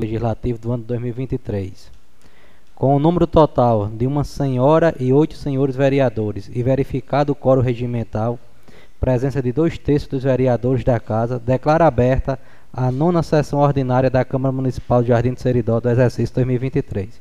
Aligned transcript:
Legislativo 0.00 0.58
do 0.58 0.72
ano 0.72 0.82
2023. 0.84 1.90
Com 2.74 2.96
o 2.96 2.98
número 2.98 3.26
total 3.26 3.88
de 3.88 4.06
uma 4.06 4.24
senhora 4.24 4.94
e 4.98 5.12
oito 5.12 5.34
senhores 5.36 5.76
vereadores 5.76 6.50
e 6.54 6.62
verificado 6.62 7.32
o 7.32 7.34
coro 7.34 7.60
regimental, 7.60 8.38
presença 8.98 9.42
de 9.42 9.52
dois 9.52 9.76
terços 9.76 10.08
dos 10.08 10.22
vereadores 10.22 10.82
da 10.82 10.98
Casa, 10.98 11.38
declara 11.38 11.86
aberta 11.86 12.38
a 12.72 12.90
nona 12.90 13.22
sessão 13.22 13.58
ordinária 13.58 14.08
da 14.08 14.24
Câmara 14.24 14.52
Municipal 14.52 15.02
de 15.02 15.08
Jardim 15.08 15.34
do 15.34 15.40
Seridó 15.40 15.78
do 15.80 15.90
exercício 15.90 16.34
2023. 16.34 17.20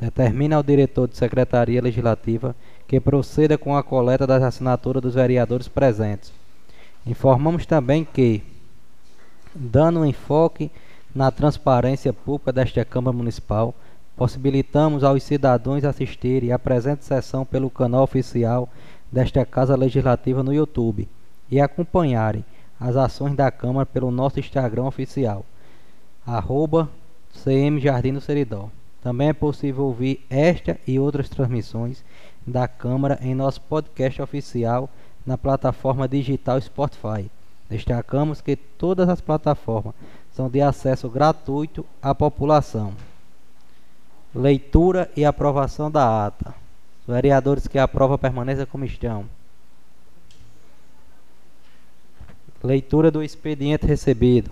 Determina 0.00 0.56
ao 0.56 0.62
diretor 0.62 1.08
de 1.08 1.16
Secretaria 1.16 1.82
Legislativa 1.82 2.54
que 2.86 3.00
proceda 3.00 3.58
com 3.58 3.76
a 3.76 3.82
coleta 3.82 4.26
das 4.26 4.42
assinaturas 4.42 5.02
dos 5.02 5.14
vereadores 5.14 5.66
presentes. 5.66 6.32
Informamos 7.04 7.66
também 7.66 8.04
que, 8.04 8.42
dando 9.54 10.00
um 10.00 10.06
enfoque 10.06 10.70
na 11.14 11.30
transparência 11.30 12.12
pública 12.12 12.52
desta 12.52 12.84
Câmara 12.84 13.16
Municipal, 13.16 13.72
possibilitamos 14.16 15.04
aos 15.04 15.22
cidadãos 15.22 15.84
assistirem 15.84 16.50
à 16.50 16.58
presente 16.58 17.04
sessão 17.04 17.44
pelo 17.44 17.70
canal 17.70 18.02
oficial 18.02 18.68
desta 19.12 19.44
Casa 19.46 19.76
Legislativa 19.76 20.42
no 20.42 20.52
YouTube 20.52 21.08
e 21.50 21.60
acompanharem 21.60 22.44
as 22.80 22.96
ações 22.96 23.36
da 23.36 23.50
Câmara 23.50 23.86
pelo 23.86 24.10
nosso 24.10 24.40
Instagram 24.40 24.84
oficial, 24.84 25.44
arroba 26.26 26.90
CM 27.32 27.80
Jardim 27.80 28.14
do 28.14 28.20
Seridó. 28.20 28.68
Também 29.00 29.28
é 29.28 29.32
possível 29.32 29.84
ouvir 29.84 30.24
esta 30.28 30.78
e 30.86 30.98
outras 30.98 31.28
transmissões 31.28 32.04
da 32.44 32.66
Câmara 32.66 33.18
em 33.22 33.34
nosso 33.34 33.60
podcast 33.60 34.20
oficial 34.20 34.90
na 35.24 35.38
plataforma 35.38 36.08
digital 36.08 36.60
Spotify. 36.60 37.30
Destacamos 37.68 38.40
que 38.40 38.56
todas 38.56 39.08
as 39.08 39.20
plataformas 39.20 39.94
são 40.34 40.50
de 40.50 40.60
acesso 40.60 41.08
gratuito 41.08 41.86
à 42.02 42.14
população. 42.14 42.92
Leitura 44.34 45.10
e 45.16 45.24
aprovação 45.24 45.88
da 45.88 46.26
ata. 46.26 46.52
Os 47.06 47.14
vereadores 47.14 47.68
que 47.68 47.78
aprovam 47.78 48.18
permaneçam 48.18 48.66
como 48.66 48.84
estão. 48.84 49.26
Leitura 52.62 53.10
do 53.10 53.22
expediente 53.22 53.86
recebido. 53.86 54.50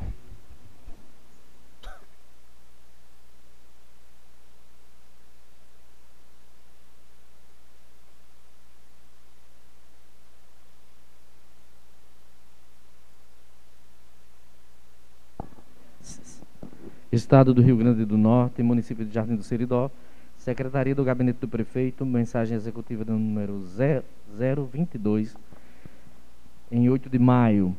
Estado 17.12 17.52
do 17.52 17.60
Rio 17.60 17.76
Grande 17.76 18.06
do 18.06 18.16
Norte, 18.16 18.62
município 18.62 19.04
de 19.04 19.12
Jardim 19.12 19.36
do 19.36 19.42
Seridó, 19.42 19.90
Secretaria 20.38 20.94
do 20.94 21.04
Gabinete 21.04 21.40
do 21.40 21.46
Prefeito, 21.46 22.06
mensagem 22.06 22.56
executiva 22.56 23.04
do 23.04 23.12
número 23.12 23.60
022, 23.60 25.36
em 26.70 26.88
8 26.88 27.10
de 27.10 27.18
maio. 27.18 27.76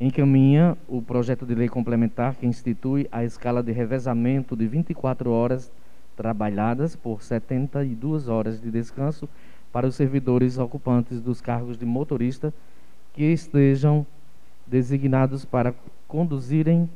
Encaminha 0.00 0.78
o 0.86 1.02
projeto 1.02 1.44
de 1.44 1.52
lei 1.52 1.68
complementar 1.68 2.36
que 2.36 2.46
institui 2.46 3.08
a 3.10 3.24
escala 3.24 3.60
de 3.60 3.72
revezamento 3.72 4.54
de 4.54 4.68
24 4.68 5.28
horas 5.32 5.72
trabalhadas 6.16 6.94
por 6.94 7.24
72 7.24 8.28
horas 8.28 8.62
de 8.62 8.70
descanso 8.70 9.28
para 9.72 9.88
os 9.88 9.96
servidores 9.96 10.58
ocupantes 10.58 11.20
dos 11.20 11.40
cargos 11.40 11.76
de 11.76 11.84
motorista 11.84 12.54
que 13.12 13.24
estejam 13.24 14.06
designados 14.66 15.44
para 15.44 15.74
conduzirem 16.14 16.88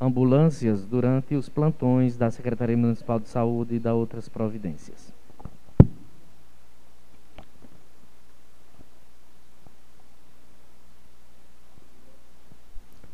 ambulâncias 0.00 0.86
durante 0.86 1.34
os 1.34 1.50
plantões 1.50 2.16
da 2.16 2.30
Secretaria 2.30 2.74
Municipal 2.74 3.20
de 3.20 3.28
Saúde 3.28 3.74
e 3.74 3.78
da 3.78 3.92
outras 3.92 4.26
providências. 4.26 5.12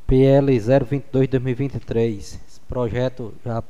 PL 0.07 0.57
022-2023. 0.57 2.17
Esse 2.17 2.61
projeto 2.69 3.35
já 3.45 3.61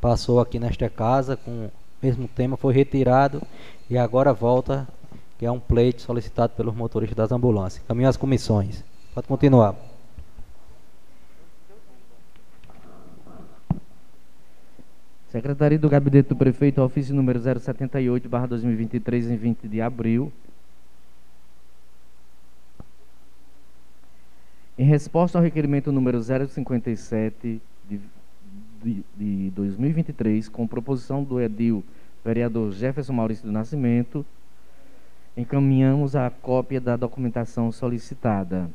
passou 0.00 0.40
aqui 0.40 0.58
nesta 0.58 0.90
casa 0.90 1.36
com 1.36 1.66
o 1.66 1.70
mesmo 2.02 2.26
tema, 2.26 2.56
foi 2.56 2.74
retirado 2.74 3.40
e 3.88 3.96
agora 3.96 4.32
volta, 4.32 4.88
que 5.38 5.46
é 5.46 5.50
um 5.50 5.60
pleito 5.60 6.02
solicitado 6.02 6.54
pelos 6.56 6.74
motoristas 6.74 7.16
das 7.16 7.30
ambulâncias. 7.30 7.84
Caminho 7.86 8.08
às 8.08 8.16
comissões. 8.16 8.82
Pode 9.14 9.28
continuar. 9.28 9.89
Secretaria 15.30 15.78
do 15.78 15.88
Gabinete 15.88 16.30
do 16.30 16.36
Prefeito, 16.36 16.82
ofício 16.82 17.14
número 17.14 17.38
078, 17.38 18.28
barra 18.28 18.46
2023, 18.46 19.30
em 19.30 19.36
20 19.36 19.68
de 19.68 19.80
abril. 19.80 20.32
Em 24.76 24.82
resposta 24.82 25.38
ao 25.38 25.44
requerimento 25.44 25.92
número 25.92 26.20
057 26.20 27.62
de, 27.88 28.00
de, 28.82 29.04
de 29.16 29.50
2023, 29.50 30.48
com 30.48 30.66
proposição 30.66 31.22
do 31.22 31.40
edil 31.40 31.84
vereador 32.24 32.72
Jefferson 32.72 33.12
Maurício 33.12 33.46
do 33.46 33.52
Nascimento, 33.52 34.26
encaminhamos 35.36 36.16
a 36.16 36.28
cópia 36.28 36.80
da 36.80 36.96
documentação 36.96 37.70
solicitada. 37.70 38.68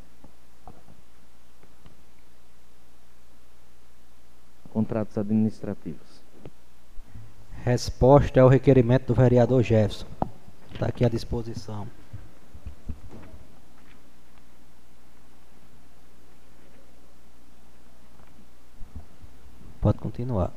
Contratos 4.72 5.18
administrativos. 5.18 6.15
Resposta 7.66 8.40
ao 8.40 8.48
requerimento 8.48 9.08
do 9.08 9.16
vereador 9.16 9.64
Jefferson. 9.64 10.06
Está 10.72 10.86
aqui 10.86 11.04
à 11.04 11.10
disposição. 11.10 11.88
Pode 19.82 19.98
continuar. 19.98 20.52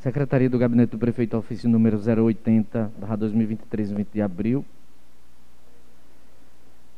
Secretaria 0.00 0.50
do 0.50 0.58
Gabinete 0.58 0.90
do 0.90 0.98
Prefeito, 0.98 1.36
ofício 1.36 1.68
número 1.68 1.96
080, 1.96 2.90
2023, 3.16 3.92
20 3.92 4.08
de 4.08 4.22
abril. 4.22 4.64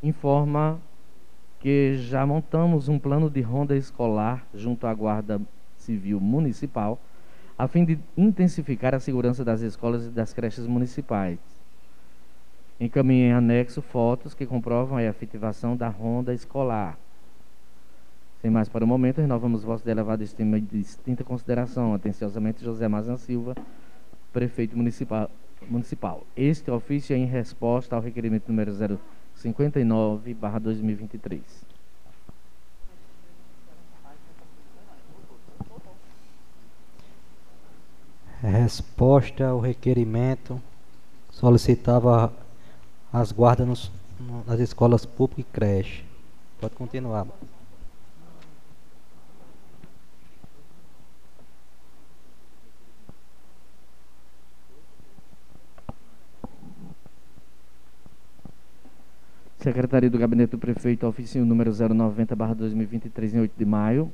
Informa 0.02 0.80
que 1.60 1.94
já 1.98 2.24
montamos 2.24 2.88
um 2.88 2.98
plano 2.98 3.28
de 3.28 3.42
ronda 3.42 3.76
escolar 3.76 4.46
junto 4.54 4.86
à 4.86 4.94
Guarda 4.94 5.38
Civil 5.76 6.18
Municipal 6.18 6.98
a 7.58 7.66
fim 7.66 7.84
de 7.84 7.98
intensificar 8.16 8.94
a 8.94 9.00
segurança 9.00 9.44
das 9.44 9.60
escolas 9.62 10.06
e 10.06 10.10
das 10.10 10.32
creches 10.32 10.64
municipais. 10.64 11.40
Encaminhe 12.78 13.24
em 13.24 13.32
anexo 13.32 13.82
fotos 13.82 14.32
que 14.32 14.46
comprovam 14.46 14.96
a 14.96 15.02
efetivação 15.02 15.76
da 15.76 15.88
ronda 15.88 16.32
escolar. 16.32 16.96
Sem 18.40 18.52
mais 18.52 18.68
para 18.68 18.84
o 18.84 18.86
momento, 18.86 19.20
renovamos 19.20 19.64
vosso 19.64 19.82
de 19.82 19.90
elevada 19.90 20.22
estima 20.22 20.58
e 20.58 20.60
distinta 20.60 21.24
consideração. 21.24 21.92
Atenciosamente, 21.92 22.64
José 22.64 22.86
Mazan 22.86 23.16
Silva, 23.16 23.56
prefeito 24.32 24.76
municipal. 24.76 25.28
municipal. 25.68 26.24
Este 26.36 26.70
ofício 26.70 27.14
é 27.14 27.18
em 27.18 27.26
resposta 27.26 27.96
ao 27.96 28.02
requerimento 28.02 28.46
número 28.46 28.70
059, 29.34 30.34
2023. 30.60 31.77
Resposta 38.40 39.48
ao 39.48 39.58
requerimento 39.58 40.62
solicitava 41.28 42.32
as 43.12 43.32
guardas 43.32 43.66
nos, 43.66 43.92
nas 44.46 44.60
escolas 44.60 45.04
públicas 45.04 45.44
e 45.44 45.52
creche. 45.52 46.04
Pode 46.60 46.76
continuar. 46.76 47.26
Secretaria 59.58 60.08
do 60.08 60.16
Gabinete 60.16 60.52
do 60.52 60.58
Prefeito, 60.58 61.04
oficina 61.08 61.44
número 61.44 61.72
090, 61.72 62.36
barra 62.36 62.54
2023, 62.54 63.34
em 63.34 63.40
8 63.40 63.52
de 63.58 63.64
maio. 63.64 64.12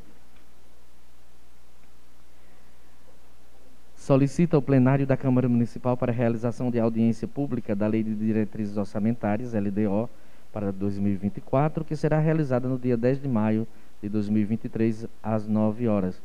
Solicita 4.05 4.55
ao 4.55 4.61
plenário 4.61 5.07
da 5.07 5.17
Câmara 5.17 5.49
Municipal 5.49 5.97
para 5.97 6.13
a 6.13 6.15
realização 6.15 6.71
de 6.71 6.79
audiência 6.79 7.27
pública 7.27 7.75
da 7.75 7.87
Lei 7.87 8.03
de 8.03 8.15
Diretrizes 8.15 8.77
Orçamentárias, 8.77 9.55
LDO, 9.55 10.11
para 10.53 10.71
2024, 10.71 11.83
que 11.83 11.97
será 11.97 12.19
realizada 12.19 12.69
no 12.69 12.79
dia 12.79 12.99
10 12.99 13.23
de 13.23 13.29
maio 13.29 13.67
de 14.03 14.11
2023, 14.11 15.07
às 15.23 15.49
9 15.49 15.89
horas. 15.89 16.21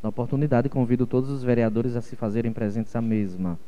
Na 0.00 0.10
oportunidade, 0.10 0.68
convido 0.68 1.04
todos 1.04 1.28
os 1.28 1.42
vereadores 1.42 1.96
a 1.96 2.00
se 2.00 2.14
fazerem 2.14 2.52
presentes 2.52 2.94
à 2.94 3.00
mesma. 3.00 3.58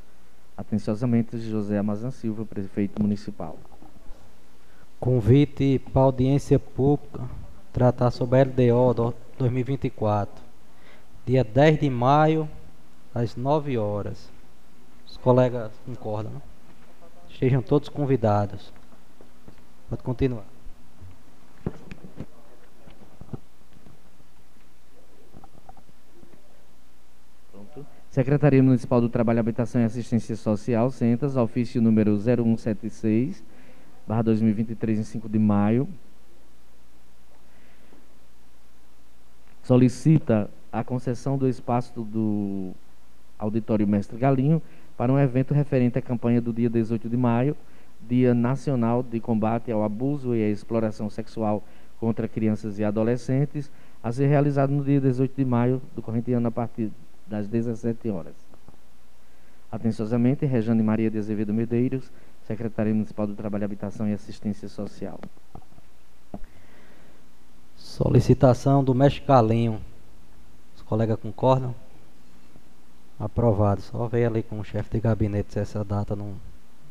Atenciosamente, 0.56 1.36
José 1.38 1.76
Amazan 1.76 2.12
Silva, 2.12 2.44
prefeito 2.44 3.02
municipal. 3.02 3.58
Convite 5.00 5.80
para 5.92 6.02
audiência 6.02 6.60
pública 6.60 7.22
tratar 7.72 8.12
sobre 8.12 8.38
a 8.38 8.44
LDO 8.44 9.12
2024. 9.36 10.40
Dia 11.26 11.42
10 11.42 11.80
de 11.80 11.90
maio, 11.90 12.48
às 13.14 13.36
9 13.36 13.78
horas. 13.78 14.30
Os 15.06 15.16
colegas 15.16 15.70
concordam, 15.86 16.32
não? 16.32 16.42
Estejam 17.30 17.62
todos 17.62 17.88
convidados. 17.88 18.72
Pode 19.88 20.02
continuar. 20.02 20.44
Secretaria 28.10 28.62
Municipal 28.62 29.00
do 29.00 29.08
Trabalho, 29.08 29.40
Habitação 29.40 29.80
e 29.80 29.84
Assistência 29.84 30.36
Social, 30.36 30.88
Centas, 30.90 31.36
ofício 31.36 31.82
número 31.82 32.16
0176, 32.16 33.42
barra 34.06 34.22
2023, 34.22 35.00
em 35.00 35.02
5 35.02 35.28
de 35.28 35.38
maio. 35.38 35.88
Solicita 39.64 40.48
a 40.70 40.84
concessão 40.84 41.36
do 41.36 41.48
espaço 41.48 41.92
do 42.04 42.72
Auditório 43.44 43.86
Mestre 43.86 44.18
Galinho 44.18 44.60
para 44.96 45.12
um 45.12 45.18
evento 45.18 45.54
referente 45.54 45.98
à 45.98 46.02
campanha 46.02 46.40
do 46.40 46.52
dia 46.52 46.68
18 46.68 47.08
de 47.08 47.16
maio, 47.16 47.56
Dia 48.06 48.34
Nacional 48.34 49.02
de 49.02 49.18
Combate 49.20 49.72
ao 49.72 49.82
Abuso 49.82 50.34
e 50.34 50.42
à 50.42 50.48
Exploração 50.48 51.08
Sexual 51.08 51.62
contra 51.98 52.28
Crianças 52.28 52.78
e 52.78 52.84
Adolescentes, 52.84 53.70
a 54.02 54.12
ser 54.12 54.26
realizado 54.26 54.70
no 54.70 54.84
dia 54.84 55.00
18 55.00 55.34
de 55.34 55.44
maio 55.44 55.80
do 55.94 56.02
corrente 56.02 56.32
ano 56.32 56.48
a 56.48 56.50
partir 56.50 56.90
das 57.26 57.48
17 57.48 58.10
horas. 58.10 58.34
Atenciosamente, 59.72 60.44
Rejane 60.44 60.82
Maria 60.82 61.10
de 61.10 61.18
Azevedo 61.18 61.52
Medeiros, 61.52 62.12
Secretaria 62.46 62.92
Municipal 62.92 63.26
do 63.26 63.34
Trabalho, 63.34 63.64
Habitação 63.64 64.08
e 64.08 64.12
Assistência 64.12 64.68
Social. 64.68 65.18
Solicitação 67.74 68.84
do 68.84 68.94
Mestre 68.94 69.22
Calinho. 69.22 69.80
Os 70.76 70.82
colegas 70.82 71.18
concordam? 71.18 71.74
Aprovado. 73.18 73.80
Só 73.80 74.06
veio 74.06 74.28
ali 74.28 74.42
com 74.42 74.58
o 74.58 74.64
chefe 74.64 74.90
de 74.90 75.00
gabinete 75.00 75.52
se 75.52 75.60
essa 75.60 75.84
data 75.84 76.16
não 76.16 76.34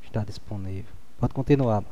está 0.02 0.24
disponível. 0.24 0.92
Pode 1.20 1.34
continuar. 1.34 1.84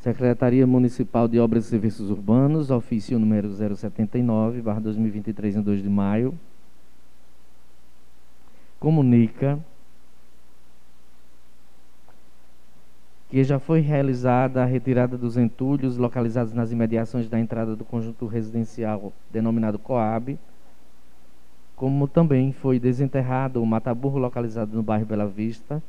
Secretaria 0.00 0.66
Municipal 0.66 1.26
de 1.26 1.40
Obras 1.40 1.64
e 1.64 1.68
Serviços 1.70 2.10
Urbanos, 2.10 2.70
ofício 2.70 3.18
número 3.18 3.48
079, 3.50 4.60
barra 4.60 4.80
2023, 4.80 5.56
em 5.56 5.62
2 5.62 5.82
de 5.82 5.88
maio. 5.88 6.38
Comunica 8.78 9.58
que 13.34 13.42
já 13.42 13.58
foi 13.58 13.80
realizada 13.80 14.62
a 14.62 14.64
retirada 14.64 15.18
dos 15.18 15.36
entulhos 15.36 15.96
localizados 15.96 16.52
nas 16.52 16.70
imediações 16.70 17.28
da 17.28 17.36
entrada 17.36 17.74
do 17.74 17.84
conjunto 17.84 18.28
residencial 18.28 19.12
denominado 19.28 19.76
Coab, 19.76 20.38
como 21.74 22.06
também 22.06 22.52
foi 22.52 22.78
desenterrado 22.78 23.60
o 23.60 23.66
mataburro 23.66 24.20
localizado 24.20 24.76
no 24.76 24.84
bairro 24.84 25.04
Bela 25.04 25.26
Vista, 25.26 25.82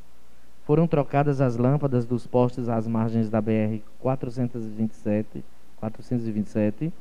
foram 0.64 0.88
trocadas 0.88 1.40
as 1.40 1.56
lâmpadas 1.56 2.04
dos 2.04 2.26
postes 2.26 2.68
às 2.68 2.88
margens 2.88 3.30
da 3.30 3.40
BR 3.40 3.78
427, 4.00 5.44
427. 5.76 6.92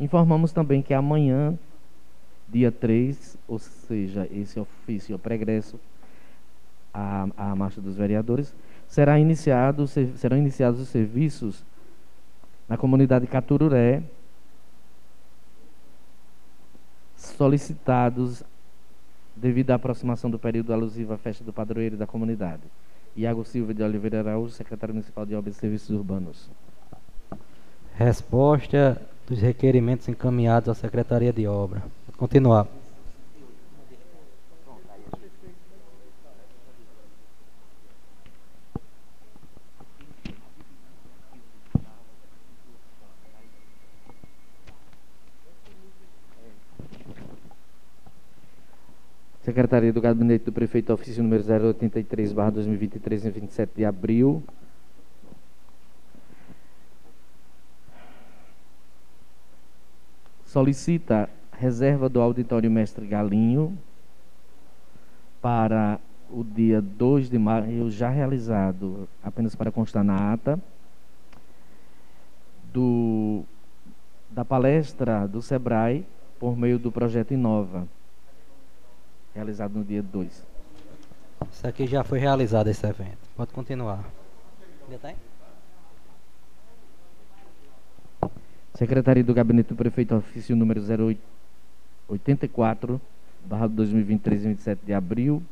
Informamos 0.00 0.52
também 0.52 0.80
que 0.80 0.94
amanhã, 0.94 1.54
dia 2.48 2.72
3, 2.72 3.36
ou 3.46 3.58
seja, 3.58 4.26
esse 4.32 4.58
ofício 4.58 5.14
é 5.14 5.18
pregresso 5.18 5.78
à, 6.94 7.28
à 7.36 7.54
Marcha 7.54 7.78
dos 7.78 7.94
Vereadores, 7.94 8.54
será 8.88 9.18
iniciado, 9.18 9.86
serão 9.86 10.36
iniciados 10.36 10.80
os 10.80 10.88
serviços 10.88 11.64
na 12.68 12.76
comunidade 12.76 13.26
Catururé, 13.26 14.02
solicitados 17.16 18.42
devido 19.34 19.70
à 19.70 19.74
aproximação 19.74 20.30
do 20.30 20.38
período 20.38 20.72
alusivo 20.72 21.12
à 21.12 21.18
festa 21.18 21.44
do 21.44 21.52
padroeiro 21.52 21.96
da 21.96 22.06
comunidade. 22.06 22.62
Iago 23.16 23.44
Silva 23.44 23.72
de 23.72 23.82
Oliveira 23.82 24.20
Araújo, 24.20 24.52
secretário 24.52 24.94
municipal 24.94 25.24
de 25.24 25.34
Obras 25.34 25.56
e 25.56 25.58
Serviços 25.58 25.90
Urbanos. 25.90 26.50
Resposta 27.94 29.00
dos 29.26 29.40
requerimentos 29.40 30.08
encaminhados 30.08 30.68
à 30.68 30.74
Secretaria 30.74 31.32
de 31.32 31.46
Obra. 31.46 31.82
Continuar. 32.16 32.66
Secretaria 49.46 49.92
do 49.92 50.00
Gabinete 50.00 50.46
do 50.46 50.50
Prefeito, 50.50 50.92
ofício 50.92 51.22
número 51.22 51.40
083, 51.40 52.32
barra 52.32 52.50
2023, 52.50 53.26
em 53.26 53.30
27 53.30 53.76
de 53.76 53.84
abril. 53.84 54.42
Solicita 60.44 61.30
reserva 61.52 62.08
do 62.08 62.20
auditório 62.20 62.68
Mestre 62.68 63.06
Galinho 63.06 63.78
para 65.40 66.00
o 66.28 66.42
dia 66.42 66.82
2 66.82 67.30
de 67.30 67.38
maio, 67.38 67.88
já 67.88 68.10
realizado, 68.10 69.08
apenas 69.22 69.54
para 69.54 69.70
constar 69.70 70.02
na 70.02 70.32
ata, 70.32 70.60
do, 72.72 73.44
da 74.28 74.44
palestra 74.44 75.28
do 75.28 75.40
SEBRAE 75.40 76.04
por 76.36 76.56
meio 76.56 76.80
do 76.80 76.90
projeto 76.90 77.32
Inova 77.32 77.86
realizado 79.36 79.74
no 79.74 79.84
dia 79.84 80.02
2. 80.02 80.46
Isso 81.52 81.66
aqui 81.66 81.86
já 81.86 82.02
foi 82.02 82.18
realizado 82.18 82.68
esse 82.68 82.84
evento. 82.86 83.18
Pode 83.36 83.52
continuar. 83.52 84.02
Ainda 84.88 84.98
tem? 84.98 85.14
Secretaria 88.74 89.22
do 89.22 89.34
Gabinete 89.34 89.68
do 89.68 89.76
Prefeito, 89.76 90.14
ofício 90.14 90.56
número 90.56 90.80
084, 92.08 93.00
barra 93.44 93.66
2023, 93.66 94.44
27 94.44 94.80
de 94.84 94.92
abril. 94.92 95.42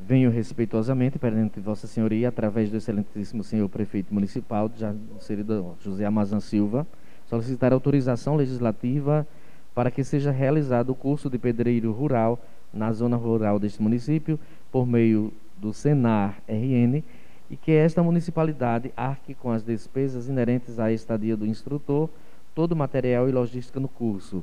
Venho 0.00 0.30
respeitosamente 0.30 1.18
perante 1.18 1.60
Vossa 1.60 1.86
Senhoria, 1.86 2.28
através 2.28 2.70
do 2.70 2.76
excelentíssimo 2.76 3.42
senhor 3.42 3.68
prefeito 3.68 4.12
municipal, 4.12 4.70
já 4.76 4.94
inserido 5.16 5.76
José 5.80 6.04
Amazan 6.04 6.40
Silva, 6.40 6.86
solicitar 7.26 7.72
autorização 7.72 8.36
legislativa 8.36 9.26
para 9.74 9.90
que 9.90 10.04
seja 10.04 10.30
realizado 10.30 10.90
o 10.90 10.94
curso 10.94 11.28
de 11.28 11.38
pedreiro 11.38 11.92
rural 11.92 12.38
na 12.72 12.92
zona 12.92 13.16
rural 13.16 13.58
deste 13.58 13.82
município 13.82 14.38
por 14.70 14.86
meio 14.86 15.32
do 15.56 15.72
Senar 15.72 16.40
RN 16.48 17.02
e 17.50 17.56
que 17.56 17.72
esta 17.72 18.02
municipalidade 18.02 18.92
arque 18.96 19.34
com 19.34 19.50
as 19.50 19.62
despesas 19.62 20.28
inerentes 20.28 20.78
à 20.78 20.92
estadia 20.92 21.36
do 21.36 21.46
instrutor, 21.46 22.08
todo 22.54 22.72
o 22.72 22.76
material 22.76 23.28
e 23.28 23.32
logística 23.32 23.78
no 23.78 23.88
curso. 23.88 24.42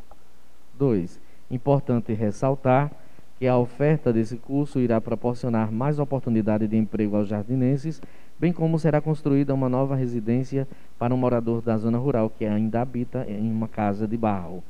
2. 0.78 1.20
Importante 1.50 2.14
ressaltar 2.14 2.92
que 3.38 3.48
a 3.48 3.58
oferta 3.58 4.14
desse 4.14 4.38
curso 4.38 4.80
irá 4.80 5.02
proporcionar 5.02 5.72
mais 5.72 5.98
oportunidade 5.98 6.68
de 6.68 6.78
emprego 6.78 7.16
aos 7.16 7.28
jardinenses, 7.28 8.02
bem 8.40 8.54
como 8.54 8.78
será 8.78 9.02
construída 9.02 9.54
uma 9.54 9.68
nova 9.68 9.96
residência 9.96 10.68
para 11.00 11.14
um 11.14 11.18
morador 11.18 11.62
da 11.62 11.76
zona 11.78 11.98
rural 11.98 12.30
que 12.30 12.46
ainda 12.46 12.82
habita 12.82 13.26
em 13.28 13.52
uma 13.52 13.68
casa 13.68 14.08
de 14.08 14.16
barro. 14.16 14.64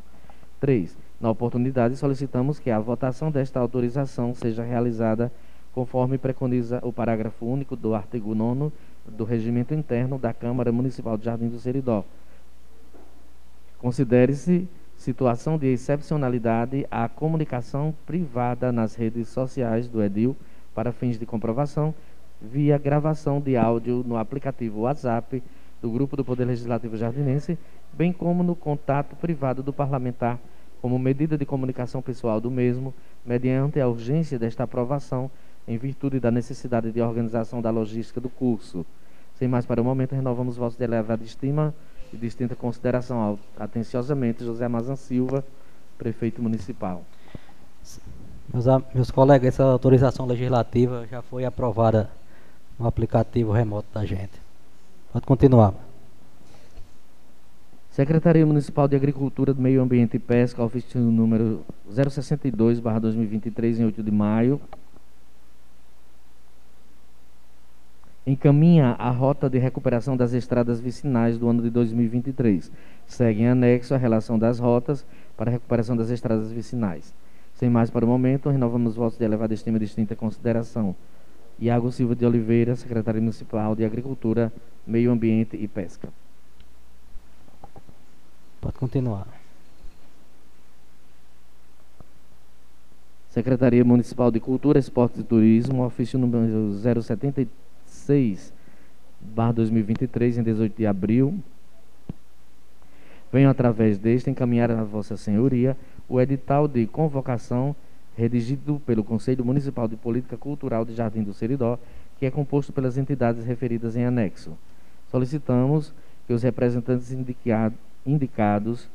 3. 0.61 0.95
Na 1.19 1.29
oportunidade, 1.29 1.97
solicitamos 1.97 2.59
que 2.59 2.69
a 2.69 2.79
votação 2.79 3.29
desta 3.29 3.59
autorização 3.59 4.33
seja 4.33 4.63
realizada 4.63 5.31
conforme 5.73 6.17
preconiza 6.17 6.79
o 6.83 6.93
parágrafo 6.93 7.45
único 7.45 7.75
do 7.75 7.95
artigo 7.95 8.35
9 8.35 8.71
do 9.07 9.23
Regimento 9.23 9.73
Interno 9.73 10.19
da 10.19 10.33
Câmara 10.33 10.71
Municipal 10.71 11.17
de 11.17 11.25
Jardim 11.25 11.49
do 11.49 11.59
Seridó. 11.59 12.05
Considere-se 13.79 14.67
situação 14.95 15.57
de 15.57 15.65
excepcionalidade 15.65 16.85
a 16.91 17.09
comunicação 17.09 17.93
privada 18.05 18.71
nas 18.71 18.93
redes 18.93 19.29
sociais 19.29 19.87
do 19.87 20.03
Edil 20.03 20.37
para 20.75 20.91
fins 20.91 21.17
de 21.17 21.25
comprovação 21.25 21.93
via 22.39 22.77
gravação 22.77 23.41
de 23.41 23.57
áudio 23.57 24.03
no 24.05 24.17
aplicativo 24.17 24.81
WhatsApp 24.81 25.41
do 25.81 25.89
Grupo 25.89 26.15
do 26.15 26.23
Poder 26.23 26.45
Legislativo 26.45 26.95
Jardinense, 26.95 27.57
bem 27.91 28.13
como 28.13 28.43
no 28.43 28.55
contato 28.55 29.15
privado 29.15 29.63
do 29.63 29.73
parlamentar 29.73 30.39
como 30.81 30.97
medida 30.97 31.37
de 31.37 31.45
comunicação 31.45 32.01
pessoal 32.01 32.41
do 32.41 32.49
mesmo, 32.49 32.93
mediante 33.23 33.79
a 33.79 33.87
urgência 33.87 34.39
desta 34.39 34.63
aprovação, 34.63 35.29
em 35.67 35.77
virtude 35.77 36.19
da 36.19 36.31
necessidade 36.31 36.91
de 36.91 36.99
organização 36.99 37.61
da 37.61 37.69
logística 37.69 38.19
do 38.19 38.29
curso. 38.29 38.83
Sem 39.35 39.47
mais 39.47 39.63
para 39.63 39.79
o 39.79 39.85
momento, 39.85 40.15
renovamos 40.15 40.57
vosso 40.57 40.77
de 40.77 40.83
elevada 40.83 41.23
estima 41.23 41.73
e 42.11 42.17
distinta 42.17 42.55
consideração. 42.55 43.37
Atenciosamente, 43.59 44.43
José 44.43 44.67
Mazan 44.67 44.95
Silva, 44.95 45.45
prefeito 45.99 46.41
municipal. 46.41 47.03
Meus, 48.51 48.65
meus 48.93 49.11
colegas, 49.11 49.49
essa 49.49 49.63
autorização 49.63 50.25
legislativa 50.25 51.05
já 51.07 51.21
foi 51.21 51.45
aprovada 51.45 52.09
no 52.79 52.87
aplicativo 52.87 53.51
remoto 53.51 53.87
da 53.93 54.03
gente. 54.03 54.40
Pode 55.11 55.25
continuar. 55.25 55.73
Secretaria 57.89 58.45
Municipal 58.45 58.87
de 58.87 58.95
Agricultura, 58.95 59.53
do 59.53 59.61
Meio 59.61 59.81
Ambiente 59.81 60.15
e 60.15 60.19
Pesca, 60.19 60.63
ofício 60.63 61.01
número 61.01 61.65
062-2023, 61.91 63.79
em 63.79 63.85
8 63.85 64.01
de 64.01 64.11
maio. 64.11 64.61
Encaminha 68.25 68.95
a 68.97 69.09
rota 69.09 69.49
de 69.49 69.57
recuperação 69.57 70.15
das 70.15 70.31
estradas 70.31 70.79
vicinais 70.79 71.37
do 71.37 71.49
ano 71.49 71.61
de 71.61 71.69
2023. 71.69 72.71
Segue 73.05 73.41
em 73.41 73.49
anexo 73.49 73.93
a 73.93 73.97
relação 73.97 74.39
das 74.39 74.59
rotas 74.59 75.05
para 75.35 75.49
a 75.49 75.51
recuperação 75.51 75.97
das 75.97 76.09
estradas 76.09 76.53
vicinais. 76.53 77.13
Sem 77.55 77.69
mais 77.69 77.89
para 77.89 78.05
o 78.05 78.07
momento, 78.07 78.49
renovamos 78.49 78.91
os 78.91 78.95
votos 78.95 79.17
de 79.17 79.25
elevada 79.25 79.53
estima 79.53 79.75
e 79.75 79.81
distinta 79.81 80.15
consideração. 80.15 80.95
Iago 81.61 81.91
Silva 81.91 82.15
de 82.15 82.25
Oliveira, 82.25 82.75
secretário 82.75 83.21
municipal 83.21 83.75
de 83.75 83.85
Agricultura, 83.85 84.51
Meio 84.85 85.11
Ambiente 85.11 85.55
e 85.55 85.67
Pesca. 85.67 86.09
Pode 88.59 88.79
continuar. 88.79 89.27
Secretaria 93.29 93.85
Municipal 93.85 94.31
de 94.31 94.39
Cultura, 94.39 94.79
Esportes 94.79 95.19
e 95.19 95.23
Turismo, 95.23 95.85
ofício 95.85 96.17
número 96.17 96.73
076, 97.01 98.51
barra 99.21 99.53
2023, 99.53 100.39
em 100.39 100.43
18 100.43 100.75
de 100.75 100.87
abril. 100.87 101.39
Venho 103.31 103.49
através 103.49 103.99
deste 103.99 104.31
encaminhar 104.31 104.71
a 104.71 104.83
Vossa 104.83 105.15
Senhoria 105.15 105.77
o 106.09 106.19
edital 106.19 106.67
de 106.67 106.85
convocação 106.87 107.75
redigido 108.15 108.81
pelo 108.85 109.03
Conselho 109.03 109.45
Municipal 109.45 109.87
de 109.87 109.95
Política 109.95 110.37
Cultural 110.37 110.85
de 110.85 110.93
Jardim 110.93 111.23
do 111.23 111.33
Seridó, 111.33 111.79
que 112.19 112.25
é 112.25 112.31
composto 112.31 112.71
pelas 112.71 112.97
entidades 112.97 113.45
referidas 113.45 113.95
em 113.95 114.05
anexo. 114.05 114.57
Solicitamos 115.09 115.93
que 116.27 116.33
os 116.33 116.43
representantes 116.43 117.11
indicados, 118.05 118.89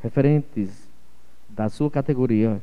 referentes 0.00 0.88
da 1.48 1.68
sua 1.68 1.90
categoria, 1.90 2.62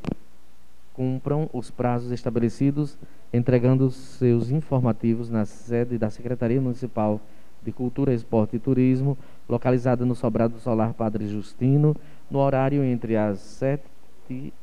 cumpram 0.92 1.48
os 1.52 1.70
prazos 1.70 2.10
estabelecidos, 2.10 2.96
entregando 3.32 3.90
seus 3.90 4.50
informativos 4.50 5.28
na 5.28 5.44
sede 5.44 5.98
da 5.98 6.08
Secretaria 6.08 6.60
Municipal 6.60 7.20
de 7.62 7.70
Cultura, 7.70 8.14
Esporte 8.14 8.56
e 8.56 8.58
Turismo, 8.58 9.16
localizada 9.48 10.06
no 10.06 10.14
Sobrado 10.14 10.58
Solar 10.58 10.94
Padre 10.94 11.28
Justino, 11.28 11.94
no 12.30 12.38
horário 12.38 12.82
entre 12.82 13.16
as 13.16 13.38
7 13.40 13.95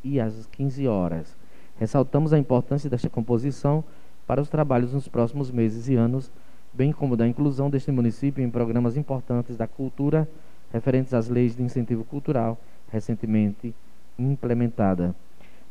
e 0.03 0.19
as 0.19 0.47
15 0.47 0.87
horas. 0.87 1.35
Ressaltamos 1.79 2.33
a 2.33 2.39
importância 2.39 2.89
desta 2.89 3.09
composição 3.09 3.83
para 4.25 4.41
os 4.41 4.49
trabalhos 4.49 4.93
nos 4.93 5.07
próximos 5.07 5.51
meses 5.51 5.87
e 5.89 5.95
anos, 5.95 6.31
bem 6.73 6.91
como 6.91 7.17
da 7.17 7.27
inclusão 7.27 7.69
deste 7.69 7.91
município 7.91 8.43
em 8.43 8.49
programas 8.49 8.95
importantes 8.95 9.57
da 9.57 9.67
cultura 9.67 10.27
referentes 10.71 11.13
às 11.13 11.29
leis 11.29 11.55
de 11.55 11.61
incentivo 11.61 12.03
cultural 12.03 12.57
recentemente 12.91 13.73
implementada. 14.17 15.15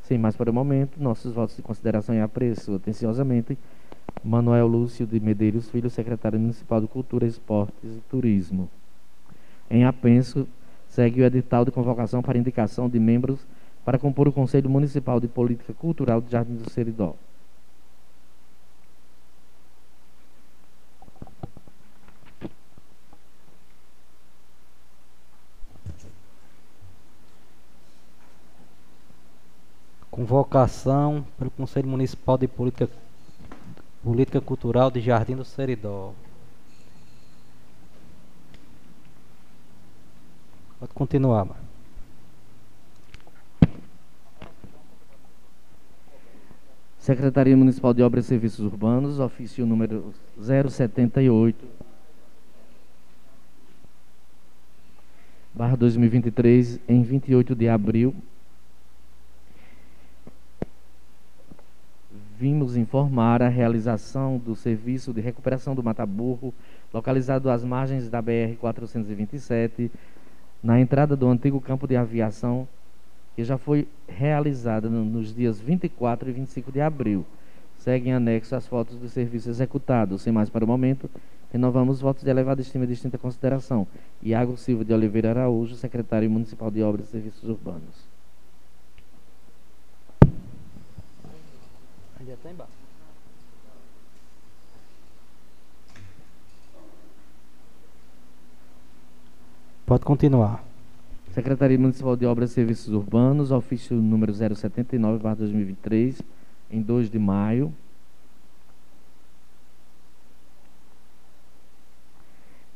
Sem 0.02 0.18
mais 0.18 0.36
para 0.36 0.50
o 0.50 0.54
momento, 0.54 1.00
nossos 1.00 1.32
votos 1.32 1.56
de 1.56 1.62
consideração 1.62 2.14
e 2.14 2.20
apreço 2.20 2.74
atenciosamente 2.74 3.56
Manuel 4.24 4.66
Lúcio 4.66 5.06
de 5.06 5.18
Medeiros 5.20 5.70
Filho, 5.70 5.88
secretário 5.90 6.38
municipal 6.38 6.80
de 6.80 6.86
Cultura, 6.86 7.26
Esportes 7.26 7.90
e 7.90 8.00
Turismo. 8.08 8.68
Em 9.70 9.84
apenso, 9.84 10.46
segue 10.88 11.22
o 11.22 11.24
edital 11.24 11.64
de 11.64 11.70
convocação 11.70 12.22
para 12.22 12.38
indicação 12.38 12.88
de 12.88 12.98
membros 12.98 13.46
para 13.84 13.98
compor 13.98 14.28
o 14.28 14.32
Conselho 14.32 14.70
Municipal 14.70 15.18
de 15.20 15.28
Política 15.28 15.72
Cultural 15.74 16.20
de 16.20 16.30
Jardim 16.30 16.56
do 16.56 16.70
Seridó. 16.70 17.16
Convocação 30.10 31.26
pelo 31.38 31.50
Conselho 31.50 31.88
Municipal 31.88 32.38
de 32.38 32.46
Política, 32.46 32.88
Política 34.04 34.40
Cultural 34.40 34.90
de 34.90 35.00
Jardim 35.00 35.34
do 35.34 35.44
Seridó. 35.44 36.12
Pode 40.78 40.92
continuar, 40.92 41.46
mano. 41.46 41.71
Secretaria 47.02 47.56
Municipal 47.56 47.92
de 47.92 48.00
Obras 48.00 48.26
e 48.26 48.28
Serviços 48.28 48.64
Urbanos, 48.64 49.18
ofício 49.18 49.66
número 49.66 50.14
078, 50.38 51.66
barra 55.52 55.74
2023, 55.74 56.78
em 56.88 57.02
28 57.02 57.56
de 57.56 57.68
abril. 57.68 58.14
Vimos 62.38 62.76
informar 62.76 63.42
a 63.42 63.48
realização 63.48 64.38
do 64.38 64.54
serviço 64.54 65.12
de 65.12 65.20
recuperação 65.20 65.74
do 65.74 65.82
Mataburro, 65.82 66.54
localizado 66.94 67.50
às 67.50 67.64
margens 67.64 68.08
da 68.08 68.22
BR-427, 68.22 69.90
na 70.62 70.80
entrada 70.80 71.16
do 71.16 71.26
antigo 71.26 71.60
campo 71.60 71.88
de 71.88 71.96
aviação, 71.96 72.68
que 73.34 73.44
já 73.44 73.56
foi 73.58 73.88
realizada 74.08 74.88
no, 74.88 75.04
nos 75.04 75.34
dias 75.34 75.60
24 75.60 76.28
e 76.28 76.32
25 76.32 76.72
de 76.72 76.80
abril. 76.80 77.24
Seguem 77.78 78.12
anexo 78.12 78.54
as 78.54 78.66
fotos 78.66 78.96
do 78.96 79.08
serviço 79.08 79.50
executado. 79.50 80.18
Sem 80.18 80.32
mais 80.32 80.48
para 80.48 80.64
o 80.64 80.68
momento, 80.68 81.10
renovamos 81.52 81.96
os 81.96 82.00
votos 82.02 82.22
de 82.22 82.30
elevada 82.30 82.60
estima 82.60 82.84
e 82.84 82.88
distinta 82.88 83.18
consideração. 83.18 83.86
Iago 84.22 84.56
Silva 84.56 84.84
de 84.84 84.92
Oliveira 84.92 85.30
Araújo, 85.30 85.74
secretário 85.74 86.30
municipal 86.30 86.70
de 86.70 86.82
Obras 86.82 87.08
e 87.08 87.10
Serviços 87.10 87.48
Urbanos. 87.48 88.12
Está 92.42 92.50
embaixo. 92.50 92.72
Pode 99.86 100.04
continuar. 100.04 100.71
Secretaria 101.32 101.78
Municipal 101.78 102.14
de 102.14 102.26
Obras 102.26 102.50
e 102.50 102.54
Serviços 102.54 102.92
Urbanos, 102.92 103.50
ofício 103.50 103.96
número 103.96 104.34
079-2023, 104.34 106.20
em 106.70 106.82
2 106.82 107.08
de 107.08 107.18
maio. 107.18 107.72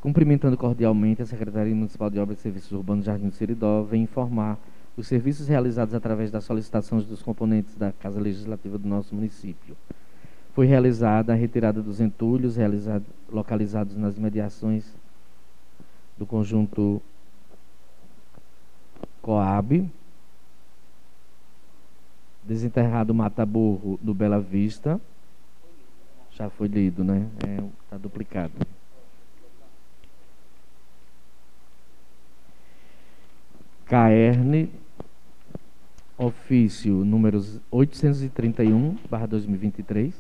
Cumprimentando 0.01 0.57
cordialmente 0.57 1.21
a 1.21 1.27
Secretaria 1.27 1.75
Municipal 1.75 2.09
de 2.09 2.19
Obras 2.19 2.39
e 2.39 2.43
Serviços 2.43 2.73
Urbanos 2.73 3.05
Jardim 3.05 3.29
do 3.29 3.35
Seridó, 3.35 3.83
vem 3.83 4.05
informar 4.05 4.59
os 4.97 5.07
serviços 5.07 5.49
realizados 5.49 5.93
através 5.93 6.31
das 6.31 6.45
solicitações 6.45 7.05
dos 7.05 7.21
componentes 7.21 7.77
da 7.77 7.93
Casa 7.93 8.19
Legislativa 8.19 8.79
do 8.79 8.89
nosso 8.89 9.15
município. 9.15 9.77
Foi 10.55 10.65
realizada 10.65 11.35
a 11.35 11.37
retirada 11.37 11.83
dos 11.83 12.01
entulhos 12.01 12.57
localizados 13.31 13.95
nas 13.99 14.17
imediações 14.17 14.95
do 16.17 16.25
conjunto 16.25 17.03
Coab, 19.27 19.91
desenterrado 22.45 23.13
Mata-Burro 23.13 23.99
do 24.01 24.15
Bela 24.15 24.39
Vista, 24.39 25.01
já 26.31 26.49
foi 26.49 26.69
lido, 26.69 27.03
né? 27.03 27.29
Está 27.35 27.49
é, 27.49 27.65
tá 27.91 27.99
duplicado. 27.99 28.53
Caerne, 33.87 34.71
ofício 36.17 37.05
número 37.05 37.45
831, 37.69 38.97
barra 39.11 39.27
2023. 39.27 40.15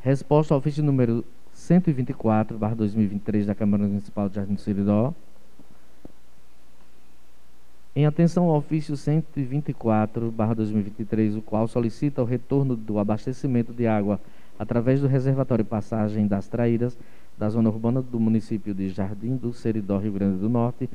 Resposta 0.00 0.52
ao 0.52 0.58
ofício 0.58 0.82
número 0.82 1.24
124, 1.52 2.58
barra 2.58 2.74
2023 2.74 3.46
da 3.46 3.54
Câmara 3.54 3.86
Municipal 3.86 4.28
de 4.28 4.34
Jardim 4.34 4.54
do 4.54 4.60
Seridó. 4.60 5.14
Em 7.98 8.06
atenção 8.06 8.44
ao 8.44 8.58
ofício 8.58 8.96
124, 8.96 10.30
barra 10.30 10.54
2023, 10.54 11.34
o 11.34 11.42
qual 11.42 11.66
solicita 11.66 12.22
o 12.22 12.24
retorno 12.24 12.76
do 12.76 12.96
abastecimento 12.96 13.72
de 13.72 13.88
água 13.88 14.20
através 14.56 15.00
do 15.00 15.08
reservatório 15.08 15.64
Passagem 15.64 16.24
das 16.28 16.46
Traíras, 16.46 16.96
da 17.36 17.48
zona 17.48 17.68
urbana 17.68 18.00
do 18.00 18.20
município 18.20 18.72
de 18.72 18.88
Jardim 18.90 19.34
do 19.34 19.52
Seridó, 19.52 19.98
Rio 19.98 20.12
Grande 20.12 20.38
do 20.38 20.48
Norte, 20.48 20.88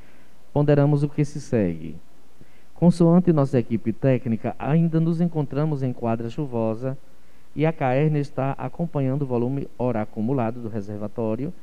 ponderamos 0.54 1.04
o 1.04 1.10
que 1.10 1.26
se 1.26 1.42
segue. 1.42 1.98
Consoante 2.74 3.34
nossa 3.34 3.60
equipe 3.60 3.92
técnica, 3.92 4.56
ainda 4.58 4.98
nos 4.98 5.20
encontramos 5.20 5.84
em 5.84 5.92
quadra 5.92 6.30
chuvosa 6.30 6.98
e 7.54 7.66
a 7.66 7.74
CAERN 7.74 8.16
está 8.16 8.54
acompanhando 8.54 9.24
o 9.24 9.28
volume 9.28 9.68
hora 9.78 10.04
acumulado 10.04 10.62
do 10.62 10.70
reservatório, 10.70 11.54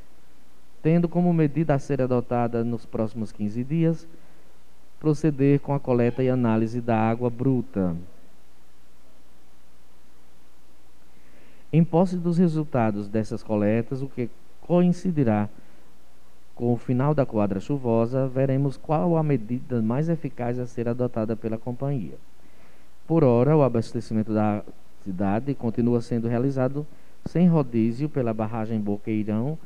tendo 0.83 1.09
como 1.09 1.33
medida 1.33 1.73
a 1.73 1.79
ser 1.79 2.03
adotada 2.03 2.63
nos 2.63 2.85
próximos 2.85 3.33
15 3.33 3.65
dias 3.65 4.07
proceder 5.01 5.59
com 5.61 5.75
a 5.75 5.81
coleta 5.81 6.23
e 6.23 6.29
análise 6.29 6.81
da 6.81 6.97
água 6.97 7.31
bruta. 7.31 7.97
Em 11.73 11.83
posse 11.83 12.17
dos 12.17 12.37
resultados 12.37 13.09
dessas 13.09 13.43
coletas, 13.43 14.03
o 14.03 14.09
que 14.09 14.29
coincidirá 14.61 15.49
com 16.55 16.75
o 16.75 16.77
final 16.77 17.15
da 17.15 17.25
quadra 17.25 17.59
chuvosa, 17.59 18.29
veremos 18.29 18.77
qual 18.77 19.17
a 19.17 19.23
medida 19.23 19.81
mais 19.81 20.11
eficaz 20.11 20.59
a 20.59 20.67
ser 20.67 20.87
adotada 20.89 21.35
pela 21.35 21.57
companhia. 21.57 22.19
Por 23.07 23.25
hora, 23.25 23.57
o 23.57 23.63
abastecimento 23.63 24.35
da 24.35 24.63
cidade 25.03 25.55
continua 25.55 26.03
sendo 26.03 26.29
realizado 26.29 26.87
sem 27.25 27.49
rodízio 27.49 28.11
pela 28.11 28.35
barragem 28.35 28.79
Boqueirão, 28.79 29.57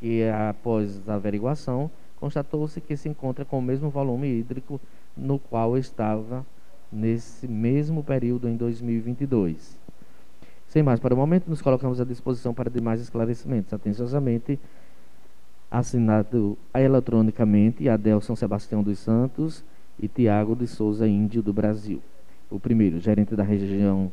e 0.00 0.22
após 0.48 1.08
a 1.08 1.14
averiguação, 1.14 1.90
constatou-se 2.20 2.80
que 2.80 2.96
se 2.96 3.08
encontra 3.08 3.44
com 3.44 3.58
o 3.58 3.62
mesmo 3.62 3.88
volume 3.88 4.28
hídrico 4.28 4.80
no 5.16 5.38
qual 5.38 5.76
estava 5.78 6.44
nesse 6.92 7.48
mesmo 7.48 8.04
período 8.04 8.48
em 8.48 8.56
2022. 8.56 9.78
Sem 10.68 10.82
mais 10.82 11.00
para 11.00 11.14
o 11.14 11.16
momento, 11.16 11.48
nos 11.48 11.62
colocamos 11.62 12.00
à 12.00 12.04
disposição 12.04 12.54
para 12.54 12.70
demais 12.70 13.00
esclarecimentos. 13.00 13.72
Atenciosamente, 13.72 14.58
assinado 15.70 16.56
eletronicamente 16.74 17.88
Adelson 17.88 18.36
Sebastião 18.36 18.82
dos 18.82 18.98
Santos 18.98 19.64
e 19.98 20.06
Tiago 20.06 20.54
de 20.54 20.66
Souza 20.66 21.08
Índio 21.08 21.42
do 21.42 21.52
Brasil. 21.52 22.02
O 22.50 22.60
primeiro, 22.60 23.00
gerente 23.00 23.34
da 23.34 23.42
região 23.42 24.12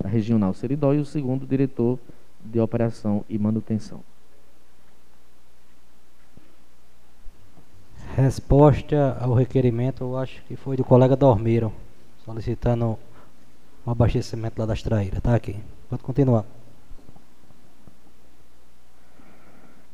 da 0.00 0.08
Regional 0.08 0.52
Seridó 0.52 0.92
e 0.92 0.98
o 0.98 1.04
segundo, 1.04 1.46
diretor 1.46 1.98
de 2.44 2.60
operação 2.60 3.24
e 3.28 3.38
manutenção. 3.38 4.00
Resposta 8.16 9.16
ao 9.20 9.34
requerimento, 9.34 10.02
eu 10.02 10.16
acho 10.16 10.42
que 10.44 10.56
foi 10.56 10.74
do 10.74 10.82
colega 10.82 11.14
Dormeiro, 11.14 11.70
solicitando 12.24 12.98
um 13.86 13.90
abastecimento 13.90 14.58
lá 14.58 14.64
das 14.64 14.82
traíras. 14.82 15.20
Tá 15.20 15.34
aqui. 15.34 15.54
Pode 15.90 16.02
continuar. 16.02 16.46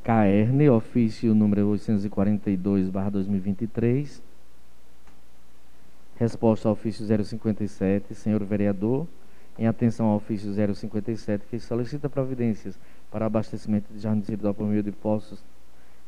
Caerne, 0.05 0.71
ofício 0.71 1.35
número 1.35 1.67
842/2023. 1.73 4.23
Resposta 6.15 6.69
ao 6.69 6.75
ofício 6.75 7.05
057, 7.05 8.15
senhor 8.15 8.45
vereador, 8.45 9.09
em 9.59 9.67
atenção 9.67 10.07
ao 10.07 10.19
ofício 10.19 10.55
057, 10.55 11.45
que 11.51 11.59
solicita 11.59 12.09
providências 12.09 12.79
para 13.11 13.27
abastecimento 13.27 13.93
de 13.93 13.99
jardins 13.99 14.39
do 14.39 14.55
por 14.55 14.69
meio 14.69 14.85
de 14.85 14.93
poços 14.93 15.43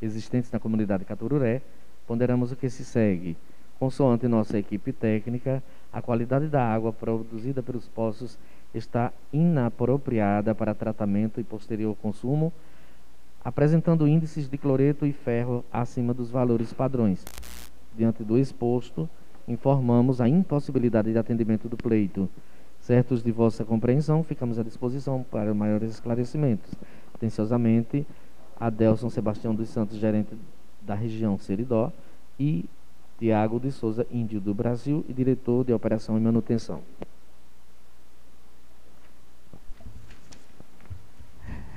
existentes 0.00 0.52
na 0.52 0.60
comunidade 0.60 1.04
Catururé, 1.04 1.60
ponderamos 2.06 2.52
o 2.52 2.56
que 2.56 2.68
se 2.68 2.84
segue. 2.84 3.36
Consoante 3.78 4.28
nossa 4.28 4.58
equipe 4.58 4.92
técnica, 4.92 5.62
a 5.92 6.00
qualidade 6.00 6.46
da 6.46 6.62
água 6.62 6.92
produzida 6.92 7.62
pelos 7.62 7.88
poços 7.88 8.38
está 8.74 9.12
inapropriada 9.32 10.54
para 10.54 10.74
tratamento 10.74 11.40
e 11.40 11.44
posterior 11.44 11.96
consumo, 12.00 12.52
apresentando 13.44 14.08
índices 14.08 14.48
de 14.48 14.56
cloreto 14.56 15.04
e 15.06 15.12
ferro 15.12 15.64
acima 15.72 16.14
dos 16.14 16.30
valores 16.30 16.72
padrões. 16.72 17.24
Diante 17.96 18.24
do 18.24 18.38
exposto, 18.38 19.08
informamos 19.46 20.20
a 20.20 20.28
impossibilidade 20.28 21.12
de 21.12 21.18
atendimento 21.18 21.68
do 21.68 21.76
pleito. 21.76 22.28
Certos 22.80 23.22
de 23.22 23.30
vossa 23.30 23.64
compreensão, 23.64 24.22
ficamos 24.22 24.58
à 24.58 24.62
disposição 24.62 25.24
para 25.30 25.54
maiores 25.54 25.90
esclarecimentos. 25.90 26.72
Atenciosamente, 27.14 28.06
Adelson 28.58 29.10
Sebastião 29.10 29.54
dos 29.54 29.68
Santos, 29.68 29.98
gerente 29.98 30.34
da 30.84 30.94
região 30.94 31.38
Seridó, 31.38 31.92
e 32.38 32.64
Tiago 33.18 33.60
de 33.60 33.70
Souza, 33.70 34.06
índio 34.10 34.40
do 34.40 34.52
Brasil 34.52 35.04
e 35.08 35.12
diretor 35.12 35.64
de 35.64 35.72
operação 35.72 36.16
e 36.16 36.20
manutenção. 36.20 36.82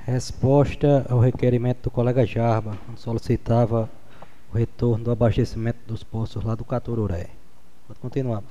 Resposta 0.04 1.06
ao 1.08 1.20
requerimento 1.20 1.82
do 1.84 1.90
colega 1.90 2.24
Jarba, 2.24 2.78
solicitava 2.96 3.90
o 4.52 4.56
retorno 4.56 5.04
do 5.04 5.10
abastecimento 5.10 5.80
dos 5.86 6.02
postos 6.02 6.42
lá 6.42 6.54
do 6.54 6.64
Catururé. 6.64 7.28
Pode 7.86 8.00
continuar. 8.00 8.42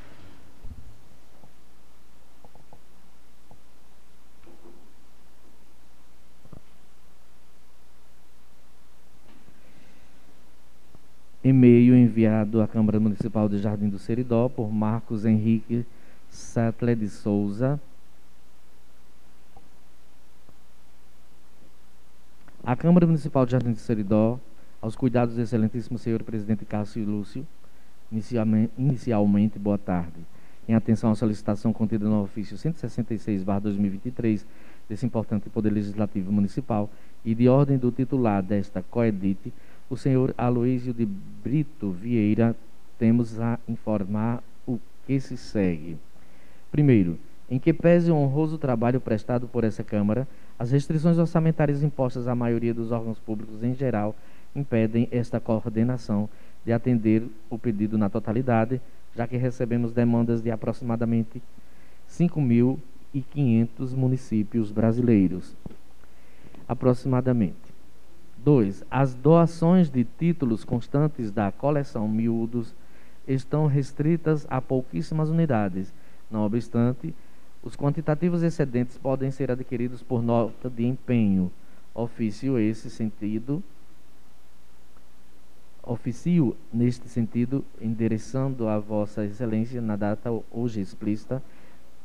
E-mail 11.43 11.95
enviado 11.95 12.62
à 12.62 12.67
Câmara 12.67 13.00
Municipal 13.00 13.47
de 13.47 13.60
Jardim 13.60 13.89
do 13.89 14.00
Seridó 14.00 14.50
por 14.50 14.71
Marcos 14.71 15.26
Henrique 15.26 15.86
Sattler 16.30 16.95
de 16.95 17.10
Souza, 17.10 17.80
A 22.67 22.76
Câmara 22.76 23.08
Municipal 23.08 23.45
de 23.45 23.54
Jardim 23.54 23.71
de 23.71 23.80
Seridó, 23.80 24.38
aos 24.82 24.93
cuidados 24.93 25.36
do 25.36 25.41
excelentíssimo 25.41 25.97
senhor 25.97 26.21
presidente 26.21 26.65
Cássio 26.65 27.06
Lúcio, 27.06 27.47
inicialmente, 28.78 29.58
boa 29.58 29.78
tarde. 29.78 30.19
Em 30.67 30.76
atenção 30.76 31.10
à 31.10 31.15
solicitação 31.15 31.71
contida 31.71 32.06
no 32.10 32.23
ofício 32.23 32.58
166/2023 32.58 34.45
desse 34.89 35.06
importante 35.06 35.50
Poder 35.50 35.69
Legislativo 35.69 36.30
Municipal 36.30 36.89
e 37.23 37.34
de 37.34 37.47
ordem 37.47 37.78
do 37.78 37.89
titular 37.89 38.43
desta 38.43 38.84
coedite, 38.84 39.54
o 39.89 39.95
senhor 39.95 40.34
Aloísio 40.38 40.93
de 40.93 41.06
Brito 41.06 41.91
Vieira, 41.91 42.56
temos 42.97 43.39
a 43.39 43.60
informar 43.67 44.43
o 44.65 44.80
que 45.06 45.19
se 45.19 45.38
segue. 45.38 45.97
Primeiro, 46.71 47.17
em 47.50 47.58
que 47.58 47.71
pese 47.71 48.12
o 48.12 48.15
honroso 48.15 48.58
trabalho 48.58 49.00
prestado 49.00 49.47
por 49.47 49.63
essa 49.63 49.84
Câmara, 49.84 50.28
as 50.60 50.71
restrições 50.71 51.17
orçamentárias 51.17 51.82
impostas 51.84 52.28
à 52.28 52.36
maioria 52.36 52.73
dos 52.73 52.91
órgãos 52.91 53.19
públicos 53.19 53.63
em 53.63 53.73
geral 53.73 54.15
impedem 54.56 55.08
esta 55.12 55.39
coordenação 55.39 56.28
de 56.65 56.73
atender 56.73 57.23
o 57.50 57.58
pedido 57.58 57.97
na 57.97 58.10
totalidade, 58.10 58.82
já 59.15 59.28
que 59.28 59.38
recebemos 59.38 59.93
demandas 59.93 60.41
de 60.41 60.52
aproximadamente 60.52 61.41
5.500 62.10 63.91
municípios 63.95 64.71
brasileiros. 64.71 65.56
Aproximadamente. 66.67 67.66
2. 68.47 68.86
As 68.89 69.13
doações 69.13 69.89
de 69.89 70.05
títulos 70.05 70.63
constantes 70.63 71.31
da 71.31 71.51
coleção 71.51 72.07
miúdos 72.07 72.73
estão 73.27 73.67
restritas 73.67 74.47
a 74.49 74.62
pouquíssimas 74.62 75.27
unidades. 75.27 75.93
Não 76.31 76.45
obstante, 76.45 77.13
os 77.62 77.75
quantitativos 77.75 78.43
excedentes 78.43 78.97
podem 78.97 79.31
ser 79.31 79.51
adquiridos 79.51 80.01
por 80.01 80.23
nota 80.23 80.69
de 80.69 80.86
empenho. 80.86 81.51
Ofício 81.93 82.57
esse 82.57 82.89
sentido. 82.89 83.62
Oficio 85.83 86.55
neste 86.71 87.10
sentido, 87.10 87.65
endereçando 87.81 88.69
a 88.69 88.79
Vossa 88.79 89.25
Excelência 89.25 89.81
na 89.81 89.97
data 89.97 90.31
hoje 90.49 90.79
explícita 90.79 91.43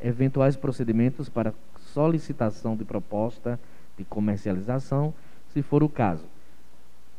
eventuais 0.01 0.57
procedimentos 0.57 1.29
para 1.29 1.55
solicitação 1.79 2.77
de 2.77 2.85
proposta 2.85 3.61
de 3.97 4.05
comercialização, 4.05 5.15
se 5.53 5.63
for 5.63 5.85
o 5.85 5.89
caso. 5.89 6.32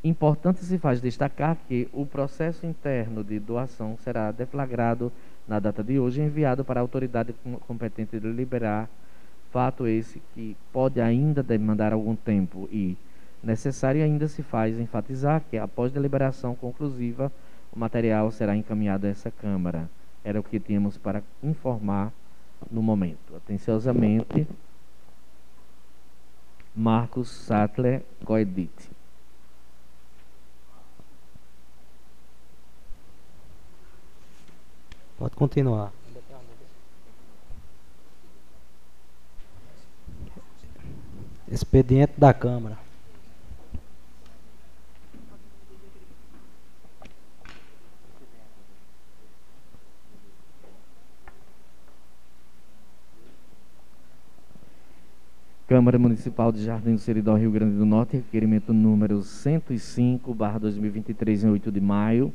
Importante 0.04 0.66
se 0.66 0.78
faz 0.78 1.00
destacar 1.00 1.56
que 1.68 1.88
o 1.94 2.06
processo 2.06 2.66
interno 2.66 3.24
de 3.24 3.40
doação 3.40 3.98
será 3.98 4.32
deflagrado 4.32 5.12
na 5.48 5.60
data 5.60 5.82
de 5.82 5.98
hoje, 5.98 6.22
enviado 6.22 6.66
para 6.66 6.80
a 6.80 6.84
autoridade 6.84 7.34
competente 7.66 8.20
deliberar, 8.20 8.90
fato 9.50 9.88
esse 9.88 10.22
que 10.34 10.58
pode 10.74 11.00
ainda 11.00 11.42
demandar 11.42 11.94
algum 11.94 12.16
tempo 12.16 12.68
e 12.70 12.98
necessário 13.42 14.04
ainda 14.04 14.28
se 14.28 14.44
faz 14.44 14.78
enfatizar 14.78 15.42
que, 15.50 15.58
após 15.58 15.92
deliberação 15.92 16.54
conclusiva, 16.54 17.32
o 17.72 17.80
material 17.80 18.30
será 18.32 18.56
encaminhado 18.58 19.08
a 19.08 19.10
essa 19.10 19.32
Câmara. 19.32 19.90
Era 20.24 20.40
o 20.40 20.44
que 20.44 20.60
tínhamos 20.60 20.98
para 20.98 21.24
informar 21.42 22.12
no 22.70 22.82
momento. 22.82 23.36
Atenciosamente, 23.36 24.48
Marcos 26.76 27.30
Sattler 27.30 28.04
Coedite. 28.26 28.93
Pode 35.18 35.36
continuar. 35.36 35.92
Expediente 41.48 42.14
da 42.18 42.34
Câmara. 42.34 42.78
Câmara 55.68 55.98
Municipal 55.98 56.52
de 56.52 56.64
Jardim 56.64 56.94
do 56.94 57.00
Seridó, 57.00 57.36
Rio 57.36 57.52
Grande 57.52 57.78
do 57.78 57.86
Norte, 57.86 58.18
requerimento 58.18 58.74
número 58.74 59.24
105, 59.24 60.34
barra 60.34 60.60
2023, 60.60 61.46
em 61.46 61.50
8 61.50 61.72
de 61.72 61.82
maio 61.82 62.34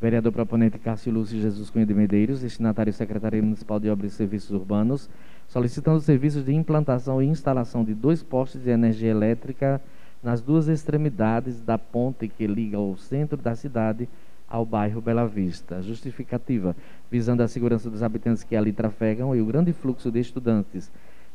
Vereador 0.00 0.32
proponente 0.32 0.78
Cássio 0.78 1.12
Lúcio 1.12 1.38
Jesus 1.38 1.68
Cunha 1.68 1.84
de 1.84 1.92
Medeiros, 1.92 2.40
destinatário 2.40 2.90
Secretaria 2.90 3.42
Municipal 3.42 3.78
de 3.78 3.90
Obras 3.90 4.12
e 4.12 4.16
Serviços 4.16 4.50
Urbanos, 4.50 5.10
solicitando 5.46 6.00
serviços 6.00 6.42
de 6.42 6.54
implantação 6.54 7.22
e 7.22 7.26
instalação 7.26 7.84
de 7.84 7.92
dois 7.92 8.22
postes 8.22 8.62
de 8.62 8.70
energia 8.70 9.10
elétrica 9.10 9.78
nas 10.22 10.40
duas 10.40 10.68
extremidades 10.68 11.60
da 11.60 11.76
ponte 11.76 12.28
que 12.28 12.46
liga 12.46 12.78
o 12.78 12.96
centro 12.96 13.36
da 13.36 13.54
cidade 13.54 14.08
ao 14.48 14.64
bairro 14.64 15.02
Bela 15.02 15.26
Vista. 15.26 15.82
Justificativa, 15.82 16.74
visando 17.10 17.42
a 17.42 17.48
segurança 17.48 17.90
dos 17.90 18.02
habitantes 18.02 18.42
que 18.42 18.56
ali 18.56 18.72
trafegam 18.72 19.36
e 19.36 19.42
o 19.42 19.46
grande 19.46 19.74
fluxo 19.74 20.10
de 20.10 20.18
estudantes 20.18 20.90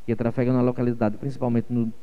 que 0.07 0.15
trafegam 0.15 0.55
na 0.55 0.63
localidade, 0.63 1.17
principalmente 1.17 1.67
no 1.71 1.93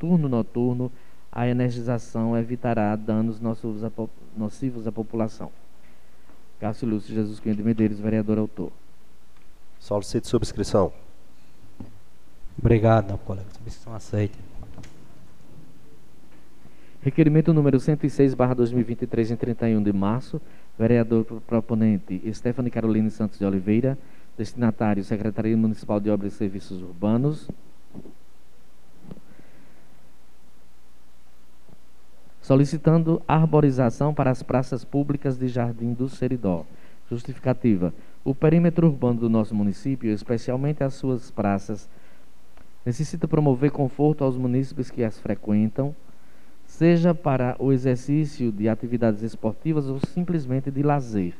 turno 0.00 0.28
noturno, 0.28 0.90
a 1.30 1.46
energização 1.46 2.36
evitará 2.36 2.96
danos 2.96 3.40
nocivos 3.40 4.84
à 4.84 4.90
população. 4.90 5.52
Cássio 6.60 6.88
Lúcio 6.88 7.14
Jesus 7.14 7.38
Cunha 7.38 7.54
de 7.54 7.62
Medeiros, 7.62 8.00
vereador 8.00 8.38
autor. 8.38 8.72
Solicito 9.78 10.26
subscrição. 10.26 10.92
Obrigado, 12.58 13.16
colega. 13.18 13.46
Subscrição 13.52 13.94
aceita. 13.94 14.38
Requerimento 17.00 17.54
número 17.54 17.78
106, 17.78 18.34
barra 18.34 18.54
2023, 18.54 19.30
em 19.30 19.36
31 19.36 19.82
de 19.82 19.92
março. 19.92 20.40
Vereador 20.76 21.24
proponente 21.46 22.20
Stephanie 22.34 22.70
Caroline 22.70 23.10
Santos 23.10 23.38
de 23.38 23.44
Oliveira. 23.44 23.96
Destinatário 24.36 25.02
Secretaria 25.04 25.56
Municipal 25.56 26.00
de 26.00 26.10
Obras 26.10 26.32
e 26.32 26.36
Serviços 26.36 26.82
Urbanos. 26.82 27.48
Solicitando 32.48 33.20
arborização 33.28 34.14
para 34.14 34.30
as 34.30 34.42
praças 34.42 34.82
públicas 34.82 35.36
de 35.36 35.48
Jardim 35.48 35.92
do 35.92 36.08
Seridó. 36.08 36.64
Justificativa: 37.10 37.92
o 38.24 38.34
perímetro 38.34 38.86
urbano 38.86 39.20
do 39.20 39.28
nosso 39.28 39.54
município, 39.54 40.10
especialmente 40.10 40.82
as 40.82 40.94
suas 40.94 41.30
praças, 41.30 41.86
necessita 42.86 43.28
promover 43.28 43.70
conforto 43.70 44.24
aos 44.24 44.38
munícipes 44.38 44.90
que 44.90 45.04
as 45.04 45.18
frequentam, 45.18 45.94
seja 46.64 47.14
para 47.14 47.54
o 47.58 47.70
exercício 47.70 48.50
de 48.50 48.66
atividades 48.66 49.20
esportivas 49.20 49.86
ou 49.86 50.00
simplesmente 50.06 50.70
de 50.70 50.82
lazer. 50.82 51.34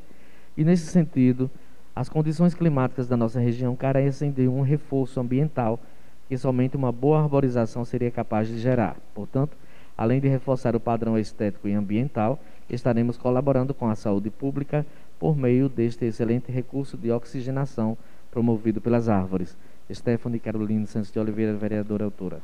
E 0.58 0.62
nesse 0.62 0.88
sentido, 0.88 1.50
as 1.96 2.10
condições 2.10 2.52
climáticas 2.52 3.08
da 3.08 3.16
nossa 3.16 3.40
região 3.40 3.74
carecem 3.74 4.30
de 4.30 4.46
um 4.46 4.60
reforço 4.60 5.18
ambiental 5.18 5.80
que 6.28 6.36
somente 6.36 6.76
uma 6.76 6.92
boa 6.92 7.22
arborização 7.22 7.82
seria 7.82 8.10
capaz 8.10 8.46
de 8.46 8.58
gerar. 8.58 8.98
Portanto, 9.14 9.56
Além 9.98 10.20
de 10.20 10.28
reforçar 10.28 10.76
o 10.76 10.80
padrão 10.80 11.18
estético 11.18 11.66
e 11.66 11.74
ambiental, 11.74 12.38
estaremos 12.70 13.18
colaborando 13.18 13.74
com 13.74 13.90
a 13.90 13.96
saúde 13.96 14.30
pública 14.30 14.86
por 15.18 15.36
meio 15.36 15.68
deste 15.68 16.04
excelente 16.04 16.52
recurso 16.52 16.96
de 16.96 17.10
oxigenação 17.10 17.98
promovido 18.30 18.80
pelas 18.80 19.08
árvores. 19.08 19.56
Stephanie 19.92 20.38
Carolina 20.38 20.86
Santos 20.86 21.10
de 21.10 21.18
Oliveira, 21.18 21.52
vereadora 21.54 22.04
autora. 22.04 22.40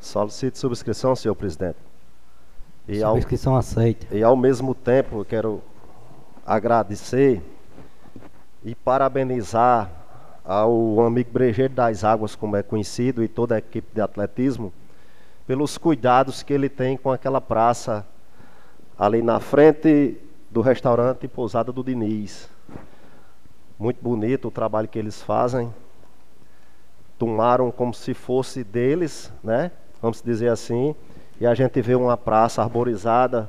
Solicito 0.00 0.58
subscrição, 0.58 1.14
senhor 1.14 1.36
presidente. 1.36 1.76
E 2.88 2.98
subscrição 2.98 3.52
ao, 3.52 3.60
aceita. 3.60 4.06
E 4.10 4.24
ao 4.24 4.36
mesmo 4.36 4.74
tempo, 4.74 5.24
quero 5.24 5.62
agradecer 6.44 7.40
e 8.64 8.74
parabenizar 8.74 9.90
ao 10.44 11.00
amigo 11.02 11.30
Brejeiro 11.32 11.72
das 11.72 12.02
Águas, 12.02 12.34
como 12.34 12.56
é 12.56 12.64
conhecido, 12.64 13.22
e 13.22 13.28
toda 13.28 13.54
a 13.54 13.58
equipe 13.58 13.94
de 13.94 14.00
atletismo, 14.00 14.72
pelos 15.46 15.78
cuidados 15.78 16.42
que 16.42 16.52
ele 16.52 16.68
tem 16.68 16.96
com 16.96 17.10
aquela 17.10 17.40
praça 17.40 18.06
ali 18.98 19.22
na 19.22 19.38
frente 19.38 20.16
do 20.50 20.60
restaurante 20.60 21.28
Pousada 21.28 21.70
do 21.72 21.84
Diniz. 21.84 22.48
Muito 23.78 24.02
bonito 24.02 24.48
o 24.48 24.50
trabalho 24.50 24.88
que 24.88 24.98
eles 24.98 25.22
fazem. 25.22 25.72
Tomaram 27.18 27.70
como 27.70 27.94
se 27.94 28.14
fosse 28.14 28.64
deles, 28.64 29.32
né? 29.42 29.70
Vamos 30.00 30.22
dizer 30.22 30.48
assim. 30.48 30.94
E 31.40 31.46
a 31.46 31.54
gente 31.54 31.80
vê 31.80 31.94
uma 31.94 32.16
praça 32.16 32.62
arborizada, 32.62 33.48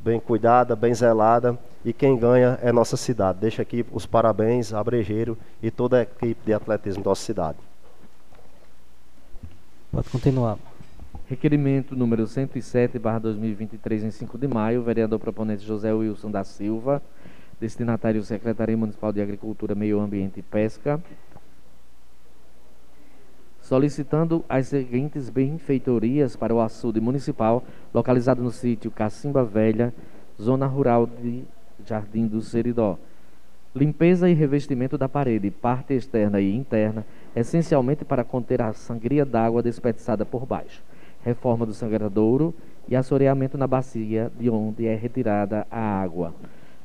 bem 0.00 0.18
cuidada, 0.18 0.74
bem 0.74 0.92
zelada. 0.92 1.58
E 1.84 1.92
quem 1.92 2.16
ganha 2.16 2.58
é 2.62 2.72
nossa 2.72 2.96
cidade. 2.96 3.38
Deixa 3.40 3.62
aqui 3.62 3.86
os 3.92 4.04
parabéns 4.04 4.74
a 4.74 4.82
Brejeiro 4.82 5.38
e 5.62 5.70
toda 5.70 5.98
a 5.98 6.02
equipe 6.02 6.40
de 6.44 6.52
atletismo 6.52 7.02
da 7.02 7.10
nossa 7.10 7.24
cidade. 7.24 7.58
Pode 9.90 10.08
continuar. 10.10 10.69
Requerimento 11.26 11.96
número 11.96 12.26
107, 12.26 12.98
barra 12.98 13.18
2023, 13.20 14.04
em 14.04 14.10
5 14.10 14.38
de 14.38 14.46
maio, 14.46 14.82
vereador 14.82 15.18
proponente 15.18 15.64
José 15.64 15.92
Wilson 15.92 16.30
da 16.30 16.44
Silva, 16.44 17.02
destinatário 17.60 18.22
Secretaria 18.22 18.76
Municipal 18.76 19.12
de 19.12 19.20
Agricultura, 19.20 19.74
Meio 19.74 20.00
Ambiente 20.00 20.40
e 20.40 20.42
Pesca, 20.42 21.00
solicitando 23.60 24.44
as 24.48 24.68
seguintes 24.68 25.30
benfeitorias 25.30 26.36
para 26.36 26.54
o 26.54 26.60
açude 26.60 27.00
municipal, 27.00 27.64
localizado 27.92 28.42
no 28.42 28.50
sítio 28.50 28.90
Cacimba 28.90 29.44
Velha, 29.44 29.92
zona 30.40 30.66
rural 30.66 31.06
de 31.06 31.44
Jardim 31.84 32.26
do 32.26 32.40
Seridó. 32.40 32.98
Limpeza 33.74 34.28
e 34.28 34.34
revestimento 34.34 34.98
da 34.98 35.08
parede, 35.08 35.50
parte 35.50 35.94
externa 35.94 36.40
e 36.40 36.52
interna, 36.52 37.06
essencialmente 37.36 38.04
para 38.04 38.24
conter 38.24 38.60
a 38.62 38.72
sangria 38.72 39.24
d'água 39.24 39.62
desperdiçada 39.62 40.24
por 40.24 40.44
baixo 40.44 40.82
reforma 41.22 41.66
do 41.66 41.74
sangradouro 41.74 42.54
e 42.88 42.96
assoreamento 42.96 43.56
na 43.56 43.66
bacia 43.66 44.30
de 44.38 44.50
onde 44.50 44.86
é 44.86 44.94
retirada 44.94 45.66
a 45.70 45.80
água. 45.80 46.34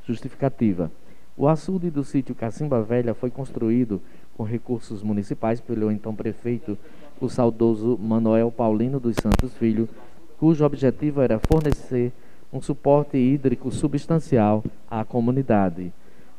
Justificativa. 0.05 0.91
O 1.37 1.47
açude 1.47 1.89
do 1.89 2.03
sítio 2.03 2.35
Cacimba 2.35 2.81
Velha 2.81 3.13
foi 3.13 3.29
construído 3.29 4.01
com 4.37 4.43
recursos 4.43 5.01
municipais 5.01 5.59
pelo 5.59 5.91
então 5.91 6.15
prefeito, 6.15 6.77
o 7.19 7.29
saudoso 7.29 7.97
Manuel 8.01 8.51
Paulino 8.51 8.99
dos 8.99 9.15
Santos 9.21 9.53
Filho, 9.57 9.87
cujo 10.37 10.65
objetivo 10.65 11.21
era 11.21 11.39
fornecer 11.39 12.11
um 12.51 12.61
suporte 12.61 13.17
hídrico 13.17 13.71
substancial 13.71 14.63
à 14.89 15.03
comunidade. 15.03 15.91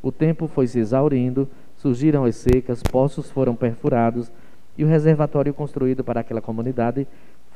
O 0.03 0.13
tempo 0.13 0.47
foi 0.47 0.67
se 0.67 0.79
exaurindo, 0.79 1.49
surgiram 1.77 2.25
as 2.25 2.37
secas, 2.37 2.83
poços 2.83 3.31
foram 3.31 3.55
perfurados 3.55 4.31
e 4.79 4.85
o 4.85 4.89
reservatório 4.89 5.53
construído 5.53 6.05
para 6.05 6.21
aquela 6.21 6.41
comunidade 6.41 7.07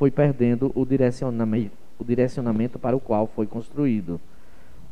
foi 0.00 0.10
perdendo 0.10 0.72
o 0.74 0.86
direcionamento, 0.86 1.76
o 1.98 2.04
direcionamento 2.04 2.78
para 2.78 2.96
o 2.96 3.00
qual 3.00 3.26
foi 3.26 3.46
construído. 3.46 4.18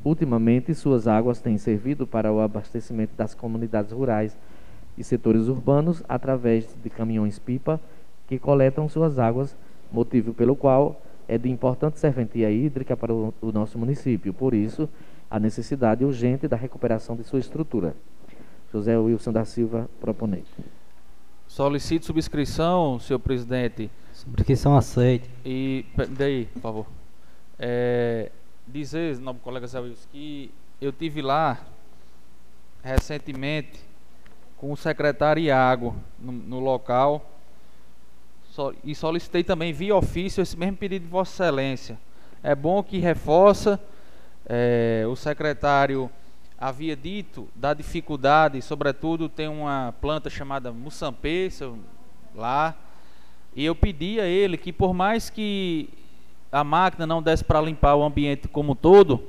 Ultimamente, 0.04 0.74
suas 0.74 1.08
águas 1.08 1.40
têm 1.40 1.56
servido 1.56 2.06
para 2.06 2.30
o 2.30 2.42
abastecimento 2.42 3.16
das 3.16 3.32
comunidades 3.32 3.90
rurais 3.90 4.36
e 4.98 5.02
setores 5.02 5.48
urbanos 5.48 6.02
através 6.06 6.76
de 6.84 6.90
caminhões-pipa 6.90 7.80
que 8.26 8.38
coletam 8.38 8.86
suas 8.86 9.18
águas, 9.18 9.56
motivo 9.90 10.34
pelo 10.34 10.54
qual 10.54 11.00
é 11.26 11.38
de 11.38 11.48
importante 11.48 11.98
serventia 11.98 12.50
hídrica 12.50 12.94
para 12.94 13.10
o, 13.10 13.32
o 13.40 13.50
nosso 13.50 13.78
município. 13.78 14.34
Por 14.34 14.52
isso, 14.52 14.90
a 15.30 15.40
necessidade 15.40 16.04
urgente 16.04 16.46
da 16.46 16.56
recuperação 16.56 17.16
de 17.16 17.24
sua 17.24 17.38
estrutura. 17.38 17.96
José 18.70 18.98
Wilson 18.98 19.32
da 19.32 19.46
Silva, 19.46 19.88
proponente. 20.02 20.52
Solicito 21.46 22.04
subscrição, 22.04 23.00
senhor 23.00 23.18
presidente, 23.20 23.90
Subscrição 24.28 24.76
aceita. 24.76 25.26
E, 25.44 25.86
daí, 26.10 26.46
por 26.46 26.60
favor. 26.60 26.86
É, 27.58 28.30
dizer, 28.66 29.18
nobre 29.18 29.42
colega 29.42 29.66
Zé 29.66 29.80
Wilson, 29.80 30.06
que 30.12 30.52
eu 30.80 30.92
tive 30.92 31.22
lá 31.22 31.58
recentemente 32.82 33.80
com 34.58 34.70
o 34.70 34.76
secretário 34.76 35.42
Iago 35.42 35.96
no, 36.18 36.30
no 36.30 36.60
local 36.60 37.28
so, 38.50 38.74
e 38.84 38.94
solicitei 38.94 39.42
também 39.42 39.72
via 39.72 39.96
ofício 39.96 40.42
esse 40.42 40.56
mesmo 40.56 40.76
pedido 40.76 41.04
de 41.04 41.08
Vossa 41.08 41.44
Excelência. 41.44 41.98
É 42.42 42.54
bom 42.54 42.82
que 42.82 42.98
reforça 42.98 43.80
é, 44.46 45.04
o 45.08 45.16
secretário 45.16 46.10
havia 46.56 46.94
dito 46.94 47.48
da 47.54 47.72
dificuldade, 47.72 48.60
sobretudo 48.60 49.28
tem 49.28 49.48
uma 49.48 49.94
planta 50.00 50.28
chamada 50.28 50.70
Mussampê 50.70 51.48
lá 52.34 52.76
e 53.58 53.64
eu 53.64 53.74
pedi 53.74 54.20
a 54.20 54.24
ele 54.24 54.56
que 54.56 54.72
por 54.72 54.94
mais 54.94 55.28
que 55.28 55.88
a 56.52 56.62
máquina 56.62 57.04
não 57.08 57.20
desse 57.20 57.42
para 57.42 57.60
limpar 57.60 57.96
o 57.96 58.04
ambiente 58.04 58.46
como 58.46 58.70
um 58.70 58.76
todo, 58.76 59.20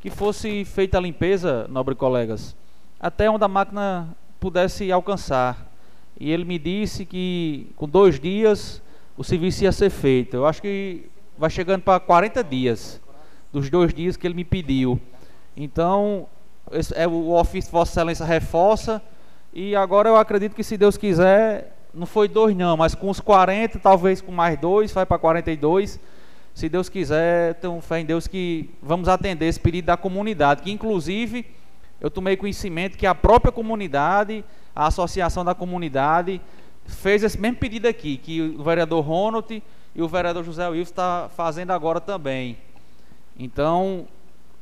que 0.00 0.10
fosse 0.10 0.64
feita 0.64 0.98
a 0.98 1.00
limpeza, 1.00 1.64
nobre 1.68 1.94
colegas, 1.94 2.56
até 2.98 3.30
onde 3.30 3.44
a 3.44 3.48
máquina 3.48 4.08
pudesse 4.40 4.90
alcançar. 4.90 5.70
E 6.18 6.28
ele 6.28 6.44
me 6.44 6.58
disse 6.58 7.06
que 7.06 7.68
com 7.76 7.88
dois 7.88 8.18
dias 8.18 8.82
o 9.16 9.22
serviço 9.22 9.62
ia 9.62 9.70
ser 9.70 9.90
feito. 9.90 10.34
Eu 10.34 10.44
acho 10.44 10.60
que 10.60 11.08
vai 11.38 11.48
chegando 11.48 11.82
para 11.82 12.00
40 12.00 12.42
dias, 12.42 13.00
dos 13.52 13.70
dois 13.70 13.94
dias 13.94 14.16
que 14.16 14.26
ele 14.26 14.34
me 14.34 14.44
pediu. 14.44 15.00
Então, 15.56 16.26
é, 16.96 17.06
o 17.06 17.30
ofício 17.30 17.70
de 17.70 17.72
Vossa 17.72 17.92
Excelência 17.92 18.26
reforça, 18.26 19.00
e 19.54 19.76
agora 19.76 20.08
eu 20.08 20.16
acredito 20.16 20.56
que 20.56 20.64
se 20.64 20.76
Deus 20.76 20.96
quiser, 20.96 21.77
não 21.92 22.06
foi 22.06 22.28
dois 22.28 22.56
não, 22.56 22.76
mas 22.76 22.94
com 22.94 23.08
os 23.10 23.20
40, 23.20 23.78
talvez 23.78 24.20
com 24.20 24.32
mais 24.32 24.58
dois, 24.58 24.92
vai 24.92 25.06
para 25.06 25.18
42. 25.18 25.98
Se 26.54 26.68
Deus 26.68 26.88
quiser, 26.88 27.54
tenho 27.54 27.80
fé 27.80 28.00
em 28.00 28.04
Deus 28.04 28.26
que 28.26 28.70
vamos 28.82 29.08
atender 29.08 29.46
esse 29.46 29.60
pedido 29.60 29.86
da 29.86 29.96
comunidade, 29.96 30.62
que 30.62 30.70
inclusive 30.70 31.46
eu 32.00 32.10
tomei 32.10 32.36
conhecimento 32.36 32.96
que 32.96 33.06
a 33.06 33.14
própria 33.14 33.50
comunidade, 33.52 34.44
a 34.74 34.86
associação 34.86 35.44
da 35.44 35.54
comunidade, 35.54 36.40
fez 36.84 37.22
esse 37.22 37.38
mesmo 37.38 37.58
pedido 37.58 37.86
aqui, 37.86 38.16
que 38.16 38.40
o 38.40 38.62
vereador 38.62 39.04
Ronald 39.04 39.62
e 39.94 40.02
o 40.02 40.08
vereador 40.08 40.44
José 40.44 40.66
Wilson 40.68 40.90
está 40.90 41.30
fazendo 41.36 41.70
agora 41.72 42.00
também. 42.00 42.56
Então, 43.38 44.06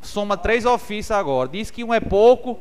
soma 0.01 0.37
três 0.37 0.65
ofícios 0.65 1.11
agora. 1.11 1.49
Diz 1.49 1.71
que 1.71 1.85
um 1.85 1.93
é 1.93 2.01
pouco, 2.01 2.59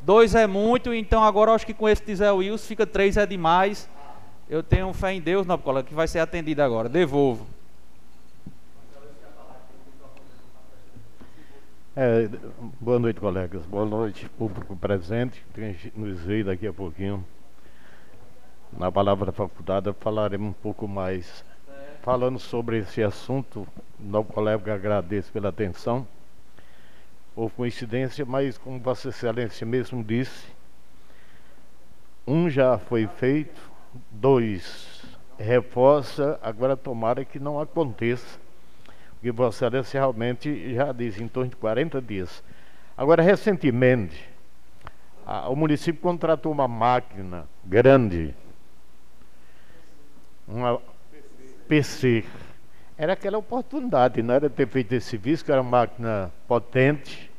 dois 0.00 0.34
é 0.34 0.46
muito, 0.46 0.92
então 0.92 1.22
agora 1.22 1.52
acho 1.52 1.66
que 1.66 1.74
com 1.74 1.88
esse 1.88 2.02
de 2.04 2.16
Zé 2.16 2.30
Wilson 2.30 2.66
fica 2.66 2.86
três 2.86 3.16
é 3.16 3.26
demais. 3.26 3.88
Eu 4.48 4.62
tenho 4.62 4.90
fé 4.94 5.12
em 5.12 5.20
Deus, 5.20 5.46
não, 5.46 5.58
colega, 5.58 5.86
que 5.86 5.94
vai 5.94 6.08
ser 6.08 6.20
atendido 6.20 6.62
agora. 6.62 6.88
Devolvo. 6.88 7.46
É, 11.94 12.30
boa 12.80 12.98
noite, 12.98 13.20
colegas. 13.20 13.66
Boa 13.66 13.84
noite, 13.84 14.26
público 14.38 14.74
presente. 14.74 15.44
Nos 15.94 16.20
veio 16.20 16.46
daqui 16.46 16.66
a 16.66 16.72
pouquinho. 16.72 17.22
Na 18.72 18.90
palavra 18.90 19.26
da 19.26 19.32
faculdade 19.32 19.92
falaremos 20.00 20.50
um 20.50 20.52
pouco 20.52 20.88
mais. 20.88 21.44
Falando 22.00 22.38
sobre 22.38 22.78
esse 22.78 23.02
assunto, 23.02 23.68
o 24.00 24.24
colega 24.24 24.74
agradeço 24.74 25.30
pela 25.30 25.50
atenção. 25.50 26.08
Houve 27.36 27.54
coincidência, 27.54 28.24
mas 28.24 28.56
como 28.56 28.80
Vossa 28.80 29.10
Excelência 29.10 29.66
mesmo 29.66 30.02
disse, 30.02 30.46
um 32.26 32.48
já 32.48 32.78
foi 32.78 33.06
feito, 33.06 33.67
dois 34.10 34.98
reforça, 35.38 36.38
agora 36.42 36.76
tomara 36.76 37.24
que 37.24 37.38
não 37.38 37.60
aconteça 37.60 38.38
que 39.20 39.32
Vossa 39.32 39.66
Excelência 39.66 40.00
realmente 40.00 40.74
já 40.74 40.92
diz, 40.92 41.20
em 41.20 41.28
torno 41.28 41.50
de 41.50 41.56
40 41.56 42.00
dias. 42.00 42.42
Agora, 42.96 43.22
recentemente, 43.22 44.28
a, 45.26 45.48
o 45.48 45.56
município 45.56 46.00
contratou 46.00 46.52
uma 46.52 46.68
máquina 46.68 47.48
grande, 47.64 48.34
uma 50.46 50.80
PC. 51.68 52.24
Era 52.96 53.12
aquela 53.12 53.38
oportunidade, 53.38 54.22
não 54.22 54.34
era 54.34 54.50
ter 54.50 54.66
feito 54.66 54.92
esse 54.92 55.10
serviço, 55.10 55.44
que 55.44 55.52
era 55.52 55.60
uma 55.60 55.70
máquina 55.70 56.32
potente, 56.46 57.30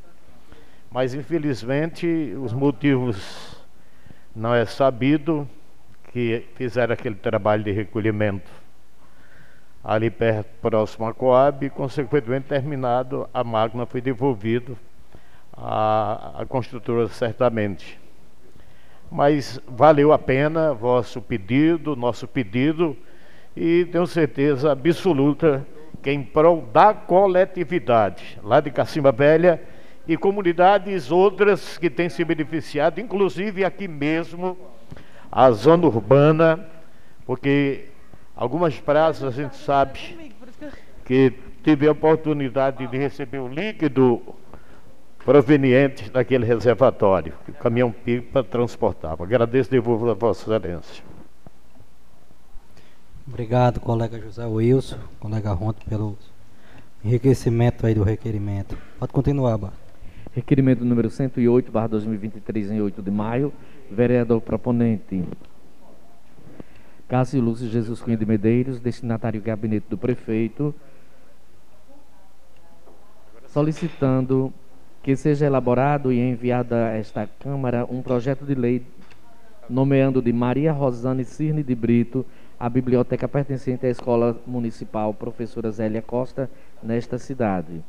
mas 0.92 1.14
infelizmente 1.14 2.08
os 2.42 2.54
motivos 2.54 3.58
não 4.36 4.54
é 4.54 4.66
sabido 4.66 5.48
que 6.10 6.46
fizeram 6.56 6.94
aquele 6.94 7.16
trabalho 7.16 7.64
de 7.64 7.72
recolhimento 7.72 8.52
ali 9.84 10.10
perto, 10.10 10.50
próximo 10.62 11.08
à 11.08 11.14
Coab, 11.14 11.66
e 11.66 11.70
consequentemente 11.70 12.48
terminado, 12.48 13.30
a 13.34 13.44
máquina 13.44 13.86
foi 13.86 14.02
devolvida 14.02 14.74
à, 15.54 16.42
à 16.42 16.46
construtora 16.46 17.08
certamente. 17.08 18.00
Mas 19.12 19.60
valeu 19.68 20.12
a 20.12 20.20
pena 20.20 20.74
vosso 20.74 21.22
pedido, 21.22 21.96
nosso 21.96 22.28
pedido, 22.28 22.96
e 23.56 23.86
tenho 23.86 24.06
certeza 24.06 24.72
absoluta 24.72 25.66
que 26.04 26.12
em 26.12 26.24
prol 26.24 26.62
da 26.62 26.94
coletividade, 26.94 28.40
lá 28.44 28.60
de 28.60 28.72
Cacimba 28.72 29.12
Velha, 29.12 29.62
e 30.08 30.18
comunidades 30.18 31.12
outras 31.12 31.78
que 31.78 31.90
têm 31.90 32.10
se 32.10 32.24
beneficiado, 32.24 33.00
inclusive 33.00 33.64
aqui 33.64 33.88
mesmo, 33.88 34.58
a 35.32 35.52
zona 35.52 35.86
urbana, 35.88 36.66
porque 37.26 37.90
Algumas 38.40 38.80
praças 38.80 39.22
a 39.22 39.32
gente 39.32 39.58
sabe 39.58 40.00
que 41.04 41.34
tive 41.62 41.90
a 41.90 41.92
oportunidade 41.92 42.88
de 42.88 42.98
receber 42.98 43.40
o 43.40 43.50
líquido 43.50 44.22
proveniente 45.26 46.10
daquele 46.10 46.46
reservatório 46.46 47.34
que 47.44 47.52
o 47.52 47.56
caminhão-pipa 47.56 48.42
transportava. 48.42 49.26
Agradeço 49.26 49.70
e 49.70 49.72
devolvo 49.72 50.10
a 50.10 50.14
Vossa 50.14 50.56
Excelência. 50.56 51.04
Obrigado, 53.28 53.82
colega 53.82 54.18
José 54.18 54.46
Wilson, 54.46 55.00
colega 55.20 55.52
Ronto, 55.52 55.86
pelo 55.86 56.18
enriquecimento 57.04 57.86
aí 57.86 57.94
do 57.94 58.04
requerimento. 58.04 58.78
Pode 58.98 59.12
continuar, 59.12 59.58
Bar. 59.58 59.74
Requerimento 60.34 60.86
número 60.86 61.10
108, 61.10 61.70
barra 61.70 61.88
2023, 61.88 62.72
em 62.72 62.82
8 62.82 63.02
de 63.02 63.12
maio. 63.12 63.52
Vereador 63.92 64.42
proponente 64.42 65.24
Cássio 67.08 67.42
Lúcio 67.42 67.68
Jesus 67.68 68.02
Cunha 68.02 68.16
de 68.16 68.26
Medeiros, 68.26 68.80
destinatário 68.80 69.42
gabinete 69.42 69.88
do 69.90 69.98
prefeito, 69.98 70.76
solicitando 73.48 74.54
que 75.02 75.16
seja 75.16 75.48
elaborado 75.48 76.12
e 76.12 76.20
enviado 76.20 76.76
a 76.76 76.90
esta 76.90 77.26
Câmara 77.26 77.84
um 77.90 78.02
projeto 78.04 78.46
de 78.46 78.54
lei 78.54 78.86
nomeando 79.70 80.22
de 80.22 80.34
Maria 80.34 80.72
Rosane 80.72 81.24
Cirne 81.24 81.64
de 81.64 81.74
Brito 81.74 82.26
a 82.60 82.70
biblioteca 82.70 83.28
pertencente 83.28 83.86
à 83.86 83.90
Escola 83.90 84.38
Municipal 84.46 85.14
Professora 85.14 85.72
Zélia 85.72 86.02
Costa 86.02 86.50
nesta 86.84 87.18
cidade. 87.18 87.84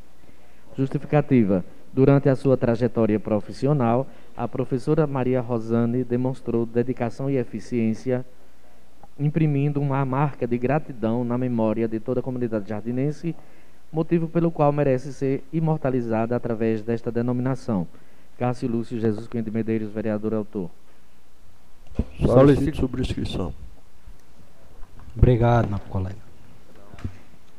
Justificativa. 0.76 1.64
Durante 1.92 2.28
a 2.28 2.36
sua 2.36 2.56
trajetória 2.56 3.18
profissional, 3.18 4.06
a 4.40 4.48
professora 4.48 5.06
Maria 5.06 5.38
Rosane 5.38 6.02
demonstrou 6.02 6.64
dedicação 6.64 7.28
e 7.28 7.36
eficiência 7.36 8.24
imprimindo 9.18 9.78
uma 9.82 10.02
marca 10.06 10.46
de 10.46 10.56
gratidão 10.56 11.22
na 11.22 11.36
memória 11.36 11.86
de 11.86 12.00
toda 12.00 12.20
a 12.20 12.22
comunidade 12.22 12.66
jardinense, 12.66 13.36
motivo 13.92 14.26
pelo 14.28 14.50
qual 14.50 14.72
merece 14.72 15.12
ser 15.12 15.44
imortalizada 15.52 16.34
através 16.34 16.80
desta 16.80 17.12
denominação. 17.12 17.86
Cássio 18.38 18.66
Lúcio 18.66 18.98
Jesus 18.98 19.28
de 19.28 19.50
Medeiros, 19.50 19.90
vereador 19.90 20.32
autor. 20.32 20.70
Solicito 22.24 22.78
subscrição. 22.78 23.52
Obrigado, 25.14 25.68
meu 25.68 25.78
colega. 25.80 26.16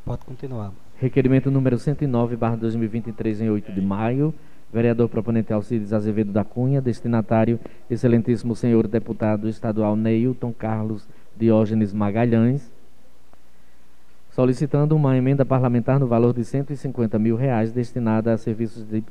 Pode 0.04 0.26
continuar. 0.26 0.72
Requerimento 1.00 1.52
número 1.52 1.78
109, 1.78 2.36
barra 2.36 2.56
2023, 2.56 3.42
em 3.42 3.50
8 3.52 3.72
de 3.72 3.82
maio. 3.82 4.34
Vereador 4.72 5.10
proponente 5.10 5.52
Alcides 5.52 5.92
Azevedo 5.92 6.32
da 6.32 6.46
Cunha, 6.46 6.82
destinatário, 6.82 7.60
excelentíssimo 7.90 8.56
senhor 8.56 8.88
deputado 8.88 9.50
estadual 9.50 9.98
Neilton 9.98 10.54
Carlos 10.54 11.06
Diógenes 11.36 11.92
Magalhães, 11.92 12.72
solicitando 14.30 14.96
uma 14.96 15.18
emenda 15.18 15.44
parlamentar 15.44 16.00
no 16.00 16.08
valor 16.08 16.34
de 16.34 16.46
150 16.46 17.20
mil 17.20 17.36
reais 17.36 17.74
destinada 17.74 18.32
a 18.32 18.38
serviços 18.38 18.86
de 18.86 19.04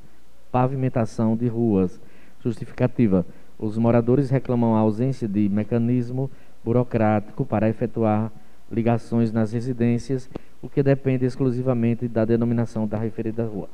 pavimentação 0.50 1.36
de 1.36 1.46
ruas. 1.46 2.00
Justificativa. 2.42 3.26
Os 3.58 3.76
moradores 3.76 4.30
reclamam 4.30 4.74
a 4.74 4.78
ausência 4.78 5.28
de 5.28 5.46
mecanismo 5.50 6.30
burocrático 6.64 7.44
para 7.44 7.68
efetuar 7.68 8.32
ligações 8.72 9.30
nas 9.30 9.52
residências, 9.52 10.30
o 10.62 10.70
que 10.70 10.82
depende 10.82 11.26
exclusivamente 11.26 12.08
da 12.08 12.24
denominação 12.24 12.86
da 12.86 12.96
referida 12.96 13.44
rua. 13.44 13.68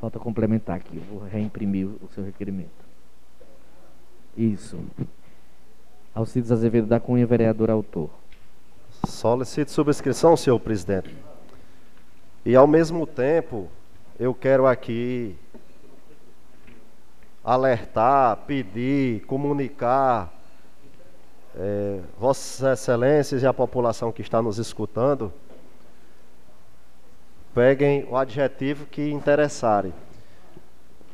Falta 0.00 0.18
complementar 0.18 0.76
aqui, 0.76 0.96
eu 0.96 1.02
vou 1.02 1.28
reimprimir 1.28 1.86
o 1.86 2.08
seu 2.14 2.24
requerimento. 2.24 2.70
Isso. 4.36 4.78
Alcides 6.14 6.50
Azevedo 6.50 6.86
da 6.86 6.98
Cunha, 6.98 7.26
vereador 7.26 7.70
autor. 7.70 8.08
Solicito 9.06 9.70
subscrição, 9.70 10.36
senhor 10.36 10.58
presidente. 10.58 11.14
E 12.44 12.56
ao 12.56 12.66
mesmo 12.66 13.06
tempo, 13.06 13.68
eu 14.18 14.34
quero 14.34 14.66
aqui 14.66 15.36
alertar, 17.44 18.38
pedir, 18.46 19.20
comunicar 19.26 20.32
é, 21.54 22.00
Vossas 22.18 22.80
Excelências 22.80 23.42
e 23.42 23.46
a 23.46 23.52
população 23.52 24.10
que 24.10 24.22
está 24.22 24.40
nos 24.40 24.58
escutando, 24.58 25.32
peguem 27.54 28.06
o 28.10 28.16
adjetivo 28.16 28.86
que 28.86 29.10
interessarem. 29.10 29.92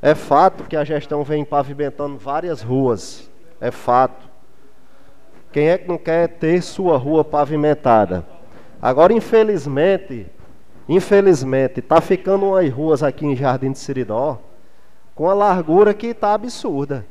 É 0.01 0.15
fato 0.15 0.65
que 0.65 0.77
a 0.77 0.85
gestão 0.85 1.25
vem 1.25 1.45
pavimentando 1.45 2.19
várias 2.19 2.63
ruas, 2.63 3.31
é 3.61 3.71
fato. 3.71 4.29
Quem 5.51 5.69
é 5.69 5.79
que 5.79 5.89
não 5.89 5.97
quer 5.97 6.29
ter 6.29 6.63
sua 6.63 6.99
rua 6.99 7.25
pavimentada? 7.25 8.25
Agora, 8.81 9.13
infelizmente, 9.13 10.27
infelizmente, 10.89 11.81
está 11.81 12.01
ficando 12.01 12.47
umas 12.47 12.71
ruas 12.71 13.03
aqui 13.03 13.27
em 13.27 13.35
Jardim 13.35 13.73
de 13.73 13.79
Siridó 13.79 14.39
com 15.15 15.31
a 15.31 15.35
largura 15.35 15.95
que 15.95 16.09
está 16.09 16.35
absurda. 16.35 17.07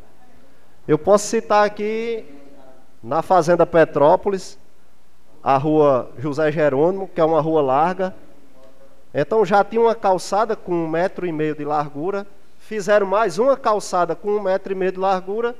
Eu 0.87 0.99
posso 0.99 1.25
citar 1.25 1.65
aqui 1.65 2.23
na 3.01 3.23
Fazenda 3.23 3.65
Petrópolis, 3.65 4.59
a 5.43 5.57
rua 5.57 6.11
José 6.19 6.51
Jerônimo, 6.51 7.07
que 7.07 7.19
é 7.19 7.25
uma 7.25 7.41
rua 7.41 7.63
larga. 7.63 8.15
Então 9.17 9.45
já 9.45 9.63
tinha 9.63 9.81
uma 9.81 9.95
calçada 9.95 10.57
com 10.57 10.73
um 10.73 10.89
metro 10.89 11.25
e 11.25 11.31
meio 11.31 11.55
de 11.55 11.63
largura, 11.63 12.27
fizeram 12.59 13.07
mais 13.07 13.39
uma 13.39 13.55
calçada 13.55 14.13
com 14.13 14.29
um 14.29 14.41
metro 14.41 14.73
e 14.73 14.75
meio 14.75 14.91
de 14.91 14.99
largura 14.99 15.55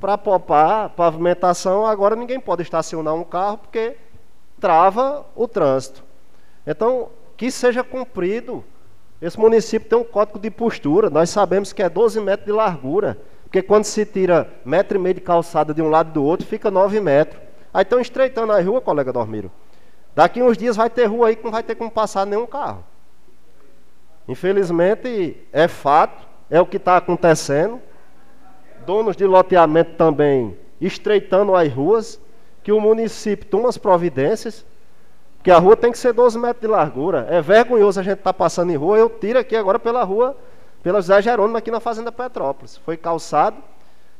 para 0.00 0.18
popar 0.18 0.90
pavimentação, 0.90 1.86
agora 1.86 2.16
ninguém 2.16 2.40
pode 2.40 2.62
estacionar 2.62 3.14
um 3.14 3.22
carro 3.22 3.58
porque 3.58 3.96
trava 4.60 5.24
o 5.36 5.46
trânsito. 5.46 6.02
Então, 6.66 7.08
que 7.36 7.48
seja 7.48 7.84
cumprido 7.84 8.64
Esse 9.22 9.38
município 9.38 9.88
tem 9.88 9.98
um 9.98 10.04
código 10.04 10.40
de 10.40 10.50
postura, 10.50 11.08
nós 11.08 11.30
sabemos 11.30 11.72
que 11.72 11.82
é 11.82 11.88
12 11.88 12.20
metros 12.20 12.44
de 12.44 12.52
largura, 12.52 13.16
porque 13.44 13.62
quando 13.62 13.84
se 13.84 14.04
tira 14.04 14.50
metro 14.64 14.98
e 14.98 15.00
meio 15.00 15.14
de 15.14 15.20
calçada 15.20 15.72
de 15.72 15.80
um 15.80 15.88
lado 15.88 16.10
do 16.10 16.24
outro, 16.24 16.44
fica 16.44 16.72
9 16.72 17.00
metros. 17.00 17.40
Aí 17.72 17.82
estão 17.82 18.00
estreitando 18.00 18.52
a 18.52 18.60
rua, 18.60 18.80
colega 18.80 19.12
Dormiro. 19.12 19.50
Daqui 20.14 20.42
uns 20.42 20.58
dias 20.58 20.76
vai 20.76 20.90
ter 20.90 21.06
rua 21.06 21.28
aí 21.28 21.36
que 21.36 21.44
não 21.44 21.52
vai 21.52 21.62
ter 21.62 21.76
como 21.76 21.90
passar 21.90 22.26
nenhum 22.26 22.46
carro. 22.46 22.84
Infelizmente, 24.28 25.36
é 25.52 25.68
fato, 25.68 26.26
é 26.50 26.60
o 26.60 26.66
que 26.66 26.76
está 26.76 26.96
acontecendo. 26.96 27.80
Donos 28.84 29.16
de 29.16 29.26
loteamento 29.26 29.92
também 29.92 30.56
estreitando 30.80 31.54
as 31.54 31.72
ruas, 31.72 32.20
que 32.62 32.72
o 32.72 32.80
município 32.80 33.46
toma 33.46 33.68
as 33.68 33.78
providências, 33.78 34.64
que 35.42 35.50
a 35.50 35.58
rua 35.58 35.76
tem 35.76 35.92
que 35.92 35.98
ser 35.98 36.12
12 36.12 36.38
metros 36.38 36.60
de 36.60 36.66
largura. 36.66 37.26
É 37.30 37.40
vergonhoso 37.40 38.00
a 38.00 38.02
gente 38.02 38.18
estar 38.18 38.32
tá 38.32 38.34
passando 38.34 38.70
em 38.72 38.76
rua, 38.76 38.98
eu 38.98 39.08
tiro 39.08 39.38
aqui 39.38 39.54
agora 39.56 39.78
pela 39.78 40.02
rua, 40.02 40.36
pela 40.82 41.00
José 41.00 41.22
Jerônimo, 41.22 41.56
aqui 41.56 41.70
na 41.70 41.80
Fazenda 41.80 42.10
Petrópolis. 42.10 42.76
Foi 42.78 42.96
calçado, 42.96 43.56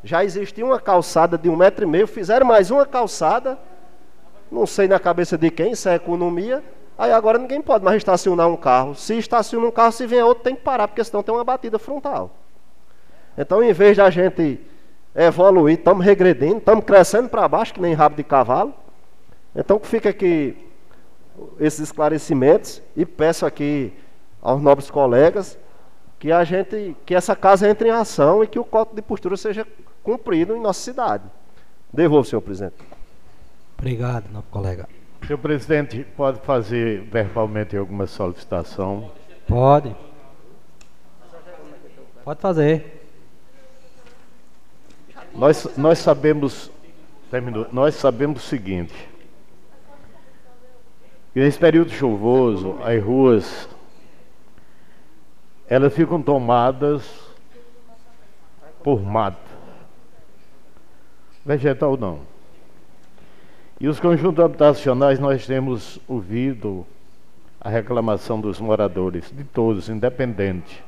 já 0.02 0.24
existia 0.24 0.64
uma 0.64 0.80
calçada 0.80 1.36
de 1.36 1.48
um 1.48 1.56
metro 1.56 1.84
e 1.84 1.88
meio, 1.88 2.06
fizeram 2.06 2.46
mais 2.46 2.70
uma 2.70 2.86
calçada, 2.86 3.58
não 4.50 4.66
sei 4.66 4.86
na 4.86 5.00
cabeça 5.00 5.36
de 5.36 5.50
quem, 5.50 5.72
isso 5.72 5.88
é 5.88 5.96
economia, 5.96 6.62
Aí 6.98 7.12
agora 7.12 7.38
ninguém 7.38 7.60
pode 7.60 7.84
mais 7.84 7.98
estacionar 7.98 8.48
um 8.48 8.56
carro. 8.56 8.94
Se 8.94 9.18
estaciona 9.18 9.66
um 9.66 9.70
carro, 9.70 9.92
se 9.92 10.06
vier 10.06 10.24
outro, 10.24 10.44
tem 10.44 10.54
que 10.54 10.62
parar, 10.62 10.88
porque 10.88 11.04
senão 11.04 11.22
tem 11.22 11.34
uma 11.34 11.44
batida 11.44 11.78
frontal. 11.78 12.30
Então, 13.36 13.62
em 13.62 13.72
vez 13.72 13.94
de 13.94 14.00
a 14.00 14.08
gente 14.08 14.60
evoluir, 15.14 15.78
estamos 15.78 16.04
regredindo, 16.04 16.58
estamos 16.58 16.84
crescendo 16.84 17.28
para 17.28 17.46
baixo, 17.46 17.74
que 17.74 17.80
nem 17.80 17.92
rabo 17.92 18.16
de 18.16 18.24
cavalo. 18.24 18.74
Então, 19.54 19.78
fica 19.80 20.08
aqui 20.08 20.56
esses 21.60 21.80
esclarecimentos 21.80 22.82
e 22.96 23.04
peço 23.04 23.44
aqui 23.44 23.92
aos 24.40 24.62
nobres 24.62 24.90
colegas 24.90 25.58
que 26.18 26.32
a 26.32 26.44
gente, 26.44 26.96
que 27.04 27.14
essa 27.14 27.36
casa 27.36 27.68
entre 27.68 27.88
em 27.88 27.92
ação 27.92 28.42
e 28.42 28.46
que 28.46 28.58
o 28.58 28.64
código 28.64 28.96
de 28.96 29.02
postura 29.02 29.36
seja 29.36 29.66
cumprido 30.02 30.56
em 30.56 30.60
nossa 30.60 30.80
cidade. 30.80 31.24
Devolvo, 31.92 32.26
senhor 32.26 32.40
presidente. 32.40 32.76
Obrigado, 33.78 34.30
nobre 34.32 34.50
colega. 34.50 34.88
Senhor 35.26 35.38
presidente, 35.38 36.06
pode 36.16 36.38
fazer 36.42 37.00
verbalmente 37.00 37.76
alguma 37.76 38.06
solicitação? 38.06 39.10
Pode. 39.48 39.92
Pode 42.22 42.40
fazer. 42.40 43.08
Nós, 45.34 45.76
nós 45.76 45.98
sabemos, 45.98 46.70
terminou, 47.28 47.66
nós 47.72 47.96
sabemos 47.96 48.44
o 48.44 48.46
seguinte, 48.46 48.94
que 51.32 51.40
nesse 51.40 51.58
período 51.58 51.90
chuvoso, 51.90 52.78
as 52.84 53.02
ruas, 53.02 53.68
elas 55.66 55.92
ficam 55.92 56.22
tomadas 56.22 57.02
por 58.84 59.02
mato. 59.02 59.50
Vegetal 61.44 61.96
não. 61.96 62.35
E 63.78 63.88
os 63.88 64.00
conjuntos 64.00 64.42
habitacionais, 64.42 65.18
nós 65.18 65.46
temos 65.46 65.98
ouvido 66.08 66.86
a 67.60 67.68
reclamação 67.68 68.40
dos 68.40 68.58
moradores, 68.58 69.30
de 69.30 69.44
todos, 69.44 69.90
independente, 69.90 70.82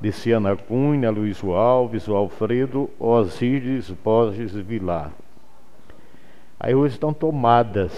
de 0.00 0.10
Ciana 0.10 0.56
Cunha, 0.56 1.08
Luiz 1.08 1.40
Alves, 1.44 2.08
o 2.08 2.16
Alfredo, 2.16 2.90
Osíris, 2.98 3.90
Borges 3.90 4.52
Vilar. 4.52 5.12
Aí 6.58 6.74
hoje 6.74 6.94
estão 6.94 7.12
tomadas 7.12 7.92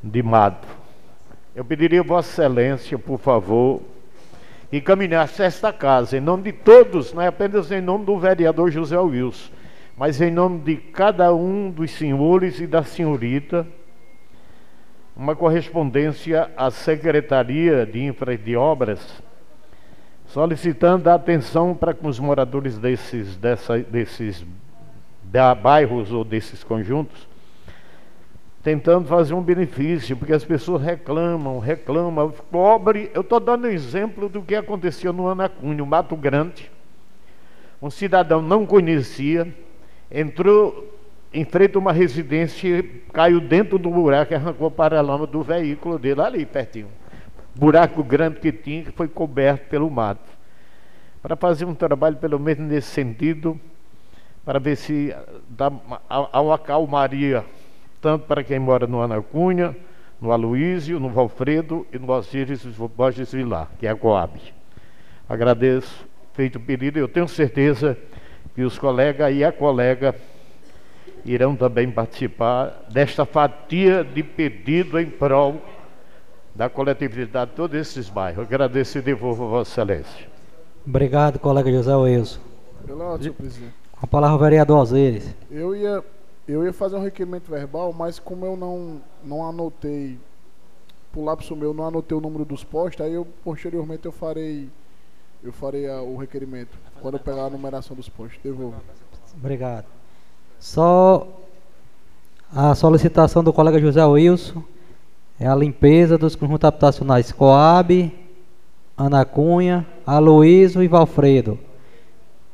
de 0.00 0.22
mato. 0.22 0.68
Eu 1.56 1.64
pediria 1.64 2.04
Vossa 2.04 2.30
Excelência, 2.30 2.96
por 2.96 3.18
favor, 3.18 3.80
que 4.70 4.80
caminhasse 4.80 5.42
esta 5.42 5.72
casa, 5.72 6.16
em 6.16 6.20
nome 6.20 6.44
de 6.44 6.52
todos, 6.52 7.12
não 7.12 7.20
é 7.20 7.26
apenas 7.26 7.72
em 7.72 7.80
nome 7.80 8.04
do 8.04 8.16
vereador 8.16 8.70
José 8.70 8.96
Wilson, 8.96 9.50
mas 9.96 10.20
em 10.20 10.30
nome 10.30 10.60
de 10.60 10.76
cada 10.76 11.34
um 11.34 11.70
dos 11.70 11.90
senhores 11.90 12.60
e 12.60 12.66
da 12.66 12.82
senhorita, 12.82 13.66
uma 15.14 15.36
correspondência 15.36 16.50
à 16.56 16.70
Secretaria 16.70 17.84
de 17.84 18.02
Infra 18.04 18.34
e 18.34 18.38
de 18.38 18.56
Obras, 18.56 19.22
solicitando 20.26 21.10
a 21.10 21.14
atenção 21.14 21.74
para 21.74 21.92
com 21.92 22.08
os 22.08 22.18
moradores 22.18 22.78
desses, 22.78 23.36
dessa, 23.36 23.78
desses 23.78 24.44
da 25.22 25.54
bairros 25.54 26.10
ou 26.12 26.24
desses 26.24 26.64
conjuntos, 26.64 27.28
tentando 28.62 29.08
fazer 29.08 29.34
um 29.34 29.42
benefício, 29.42 30.16
porque 30.16 30.32
as 30.32 30.44
pessoas 30.44 30.82
reclamam, 30.82 31.58
reclamam, 31.58 32.32
cobre. 32.50 33.10
Eu 33.12 33.22
estou 33.22 33.40
dando 33.40 33.66
exemplo 33.66 34.28
do 34.28 34.42
que 34.42 34.54
aconteceu 34.54 35.12
no 35.12 35.28
Anacunho, 35.28 35.84
Mato 35.84 36.16
Grande. 36.16 36.70
Um 37.80 37.90
cidadão 37.90 38.40
não 38.40 38.64
conhecia, 38.64 39.52
entrou 40.12 40.92
em 41.32 41.44
frente 41.44 41.76
a 41.76 41.78
uma 41.78 41.92
residência, 41.92 42.84
caiu 43.12 43.40
dentro 43.40 43.78
do 43.78 43.88
buraco 43.88 44.32
e 44.32 44.36
arrancou 44.36 44.68
o 44.68 44.70
paralama 44.70 45.26
do 45.26 45.42
veículo 45.42 45.98
dele 45.98 46.20
ali 46.20 46.44
pertinho. 46.44 46.88
Buraco 47.54 48.04
grande 48.04 48.38
que 48.38 48.52
tinha, 48.52 48.84
que 48.84 48.92
foi 48.92 49.08
coberto 49.08 49.68
pelo 49.68 49.90
mato. 49.90 50.30
Para 51.22 51.34
fazer 51.36 51.64
um 51.64 51.74
trabalho, 51.74 52.16
pelo 52.16 52.38
menos 52.38 52.66
nesse 52.68 52.88
sentido, 52.88 53.58
para 54.44 54.58
ver 54.58 54.76
se 54.76 55.14
dá 55.48 55.68
uma 55.68 56.58
calmaria, 56.58 57.44
tanto 58.00 58.26
para 58.26 58.42
quem 58.42 58.58
mora 58.58 58.86
no 58.86 59.00
Anacunha, 59.00 59.74
no 60.20 60.32
Aloísio, 60.32 61.00
no 61.00 61.08
Valfredo 61.08 61.86
e 61.92 61.98
no 61.98 62.12
Osíris 62.12 62.64
Borges 62.96 63.32
Vilar, 63.32 63.70
que 63.78 63.86
é 63.86 63.90
a 63.90 63.96
Coab. 63.96 64.38
Agradeço, 65.28 66.06
feito 66.34 66.56
o 66.56 66.60
pedido, 66.60 66.98
eu 66.98 67.08
tenho 67.08 67.28
certeza 67.28 67.96
que 68.54 68.62
os 68.62 68.78
colegas 68.78 69.34
e 69.34 69.44
a 69.44 69.52
colega 69.52 70.14
irão 71.24 71.54
também 71.54 71.90
participar 71.90 72.86
desta 72.90 73.24
fatia 73.24 74.04
de 74.04 74.22
pedido 74.22 74.98
em 74.98 75.08
prol 75.08 75.60
da 76.54 76.68
coletividade 76.68 77.50
de 77.50 77.56
todos 77.56 77.76
esses 77.78 78.08
bairros. 78.08 78.44
Agradeço 78.44 78.98
e 78.98 79.02
devolvo 79.02 79.44
a 79.44 79.48
Vossa 79.48 79.70
Excelência. 79.70 80.28
Obrigado, 80.86 81.38
colega 81.38 81.70
José 81.70 81.94
Wilson. 81.94 82.40
Pela 82.86 83.18
senhor 83.18 83.34
presidente. 83.34 83.74
Com 83.92 84.04
a 84.04 84.06
palavra 84.06 84.36
o 84.36 84.38
vereador 84.38 84.78
Alzeres. 84.78 85.34
Eu 85.50 85.74
ia, 85.74 86.04
eu 86.46 86.64
ia 86.64 86.72
fazer 86.72 86.96
um 86.96 87.02
requerimento 87.02 87.50
verbal, 87.50 87.92
mas 87.92 88.18
como 88.18 88.44
eu 88.44 88.56
não, 88.56 89.00
não 89.24 89.48
anotei, 89.48 90.18
por 91.12 91.24
lápis 91.24 91.48
meu, 91.50 91.72
não 91.72 91.86
anotei 91.86 92.18
o 92.18 92.20
número 92.20 92.44
dos 92.44 92.64
postos, 92.64 93.06
aí 93.06 93.14
eu 93.14 93.26
posteriormente 93.44 94.04
eu 94.04 94.12
farei 94.12 94.68
eu 95.42 95.52
farei 95.52 95.88
a, 95.88 96.00
o 96.00 96.16
requerimento 96.16 96.76
quando 97.00 97.14
eu 97.14 97.20
pegar 97.20 97.46
a 97.46 97.50
numeração 97.50 97.96
dos 97.96 98.08
postos. 98.08 98.38
Devolvo. 98.42 98.76
Obrigado. 99.36 99.86
Só 100.60 101.26
a 102.54 102.74
solicitação 102.74 103.42
do 103.42 103.52
colega 103.52 103.80
José 103.80 104.04
Wilson 104.04 104.62
é 105.40 105.46
a 105.46 105.54
limpeza 105.54 106.16
dos 106.16 106.36
conjuntos 106.36 106.64
habitacionais 106.64 107.32
Coab, 107.32 108.12
Ana 108.96 109.24
Cunha, 109.24 109.86
Aloísio 110.06 110.82
e 110.82 110.88
Valfredo. 110.88 111.58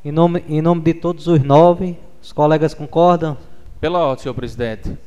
Em 0.03 0.11
nome, 0.11 0.43
em 0.47 0.61
nome 0.61 0.81
de 0.81 0.93
todos 0.93 1.27
os 1.27 1.43
nove, 1.43 1.97
os 2.21 2.31
colegas 2.31 2.73
concordam? 2.73 3.37
Pela 3.79 3.99
ordem, 3.99 4.23
senhor 4.23 4.33
presidente. 4.33 4.97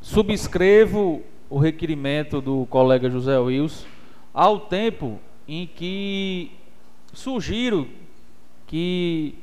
Subscrevo 0.00 1.22
o 1.50 1.58
requerimento 1.58 2.40
do 2.40 2.66
colega 2.66 3.10
José 3.10 3.36
Wilson 3.38 3.86
ao 4.32 4.60
tempo 4.60 5.18
em 5.48 5.66
que 5.66 6.52
sugiro 7.18 7.88
que 8.66 9.34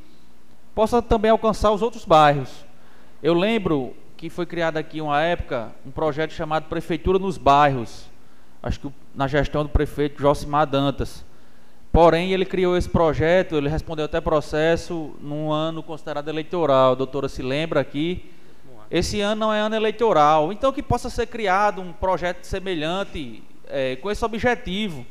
possa 0.76 1.02
também 1.02 1.32
alcançar 1.32 1.72
os 1.72 1.82
outros 1.82 2.06
bairros. 2.06 2.66
Eu 3.22 3.34
lembro 3.34 3.96
que 4.18 4.30
foi 4.30 4.46
criado 4.46 4.78
aqui 4.78 5.02
uma 5.02 5.22
época 5.22 5.72
um 5.86 5.92
projeto 5.92 6.32
chamado 6.32 6.70
Prefeitura 6.70 7.20
nos 7.20 7.38
Bairros, 7.38 8.10
acho 8.62 8.80
que 8.80 8.92
na 9.14 9.28
gestão 9.28 9.64
do 9.64 9.70
prefeito 9.70 10.22
Josimar 10.22 10.68
Dantas. 10.68 11.26
Porém, 11.92 12.32
ele 12.32 12.44
criou 12.44 12.76
esse 12.76 12.90
projeto, 12.90 13.56
ele 13.56 13.70
respondeu 13.70 14.06
até 14.06 14.20
processo 14.20 15.14
num 15.22 15.52
ano 15.52 15.84
considerado 15.84 16.28
eleitoral. 16.28 16.94
A 16.94 16.96
doutora 16.96 17.30
se 17.30 17.44
lembra 17.44 17.80
aqui. 17.80 18.32
Esse 18.90 19.22
ano 19.22 19.40
não 19.40 19.54
é 19.54 19.60
ano 19.60 19.76
eleitoral. 19.76 20.52
Então, 20.52 20.74
que 20.74 20.82
possa 20.82 21.08
ser 21.08 21.28
criado 21.28 21.82
um 21.82 21.94
projeto 21.94 22.46
semelhante 22.46 23.44
é, 23.68 23.96
com 23.98 24.10
esse 24.10 24.26
objetivo 24.26 25.06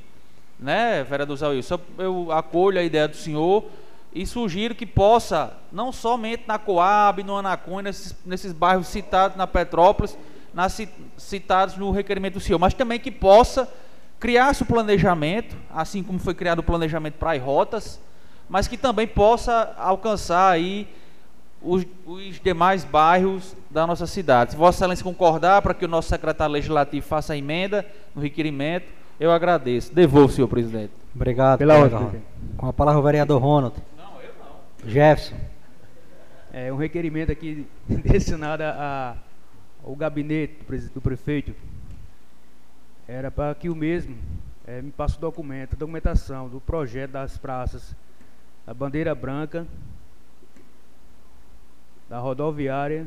né, 0.62 1.02
vereador 1.02 1.36
Zé 1.36 1.48
Wilson? 1.48 1.80
Eu 1.98 2.32
acolho 2.32 2.78
a 2.78 2.82
ideia 2.82 3.08
do 3.08 3.16
senhor 3.16 3.64
e 4.14 4.26
sugiro 4.26 4.74
que 4.74 4.86
possa, 4.86 5.54
não 5.72 5.90
somente 5.90 6.44
na 6.46 6.58
Coab, 6.58 7.22
no 7.22 7.36
Anacunha, 7.36 7.82
nesses, 7.82 8.14
nesses 8.24 8.52
bairros 8.52 8.88
citados 8.88 9.36
na 9.36 9.46
Petrópolis, 9.46 10.16
nas, 10.52 10.80
citados 11.16 11.76
no 11.76 11.90
requerimento 11.90 12.34
do 12.34 12.40
senhor, 12.40 12.58
mas 12.58 12.74
também 12.74 13.00
que 13.00 13.10
possa 13.10 13.68
criar-se 14.20 14.62
o 14.62 14.66
planejamento, 14.66 15.56
assim 15.74 16.02
como 16.02 16.18
foi 16.18 16.34
criado 16.34 16.60
o 16.60 16.62
planejamento 16.62 17.14
para 17.14 17.32
as 17.32 17.42
rotas, 17.42 18.00
mas 18.48 18.68
que 18.68 18.76
também 18.76 19.06
possa 19.06 19.74
alcançar 19.78 20.50
aí 20.50 20.86
os, 21.62 21.86
os, 22.04 22.38
demais 22.40 22.84
bairros 22.84 23.56
da 23.70 23.86
nossa 23.86 24.06
cidade. 24.06 24.52
Se 24.52 24.56
Vossa 24.56 24.78
Excelência 24.78 25.04
concordar 25.04 25.62
para 25.62 25.72
que 25.72 25.84
o 25.84 25.88
nosso 25.88 26.08
secretário 26.08 26.52
legislativo 26.52 27.06
faça 27.06 27.32
a 27.32 27.36
emenda 27.36 27.86
no 28.14 28.20
requerimento, 28.20 28.92
eu 29.22 29.30
agradeço. 29.30 29.94
Devolvo, 29.94 30.32
senhor 30.32 30.48
presidente. 30.48 30.92
Obrigado. 31.14 31.58
Pela 31.58 31.78
ordem, 31.78 31.96
Ronald. 31.96 32.22
Com 32.56 32.66
a 32.66 32.72
palavra 32.72 33.00
o 33.00 33.04
vereador 33.04 33.40
Ronald. 33.40 33.76
Não, 33.96 34.20
eu 34.20 34.30
não. 34.36 34.90
Jefferson. 34.90 35.36
É 36.52 36.72
um 36.72 36.76
requerimento 36.76 37.30
aqui 37.30 37.64
destinado 37.88 38.64
a, 38.64 39.16
ao 39.84 39.94
gabinete 39.94 40.56
do, 40.92 41.00
prefeito. 41.00 41.54
Era 43.06 43.30
para 43.30 43.54
que 43.54 43.70
o 43.70 43.76
mesmo 43.76 44.16
eh, 44.66 44.82
me 44.82 44.90
passe 44.90 45.16
o 45.16 45.20
documento, 45.20 45.74
a 45.74 45.78
documentação 45.78 46.48
do 46.48 46.60
projeto 46.60 47.12
das 47.12 47.38
praças, 47.38 47.94
a 48.66 48.74
bandeira 48.74 49.14
branca, 49.14 49.64
da 52.08 52.18
rodoviária 52.18 53.06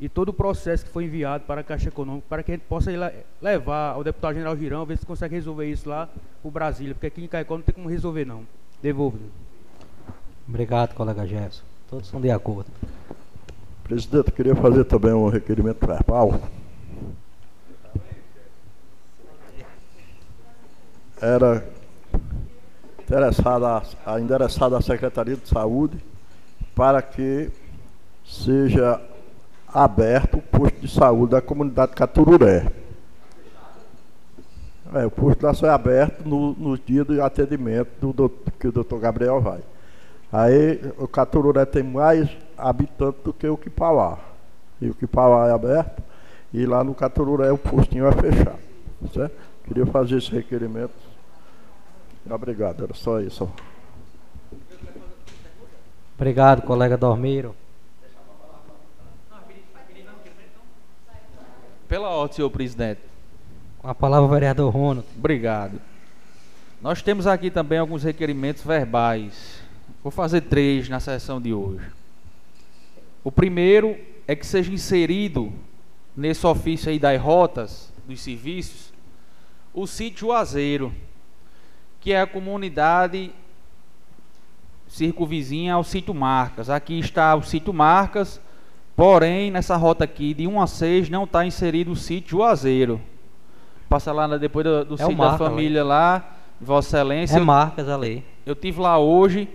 e 0.00 0.08
todo 0.08 0.30
o 0.30 0.32
processo 0.32 0.86
que 0.86 0.90
foi 0.90 1.04
enviado 1.04 1.44
para 1.44 1.60
a 1.60 1.64
Caixa 1.64 1.88
Econômica, 1.88 2.24
para 2.26 2.42
que 2.42 2.52
a 2.52 2.54
gente 2.54 2.64
possa 2.64 2.90
ir 2.90 2.96
lá- 2.96 3.12
levar 3.40 3.92
ao 3.92 4.02
deputado 4.02 4.32
general 4.32 4.56
Girão, 4.56 4.86
ver 4.86 4.96
se 4.96 5.04
consegue 5.04 5.34
resolver 5.34 5.70
isso 5.70 5.86
lá 5.88 6.08
para 6.42 6.50
Brasília, 6.50 6.94
porque 6.94 7.06
aqui 7.06 7.22
em 7.22 7.28
Caicó 7.28 7.56
não 7.56 7.62
tem 7.62 7.74
como 7.74 7.88
resolver 7.88 8.24
não. 8.24 8.46
Devolvo. 8.82 9.18
Obrigado, 10.48 10.94
colega 10.94 11.26
Jefferson. 11.26 11.62
Todos 11.90 12.06
estão 12.06 12.20
de 12.20 12.30
acordo. 12.30 12.70
Presidente, 13.84 14.28
eu 14.28 14.32
queria 14.32 14.56
fazer 14.56 14.84
também 14.84 15.12
um 15.12 15.28
requerimento 15.28 15.86
verbal. 15.86 16.40
Era 21.20 21.62
interessada, 23.00 23.82
a 24.06 24.18
endereçada 24.18 24.78
à 24.78 24.80
Secretaria 24.80 25.36
de 25.36 25.46
Saúde 25.46 25.98
para 26.74 27.02
que 27.02 27.50
seja 28.24 28.98
aberto 29.72 30.38
o 30.38 30.42
posto 30.42 30.80
de 30.80 30.88
saúde 30.88 31.32
da 31.32 31.40
comunidade 31.40 31.92
Catururé. 31.92 32.70
É, 34.94 35.06
o 35.06 35.10
posto 35.10 35.46
lá 35.46 35.54
só 35.54 35.66
é 35.66 35.70
aberto 35.70 36.28
no, 36.28 36.52
no 36.52 36.78
dia 36.78 37.04
do 37.04 37.22
atendimento 37.22 38.12
do, 38.12 38.28
que 38.28 38.68
o 38.68 38.72
doutor 38.72 38.98
Gabriel 38.98 39.40
vai. 39.40 39.60
Aí 40.32 40.80
o 40.98 41.06
Catururé 41.06 41.64
tem 41.64 41.82
mais 41.82 42.28
habitantes 42.56 43.22
do 43.22 43.32
que 43.32 43.46
o 43.46 43.56
Quipauá. 43.56 44.18
E 44.80 44.90
o 44.90 44.94
Quipauá 44.94 45.48
é 45.48 45.52
aberto 45.52 46.02
e 46.52 46.66
lá 46.66 46.82
no 46.82 46.94
Catururé 46.94 47.50
o 47.52 47.58
postinho 47.58 48.06
é 48.06 48.12
fechado. 48.12 48.58
Certo? 49.12 49.34
Queria 49.64 49.86
fazer 49.86 50.18
esse 50.18 50.30
requerimento. 50.30 50.92
Obrigado, 52.28 52.84
era 52.84 52.94
só 52.94 53.20
isso. 53.20 53.50
Obrigado, 56.16 56.62
colega 56.62 56.96
Dormiro. 56.96 57.54
Pela 61.90 62.08
ordem, 62.08 62.36
senhor 62.36 62.50
presidente. 62.50 63.00
Com 63.78 63.88
a 63.88 63.94
palavra 63.96 64.24
o 64.24 64.30
vereador 64.30 64.72
Ronald. 64.72 65.04
Obrigado. 65.18 65.80
Nós 66.80 67.02
temos 67.02 67.26
aqui 67.26 67.50
também 67.50 67.80
alguns 67.80 68.04
requerimentos 68.04 68.62
verbais. 68.62 69.60
Vou 70.00 70.12
fazer 70.12 70.42
três 70.42 70.88
na 70.88 71.00
sessão 71.00 71.40
de 71.40 71.52
hoje. 71.52 71.84
O 73.24 73.32
primeiro 73.32 73.98
é 74.28 74.36
que 74.36 74.46
seja 74.46 74.72
inserido 74.72 75.52
nesse 76.16 76.46
ofício 76.46 76.90
aí 76.90 76.96
das 76.96 77.20
rotas 77.20 77.92
dos 78.06 78.20
serviços 78.20 78.92
o 79.74 79.84
sítio 79.84 80.28
Juazeiro, 80.28 80.94
que 82.00 82.12
é 82.12 82.20
a 82.20 82.26
comunidade 82.26 83.32
circunvizinha 84.86 85.74
ao 85.74 85.82
sítio 85.82 86.14
Marcas. 86.14 86.70
Aqui 86.70 87.00
está 87.00 87.34
o 87.34 87.42
sítio 87.42 87.72
Marcas, 87.72 88.40
porém 88.96 89.50
nessa 89.50 89.76
rota 89.76 90.04
aqui 90.04 90.34
de 90.34 90.46
1 90.46 90.60
a 90.60 90.66
6 90.66 91.10
não 91.10 91.24
está 91.24 91.44
inserido 91.44 91.92
o 91.92 91.96
sítio 91.96 92.38
Juazeiro. 92.38 93.00
Passa 93.88 94.12
lá 94.12 94.26
depois 94.36 94.64
do, 94.64 94.84
do 94.84 94.94
É 94.94 94.98
sítio 94.98 95.16
da 95.16 95.24
Marca, 95.24 95.38
família 95.38 95.84
lá, 95.84 96.36
Vossa 96.60 96.98
Excelência. 96.98 97.36
É 97.36 97.40
marcas 97.40 97.88
ali. 97.88 98.24
Eu 98.46 98.54
tive 98.54 98.80
lá 98.80 98.98
hoje 98.98 99.48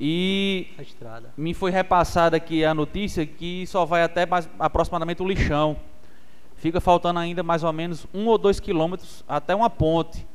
e 0.00 0.68
A 0.78 0.82
estrada. 0.82 1.32
me 1.36 1.52
foi 1.52 1.70
repassada 1.70 2.36
aqui 2.36 2.64
a 2.64 2.72
notícia 2.72 3.26
que 3.26 3.66
só 3.66 3.84
vai 3.84 4.02
até 4.02 4.24
mais, 4.24 4.48
aproximadamente 4.58 5.22
o 5.22 5.28
lixão. 5.28 5.76
Fica 6.56 6.80
faltando 6.80 7.18
ainda 7.18 7.42
mais 7.42 7.62
ou 7.62 7.72
menos 7.72 8.06
um 8.12 8.26
ou 8.26 8.38
dois 8.38 8.58
quilômetros 8.58 9.24
até 9.28 9.54
uma 9.54 9.68
ponte. 9.68 10.26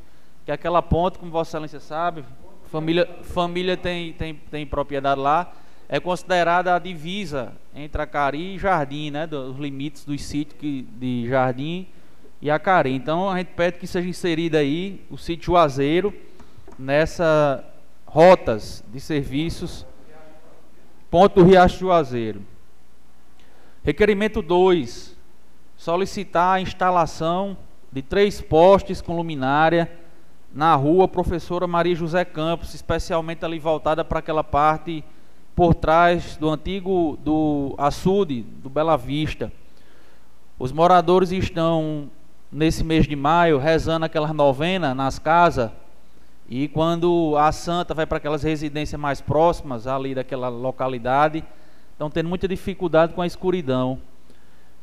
Que 0.46 0.52
é 0.52 0.54
aquela 0.54 0.82
ponte, 0.82 1.18
como 1.18 1.32
Vossa 1.32 1.50
Excelência 1.52 1.80
sabe, 1.80 2.24
família, 2.66 3.10
família 3.24 3.76
tem, 3.76 4.14
tem, 4.14 4.36
tem 4.36 4.66
propriedade 4.66 5.20
lá, 5.20 5.52
é 5.88 6.00
considerada 6.00 6.76
a 6.76 6.80
divisa 6.80 7.54
entre 7.74 8.02
Acari 8.02 8.56
e 8.56 8.58
Jardim, 8.58 9.12
né? 9.12 9.28
Dos 9.28 9.58
limites 9.58 10.06
dos 10.06 10.24
sítios 10.24 10.60
que, 10.60 10.82
de 10.82 11.28
Jardim 11.28 11.88
e 12.42 12.50
Acari. 12.50 12.94
Então 12.94 13.30
a 13.30 13.38
gente 13.38 13.50
pede 13.50 13.78
que 13.78 13.88
seja 13.88 14.08
inserido 14.08 14.56
aí 14.56 15.02
o 15.10 15.18
sítio 15.18 15.48
Juazeiro 15.48 16.14
nessa 16.78 17.64
rotas 18.06 18.84
de 18.92 19.00
serviços 19.00 19.86
Ponto 21.16 21.36
do 21.36 21.50
Riacho 21.50 21.80
Juazeiro. 21.80 22.42
Requerimento 23.82 24.42
2. 24.42 25.16
Solicitar 25.78 26.56
a 26.56 26.60
instalação 26.60 27.58
de 27.90 28.02
três 28.02 28.42
postes 28.42 29.02
com 29.02 29.16
luminária 29.16 29.90
na 30.54 30.76
rua 30.76 31.08
Professora 31.08 31.68
Maria 31.68 31.96
José 31.96 32.26
Campos, 32.26 32.74
especialmente 32.74 33.46
ali 33.46 33.60
voltada 33.60 34.04
para 34.04 34.20
aquela 34.20 34.44
parte 34.44 35.06
por 35.56 35.74
trás 35.74 36.36
do 36.36 36.50
antigo 36.50 37.18
do 37.24 37.74
açude 37.78 38.42
do 38.42 38.70
Bela 38.70 38.98
Vista. 38.98 39.52
Os 40.60 40.72
moradores 40.72 41.32
estão 41.32 42.10
nesse 42.52 42.84
mês 42.84 43.08
de 43.08 43.16
maio 43.16 43.58
rezando 43.58 44.06
aquelas 44.06 44.32
novenas 44.34 44.96
nas 44.96 45.18
casas 45.18 45.72
e 46.50 46.68
quando 46.68 47.36
a 47.38 47.52
santa 47.52 47.94
vai 47.94 48.06
para 48.06 48.18
aquelas 48.18 48.44
residências 48.44 49.00
mais 49.00 49.22
próximas 49.22 49.88
ali 49.88 50.14
daquela 50.14 50.48
localidade, 50.48 51.44
estão 51.92 52.10
tendo 52.10 52.30
muita 52.30 52.48
dificuldade 52.48 53.14
com 53.14 53.22
a 53.22 53.28
escuridão. 53.28 54.00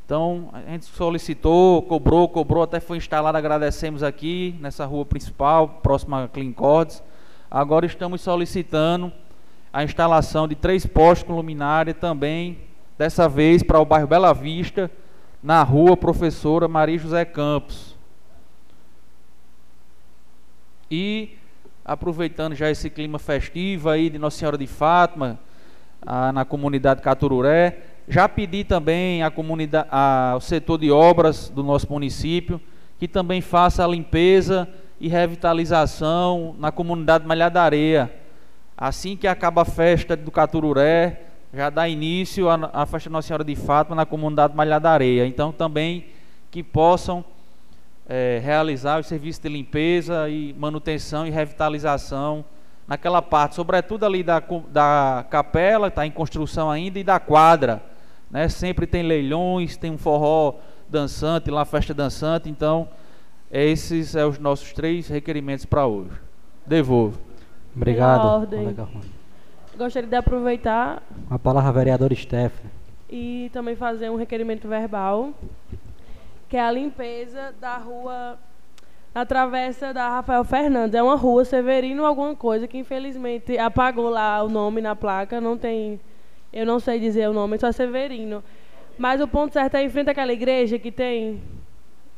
Então, 0.05 0.49
a 0.53 0.70
gente 0.70 0.87
solicitou, 0.87 1.83
cobrou, 1.83 2.29
cobrou, 2.29 2.62
até 2.64 2.81
foi 2.81 2.97
instalado, 2.97 3.39
agradecemos 3.39 4.03
aqui 4.03 4.57
nessa 4.61 4.85
rua 4.85 5.05
principal, 5.05 5.68
próxima 5.83 6.25
a 6.25 6.29
Clincordes. 6.29 7.03
Agora 7.51 7.87
estamos 7.87 8.20
solicitando 8.23 9.12
a 9.73 9.83
instalação 9.83 10.47
de 10.47 10.55
três 10.55 10.85
postes 10.85 11.27
com 11.27 11.35
luminária 11.35 11.95
também, 11.95 12.59
dessa 12.99 13.29
vez 13.29 13.62
para 13.62 13.81
o 13.81 13.85
bairro 13.85 14.07
Bela 14.07 14.33
Vista, 14.33 14.91
na 15.43 15.62
rua 15.62 15.97
Professora 15.97 16.68
Maria 16.68 16.99
José 16.99 17.25
Campos. 17.25 17.97
E 20.91 21.37
aproveitando 21.85 22.55
já 22.55 22.70
esse 22.70 22.91
clima 22.91 23.18
festivo 23.18 23.89
aí 23.89 24.11
de 24.11 24.18
Nossa 24.18 24.39
Senhora 24.39 24.59
de 24.59 24.66
Fátima, 24.66 25.39
ah, 26.05 26.33
na 26.33 26.45
comunidade 26.45 27.01
Catururé, 27.01 27.79
já 28.09 28.29
pedi 28.29 28.64
também 28.64 29.23
à 29.23 29.31
comunidade, 29.31 29.89
ao 29.91 30.41
setor 30.41 30.79
de 30.79 30.91
obras 30.91 31.49
do 31.49 31.62
nosso 31.62 31.91
município 31.91 32.61
que 32.99 33.09
também 33.09 33.41
faça 33.41 33.85
a 33.85 33.89
limpeza 33.89 34.68
e 35.01 35.09
revitalização 35.09 36.55
na 36.61 36.70
comunidade 36.70 37.27
Malhar 37.27 37.51
da 37.51 37.64
Areia. 37.64 38.22
Assim 38.77 39.16
que 39.16 39.27
acaba 39.27 39.62
a 39.62 39.64
festa 39.64 40.16
do 40.16 40.31
Catururé, 40.31 41.20
já 41.53 41.68
dá 41.68 41.89
início 41.89 42.49
à, 42.49 42.87
festa 42.87 43.11
Nossa 43.11 43.29
Senhora 43.29 43.45
de 43.45 43.55
Fátima 43.55 43.95
na 43.95 44.07
comunidade 44.07 44.57
Malhar 44.57 44.81
da 44.81 44.91
Areia. 44.91 45.27
Então 45.27 45.53
também 45.53 46.07
que 46.51 46.62
possam 46.62 47.25
eh, 48.09 48.41
realizar 48.43 49.01
os 49.01 49.07
serviços 49.07 49.43
de 49.43 49.49
limpeza 49.49 50.29
e 50.29 50.55
manutenção 50.59 51.27
e 51.27 51.31
revitalização 51.31 52.45
naquela 52.87 53.23
parte, 53.23 53.55
sobretudo 53.55 54.05
ali 54.05 54.23
da, 54.23 54.43
da 54.68 55.25
capela, 55.31 55.89
está 55.89 56.07
em 56.07 56.11
construção 56.11 56.70
ainda, 56.70 56.99
e 56.99 57.05
da 57.05 57.20
quadra. 57.20 57.83
Né? 58.31 58.49
Sempre 58.49 58.87
tem 58.87 59.03
leilões, 59.03 59.77
tem 59.77 59.91
um 59.91 59.99
forró 59.99 60.57
dançante, 60.89 61.51
lá 61.51 61.64
festa 61.64 61.95
dançante, 61.95 62.49
então 62.51 62.89
esses 63.51 64.11
são 64.11 64.29
os 64.29 64.39
nossos 64.39 64.73
três 64.73 65.09
requerimentos 65.09 65.64
para 65.64 65.87
hoje. 65.87 66.12
Devolvo. 66.66 67.32
Obrigado, 67.75 68.25
ordem. 68.27 68.61
colega 68.61 68.83
Ronald. 68.85 69.11
Gostaria 69.77 70.09
de 70.09 70.16
aproveitar 70.16 71.03
a 71.31 71.39
palavra 71.39 71.73
vereador 71.73 72.14
Stephanie. 72.14 72.70
e 73.09 73.51
também 73.53 73.75
fazer 73.77 74.11
um 74.11 74.16
requerimento 74.16 74.68
verbal, 74.68 75.33
que 76.49 76.57
é 76.57 76.61
a 76.61 76.70
limpeza 76.70 77.55
da 77.61 77.77
rua 77.77 78.39
na 79.14 79.27
travessa 79.27 79.93
da 79.93 80.09
Rafael 80.09 80.45
Fernandes. 80.45 80.95
É 80.95 81.03
uma 81.03 81.16
rua 81.16 81.45
Severino 81.45 82.05
alguma 82.07 82.35
coisa 82.35 82.66
que 82.66 82.79
infelizmente 82.79 83.59
apagou 83.59 84.09
lá 84.09 84.43
o 84.43 84.49
nome 84.49 84.81
na 84.81 84.97
placa, 84.97 85.41
não 85.41 85.57
tem, 85.59 86.01
eu 86.53 86.64
não 86.64 86.79
sei 86.81 86.99
dizer 86.99 87.29
o 87.29 87.33
nome, 87.33 87.59
só 87.59 87.68
é 87.68 87.73
Severino. 87.73 88.43
Mas 88.99 89.20
o 89.20 89.29
ponto 89.29 89.53
certo 89.53 89.75
é 89.77 89.83
em 89.83 89.89
frente 89.89 90.11
àquela 90.11 90.33
igreja 90.33 90.79
que 90.79 90.93
tem, 90.93 91.43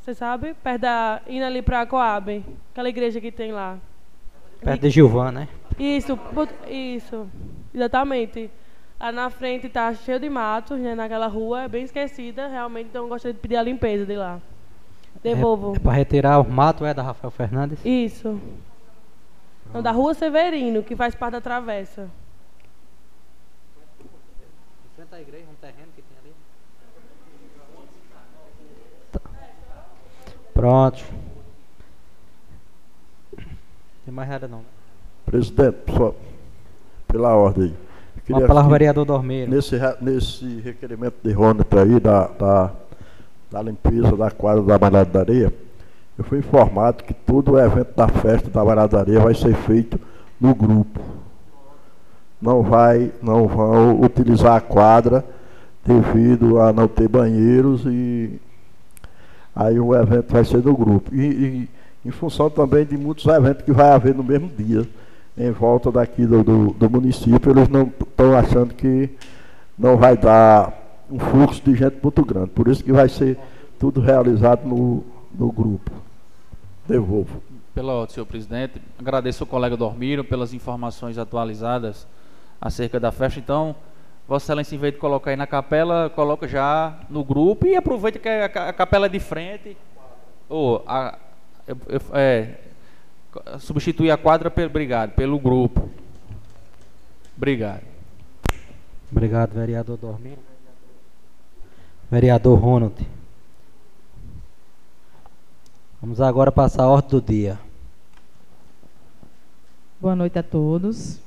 você 0.01 0.15
sabe, 0.15 0.55
perto 0.55 0.83
da 0.83 1.23
indo 1.29 1.45
ali 1.45 1.63
para 1.63 1.87
Coab, 1.87 2.45
aquela 2.73 2.89
igreja 2.89 3.21
que 3.21 3.31
tem 3.31 3.53
lá. 3.53 3.79
Perto 4.65 4.81
de 4.81 4.91
Gilvan, 4.91 5.31
né? 5.31 5.49
Isso, 5.79 6.19
isso, 6.69 7.29
exatamente. 7.75 8.51
Lá 8.99 9.13
na 9.13 9.29
frente 9.29 9.69
tá 9.69 9.93
cheio 9.93 10.19
de 10.19 10.31
matos, 10.31 10.79
né, 10.79 10.95
naquela 10.95 11.27
rua, 11.27 11.65
é 11.65 11.69
bem 11.69 11.85
esquecida, 11.85 12.49
realmente, 12.49 12.89
então 12.89 13.05
eu 13.05 13.09
gostaria 13.09 13.35
de 13.35 13.41
pedir 13.41 13.57
a 13.57 13.63
limpeza 13.63 14.07
de 14.07 14.17
lá. 14.17 14.41
Devolvo. 15.23 15.75
É, 15.75 15.77
é 15.77 15.81
para 15.81 15.93
retirar 15.93 16.41
o 16.41 16.51
mato, 16.51 16.85
é 16.85 16.95
da 16.95 17.03
Rafael 17.03 17.31
Fernandes? 17.31 17.79
Isso. 17.85 18.41
Não, 19.73 19.83
da 19.83 19.91
Rua 19.91 20.15
Severino, 20.15 20.83
que 20.83 20.97
faz 20.97 21.15
parte 21.15 21.33
da 21.33 21.41
travessa. 21.41 22.09
Frente 24.97 25.15
à 25.15 25.21
igreja, 25.21 25.45
um 25.51 25.55
terreno 25.57 25.89
que 25.95 26.03
tem 26.03 26.17
ali. 26.23 26.33
Pronto. 30.55 31.05
Tem 34.05 34.13
mais 34.13 34.29
nada 34.29 34.47
não. 34.47 34.59
né? 34.59 34.65
Presidente, 35.25 35.77
só 35.97 36.15
pela 37.09 37.35
ordem. 37.35 37.69
Eu 37.69 37.73
Uma 37.73 38.23
queria 38.27 38.47
palavra, 38.47 38.71
vereador 38.71 39.05
Dormeiro. 39.05 39.51
Nesse, 39.51 39.77
nesse 40.01 40.61
requerimento 40.61 41.15
de 41.23 41.33
Ronald 41.33 41.67
aí, 41.73 41.99
da, 42.01 42.27
da, 42.27 42.71
da 43.51 43.63
limpeza 43.63 44.17
da 44.17 44.31
quadra 44.31 44.63
da 44.63 44.79
Malhada 44.79 45.11
da 45.11 45.21
Areia, 45.21 45.53
eu 46.19 46.25
fui 46.25 46.39
informado 46.39 47.03
que 47.03 47.15
todo 47.15 47.53
o 47.53 47.59
evento 47.59 47.95
da 47.97 48.09
festa 48.09 48.51
da 48.51 48.65
Malhada 48.65 48.89
da 48.89 49.01
Areia 49.01 49.21
vai 49.21 49.35
ser 49.35 49.55
feito 49.55 49.99
no 50.41 50.55
grupo. 50.55 51.01
Não 52.41 52.63
vai, 52.63 53.11
não 53.23 53.49
vão 53.49 54.01
utilizar 54.01 54.57
a 54.57 54.61
quadra 54.61 55.25
devido 55.85 56.61
a 56.61 56.73
não 56.73 56.87
ter 56.87 57.09
banheiros 57.09 57.85
e 57.87 58.39
aí 59.55 59.79
o 59.79 59.95
evento 59.95 60.33
vai 60.33 60.45
ser 60.45 60.63
no 60.63 60.77
grupo. 60.77 61.15
E, 61.15 61.23
e 61.23 61.69
em 62.05 62.11
função 62.11 62.51
também 62.51 62.85
de 62.85 62.97
muitos 62.97 63.25
eventos 63.27 63.65
que 63.65 63.73
vai 63.73 63.91
haver 63.91 64.15
no 64.15 64.23
mesmo 64.23 64.49
dia 64.49 64.87
em 65.37 65.51
volta 65.51 65.91
daqui 65.91 66.25
do, 66.27 66.45
do, 66.45 66.71
do 66.75 66.89
município, 66.91 67.51
eles 67.51 67.69
não 67.69 67.93
estão 68.01 68.37
achando 68.37 68.73
que 68.75 69.11
não 69.77 69.97
vai 69.97 70.17
dar 70.17 70.73
um 71.11 71.19
fluxo 71.19 71.61
de 71.65 71.75
gente 71.75 71.97
muito 72.03 72.25
grande. 72.25 72.51
Por 72.51 72.69
isso 72.69 72.85
que 72.85 72.93
vai 72.93 73.09
ser 73.09 73.37
tudo 73.79 74.01
realizado 74.01 74.65
no, 74.67 75.03
no 75.37 75.51
grupo. 75.51 75.91
Devolvo. 76.87 77.43
Pela 77.75 78.07
senhor 78.09 78.27
presidente. 78.27 78.81
Agradeço 78.99 79.43
ao 79.43 79.49
colega 79.49 79.77
Dormiro 79.77 80.23
pelas 80.23 80.55
informações 80.55 81.19
atualizadas 81.19 82.07
acerca 82.61 83.01
da 83.01 83.11
festa. 83.11 83.41
Então, 83.41 83.75
Vossa 84.29 84.45
Excelência, 84.47 84.77
em 84.77 84.79
vez 84.79 84.95
de 84.95 85.01
colocar 85.01 85.31
aí 85.33 85.37
na 85.37 85.47
capela, 85.47 86.09
coloca 86.15 86.47
já 86.47 86.97
no 87.11 87.25
grupo 87.25 87.67
e 87.67 87.75
aproveita 87.75 88.19
que 88.19 88.29
a, 88.29 88.49
ca- 88.49 88.69
a 88.69 88.73
capela 88.73 89.07
é 89.07 89.09
de 89.09 89.19
frente. 89.19 89.77
Ou, 90.49 90.83
a, 90.87 90.93
eu- 91.09 91.11
eu- 91.11 91.24
é, 92.13 92.59
substituir 93.59 94.11
a 94.11 94.17
quadra 94.17 94.51
pelo, 94.51 94.69
obrigado, 94.69 95.15
pelo 95.15 95.39
grupo. 95.39 95.89
Obrigado. 97.37 97.83
Obrigado, 99.11 99.53
vereador 99.53 99.97
Dormeiro. 99.97 100.41
Vereador 102.11 102.59
Ronald. 102.59 102.95
Vamos 106.01 106.21
agora 106.21 106.53
passar 106.53 106.85
a 106.85 106.89
ordem 106.89 107.11
do 107.11 107.21
dia. 107.21 107.59
Boa 110.01 110.15
noite 110.15 110.39
a 110.39 110.43
todos. 110.43 111.19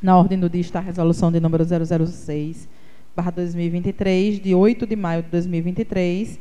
Na 0.00 0.16
ordem 0.16 0.38
do 0.38 0.48
dia 0.48 0.60
está 0.60 0.78
a 0.78 0.82
resolução 0.82 1.30
de 1.30 1.40
número 1.40 1.64
006, 1.64 2.68
barra 3.16 3.30
2023, 3.30 4.40
de 4.40 4.54
8 4.54 4.86
de 4.86 4.96
maio 4.96 5.22
de 5.22 5.28
2023, 5.28 6.38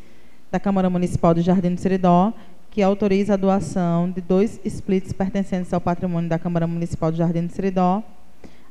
da 0.52 0.60
Câmara 0.60 0.90
Municipal 0.90 1.34
de 1.34 1.42
Jardim 1.42 1.74
do 1.74 1.80
Seridó, 1.80 2.34
que 2.72 2.82
autoriza 2.82 3.34
a 3.34 3.38
doação 3.38 4.10
de 4.10 4.22
dois 4.22 4.60
splits 4.64 5.12
pertencentes 5.12 5.74
ao 5.74 5.82
patrimônio 5.82 6.30
da 6.30 6.40
Câmara 6.40 6.66
Municipal 6.66 7.12
de 7.12 7.18
Jardim 7.18 7.46
do 7.46 7.52
Seridó, 7.52 8.02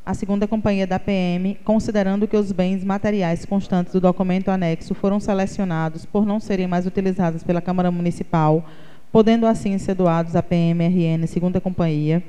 a 0.05 0.15
segunda 0.15 0.49
companhia 0.49 0.87
da 0.87 0.99
PM, 0.99 1.55
considerando 1.63 2.27
que 2.27 2.35
os 2.35 2.51
bens 2.51 2.83
materiais 2.83 3.45
constantes 3.45 3.93
do 3.93 4.01
documento 4.01 4.51
anexo 4.51 4.95
foram 4.95 5.21
selecionados 5.21 6.07
por 6.07 6.25
não 6.25 6.41
serem 6.41 6.67
mais 6.67 6.87
utilizados 6.87 7.43
pela 7.43 7.61
Câmara 7.61 7.91
Municipal, 7.91 8.65
podendo 9.13 9.47
assim 9.47 9.77
ser 9.77 9.95
doados 9.95 10.35
à 10.35 10.43
PMRN 10.43 11.27
segunda 11.27 11.61
companhia, 11.61 12.23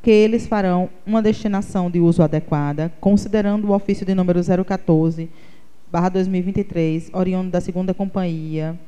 que 0.00 0.12
eles 0.12 0.46
farão 0.46 0.88
uma 1.04 1.20
destinação 1.20 1.90
de 1.90 1.98
uso 1.98 2.22
adequada, 2.22 2.92
considerando 3.00 3.66
o 3.66 3.74
ofício 3.74 4.06
de 4.06 4.14
número 4.14 4.40
014, 4.64 5.28
barra 5.90 6.10
2023, 6.10 7.10
oriundo 7.12 7.50
da 7.50 7.60
segunda 7.60 7.92
companhia, 7.92 8.78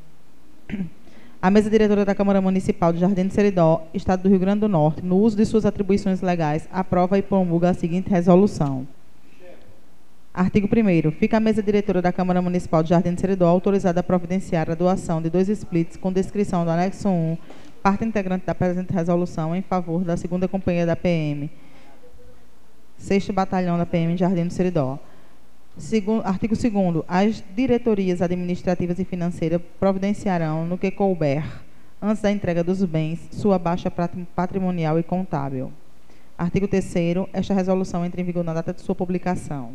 a 1.43 1.51
mesa 1.51 1.71
diretora 1.71 2.05
da 2.05 2.15
Câmara 2.15 2.39
Municipal 2.39 2.93
de 2.93 2.99
Jardim 2.99 3.27
de 3.27 3.33
Seridó, 3.33 3.87
Estado 3.95 4.25
do 4.25 4.29
Rio 4.29 4.39
Grande 4.39 4.61
do 4.61 4.69
Norte, 4.69 5.03
no 5.03 5.17
uso 5.17 5.39
de 5.39 5.47
suas 5.47 5.65
atribuições 5.65 6.21
legais, 6.21 6.69
aprova 6.71 7.17
e 7.17 7.23
promulga 7.23 7.71
a 7.71 7.75
seguinte 7.75 8.11
resolução. 8.11 8.87
Artigo 10.35 10.69
1 10.69 11.11
Fica 11.13 11.39
a 11.39 11.41
mesa 11.41 11.63
diretora 11.63 12.03
da 12.03 12.13
Câmara 12.13 12.43
Municipal 12.43 12.83
de 12.83 12.91
Jardim 12.91 13.15
de 13.15 13.23
Seridó 13.23 13.47
autorizada 13.47 14.01
a 14.01 14.03
providenciar 14.03 14.71
a 14.71 14.75
doação 14.75 15.23
de 15.23 15.31
dois 15.31 15.49
splits 15.49 15.97
com 15.97 16.13
descrição 16.13 16.63
do 16.63 16.71
anexo 16.71 17.09
1, 17.09 17.39
parte 17.83 18.05
integrante 18.05 18.45
da 18.45 18.55
presente 18.55 18.93
resolução, 18.93 19.57
em 19.57 19.63
favor 19.63 20.05
da 20.05 20.19
segunda 20.19 20.47
companhia 20.47 20.85
da 20.85 20.95
PM, 20.95 21.51
6 22.99 23.31
Batalhão 23.31 23.79
da 23.79 23.87
PM 23.87 24.13
em 24.13 24.17
Jardim 24.19 24.47
do 24.47 24.53
Seridó. 24.53 24.99
Segu- 25.81 26.21
artigo 26.25 26.55
2 26.55 27.05
As 27.09 27.43
diretorias 27.57 28.21
administrativas 28.21 28.99
e 28.99 29.05
financeiras 29.05 29.61
providenciarão, 29.81 30.67
no 30.67 30.77
que 30.77 30.91
couber, 30.91 31.43
antes 32.01 32.23
da 32.23 32.31
entrega 32.31 32.63
dos 32.63 32.85
bens, 32.85 33.19
sua 33.33 33.59
baixa 33.59 33.91
patrimonial 34.37 34.99
e 34.99 35.03
contábil. 35.03 35.73
Artigo 36.37 36.69
3 36.69 36.95
Esta 37.33 37.55
resolução 37.55 38.05
entra 38.05 38.21
em 38.21 38.25
vigor 38.25 38.45
na 38.45 38.53
data 38.53 38.75
de 38.75 38.83
sua 38.83 38.95
publicação. 38.95 39.73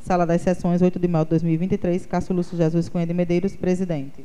Sala 0.00 0.26
das 0.26 0.42
Sessões, 0.42 0.82
8 0.82 0.98
de 0.98 1.08
maio 1.08 1.24
de 1.24 1.30
2023, 1.30 2.06
Cássio 2.06 2.34
Lúcio 2.34 2.56
Jesus 2.56 2.88
Cunha 2.88 3.06
de 3.06 3.14
Medeiros, 3.14 3.56
presidente. 3.56 4.24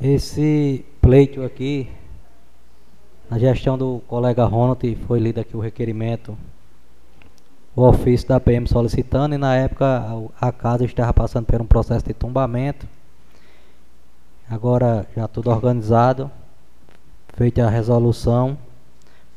Esse 0.00 0.84
pleito 1.00 1.42
aqui, 1.42 1.88
na 3.34 3.38
gestão 3.40 3.76
do 3.76 4.00
colega 4.06 4.44
Ronald, 4.44 4.96
foi 5.08 5.18
lido 5.18 5.40
aqui 5.40 5.56
o 5.56 5.60
requerimento, 5.60 6.38
o 7.74 7.82
ofício 7.82 8.28
da 8.28 8.38
PM 8.38 8.64
solicitando, 8.68 9.34
e 9.34 9.38
na 9.38 9.56
época 9.56 10.04
a 10.40 10.52
casa 10.52 10.84
estava 10.84 11.12
passando 11.12 11.44
por 11.44 11.60
um 11.60 11.66
processo 11.66 12.06
de 12.06 12.14
tombamento. 12.14 12.86
Agora 14.48 15.04
já 15.16 15.26
tudo 15.26 15.50
organizado, 15.50 16.30
feita 17.32 17.66
a 17.66 17.68
resolução 17.68 18.56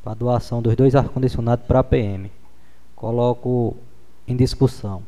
para 0.04 0.14
doação 0.14 0.62
dos 0.62 0.76
dois 0.76 0.94
ar-condicionados 0.94 1.66
para 1.66 1.80
a 1.80 1.84
PM. 1.84 2.32
Coloco 2.96 3.76
em 4.28 4.38
discussão. 4.38 5.02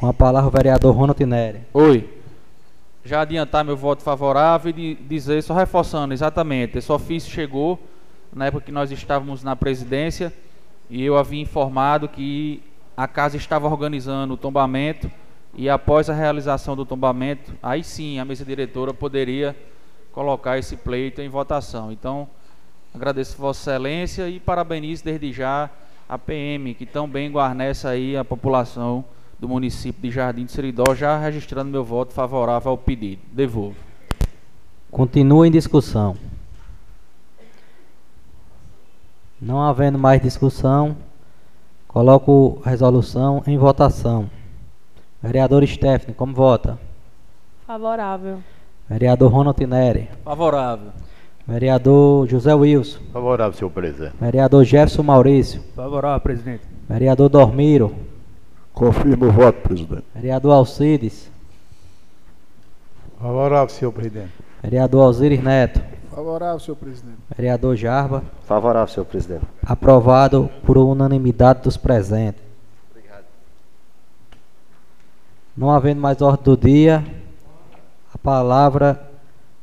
Com 0.00 0.08
a 0.08 0.12
palavra 0.12 0.48
o 0.48 0.50
vereador 0.50 0.92
Ronald 0.92 1.24
Neri. 1.24 1.60
Oi. 1.72 2.21
Já 3.04 3.22
adiantar 3.22 3.64
meu 3.64 3.76
voto 3.76 4.02
favorável 4.02 4.70
e 4.70 4.72
di- 4.72 4.94
dizer, 4.94 5.42
só 5.42 5.54
reforçando, 5.54 6.14
exatamente, 6.14 6.78
esse 6.78 6.90
ofício 6.92 7.30
chegou 7.32 7.78
na 8.32 8.46
época 8.46 8.66
que 8.66 8.72
nós 8.72 8.90
estávamos 8.92 9.42
na 9.42 9.56
presidência 9.56 10.32
e 10.88 11.02
eu 11.02 11.16
havia 11.18 11.40
informado 11.42 12.08
que 12.08 12.62
a 12.96 13.08
casa 13.08 13.36
estava 13.36 13.66
organizando 13.66 14.34
o 14.34 14.36
tombamento 14.36 15.10
e 15.54 15.68
após 15.68 16.08
a 16.08 16.14
realização 16.14 16.76
do 16.76 16.84
tombamento, 16.86 17.52
aí 17.62 17.82
sim 17.82 18.18
a 18.18 18.24
mesa 18.24 18.44
diretora 18.44 18.94
poderia 18.94 19.56
colocar 20.12 20.58
esse 20.58 20.76
pleito 20.76 21.20
em 21.20 21.28
votação. 21.28 21.90
Então, 21.90 22.28
agradeço 22.94 23.36
Vossa 23.36 23.70
Excelência 23.72 24.28
e 24.28 24.38
parabenizo 24.38 25.04
desde 25.04 25.32
já 25.32 25.68
a 26.08 26.16
PM, 26.18 26.74
que 26.74 26.86
tão 26.86 27.08
bem 27.08 27.30
guarnece 27.30 27.86
aí 27.86 28.16
a 28.16 28.24
população 28.24 29.04
do 29.42 29.48
município 29.48 30.00
de 30.00 30.12
Jardim 30.12 30.44
de 30.44 30.52
Seridó, 30.52 30.94
já 30.94 31.18
registrando 31.18 31.68
meu 31.68 31.82
voto 31.82 32.12
favorável 32.14 32.70
ao 32.70 32.78
pedido. 32.78 33.20
Devolvo. 33.32 33.74
Continua 34.88 35.48
em 35.48 35.50
discussão. 35.50 36.14
Não 39.40 39.60
havendo 39.60 39.98
mais 39.98 40.22
discussão, 40.22 40.96
coloco 41.88 42.62
a 42.64 42.70
resolução 42.70 43.42
em 43.44 43.58
votação. 43.58 44.30
Vereador 45.20 45.66
Stephanie, 45.66 46.14
como 46.14 46.32
vota? 46.32 46.78
Favorável. 47.66 48.38
Vereador 48.88 49.32
Ronald 49.32 49.66
Neri. 49.66 50.08
Favorável. 50.24 50.92
Vereador 51.44 52.28
José 52.28 52.54
Wilson. 52.54 53.00
Favorável, 53.12 53.58
senhor 53.58 53.70
presidente. 53.70 54.14
Vereador 54.20 54.64
Jefferson 54.64 55.02
Maurício. 55.02 55.60
Favorável, 55.74 56.20
presidente. 56.20 56.62
Vereador 56.88 57.28
Dormiro. 57.28 58.11
Confirmo 58.72 59.26
o 59.26 59.30
voto, 59.30 59.60
presidente. 59.60 60.04
Vereador 60.14 60.52
Alcides. 60.52 61.30
Favorável, 63.20 63.68
senhor 63.68 63.92
presidente. 63.92 64.32
Vereador 64.62 65.02
Alzires 65.02 65.42
Neto. 65.42 65.80
Favorável, 66.10 66.58
senhor 66.58 66.76
presidente. 66.76 67.18
Vereador 67.36 67.76
Jarba. 67.76 68.24
Favorável, 68.46 68.88
senhor 68.92 69.06
presidente. 69.06 69.44
Aprovado 69.64 70.50
por 70.64 70.78
unanimidade 70.78 71.62
dos 71.62 71.76
presentes. 71.76 72.42
Não 75.56 75.70
havendo 75.70 76.00
mais 76.00 76.22
ordem 76.22 76.44
do 76.44 76.56
dia, 76.56 77.04
a 78.12 78.18
palavra 78.18 79.08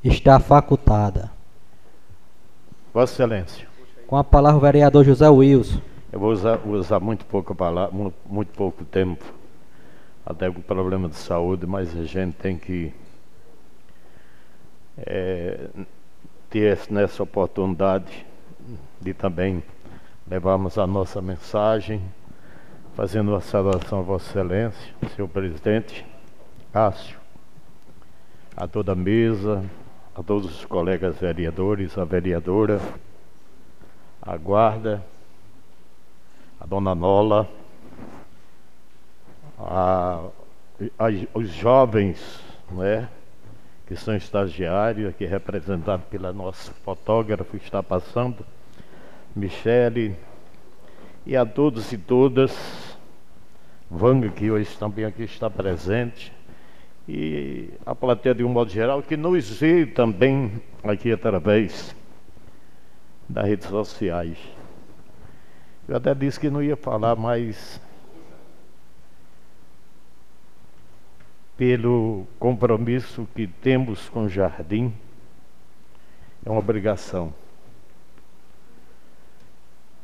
está 0.03 0.39
facultada. 0.39 1.31
Vossa 2.93 3.13
Excelência. 3.13 3.67
Com 4.07 4.15
a 4.15 4.23
palavra 4.23 4.57
o 4.57 4.61
vereador 4.61 5.03
José 5.03 5.27
Wilson. 5.27 5.81
Eu 6.11 6.19
vou 6.19 6.31
usar, 6.31 6.59
usar 6.65 6.99
muito, 6.99 7.23
pouco 7.23 7.53
palavra, 7.53 7.95
muito, 7.95 8.15
muito 8.25 8.51
pouco 8.53 8.83
tempo, 8.83 9.23
até 10.25 10.49
com 10.49 10.59
problema 10.59 11.07
de 11.07 11.15
saúde, 11.15 11.67
mas 11.67 11.95
a 11.95 12.03
gente 12.03 12.33
tem 12.33 12.57
que 12.57 12.91
é, 14.97 15.69
ter 16.49 16.79
nessa 16.89 17.21
oportunidade 17.21 18.25
de 18.99 19.13
também 19.13 19.63
levarmos 20.27 20.79
a 20.79 20.87
nossa 20.87 21.21
mensagem, 21.21 22.01
fazendo 22.95 23.29
uma 23.29 23.41
saudação 23.41 23.99
a 23.99 24.01
Vossa 24.01 24.31
Excelência, 24.31 24.93
senhor 25.15 25.27
presidente, 25.27 26.03
Cássio, 26.73 27.19
a 28.57 28.67
toda 28.67 28.93
a 28.93 28.95
mesa, 28.95 29.63
a 30.15 30.23
todos 30.23 30.49
os 30.49 30.65
colegas 30.65 31.19
vereadores, 31.19 31.95
a 31.99 32.03
vereadora, 32.03 32.81
a 34.19 34.35
guarda, 34.35 35.03
a 36.59 36.65
dona 36.65 36.93
Nola, 36.93 37.47
a, 39.57 40.25
a, 40.97 41.05
os 41.33 41.49
jovens, 41.49 42.41
não 42.71 42.83
é? 42.83 43.07
que 43.87 43.95
são 43.95 44.15
estagiários, 44.15 45.09
aqui 45.09 45.25
representado 45.25 46.03
pela 46.11 46.31
nossa 46.31 46.71
fotógrafa 46.83 47.57
que 47.57 47.63
está 47.63 47.81
passando, 47.81 48.45
Michele, 49.35 50.15
e 51.25 51.35
a 51.35 51.43
todos 51.43 51.91
e 51.91 51.97
todas, 51.97 52.97
Vanga, 53.89 54.29
que 54.29 54.51
hoje 54.51 54.77
também 54.77 55.05
aqui 55.05 55.23
está 55.23 55.49
presente, 55.49 56.31
e 57.07 57.71
a 57.83 57.95
plateia 57.95 58.35
de 58.35 58.43
um 58.43 58.49
modo 58.49 58.69
geral, 58.69 59.01
que 59.01 59.17
nos 59.17 59.49
vê 59.59 59.87
também 59.87 60.61
aqui 60.83 61.11
através 61.11 61.95
das 63.27 63.47
redes 63.47 63.67
sociais. 63.67 64.37
Eu 65.89 65.95
até 65.95 66.13
disse 66.13 66.39
que 66.39 66.51
não 66.51 66.61
ia 66.61 66.77
falar, 66.77 67.15
mas 67.15 67.81
pelo 71.57 72.27
compromisso 72.37 73.27
que 73.33 73.47
temos 73.47 74.07
com 74.07 74.25
o 74.25 74.29
jardim, 74.29 74.93
é 76.45 76.49
uma 76.51 76.59
obrigação. 76.59 77.33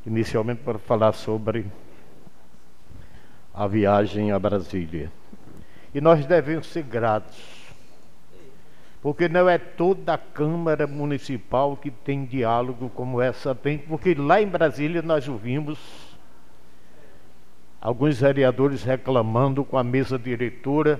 Inicialmente 0.07 0.63
para 0.63 0.79
falar 0.79 1.13
sobre 1.13 1.67
a 3.53 3.67
viagem 3.67 4.31
a 4.31 4.39
Brasília. 4.39 5.11
E 5.93 6.01
nós 6.01 6.25
devemos 6.25 6.65
ser 6.65 6.81
gratos, 6.81 7.54
porque 9.05 9.29
não 9.29 9.47
é 9.47 9.59
toda 9.59 10.15
a 10.15 10.17
Câmara 10.17 10.87
Municipal 10.87 11.77
que 11.77 11.91
tem 11.91 12.25
diálogo 12.25 12.89
como 12.89 13.21
essa 13.21 13.53
tem, 13.53 13.77
porque 13.77 14.15
lá 14.15 14.41
em 14.41 14.47
Brasília 14.47 15.03
nós 15.03 15.27
ouvimos 15.27 15.77
alguns 17.79 18.19
vereadores 18.19 18.83
reclamando 18.83 19.63
com 19.63 19.77
a 19.77 19.83
mesa 19.83 20.17
diretora 20.17 20.99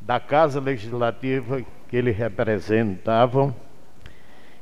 da 0.00 0.18
Casa 0.18 0.58
Legislativa 0.58 1.60
que 1.86 1.96
eles 1.98 2.16
representavam. 2.16 3.54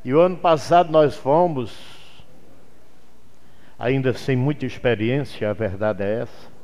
E 0.05 0.13
o 0.13 0.19
ano 0.19 0.39
passado 0.39 0.91
nós 0.91 1.17
fomos, 1.17 1.79
ainda 3.79 4.13
sem 4.13 4.35
muita 4.35 4.67
experiência, 4.67 5.49
a 5.49 5.53
verdade 5.53 6.03
é 6.03 6.23
essa, 6.23 6.56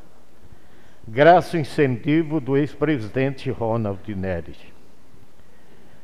graças 1.06 1.54
ao 1.54 1.60
incentivo 1.60 2.40
do 2.40 2.56
ex-presidente 2.56 3.50
Ronald 3.50 4.14
Neres. 4.14 4.56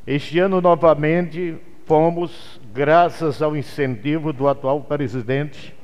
Este 0.06 0.38
ano, 0.38 0.60
novamente, 0.60 1.58
fomos 1.84 2.60
graças 2.72 3.40
ao 3.42 3.56
incentivo 3.56 4.32
do 4.32 4.48
atual 4.48 4.82
presidente 4.82 5.74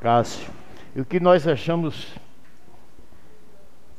Cássio. 0.00 0.50
E 0.94 1.00
o 1.00 1.04
que 1.04 1.20
nós 1.20 1.46
achamos 1.46 2.14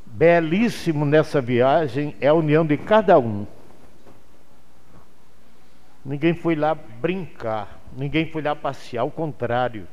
belíssimo 0.06 1.04
nessa 1.04 1.40
viagem 1.40 2.14
é 2.20 2.28
a 2.28 2.34
união 2.34 2.64
de 2.64 2.76
cada 2.76 3.18
um. 3.18 3.46
Ninguém 6.04 6.34
foi 6.34 6.54
lá 6.54 6.74
brincar, 6.74 7.80
ninguém 7.96 8.30
foi 8.30 8.42
lá 8.42 8.54
passear, 8.54 9.02
ao 9.02 9.10
contrário. 9.10 9.88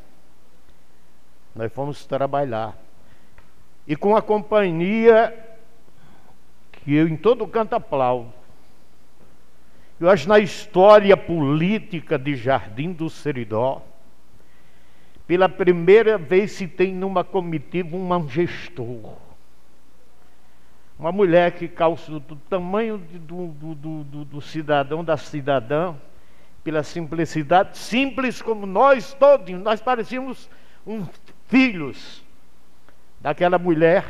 Nós 1.56 1.72
fomos 1.72 2.06
trabalhar. 2.06 2.81
E 3.88 3.96
com 3.96 4.16
a 4.16 4.22
companhia 4.22 5.38
que 6.72 6.94
eu 6.94 7.08
em 7.08 7.16
todo 7.16 7.48
canto 7.48 7.74
aplaudo. 7.74 8.34
Eu 10.00 10.10
acho 10.10 10.28
na 10.28 10.40
história 10.40 11.16
política 11.16 12.18
de 12.18 12.36
Jardim 12.36 12.92
do 12.92 13.10
Seridó, 13.10 13.84
pela 15.28 15.48
primeira 15.48 16.18
vez 16.18 16.54
se 16.54 16.68
tem 16.68 16.94
numa 16.94 17.24
comitiva 17.24 17.96
um 17.96 18.28
gestor 18.28 19.16
uma 21.02 21.12
mulher 21.12 21.54
que 21.54 21.68
calça 21.68 22.12
do 22.12 22.36
tamanho 22.48 23.00
do, 23.00 23.48
do, 23.48 23.74
do, 24.04 24.24
do, 24.24 24.40
cidadão, 24.40 25.04
da 25.04 25.18
cidadã, 25.18 25.96
pela 26.64 26.84
simplicidade, 26.84 27.76
simples 27.76 28.40
como 28.40 28.68
nós 28.68 29.12
todos, 29.16 29.50
nós 29.62 29.82
parecíamos 29.82 30.48
um, 30.86 31.04
filhos 31.48 32.24
daquela 33.22 33.58
mulher 33.58 34.04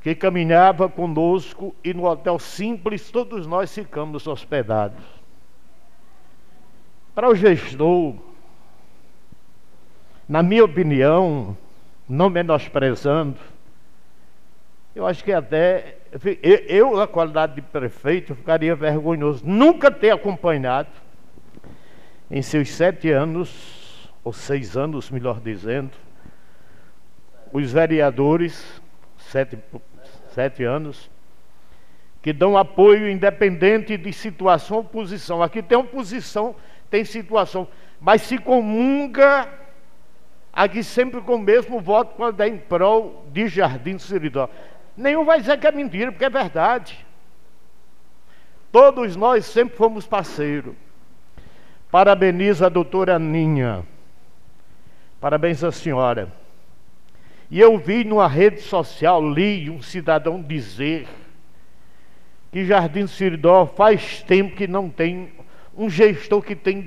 que 0.00 0.14
caminhava 0.14 0.88
conosco 0.88 1.74
e 1.82 1.92
no 1.92 2.04
hotel 2.04 2.38
simples 2.38 3.10
todos 3.10 3.46
nós 3.46 3.74
ficamos 3.74 4.26
hospedados. 4.26 5.04
Para 7.14 7.28
o 7.28 7.34
gestor, 7.34 8.14
na 10.28 10.42
minha 10.42 10.64
opinião, 10.64 11.56
não 12.08 12.30
menosprezando, 12.30 13.38
eu 14.94 15.06
acho 15.06 15.24
que 15.24 15.32
até 15.32 15.98
eu, 16.42 16.96
na 16.96 17.06
qualidade 17.06 17.56
de 17.56 17.62
prefeito, 17.62 18.34
ficaria 18.34 18.74
vergonhoso 18.74 19.44
nunca 19.44 19.90
ter 19.90 20.10
acompanhado 20.10 20.90
em 22.30 22.40
seus 22.40 22.70
sete 22.70 23.10
anos, 23.10 24.10
ou 24.22 24.32
seis 24.32 24.76
anos, 24.76 25.10
melhor 25.10 25.40
dizendo, 25.40 25.90
os 27.52 27.72
vereadores, 27.72 28.82
sete, 29.18 29.58
sete 30.30 30.64
anos, 30.64 31.10
que 32.22 32.32
dão 32.32 32.56
apoio 32.56 33.08
independente 33.08 33.96
de 33.96 34.12
situação 34.12 34.78
ou 34.78 34.84
posição. 34.84 35.42
Aqui 35.42 35.62
tem 35.62 35.78
oposição, 35.78 36.54
tem 36.90 37.04
situação, 37.04 37.68
mas 38.00 38.22
se 38.22 38.38
comunga 38.38 39.48
aqui 40.52 40.82
sempre 40.82 41.20
com 41.20 41.36
o 41.36 41.38
mesmo 41.38 41.80
voto 41.80 42.14
quando 42.16 42.40
é 42.40 42.48
em 42.48 42.58
prol 42.58 43.26
de 43.32 43.48
Jardim 43.48 43.98
Seridó. 43.98 44.48
Nenhum 44.96 45.24
vai 45.24 45.40
dizer 45.40 45.58
que 45.58 45.66
é 45.66 45.72
mentira, 45.72 46.10
porque 46.10 46.24
é 46.24 46.30
verdade. 46.30 47.06
Todos 48.72 49.16
nós 49.16 49.46
sempre 49.46 49.76
fomos 49.76 50.06
parceiros. 50.06 50.74
Parabenizo 51.90 52.66
a 52.66 52.68
doutora 52.68 53.16
Aninha. 53.16 53.86
Parabéns 55.20 55.64
à 55.64 55.72
senhora. 55.72 56.30
E 57.50 57.58
eu 57.58 57.78
vi 57.78 58.04
numa 58.04 58.28
rede 58.28 58.60
social, 58.60 59.26
li 59.26 59.70
um 59.70 59.80
cidadão 59.80 60.42
dizer 60.42 61.08
que 62.52 62.64
Jardim 62.64 63.06
Siridó 63.06 63.64
faz 63.66 64.22
tempo 64.22 64.54
que 64.54 64.66
não 64.66 64.90
tem 64.90 65.30
um 65.76 65.88
gestor 65.88 66.42
que 66.42 66.54
tem, 66.54 66.84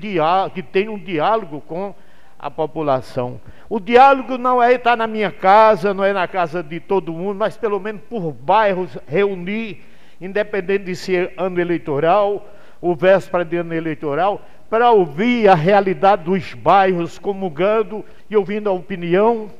que 0.54 0.62
tem 0.62 0.88
um 0.88 0.98
diálogo 0.98 1.60
com 1.62 1.92
a 2.38 2.48
população. 2.48 3.40
O 3.68 3.80
diálogo 3.80 4.38
não 4.38 4.62
é 4.62 4.74
estar 4.74 4.96
na 4.96 5.06
minha 5.08 5.32
casa, 5.32 5.92
não 5.92 6.04
é 6.04 6.12
na 6.12 6.28
casa 6.28 6.62
de 6.62 6.78
todo 6.78 7.12
mundo, 7.12 7.38
mas 7.38 7.56
pelo 7.56 7.80
menos 7.80 8.02
por 8.08 8.32
bairros 8.32 8.96
reunir, 9.06 9.82
independente 10.20 10.84
de 10.84 10.94
ser 10.94 11.32
ano 11.36 11.60
eleitoral 11.60 12.46
ou 12.80 12.94
véspera 12.94 13.44
de 13.44 13.56
ano 13.56 13.74
eleitoral, 13.74 14.42
para 14.70 14.90
ouvir 14.90 15.48
a 15.48 15.54
realidade 15.54 16.24
dos 16.24 16.54
bairros, 16.54 17.18
comungando 17.18 18.04
e 18.30 18.36
ouvindo 18.36 18.68
a 18.68 18.72
opinião 18.72 19.50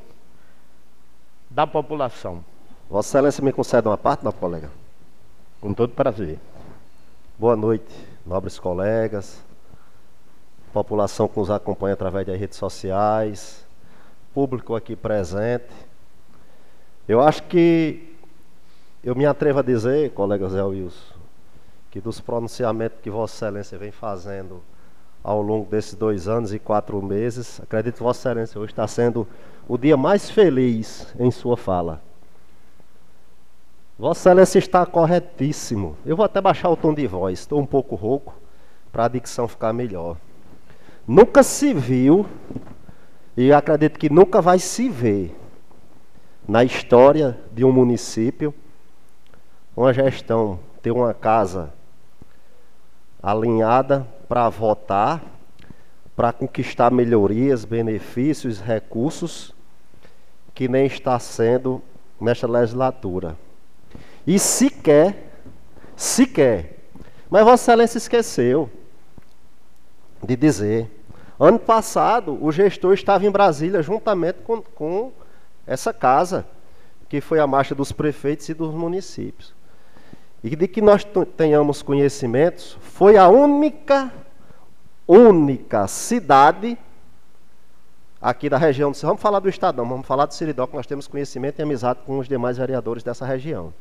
da 1.54 1.66
população. 1.66 2.42
Vossa 2.88 3.18
Excelência 3.18 3.44
me 3.44 3.52
concede 3.52 3.86
uma 3.86 3.98
parte, 3.98 4.22
meu 4.22 4.32
colega? 4.32 4.70
Com 5.60 5.72
todo 5.74 5.92
prazer. 5.92 6.38
Boa 7.38 7.54
noite, 7.54 7.94
nobres 8.24 8.58
colegas, 8.58 9.42
população 10.72 11.28
que 11.28 11.38
nos 11.38 11.50
acompanha 11.50 11.94
através 11.94 12.26
das 12.26 12.38
redes 12.38 12.56
sociais, 12.56 13.66
público 14.32 14.74
aqui 14.74 14.96
presente. 14.96 15.68
Eu 17.06 17.20
acho 17.20 17.42
que 17.44 18.16
eu 19.04 19.14
me 19.14 19.26
atrevo 19.26 19.58
a 19.58 19.62
dizer, 19.62 20.12
colega 20.12 20.48
Zé 20.48 20.62
Wilson, 20.62 21.14
que 21.90 22.00
dos 22.00 22.20
pronunciamentos 22.20 22.98
que 23.02 23.10
Vossa 23.10 23.46
Excelência 23.46 23.78
vem 23.78 23.90
fazendo 23.90 24.62
ao 25.22 25.40
longo 25.40 25.70
desses 25.70 25.94
dois 25.94 26.26
anos 26.26 26.52
e 26.52 26.58
quatro 26.58 27.00
meses, 27.00 27.60
acredito 27.60 27.96
que 27.96 28.02
Vossa 28.02 28.28
Excelência 28.28 28.60
hoje 28.60 28.72
está 28.72 28.86
sendo 28.86 29.26
o 29.68 29.78
dia 29.78 29.96
mais 29.96 30.30
feliz 30.30 31.14
em 31.18 31.30
sua 31.30 31.56
fala. 31.56 32.02
Vossa 33.98 34.30
Excelência 34.30 34.58
está 34.58 34.84
corretíssimo. 34.84 35.96
Eu 36.04 36.16
vou 36.16 36.24
até 36.24 36.40
baixar 36.40 36.70
o 36.70 36.76
tom 36.76 36.92
de 36.92 37.06
voz, 37.06 37.38
estou 37.38 37.60
um 37.60 37.66
pouco 37.66 37.94
rouco, 37.94 38.34
para 38.90 39.04
a 39.04 39.08
dicção 39.08 39.46
ficar 39.46 39.72
melhor. 39.72 40.16
Nunca 41.06 41.42
se 41.42 41.72
viu, 41.72 42.26
e 43.36 43.52
acredito 43.52 43.98
que 43.98 44.10
nunca 44.10 44.40
vai 44.40 44.58
se 44.58 44.88
ver, 44.88 45.34
na 46.46 46.64
história 46.64 47.38
de 47.52 47.64
um 47.64 47.72
município, 47.72 48.52
uma 49.76 49.92
gestão 49.94 50.58
ter 50.82 50.90
uma 50.90 51.14
casa 51.14 51.72
alinhada 53.22 54.06
para 54.32 54.48
votar, 54.48 55.22
para 56.16 56.32
conquistar 56.32 56.90
melhorias, 56.90 57.66
benefícios, 57.66 58.60
recursos, 58.60 59.54
que 60.54 60.66
nem 60.66 60.86
está 60.86 61.18
sendo 61.18 61.82
nesta 62.18 62.48
legislatura. 62.48 63.36
E 64.26 64.38
sequer, 64.38 65.34
sequer, 65.94 66.78
mas 67.28 67.44
Vossa 67.44 67.72
Excelência 67.72 67.98
esqueceu 67.98 68.70
de 70.24 70.34
dizer. 70.34 70.90
Ano 71.38 71.58
passado, 71.58 72.42
o 72.42 72.50
gestor 72.50 72.94
estava 72.94 73.26
em 73.26 73.30
Brasília 73.30 73.82
juntamente 73.82 74.38
com, 74.44 74.62
com 74.62 75.12
essa 75.66 75.92
casa, 75.92 76.46
que 77.06 77.20
foi 77.20 77.38
a 77.38 77.46
marcha 77.46 77.74
dos 77.74 77.92
prefeitos 77.92 78.48
e 78.48 78.54
dos 78.54 78.72
municípios. 78.72 79.54
E 80.42 80.56
de 80.56 80.66
que 80.66 80.80
nós 80.80 81.06
tenhamos 81.36 81.82
conhecimentos, 81.82 82.78
foi 82.80 83.18
a 83.18 83.28
única, 83.28 84.10
única 85.06 85.86
cidade 85.86 86.78
aqui 88.20 88.48
da 88.48 88.56
região. 88.56 88.92
Vamos 88.92 89.20
falar 89.20 89.40
do 89.40 89.48
Estadão, 89.48 89.88
vamos 89.88 90.06
falar 90.06 90.26
do 90.26 90.34
Siridó, 90.34 90.66
que 90.66 90.76
nós 90.76 90.86
temos 90.86 91.08
conhecimento 91.08 91.58
e 91.58 91.62
amizade 91.62 92.00
com 92.06 92.18
os 92.18 92.28
demais 92.28 92.56
vereadores 92.56 93.02
dessa 93.02 93.26
região. 93.26 93.74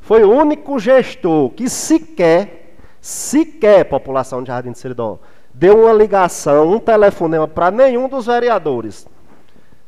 Foi 0.00 0.22
o 0.22 0.30
único 0.30 0.78
gestor 0.78 1.50
que 1.50 1.68
sequer, 1.68 2.76
sequer, 3.00 3.84
população 3.84 4.42
de 4.42 4.48
Jardim 4.48 4.72
de 4.72 4.78
Siridó, 4.78 5.18
deu 5.52 5.82
uma 5.82 5.92
ligação, 5.92 6.70
um 6.70 6.78
telefonema 6.78 7.48
para 7.48 7.70
nenhum 7.70 8.08
dos 8.08 8.26
vereadores. 8.26 9.06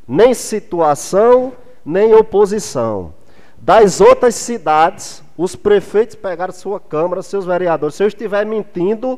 Nem 0.07 0.33
situação, 0.33 1.53
nem 1.85 2.13
oposição. 2.13 3.13
Das 3.57 4.01
outras 4.01 4.35
cidades, 4.35 5.23
os 5.37 5.55
prefeitos 5.55 6.15
pegaram 6.15 6.53
sua 6.53 6.79
Câmara, 6.79 7.23
seus 7.23 7.45
vereadores. 7.45 7.95
Se 7.95 8.03
eu 8.03 8.07
estiver 8.07 8.45
mentindo, 8.45 9.17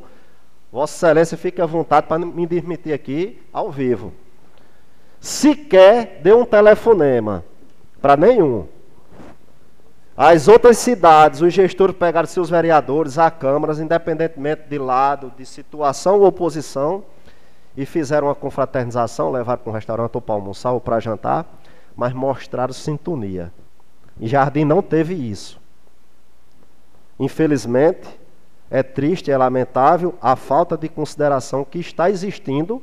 Vossa 0.75 0.93
Excelência 1.07 1.37
fique 1.37 1.61
à 1.61 1.65
vontade 1.65 2.05
para 2.05 2.19
me 2.19 2.45
demitir 2.45 2.93
aqui 2.93 3.41
ao 3.53 3.71
vivo. 3.71 4.11
Sequer 5.21 6.19
deu 6.21 6.41
um 6.41 6.45
telefonema 6.45 7.45
para 8.01 8.17
nenhum. 8.17 8.67
As 10.17 10.49
outras 10.49 10.77
cidades, 10.77 11.39
os 11.39 11.53
gestores 11.53 11.95
pegaram 11.95 12.27
seus 12.27 12.49
vereadores 12.49 13.17
à 13.17 13.31
Câmara, 13.31 13.71
independentemente 13.81 14.63
de 14.67 14.77
lado, 14.77 15.31
de 15.37 15.45
situação 15.45 16.19
ou 16.19 16.25
oposição, 16.25 17.05
e 17.77 17.85
fizeram 17.85 18.27
uma 18.27 18.35
confraternização, 18.35 19.31
levaram 19.31 19.61
para 19.61 19.71
um 19.71 19.73
restaurante 19.73 20.15
ou 20.15 20.21
para 20.21 20.35
almoçar 20.35 20.73
ou 20.73 20.81
para 20.81 20.99
jantar, 20.99 21.45
mas 21.95 22.11
mostraram 22.11 22.73
sintonia. 22.73 23.49
Em 24.19 24.27
Jardim 24.27 24.65
não 24.65 24.81
teve 24.81 25.13
isso. 25.13 25.57
Infelizmente, 27.17 28.24
é 28.69 28.81
triste, 28.81 29.31
é 29.31 29.37
lamentável 29.37 30.15
a 30.21 30.35
falta 30.35 30.77
de 30.77 30.89
consideração 30.89 31.63
que 31.63 31.79
está 31.79 32.09
existindo 32.09 32.81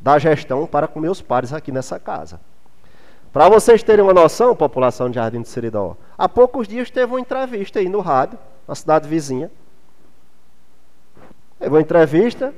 da 0.00 0.18
gestão 0.18 0.66
para 0.66 0.86
com 0.86 1.00
meus 1.00 1.22
pares 1.22 1.52
aqui 1.52 1.70
nessa 1.70 1.98
casa. 1.98 2.40
Para 3.32 3.48
vocês 3.48 3.82
terem 3.82 4.02
uma 4.02 4.14
noção, 4.14 4.56
população 4.56 5.10
de 5.10 5.16
Jardim 5.16 5.42
de 5.42 5.48
Seridó, 5.48 5.96
há 6.16 6.28
poucos 6.28 6.66
dias 6.66 6.90
teve 6.90 7.12
uma 7.12 7.20
entrevista 7.20 7.78
aí 7.78 7.88
no 7.88 8.00
rádio, 8.00 8.38
na 8.66 8.74
cidade 8.74 9.08
vizinha. 9.08 9.50
Teve 11.58 11.70
uma 11.70 11.80
entrevista, 11.80 12.54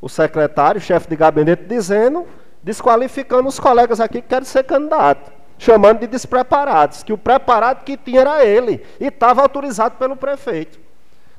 o 0.00 0.08
secretário, 0.08 0.80
chefe 0.80 1.08
de 1.08 1.16
gabinete, 1.16 1.64
dizendo, 1.64 2.26
desqualificando 2.62 3.48
os 3.48 3.58
colegas 3.58 4.00
aqui 4.00 4.20
que 4.20 4.28
querem 4.28 4.44
ser 4.44 4.64
candidato, 4.64 5.32
chamando 5.56 6.00
de 6.00 6.06
despreparados, 6.06 7.02
que 7.02 7.12
o 7.12 7.18
preparado 7.18 7.84
que 7.84 7.96
tinha 7.96 8.20
era 8.20 8.44
ele, 8.44 8.84
e 9.00 9.06
estava 9.06 9.42
autorizado 9.42 9.96
pelo 9.96 10.16
prefeito. 10.16 10.87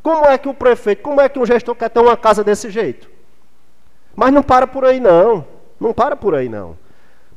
Como 0.01 0.25
é 0.25 0.37
que 0.37 0.47
o 0.47 0.53
prefeito, 0.53 1.01
como 1.01 1.19
é 1.19 1.27
que 1.27 1.39
um 1.39 1.45
gestor 1.45 1.75
quer 1.75 1.89
ter 1.89 1.99
uma 1.99 2.15
casa 2.15 2.43
desse 2.43 2.69
jeito? 2.69 3.09
Mas 4.15 4.33
não 4.33 4.43
para 4.43 4.67
por 4.67 4.85
aí 4.85 4.99
não, 4.99 5.45
não 5.79 5.93
para 5.93 6.15
por 6.15 6.35
aí 6.35 6.49
não. 6.49 6.77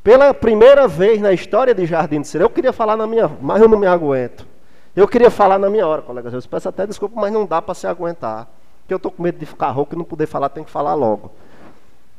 Pela 0.03 0.33
primeira 0.33 0.87
vez 0.87 1.21
na 1.21 1.31
história 1.31 1.73
de 1.73 1.85
Jardim 1.85 2.21
de 2.21 2.27
Sirene, 2.27 2.45
eu 2.45 2.49
queria 2.49 2.73
falar 2.73 2.97
na 2.97 3.07
minha, 3.07 3.31
mas 3.41 3.61
eu 3.61 3.69
não 3.69 3.77
me 3.77 3.87
aguento. 3.87 4.45
Eu 4.95 5.07
queria 5.07 5.31
falar 5.31 5.57
na 5.57 5.69
minha 5.69 5.87
hora, 5.87 6.01
colegas. 6.01 6.33
Eu 6.33 6.41
peço 6.49 6.69
até 6.69 6.85
desculpa, 6.85 7.19
mas 7.19 7.31
não 7.31 7.45
dá 7.45 7.61
para 7.61 7.73
se 7.73 7.87
aguentar. 7.87 8.47
Porque 8.81 8.93
eu 8.93 8.97
estou 8.97 9.11
com 9.11 9.23
medo 9.23 9.39
de 9.39 9.45
ficar 9.45 9.69
rouco 9.71 9.95
e 9.95 9.97
não 9.97 10.03
poder 10.03 10.27
falar, 10.27 10.49
tem 10.49 10.63
que 10.63 10.69
falar 10.69 10.93
logo. 10.93 11.31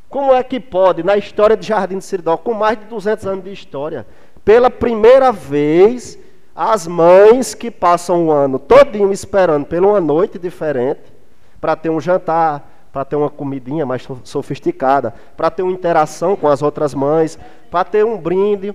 Como 0.09 0.33
é 0.33 0.43
que 0.43 0.59
pode, 0.59 1.03
na 1.03 1.17
história 1.17 1.57
de 1.57 1.67
Jardim 1.67 1.99
de 1.99 2.05
Siridó, 2.05 2.37
com 2.37 2.55
mais 2.55 2.79
de 2.79 2.87
200 2.87 3.27
anos 3.27 3.45
de 3.45 3.53
história, 3.53 4.07
pela 4.45 4.71
primeira 4.71 5.31
vez, 5.31 6.19
as 6.55 6.87
mães 6.87 7.55
que 7.55 7.71
passam 7.71 8.27
o 8.27 8.31
ano 8.31 8.59
todinho 8.59 9.13
esperando 9.13 9.67
por 9.67 9.79
uma 9.79 10.01
noite 10.01 10.39
diferente, 10.39 11.13
para 11.61 11.75
ter 11.75 11.91
um 11.91 12.01
jantar, 12.01 12.89
para 12.93 13.05
ter 13.05 13.17
uma 13.17 13.31
comidinha 13.31 13.85
mais 13.85 14.07
sofisticada, 14.23 15.13
para 15.37 15.51
ter 15.51 15.63
uma 15.63 15.73
interação 15.73 16.37
com 16.37 16.47
as 16.47 16.63
outras 16.63 16.95
mães, 16.95 17.39
para 17.71 17.83
ter 17.85 18.05
um 18.05 18.17
brinde, 18.17 18.73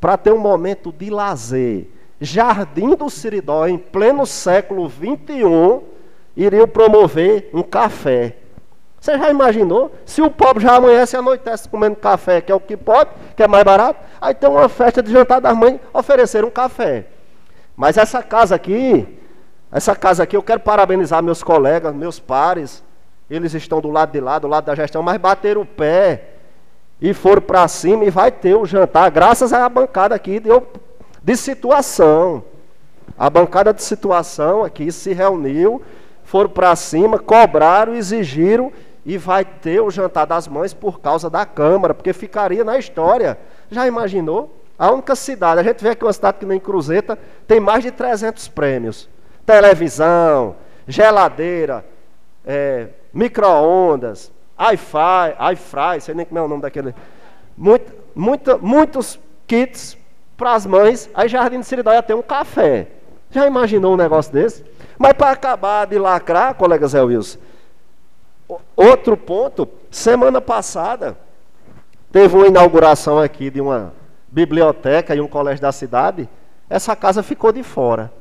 para 0.00 0.16
ter 0.16 0.32
um 0.32 0.38
momento 0.38 0.90
de 0.90 1.10
lazer. 1.10 1.88
Jardim 2.20 2.96
do 2.96 3.08
Siridó, 3.08 3.66
em 3.66 3.78
pleno 3.78 4.26
século 4.26 4.90
XXI, 4.90 5.80
iriam 6.36 6.66
promover 6.66 7.50
um 7.52 7.62
café. 7.62 8.36
Você 9.06 9.16
já 9.16 9.30
imaginou? 9.30 9.92
Se 10.04 10.20
o 10.20 10.28
pobre 10.28 10.64
já 10.64 10.74
amanhece 10.74 11.14
e 11.14 11.18
anoitece 11.18 11.68
comendo 11.68 11.94
café, 11.94 12.40
que 12.40 12.50
é 12.50 12.54
o 12.56 12.58
que 12.58 12.76
pode, 12.76 13.10
que 13.36 13.42
é 13.44 13.46
mais 13.46 13.62
barato, 13.62 14.00
aí 14.20 14.34
tem 14.34 14.50
uma 14.50 14.68
festa 14.68 15.00
de 15.00 15.12
jantar 15.12 15.40
das 15.40 15.56
mães, 15.56 15.78
oferecer 15.94 16.44
um 16.44 16.50
café. 16.50 17.06
Mas 17.76 17.96
essa 17.96 18.20
casa 18.20 18.56
aqui, 18.56 19.06
essa 19.70 19.94
casa 19.94 20.24
aqui, 20.24 20.36
eu 20.36 20.42
quero 20.42 20.58
parabenizar 20.58 21.22
meus 21.22 21.40
colegas, 21.40 21.94
meus 21.94 22.18
pares, 22.18 22.82
eles 23.30 23.54
estão 23.54 23.80
do 23.80 23.92
lado 23.92 24.10
de 24.10 24.18
lá, 24.18 24.40
do 24.40 24.48
lado 24.48 24.64
da 24.64 24.74
gestão, 24.74 25.04
mas 25.04 25.18
bateram 25.18 25.60
o 25.60 25.66
pé 25.66 26.30
e 27.00 27.14
foram 27.14 27.42
para 27.42 27.68
cima 27.68 28.04
e 28.04 28.10
vai 28.10 28.32
ter 28.32 28.56
o 28.56 28.66
jantar, 28.66 29.08
graças 29.12 29.52
à 29.52 29.68
bancada 29.68 30.16
aqui 30.16 30.40
de, 30.40 30.50
de 31.22 31.36
situação. 31.36 32.42
A 33.16 33.30
bancada 33.30 33.72
de 33.72 33.84
situação 33.84 34.64
aqui 34.64 34.90
se 34.90 35.12
reuniu, 35.12 35.80
foram 36.24 36.50
para 36.50 36.74
cima, 36.74 37.20
cobraram, 37.20 37.94
exigiram 37.94 38.72
e 39.06 39.16
vai 39.16 39.44
ter 39.44 39.80
o 39.80 39.88
jantar 39.88 40.26
das 40.26 40.48
mães 40.48 40.74
por 40.74 41.00
causa 41.00 41.30
da 41.30 41.46
Câmara, 41.46 41.94
porque 41.94 42.12
ficaria 42.12 42.64
na 42.64 42.76
história. 42.76 43.38
Já 43.70 43.86
imaginou? 43.86 44.60
A 44.76 44.90
única 44.90 45.14
cidade, 45.14 45.60
a 45.60 45.62
gente 45.62 45.82
vê 45.82 45.90
aqui 45.90 46.04
uma 46.04 46.12
cidade 46.12 46.38
que 46.38 46.44
nem 46.44 46.58
Cruzeta, 46.58 47.16
tem 47.46 47.60
mais 47.60 47.84
de 47.84 47.92
300 47.92 48.48
prêmios. 48.48 49.08
Televisão, 49.46 50.56
geladeira, 50.88 51.84
é, 52.44 52.88
micro-ondas, 53.14 54.32
Wi-Fi, 54.58 55.36
Wi-Fi, 55.38 56.00
sei 56.00 56.14
nem 56.14 56.26
como 56.26 56.40
é 56.40 56.42
o 56.42 56.48
nome 56.48 56.62
daquele. 56.62 56.92
Muito, 57.56 58.58
muitos 58.60 59.20
kits 59.46 59.96
para 60.36 60.54
as 60.54 60.66
mães. 60.66 61.08
Aí 61.14 61.28
Jardim 61.28 61.60
de 61.60 61.66
Siridó 61.66 61.92
ia 61.92 62.02
ter 62.02 62.14
um 62.14 62.22
café. 62.22 62.88
Já 63.30 63.46
imaginou 63.46 63.94
um 63.94 63.96
negócio 63.96 64.32
desse? 64.32 64.64
Mas 64.98 65.12
para 65.12 65.30
acabar 65.30 65.86
de 65.86 65.96
lacrar, 65.96 66.54
colega 66.54 66.88
Zé 66.88 67.02
Wilson, 67.02 67.38
outro 68.76 69.16
ponto, 69.16 69.68
semana 69.90 70.40
passada, 70.40 71.16
teve 72.12 72.36
uma 72.36 72.46
inauguração 72.46 73.18
aqui 73.18 73.50
de 73.50 73.60
uma 73.60 73.92
biblioteca 74.28 75.14
e 75.14 75.20
um 75.20 75.28
colégio 75.28 75.62
da 75.62 75.72
cidade. 75.72 76.28
Essa 76.68 76.94
casa 76.94 77.22
ficou 77.22 77.52
de 77.52 77.62
fora. 77.62 78.12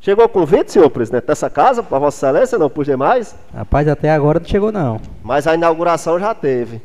Chegou 0.00 0.24
o 0.24 0.28
convite, 0.28 0.70
senhor 0.72 0.90
presidente, 0.90 1.26
dessa 1.26 1.50
casa, 1.50 1.82
para 1.82 1.98
Vossa 1.98 2.26
Excelência, 2.26 2.58
não 2.58 2.70
por 2.70 2.84
demais? 2.84 3.34
Rapaz, 3.54 3.88
até 3.88 4.10
agora 4.10 4.38
não 4.38 4.46
chegou 4.46 4.70
não. 4.70 5.00
Mas 5.22 5.46
a 5.46 5.54
inauguração 5.54 6.18
já 6.18 6.34
teve. 6.34 6.80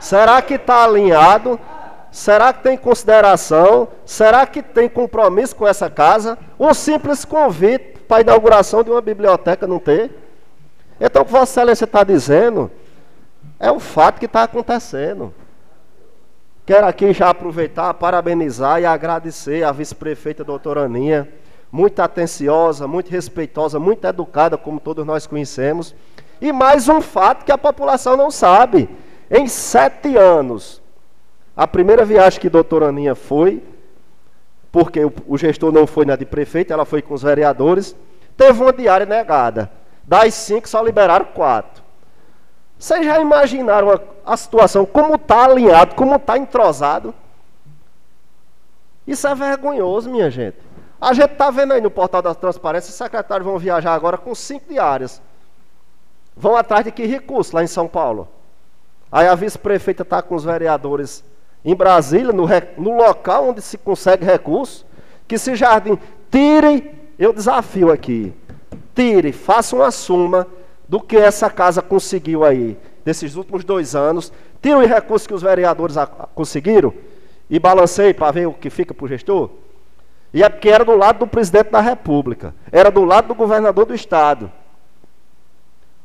Será 0.00 0.40
que 0.40 0.54
está 0.54 0.84
alinhado? 0.84 1.58
Será 2.10 2.52
que 2.52 2.62
tem 2.62 2.76
consideração? 2.76 3.88
Será 4.04 4.46
que 4.46 4.62
tem 4.62 4.88
compromisso 4.88 5.54
com 5.56 5.66
essa 5.66 5.90
casa? 5.90 6.38
Um 6.58 6.72
simples 6.72 7.24
convite 7.24 7.98
para 8.06 8.18
a 8.18 8.20
inauguração 8.20 8.82
de 8.82 8.90
uma 8.90 9.00
biblioteca 9.00 9.66
não 9.66 9.78
ter? 9.78 10.21
Então, 11.04 11.22
o 11.22 11.24
que 11.24 11.32
Vossa 11.32 11.60
Excelência 11.60 11.84
está 11.84 12.04
dizendo 12.04 12.70
é 13.58 13.72
o 13.72 13.80
fato 13.80 14.20
que 14.20 14.26
está 14.26 14.44
acontecendo. 14.44 15.34
Quero 16.64 16.86
aqui 16.86 17.12
já 17.12 17.28
aproveitar, 17.28 17.92
parabenizar 17.94 18.80
e 18.80 18.86
agradecer 18.86 19.64
a 19.64 19.72
vice-prefeita 19.72 20.44
doutora 20.44 20.82
Aninha 20.82 21.28
muito 21.72 21.98
atenciosa, 21.98 22.86
muito 22.86 23.10
respeitosa, 23.10 23.80
muito 23.80 24.06
educada, 24.06 24.56
como 24.56 24.78
todos 24.78 25.04
nós 25.04 25.26
conhecemos. 25.26 25.92
E 26.40 26.52
mais 26.52 26.88
um 26.88 27.00
fato 27.00 27.44
que 27.44 27.50
a 27.50 27.58
população 27.58 28.16
não 28.16 28.30
sabe: 28.30 28.88
em 29.28 29.48
sete 29.48 30.16
anos, 30.16 30.80
a 31.56 31.66
primeira 31.66 32.04
viagem 32.04 32.40
que 32.40 32.46
a 32.46 32.50
doutora 32.50 32.90
Aninha 32.90 33.16
foi, 33.16 33.60
porque 34.70 35.00
o 35.26 35.36
gestor 35.36 35.72
não 35.72 35.84
foi 35.84 36.04
na 36.06 36.14
de 36.14 36.24
prefeito, 36.24 36.72
ela 36.72 36.84
foi 36.84 37.02
com 37.02 37.12
os 37.12 37.22
vereadores, 37.24 37.96
teve 38.36 38.62
uma 38.62 38.72
diária 38.72 39.04
negada. 39.04 39.81
Das 40.04 40.34
cinco, 40.34 40.68
só 40.68 40.82
liberaram 40.82 41.26
quatro. 41.26 41.82
Vocês 42.78 43.04
já 43.04 43.20
imaginaram 43.20 43.90
a, 43.90 44.00
a 44.26 44.36
situação, 44.36 44.84
como 44.84 45.14
está 45.14 45.44
alinhado, 45.44 45.94
como 45.94 46.16
está 46.16 46.36
entrosado? 46.36 47.14
Isso 49.06 49.26
é 49.26 49.34
vergonhoso, 49.34 50.10
minha 50.10 50.30
gente. 50.30 50.56
A 51.00 51.12
gente 51.12 51.32
está 51.32 51.50
vendo 51.50 51.72
aí 51.72 51.80
no 51.80 51.90
portal 51.90 52.22
da 52.22 52.34
transparência, 52.34 52.90
os 52.90 52.94
secretários 52.94 53.46
vão 53.46 53.58
viajar 53.58 53.94
agora 53.94 54.16
com 54.16 54.34
cinco 54.34 54.72
diárias. 54.72 55.20
Vão 56.36 56.56
atrás 56.56 56.84
de 56.84 56.92
que 56.92 57.04
recurso 57.06 57.54
lá 57.54 57.62
em 57.62 57.66
São 57.66 57.88
Paulo? 57.88 58.28
Aí 59.10 59.28
a 59.28 59.34
vice-prefeita 59.34 60.02
está 60.02 60.22
com 60.22 60.34
os 60.34 60.44
vereadores 60.44 61.24
em 61.64 61.74
Brasília, 61.74 62.32
no, 62.32 62.46
no, 62.76 62.96
local 62.96 63.48
onde 63.48 63.60
se 63.60 63.78
consegue 63.78 64.24
recurso, 64.24 64.86
que 65.28 65.38
se 65.38 65.54
Jardim 65.54 65.98
tirem, 66.30 66.90
eu 67.18 67.32
desafio 67.32 67.92
aqui, 67.92 68.32
tire, 68.94 69.32
faça 69.32 69.76
uma 69.76 69.90
suma 69.90 70.46
do 70.88 71.00
que 71.00 71.16
essa 71.16 71.48
casa 71.48 71.80
conseguiu 71.80 72.44
aí, 72.44 72.76
desses 73.04 73.34
últimos 73.34 73.64
dois 73.64 73.94
anos, 73.94 74.32
tire 74.60 74.74
os 74.74 74.86
recursos 74.86 75.26
que 75.26 75.34
os 75.34 75.42
vereadores 75.42 75.96
conseguiram 76.34 76.92
e 77.48 77.58
balancei 77.58 78.14
para 78.14 78.30
ver 78.30 78.46
o 78.46 78.52
que 78.52 78.70
fica 78.70 78.94
para 78.94 79.04
o 79.04 79.08
gestor. 79.08 79.50
E 80.32 80.42
é 80.42 80.48
porque 80.48 80.68
era 80.68 80.84
do 80.84 80.96
lado 80.96 81.18
do 81.18 81.26
presidente 81.26 81.70
da 81.70 81.80
República, 81.80 82.54
era 82.70 82.90
do 82.90 83.04
lado 83.04 83.28
do 83.28 83.34
governador 83.34 83.84
do 83.84 83.94
Estado. 83.94 84.50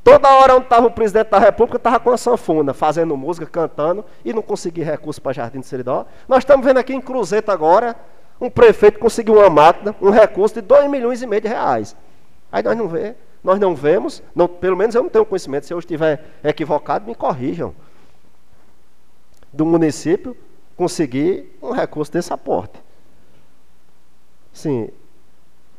Toda 0.03 0.29
hora 0.29 0.55
onde 0.55 0.65
estava 0.65 0.87
o 0.87 0.91
presidente 0.91 1.29
da 1.29 1.39
República, 1.39 1.77
estava 1.77 1.99
com 1.99 2.11
a 2.11 2.17
sanfona, 2.17 2.73
fazendo 2.73 3.15
música, 3.17 3.45
cantando, 3.45 4.05
e 4.23 4.31
não 4.31 4.41
conseguia 4.41 4.85
recurso 4.85 5.21
para 5.21 5.33
Jardim 5.33 5.59
de 5.59 5.65
Seridó. 5.65 6.05
Nós 6.27 6.39
estamos 6.39 6.65
vendo 6.65 6.77
aqui 6.77 6.93
em 6.93 7.01
Cruzeiro 7.01 7.51
agora, 7.51 7.95
um 8.39 8.49
prefeito 8.49 8.99
conseguiu 8.99 9.35
uma 9.35 9.49
máquina, 9.49 9.95
um 10.01 10.09
recurso 10.09 10.55
de 10.55 10.61
2 10.61 10.89
milhões 10.89 11.21
e 11.21 11.27
meio 11.27 11.41
de 11.41 11.49
reais. 11.49 11.95
Aí 12.57 12.63
nós 12.63 12.75
não 12.75 12.87
vê, 12.87 13.13
nós 13.43 13.59
não 13.59 13.75
vemos, 13.75 14.23
não, 14.35 14.47
pelo 14.47 14.75
menos 14.75 14.95
eu 14.95 15.03
não 15.03 15.09
tenho 15.11 15.23
conhecimento, 15.23 15.67
se 15.67 15.73
eu 15.73 15.77
estiver 15.77 16.25
equivocado, 16.43 17.05
me 17.05 17.13
corrijam. 17.13 17.75
Do 19.53 19.63
município 19.63 20.35
conseguir 20.75 21.55
um 21.61 21.71
recurso 21.71 22.11
desse 22.11 22.33
aporte. 22.33 22.81
Sim. 24.51 24.89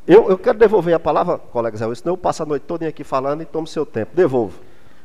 Eu, 0.07 0.29
eu 0.29 0.37
quero 0.37 0.57
devolver 0.57 0.93
a 0.95 0.99
palavra, 0.99 1.37
colega 1.37 1.75
Zé, 1.75 1.95
senão 1.95 2.13
eu 2.13 2.17
passo 2.17 2.43
a 2.43 2.45
noite 2.45 2.63
toda 2.63 2.87
aqui 2.87 3.03
falando 3.03 3.41
e 3.41 3.45
tomo 3.45 3.67
seu 3.67 3.85
tempo. 3.85 4.15
Devolvo. 4.15 4.57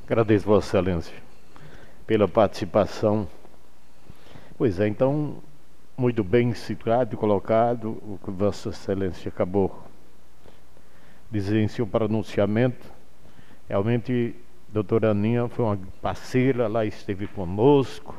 Agradeço, 0.07 0.47
Vossa 0.47 0.79
Excelência, 0.79 1.15
pela 2.07 2.29
participação. 2.29 3.27
Pois 4.57 4.79
é, 4.79 4.87
então, 4.87 5.39
muito 5.97 6.23
bem 6.23 6.55
situado 6.55 7.15
e 7.15 7.17
colocado 7.17 8.01
o 8.03 8.21
que 8.25 8.31
Vossa 8.31 8.69
Excelência 8.69 9.29
acabou 9.29 9.83
em 11.37 11.69
seu 11.69 11.87
pronunciamento. 11.87 12.93
Realmente, 13.69 14.35
doutora 14.69 15.11
Aninha 15.11 15.49
foi 15.49 15.65
uma 15.65 15.79
parceira, 16.01 16.69
lá 16.69 16.85
esteve 16.85 17.27
conosco, 17.27 18.15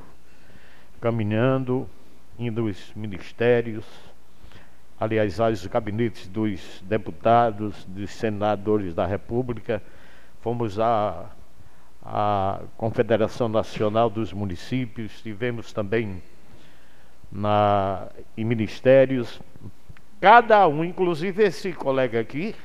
caminhando, 0.99 1.87
indo 2.37 2.61
aos 2.67 2.91
ministérios, 2.93 3.85
aliás, 4.99 5.39
aos 5.39 5.65
gabinetes 5.65 6.27
dos 6.27 6.83
deputados, 6.85 7.85
dos 7.85 8.11
senadores 8.11 8.93
da 8.93 9.05
República, 9.05 9.81
fomos 10.41 10.77
à, 10.79 11.29
à 12.03 12.59
Confederação 12.75 13.47
Nacional 13.47 14.09
dos 14.09 14.33
Municípios, 14.33 15.21
tivemos 15.21 15.71
também 15.71 16.21
na, 17.31 18.07
em 18.35 18.43
ministérios, 18.43 19.41
cada 20.19 20.67
um, 20.67 20.83
inclusive 20.83 21.43
esse 21.43 21.71
colega 21.71 22.19
aqui, 22.19 22.55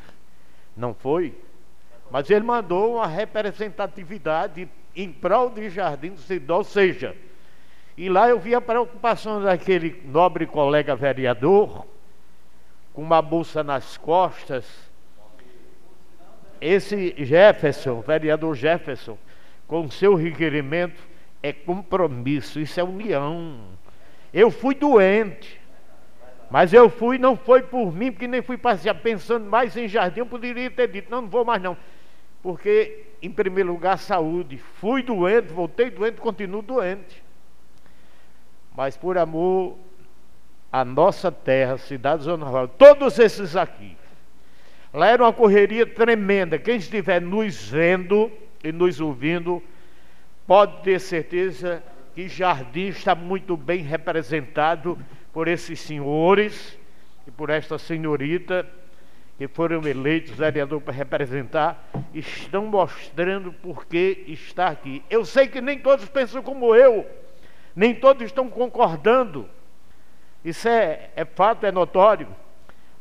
não 0.81 0.95
foi, 0.95 1.35
mas 2.11 2.28
ele 2.31 2.45
mandou 2.45 2.95
uma 2.95 3.07
representatividade 3.07 4.68
em 4.97 5.12
prol 5.12 5.51
de 5.51 5.70
Jardim 5.70 6.11
do 6.11 6.20
Cidó, 6.20 6.59
ou 6.59 6.64
seja, 6.64 7.16
e 7.97 8.09
lá 8.09 8.28
eu 8.31 8.41
vi 8.41 8.55
a 8.55 8.61
preocupação 8.61 9.43
daquele 9.43 10.03
nobre 10.07 10.47
colega 10.47 10.97
vereador, 10.97 11.87
com 12.95 13.03
uma 13.03 13.20
bolsa 13.20 13.62
nas 13.62 13.99
costas. 13.99 14.66
Esse 16.61 17.14
Jefferson, 17.18 18.01
vereador 18.01 18.55
Jefferson, 18.55 19.18
com 19.66 19.91
seu 19.91 20.14
requerimento, 20.14 21.01
é 21.43 21.53
compromisso, 21.53 22.59
isso 22.59 22.81
é 22.81 22.83
união. 22.83 23.61
Eu 24.33 24.51
fui 24.51 24.74
doente, 24.74 25.60
mas 26.51 26.72
eu 26.72 26.90
fui, 26.90 27.16
não 27.16 27.36
foi 27.36 27.62
por 27.62 27.94
mim, 27.94 28.11
porque 28.11 28.26
nem 28.26 28.42
fui 28.42 28.59
passear 28.59 28.94
pensando 28.94 29.48
mais 29.48 29.76
em 29.76 29.86
jardim, 29.86 30.20
eu 30.20 30.26
poderia 30.26 30.68
ter 30.68 30.88
dito, 30.88 31.09
não, 31.09 31.22
não 31.22 31.28
vou 31.28 31.44
mais 31.44 31.62
não. 31.62 31.76
Porque, 32.42 33.05
em 33.22 33.30
primeiro 33.30 33.70
lugar, 33.70 33.98
saúde. 33.98 34.59
Fui 34.59 35.03
doente, 35.03 35.53
voltei 35.53 35.90
doente, 35.90 36.20
continuo 36.20 36.62
doente. 36.62 37.22
Mas 38.74 38.96
por 38.96 39.16
amor 39.16 39.76
a 40.72 40.84
nossa 40.84 41.30
terra, 41.30 41.76
cidade 41.78 42.24
Zona 42.24 42.46
Rural, 42.46 42.68
todos 42.68 43.18
esses 43.18 43.55
aqui. 43.57 43.96
Lá 44.92 45.09
era 45.09 45.22
uma 45.22 45.32
correria 45.32 45.86
tremenda. 45.86 46.59
Quem 46.59 46.76
estiver 46.76 47.20
nos 47.20 47.68
vendo 47.68 48.30
e 48.62 48.72
nos 48.72 49.01
ouvindo, 49.01 49.62
pode 50.46 50.82
ter 50.82 50.98
certeza 50.98 51.82
que 52.14 52.28
Jardim 52.28 52.88
está 52.88 53.14
muito 53.14 53.57
bem 53.57 53.82
representado 53.82 54.98
por 55.33 55.49
esses 55.49 55.81
senhores 55.81 56.78
e 57.26 57.31
por 57.31 57.51
esta 57.51 57.78
senhorita 57.78 58.66
que 59.39 59.49
foram 59.49 59.87
eleitos 59.87 60.33
vereador 60.33 60.81
para 60.81 60.93
representar, 60.93 61.89
estão 62.12 62.66
mostrando 62.66 63.53
por 63.53 63.87
que 63.87 64.24
está 64.28 64.68
aqui. 64.68 65.03
Eu 65.09 65.24
sei 65.24 65.49
que 65.49 65.61
nem 65.61 65.78
todos 65.78 66.09
pensam 66.09 66.43
como 66.43 66.74
eu, 66.74 67.07
nem 67.74 67.95
todos 67.95 68.24
estão 68.24 68.51
concordando 68.51 69.49
isso 70.45 70.68
é, 70.68 71.11
é 71.14 71.24
fato, 71.24 71.66
é 71.66 71.72
notório, 71.72 72.28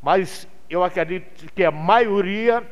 mas 0.02 0.48
eu 0.70 0.84
acredito 0.84 1.52
que 1.54 1.64
a 1.64 1.72
maioria 1.72 2.64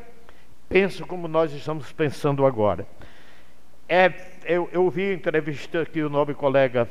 pensa 0.68 1.06
como 1.06 1.28
nós 1.28 1.54
estamos 1.54 1.92
pensando 1.94 2.46
agora. 2.46 2.86
É, 3.88 4.12
eu, 4.44 4.70
eu 4.74 4.90
vi 4.90 5.14
entrevista 5.14 5.86
que 5.86 6.02
o 6.02 6.10
nobre 6.10 6.36
colega, 6.36 6.88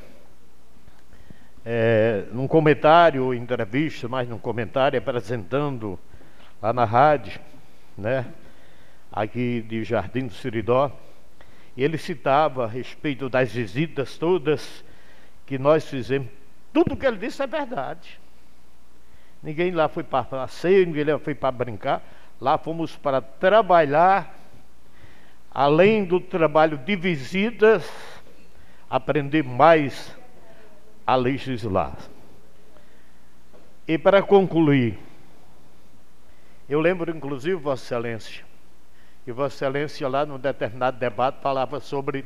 é, 1.67 2.25
num 2.31 2.47
comentário, 2.47 3.35
entrevista, 3.35 4.09
mas 4.09 4.29
num 4.29 4.39
comentário, 4.39 4.99
apresentando 4.99 5.99
lá 6.63 6.73
na 6.73 6.85
rádio, 6.85 7.41
né, 7.99 8.25
aqui 9.11 9.63
de 9.63 9.83
Jardim 9.83 10.29
do 10.29 10.33
Siridó, 10.33 10.93
e 11.77 11.83
ele 11.83 11.99
citava 11.99 12.65
a 12.65 12.69
respeito 12.69 13.29
das 13.29 13.53
visitas 13.53 14.17
todas 14.17 14.85
que 15.45 15.59
nós 15.59 15.85
fizemos 15.87 16.29
tudo 16.77 16.95
que 16.95 17.07
ele 17.07 17.17
disse 17.17 17.43
é 17.43 17.47
verdade. 17.47 18.21
Ninguém 19.43 19.71
lá 19.71 19.89
foi 19.89 20.05
para 20.05 20.25
passeio, 20.25 20.85
ninguém 20.85 21.05
lá 21.05 21.19
foi 21.19 21.35
para 21.35 21.51
brincar. 21.51 22.03
Lá 22.39 22.59
fomos 22.59 22.95
para 22.95 23.23
trabalhar, 23.23 24.39
além 25.51 26.05
do 26.05 26.21
trabalho 26.21 26.77
de 26.77 26.95
visitas, 26.95 27.91
aprender 28.91 29.43
mais 29.43 30.15
a 31.07 31.15
legislar. 31.15 31.97
E 33.87 33.97
para 33.97 34.23
concluir, 34.23 34.99
eu 36.69 36.81
lembro 36.81 37.17
inclusive, 37.17 37.55
Vossa 37.55 37.85
Excelência, 37.85 38.45
que 39.25 39.33
Vossa 39.33 39.55
Excelência 39.55 40.09
lá 40.09 40.27
num 40.27 40.39
determinado 40.39 40.99
debate 40.99 41.41
falava 41.41 41.79
sobre 41.79 42.25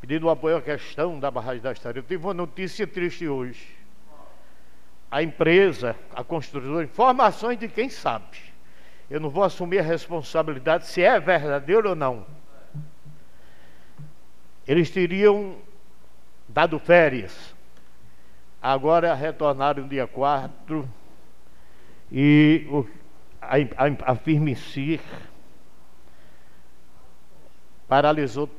pedindo 0.00 0.30
apoio 0.30 0.56
à 0.56 0.62
questão 0.62 1.20
da 1.20 1.30
barragem 1.30 1.60
da 1.60 1.72
História. 1.72 1.98
Eu 1.98 2.04
tive 2.04 2.24
uma 2.24 2.34
notícia 2.34 2.86
triste 2.86 3.28
hoje. 3.28 3.76
A 5.10 5.22
empresa, 5.22 5.94
a 6.14 6.24
construtora, 6.24 6.84
informações 6.84 7.58
de 7.58 7.68
quem 7.68 7.88
sabe. 7.88 8.38
Eu 9.10 9.20
não 9.20 9.30
vou 9.30 9.44
assumir 9.44 9.78
a 9.78 9.82
responsabilidade 9.82 10.86
se 10.86 11.02
é 11.02 11.18
verdadeiro 11.20 11.90
ou 11.90 11.94
não. 11.94 12.26
Eles 14.66 14.90
teriam 14.90 15.56
dado 16.48 16.78
férias. 16.78 17.55
Agora 18.66 19.14
retornaram 19.14 19.86
dia 19.86 20.08
4 20.08 20.90
e 22.10 22.66
o, 22.68 22.84
a, 23.40 23.54
a, 23.58 24.12
a 24.12 24.16
Firmicir 24.16 25.00
paralisou 27.86 28.50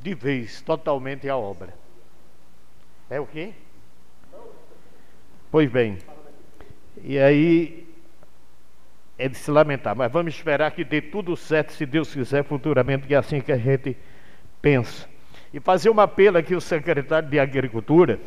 de 0.00 0.14
vez, 0.14 0.62
totalmente 0.62 1.28
a 1.28 1.36
obra. 1.36 1.74
É 3.10 3.20
o 3.20 3.26
quê? 3.26 3.52
Pois 5.50 5.70
bem, 5.70 5.98
e 7.04 7.18
aí 7.18 7.86
é 9.18 9.28
de 9.28 9.36
se 9.36 9.50
lamentar, 9.50 9.94
mas 9.94 10.10
vamos 10.10 10.34
esperar 10.34 10.70
que 10.70 10.82
dê 10.82 11.02
tudo 11.02 11.36
certo, 11.36 11.74
se 11.74 11.84
Deus 11.84 12.10
quiser, 12.10 12.42
futuramente, 12.42 13.06
que 13.06 13.14
é 13.14 13.18
assim 13.18 13.42
que 13.42 13.52
a 13.52 13.58
gente 13.58 13.98
pensa. 14.62 15.06
E 15.52 15.60
fazer 15.60 15.90
uma 15.90 16.04
apelo 16.04 16.38
aqui 16.38 16.54
ao 16.54 16.60
secretário 16.62 17.28
de 17.28 17.38
Agricultura. 17.38 18.18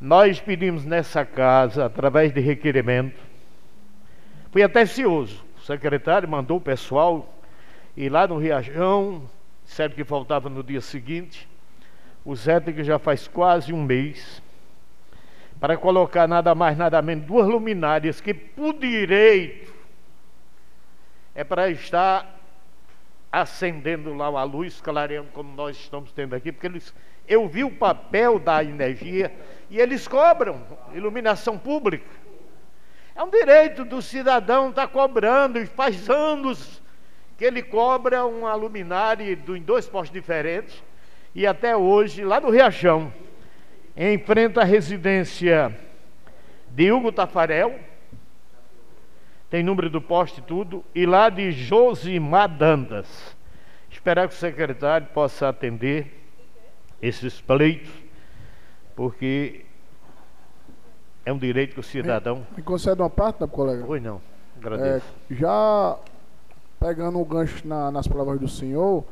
Nós 0.00 0.40
pedimos 0.40 0.84
nessa 0.84 1.24
casa, 1.24 1.86
através 1.86 2.32
de 2.32 2.40
requerimento, 2.40 3.20
fui 4.50 4.62
até 4.62 4.84
cioso. 4.84 5.44
O 5.56 5.60
secretário 5.60 6.28
mandou 6.28 6.58
o 6.58 6.60
pessoal 6.60 7.32
ir 7.96 8.08
lá 8.08 8.26
no 8.26 8.38
Riachão, 8.38 9.28
disseram 9.64 9.94
que 9.94 10.04
faltava 10.04 10.48
no 10.48 10.62
dia 10.62 10.80
seguinte. 10.80 11.48
O 12.24 12.34
Zé 12.34 12.60
que 12.60 12.82
já 12.82 12.98
faz 12.98 13.28
quase 13.28 13.72
um 13.72 13.82
mês 13.82 14.42
para 15.60 15.76
colocar 15.76 16.26
nada 16.26 16.54
mais, 16.54 16.76
nada 16.76 17.00
menos 17.00 17.24
duas 17.24 17.46
luminárias 17.46 18.20
que 18.20 18.34
por 18.34 18.74
direito 18.74 19.72
é 21.34 21.42
para 21.42 21.70
estar 21.70 22.38
acendendo 23.32 24.14
lá 24.14 24.26
a 24.26 24.44
luz, 24.44 24.80
clareando 24.80 25.28
como 25.32 25.54
nós 25.54 25.76
estamos 25.76 26.12
tendo 26.12 26.34
aqui, 26.34 26.52
porque 26.52 26.66
eles, 26.66 26.94
eu 27.28 27.48
vi 27.48 27.64
o 27.64 27.70
papel 27.70 28.38
da 28.38 28.62
energia 28.62 29.32
e 29.70 29.80
eles 29.80 30.06
cobram 30.06 30.62
iluminação 30.94 31.58
pública. 31.58 32.08
É 33.14 33.22
um 33.22 33.30
direito 33.30 33.84
do 33.84 34.02
cidadão 34.02 34.70
estar 34.70 34.86
tá 34.86 34.92
cobrando, 34.92 35.58
e 35.58 35.66
faz 35.66 36.10
anos 36.10 36.82
que 37.38 37.44
ele 37.44 37.62
cobra 37.62 38.24
uma 38.24 38.54
luminária 38.54 39.32
em 39.32 39.62
dois 39.62 39.86
postos 39.86 40.12
diferentes, 40.12 40.82
e 41.34 41.46
até 41.46 41.76
hoje, 41.76 42.24
lá 42.24 42.40
no 42.40 42.50
Riachão, 42.50 43.12
em 43.96 44.18
frente 44.18 44.58
à 44.58 44.64
residência 44.64 45.76
de 46.70 46.90
Hugo 46.90 47.12
Tafarel, 47.12 47.78
tem 49.48 49.62
número 49.62 49.88
do 49.88 50.00
poste 50.00 50.40
e 50.40 50.42
tudo, 50.42 50.84
e 50.94 51.06
lá 51.06 51.28
de 51.28 51.52
Josimar 51.52 52.48
Dandas. 52.48 53.36
Esperar 53.90 54.26
que 54.26 54.34
o 54.34 54.36
secretário 54.36 55.06
possa 55.14 55.48
atender 55.48 56.23
esses 57.06 57.40
pleitos, 57.40 57.90
porque 58.96 59.64
é 61.24 61.32
um 61.32 61.38
direito 61.38 61.74
que 61.74 61.80
o 61.80 61.82
cidadão. 61.82 62.36
Me, 62.36 62.58
me 62.58 62.62
concede 62.62 63.00
uma 63.00 63.10
parte, 63.10 63.40
né, 63.40 63.46
colega? 63.46 63.84
Oi, 63.86 64.00
não. 64.00 64.20
Agradeço. 64.56 65.06
É, 65.30 65.34
já 65.34 65.98
pegando 66.80 67.20
o 67.20 67.24
gancho 67.24 67.66
na, 67.66 67.90
nas 67.90 68.08
palavras 68.08 68.40
do 68.40 68.48
senhor, 68.48 69.04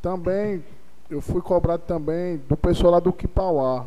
também 0.00 0.64
eu 1.10 1.20
fui 1.20 1.42
cobrado 1.42 1.82
também 1.86 2.38
do 2.48 2.56
pessoal 2.56 2.92
lá 2.92 3.00
do 3.00 3.12
Kipauá, 3.12 3.84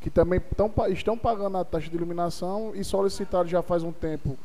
que 0.00 0.10
também 0.10 0.40
tão, 0.54 0.70
estão 0.88 1.16
pagando 1.16 1.56
a 1.56 1.64
taxa 1.64 1.88
de 1.88 1.96
iluminação 1.96 2.72
e 2.74 2.84
solicitaram 2.84 3.48
já 3.48 3.62
faz 3.62 3.82
um 3.82 3.92
tempo 3.92 4.36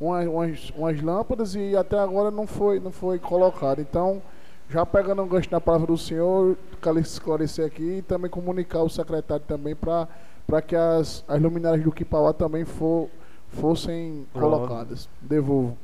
umas, 0.00 0.26
umas, 0.26 0.70
umas 0.76 1.02
lâmpadas 1.02 1.54
e 1.54 1.76
até 1.76 1.98
agora 1.98 2.30
não 2.30 2.46
foi, 2.46 2.78
não 2.78 2.92
foi 2.92 3.18
colocado. 3.18 3.80
Então, 3.80 4.22
já 4.68 4.86
pegando 4.86 5.22
um 5.22 5.28
gancho 5.28 5.48
na 5.50 5.60
palavra 5.60 5.86
do 5.88 5.98
senhor, 5.98 6.56
quero 6.80 6.98
esclarecer 6.98 7.66
aqui 7.66 7.98
e 7.98 8.02
também 8.02 8.30
comunicar 8.30 8.78
ao 8.78 8.88
secretário 8.88 9.44
também 9.46 9.76
para 9.76 10.62
que 10.62 10.74
as, 10.74 11.24
as 11.28 11.40
luminárias 11.40 11.84
do 11.84 11.92
Kipauá 11.92 12.32
também 12.32 12.64
for, 12.64 13.10
fossem 13.48 14.26
colocadas. 14.32 15.08
Devolvo. 15.20 15.76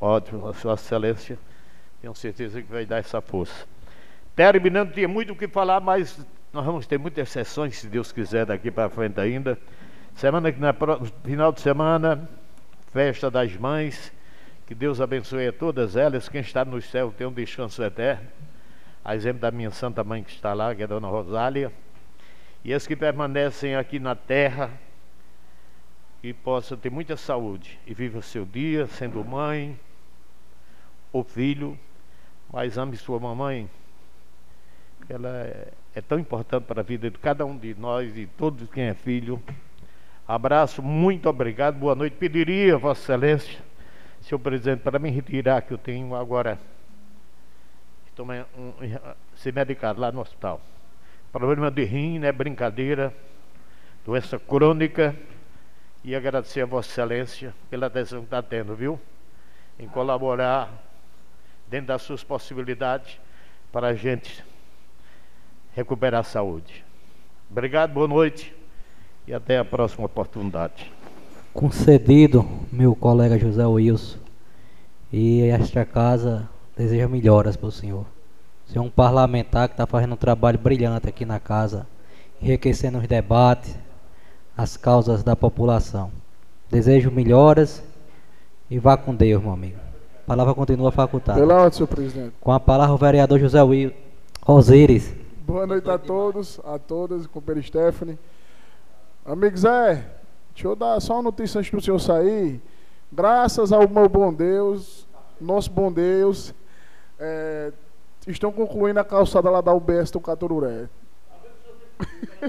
Ótimo, 0.00 0.46
a 0.48 0.54
sua 0.54 0.74
excelência, 0.74 1.38
tenho 2.00 2.14
certeza 2.14 2.62
que 2.62 2.70
vai 2.70 2.84
dar 2.86 2.98
essa 2.98 3.20
força. 3.20 3.66
Terminando, 4.34 4.92
tinha 4.92 5.08
muito 5.08 5.32
o 5.32 5.36
que 5.36 5.48
falar, 5.48 5.80
mas 5.80 6.18
nós 6.52 6.64
vamos 6.64 6.86
ter 6.86 6.98
muitas 6.98 7.28
sessões, 7.30 7.78
se 7.78 7.86
Deus 7.88 8.12
quiser, 8.12 8.46
daqui 8.46 8.70
para 8.70 8.88
frente 8.88 9.18
ainda. 9.18 9.58
Semana 10.14 10.52
que 10.52 10.60
na 10.60 10.74
final 11.24 11.52
de 11.52 11.60
semana, 11.60 12.28
festa 12.92 13.30
das 13.30 13.54
mães, 13.56 14.12
que 14.66 14.74
Deus 14.74 15.00
abençoe 15.00 15.46
a 15.46 15.52
todas 15.52 15.96
elas. 15.96 16.28
Quem 16.28 16.40
está 16.40 16.64
no 16.64 16.80
céu 16.82 17.14
tem 17.16 17.26
um 17.26 17.32
descanso 17.32 17.82
eterno. 17.82 18.28
A 19.04 19.14
exemplo 19.14 19.40
da 19.40 19.50
minha 19.50 19.70
santa 19.70 20.02
mãe 20.02 20.22
que 20.22 20.30
está 20.30 20.52
lá, 20.52 20.74
que 20.74 20.82
é 20.82 20.84
a 20.84 20.88
dona 20.88 21.08
Rosália 21.08 21.72
e 22.66 22.74
as 22.74 22.84
que 22.84 22.96
permanecem 22.96 23.76
aqui 23.76 24.00
na 24.00 24.16
terra, 24.16 24.72
que 26.20 26.32
possam 26.32 26.76
ter 26.76 26.90
muita 26.90 27.16
saúde 27.16 27.78
e 27.86 27.94
viva 27.94 28.20
seu 28.20 28.44
dia 28.44 28.88
sendo 28.88 29.24
mãe 29.24 29.78
ou 31.12 31.22
filho, 31.22 31.78
mas 32.52 32.76
ame 32.76 32.96
sua 32.96 33.20
mamãe. 33.20 33.70
Ela 35.08 35.28
é, 35.28 35.72
é 35.94 36.00
tão 36.00 36.18
importante 36.18 36.64
para 36.64 36.80
a 36.80 36.82
vida 36.82 37.08
de 37.08 37.18
cada 37.18 37.46
um 37.46 37.56
de 37.56 37.72
nós 37.76 38.16
e 38.16 38.26
todos 38.26 38.68
quem 38.70 38.86
é 38.86 38.94
filho. 38.94 39.40
Abraço, 40.26 40.82
muito 40.82 41.28
obrigado, 41.28 41.78
boa 41.78 41.94
noite. 41.94 42.16
Pediria, 42.16 42.76
Vossa 42.76 43.00
Excelência, 43.12 43.60
senhor 44.26 44.40
presidente, 44.40 44.80
para 44.80 44.98
me 44.98 45.08
retirar, 45.08 45.62
que 45.62 45.72
eu 45.72 45.78
tenho 45.78 46.14
agora. 46.16 46.58
Estou 48.08 48.26
um, 48.26 48.72
ser 49.36 49.52
medicado 49.52 50.00
lá 50.00 50.10
no 50.10 50.20
hospital. 50.20 50.60
Problema 51.30 51.70
de 51.70 51.84
rim, 51.84 52.18
não 52.18 52.26
é 52.26 52.32
brincadeira. 52.32 53.14
Doença 54.04 54.36
crônica. 54.38 55.14
E 56.02 56.14
agradecer 56.14 56.62
a 56.62 56.66
Vossa 56.66 56.90
Excelência 56.90 57.54
pela 57.70 57.86
atenção 57.86 58.20
que 58.20 58.26
está 58.26 58.42
tendo, 58.42 58.74
viu? 58.74 59.00
Em 59.78 59.88
colaborar 59.88 60.70
dentro 61.68 61.88
das 61.88 62.02
suas 62.02 62.24
possibilidades 62.24 63.20
para 63.70 63.88
a 63.88 63.94
gente 63.94 64.44
recuperar 65.74 66.20
a 66.20 66.24
saúde. 66.24 66.84
Obrigado, 67.50 67.92
boa 67.92 68.08
noite 68.08 68.54
e 69.26 69.34
até 69.34 69.58
a 69.58 69.64
próxima 69.64 70.06
oportunidade. 70.06 70.95
Concedido, 71.56 72.46
meu 72.70 72.94
colega 72.94 73.38
José 73.38 73.64
Wilson. 73.64 74.18
E 75.10 75.40
esta 75.44 75.86
casa 75.86 76.46
deseja 76.76 77.08
melhoras 77.08 77.56
para 77.56 77.66
o 77.66 77.72
senhor. 77.72 78.04
Você 78.66 78.76
é 78.76 78.80
um 78.80 78.90
parlamentar 78.90 79.66
que 79.66 79.72
está 79.72 79.86
fazendo 79.86 80.12
um 80.12 80.18
trabalho 80.18 80.58
brilhante 80.58 81.08
aqui 81.08 81.24
na 81.24 81.40
casa, 81.40 81.86
enriquecendo 82.42 82.98
os 82.98 83.06
debates, 83.06 83.74
as 84.54 84.76
causas 84.76 85.24
da 85.24 85.34
população. 85.34 86.12
Desejo 86.70 87.10
melhoras 87.10 87.82
e 88.68 88.78
vá 88.78 88.98
com 88.98 89.14
Deus, 89.14 89.42
meu 89.42 89.52
amigo. 89.52 89.78
A 90.24 90.26
palavra 90.26 90.54
continua 90.54 90.92
facultada. 90.92 91.40
Pela 91.40 91.54
ordem, 91.54 91.72
senhor 91.72 91.88
presidente. 91.88 92.34
Com 92.38 92.52
a 92.52 92.60
palavra 92.60 92.94
o 92.94 92.98
vereador 92.98 93.38
José 93.40 93.62
Will 93.62 93.94
Osíris. 94.46 95.10
Boa 95.46 95.66
noite 95.66 95.88
a 95.88 95.96
todos, 95.96 96.60
a 96.66 96.78
todas, 96.78 97.26
companheiro 97.26 97.66
Stephanie. 97.66 98.18
Amigo 99.24 99.56
Zé, 99.56 100.04
deixa 100.56 100.68
eu 100.68 100.74
dar 100.74 100.98
só 101.00 101.16
uma 101.16 101.24
notícia 101.24 101.58
antes 101.58 101.70
do 101.70 101.82
senhor 101.82 101.98
sair. 101.98 102.62
Graças 103.12 103.72
ao 103.72 103.86
meu 103.86 104.08
bom 104.08 104.32
Deus, 104.32 105.06
nosso 105.38 105.70
bom 105.70 105.92
Deus, 105.92 106.54
é, 107.20 107.70
estão 108.26 108.50
concluindo 108.50 108.98
a 108.98 109.04
calçada 109.04 109.50
lá 109.50 109.60
da 109.60 109.74
UBS 109.74 110.10
do 110.10 110.18
Catururé. 110.18 110.88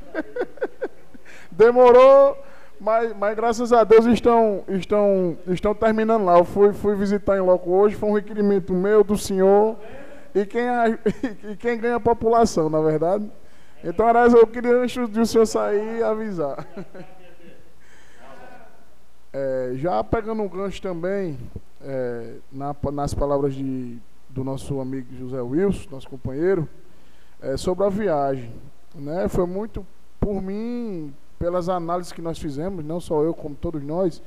Demorou, 1.51 2.37
mas, 2.79 3.13
mas 3.13 3.35
graças 3.35 3.73
a 3.73 3.83
Deus 3.83 4.05
estão, 4.05 4.63
estão, 4.69 5.37
estão 5.47 5.75
terminando 5.75 6.23
lá. 6.23 6.37
Eu 6.37 6.45
fui, 6.45 6.71
fui 6.71 6.95
visitar 6.95 7.35
em 7.35 7.41
loco 7.41 7.69
hoje, 7.69 7.97
foi 7.97 8.09
um 8.09 8.13
requerimento 8.13 8.71
meu, 8.71 9.03
do 9.03 9.17
senhor, 9.17 9.75
e 10.33 10.45
quem, 10.45 10.63
e 11.51 11.57
quem 11.57 11.77
ganha 11.77 11.97
a 11.97 11.99
população, 11.99 12.69
na 12.69 12.79
verdade. 12.79 13.29
Então, 13.83 14.07
aliás, 14.07 14.33
eu 14.33 14.47
queria, 14.47 14.77
antes 14.77 15.09
de 15.09 15.19
o 15.19 15.25
senhor 15.25 15.45
sair, 15.45 16.01
avisar. 16.03 16.65
É, 19.33 19.73
já 19.75 20.03
pegando 20.03 20.41
um 20.41 20.47
gancho 20.47 20.81
também, 20.81 21.37
é, 21.81 22.35
na, 22.51 22.75
nas 22.91 23.13
palavras 23.13 23.53
de 23.53 23.99
do 24.29 24.43
nosso 24.43 24.79
amigo 24.79 25.07
José 25.17 25.41
Wilson, 25.41 25.89
nosso 25.89 26.07
companheiro, 26.07 26.69
é, 27.41 27.57
sobre 27.57 27.85
a 27.85 27.89
viagem. 27.89 28.51
Né? 28.93 29.27
Foi 29.27 29.47
muito, 29.47 29.85
por 30.19 30.41
mim, 30.41 31.11
pelas 31.39 31.69
análises 31.69 32.11
que 32.11 32.21
nós 32.21 32.37
fizemos, 32.37 32.85
não 32.85 32.99
só 32.99 33.23
eu, 33.23 33.33
como 33.33 33.55
todos 33.55 33.81
nós, 33.83 34.21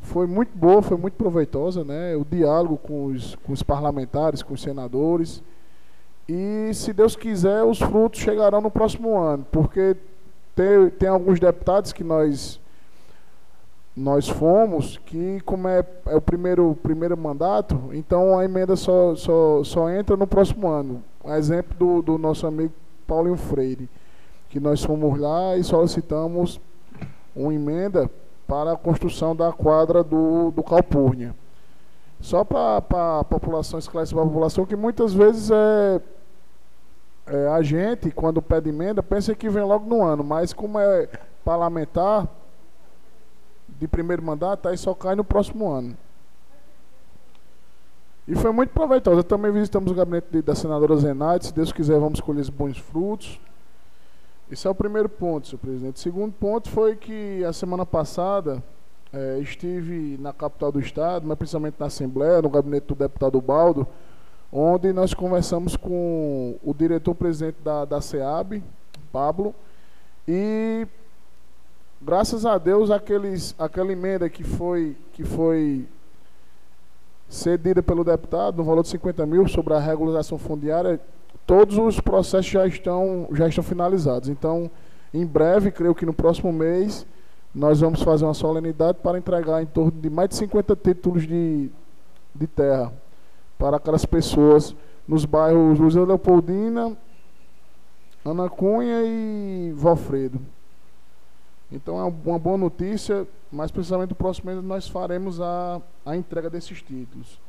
foi 0.00 0.26
muito 0.26 0.56
boa, 0.56 0.82
foi 0.82 0.96
muito 0.96 1.14
proveitosa, 1.14 1.82
né? 1.82 2.14
O 2.16 2.24
diálogo 2.24 2.76
com 2.76 3.06
os, 3.06 3.34
com 3.36 3.52
os 3.52 3.62
parlamentares, 3.62 4.42
com 4.42 4.54
os 4.54 4.62
senadores. 4.62 5.42
E, 6.28 6.70
se 6.74 6.92
Deus 6.92 7.16
quiser, 7.16 7.64
os 7.64 7.78
frutos 7.78 8.20
chegarão 8.20 8.60
no 8.60 8.70
próximo 8.70 9.16
ano, 9.18 9.46
porque 9.50 9.96
tem, 10.54 10.90
tem 10.90 11.08
alguns 11.08 11.40
deputados 11.40 11.92
que 11.92 12.04
nós 12.04 12.60
nós 13.96 14.28
fomos, 14.28 14.98
que 14.98 15.40
como 15.40 15.66
é, 15.66 15.82
é 16.04 16.14
o 16.14 16.20
primeiro, 16.20 16.76
primeiro 16.82 17.16
mandato, 17.16 17.80
então 17.92 18.38
a 18.38 18.44
emenda 18.44 18.76
só, 18.76 19.14
só, 19.14 19.64
só 19.64 19.88
entra 19.88 20.16
no 20.16 20.26
próximo 20.26 20.68
ano. 20.68 21.02
Exemplo 21.24 21.74
do, 21.78 22.02
do 22.02 22.18
nosso 22.18 22.46
amigo 22.46 22.74
Paulinho 23.06 23.38
Freire, 23.38 23.88
que 24.50 24.60
nós 24.60 24.84
fomos 24.84 25.18
lá 25.18 25.56
e 25.56 25.64
solicitamos 25.64 26.60
uma 27.34 27.54
emenda 27.54 28.10
para 28.46 28.72
a 28.72 28.76
construção 28.76 29.34
da 29.34 29.50
quadra 29.50 30.04
do, 30.04 30.50
do 30.50 30.62
Calpurnia. 30.62 31.34
Só 32.20 32.44
para 32.44 33.20
a 33.20 33.24
população, 33.24 33.78
esclarecer 33.78 34.14
para 34.14 34.24
a 34.24 34.28
população 34.28 34.66
que 34.66 34.76
muitas 34.76 35.14
vezes 35.14 35.50
é, 35.50 36.00
é, 37.26 37.48
a 37.48 37.62
gente, 37.62 38.10
quando 38.10 38.42
pede 38.42 38.68
emenda, 38.68 39.02
pensa 39.02 39.34
que 39.34 39.48
vem 39.48 39.64
logo 39.64 39.88
no 39.88 40.04
ano, 40.04 40.22
mas 40.22 40.52
como 40.52 40.78
é 40.78 41.08
parlamentar, 41.44 42.28
de 43.78 43.86
primeiro 43.88 44.22
mandato, 44.22 44.68
aí 44.68 44.76
só 44.76 44.94
cai 44.94 45.14
no 45.14 45.24
próximo 45.24 45.70
ano. 45.70 45.96
E 48.28 48.34
foi 48.34 48.50
muito 48.50 48.70
proveitosa. 48.70 49.22
Também 49.22 49.52
visitamos 49.52 49.90
o 49.92 49.94
gabinete 49.94 50.42
da 50.42 50.54
senadora 50.54 50.96
Zenaide. 50.96 51.46
Se 51.46 51.54
Deus 51.54 51.72
quiser, 51.72 51.98
vamos 51.98 52.20
colher 52.20 52.40
os 52.40 52.48
bons 52.48 52.76
frutos. 52.78 53.40
Esse 54.50 54.66
é 54.66 54.70
o 54.70 54.74
primeiro 54.74 55.08
ponto, 55.08 55.46
senhor 55.46 55.58
presidente. 55.58 55.96
O 55.96 55.98
segundo 55.98 56.32
ponto 56.32 56.68
foi 56.70 56.96
que 56.96 57.44
a 57.44 57.52
semana 57.52 57.86
passada 57.86 58.62
é, 59.12 59.38
estive 59.38 60.16
na 60.20 60.32
capital 60.32 60.72
do 60.72 60.80
estado, 60.80 61.26
mas 61.26 61.38
principalmente 61.38 61.76
na 61.78 61.86
Assembleia, 61.86 62.42
no 62.42 62.48
gabinete 62.48 62.86
do 62.86 62.94
deputado 62.94 63.40
Baldo, 63.40 63.86
onde 64.52 64.92
nós 64.92 65.14
conversamos 65.14 65.76
com 65.76 66.56
o 66.64 66.74
diretor-presidente 66.74 67.58
da, 67.62 67.84
da 67.84 68.00
SEAB, 68.00 68.62
Pablo, 69.12 69.54
e 70.26 70.86
graças 72.06 72.46
a 72.46 72.56
Deus 72.56 72.88
aqueles, 72.88 73.52
aquela 73.58 73.90
emenda 73.90 74.30
que 74.30 74.44
foi, 74.44 74.96
que 75.12 75.24
foi 75.24 75.84
cedida 77.28 77.82
pelo 77.82 78.04
deputado, 78.04 78.58
no 78.58 78.62
valor 78.62 78.82
de 78.82 78.90
50 78.90 79.26
mil, 79.26 79.48
sobre 79.48 79.74
a 79.74 79.80
regularização 79.80 80.38
fundiária, 80.38 81.00
todos 81.44 81.76
os 81.76 81.98
processos 81.98 82.46
já 82.46 82.64
estão, 82.64 83.28
já 83.32 83.48
estão 83.48 83.64
finalizados. 83.64 84.28
Então, 84.28 84.70
em 85.12 85.26
breve, 85.26 85.72
creio 85.72 85.96
que 85.96 86.06
no 86.06 86.12
próximo 86.12 86.52
mês, 86.52 87.04
nós 87.52 87.80
vamos 87.80 88.00
fazer 88.02 88.24
uma 88.24 88.34
solenidade 88.34 88.98
para 89.02 89.18
entregar 89.18 89.60
em 89.60 89.66
torno 89.66 89.90
de 89.90 90.08
mais 90.08 90.28
de 90.28 90.36
50 90.36 90.76
títulos 90.76 91.26
de, 91.26 91.68
de 92.32 92.46
terra 92.46 92.92
para 93.58 93.78
aquelas 93.78 94.04
pessoas 94.04 94.76
nos 95.08 95.24
bairros 95.24 95.80
Luiz 95.80 95.96
Leopoldina, 95.96 96.96
Ana 98.24 98.48
Cunha 98.48 99.02
e 99.02 99.72
Valfredo. 99.74 100.40
Então 101.70 101.98
é 101.98 102.04
uma 102.04 102.38
boa 102.38 102.56
notícia, 102.56 103.26
mas 103.50 103.70
precisamente 103.70 104.10
no 104.10 104.16
próximo 104.16 104.50
mês 104.50 104.62
nós 104.62 104.88
faremos 104.88 105.40
a, 105.40 105.80
a 106.04 106.16
entrega 106.16 106.48
desses 106.48 106.80
títulos. 106.80 107.40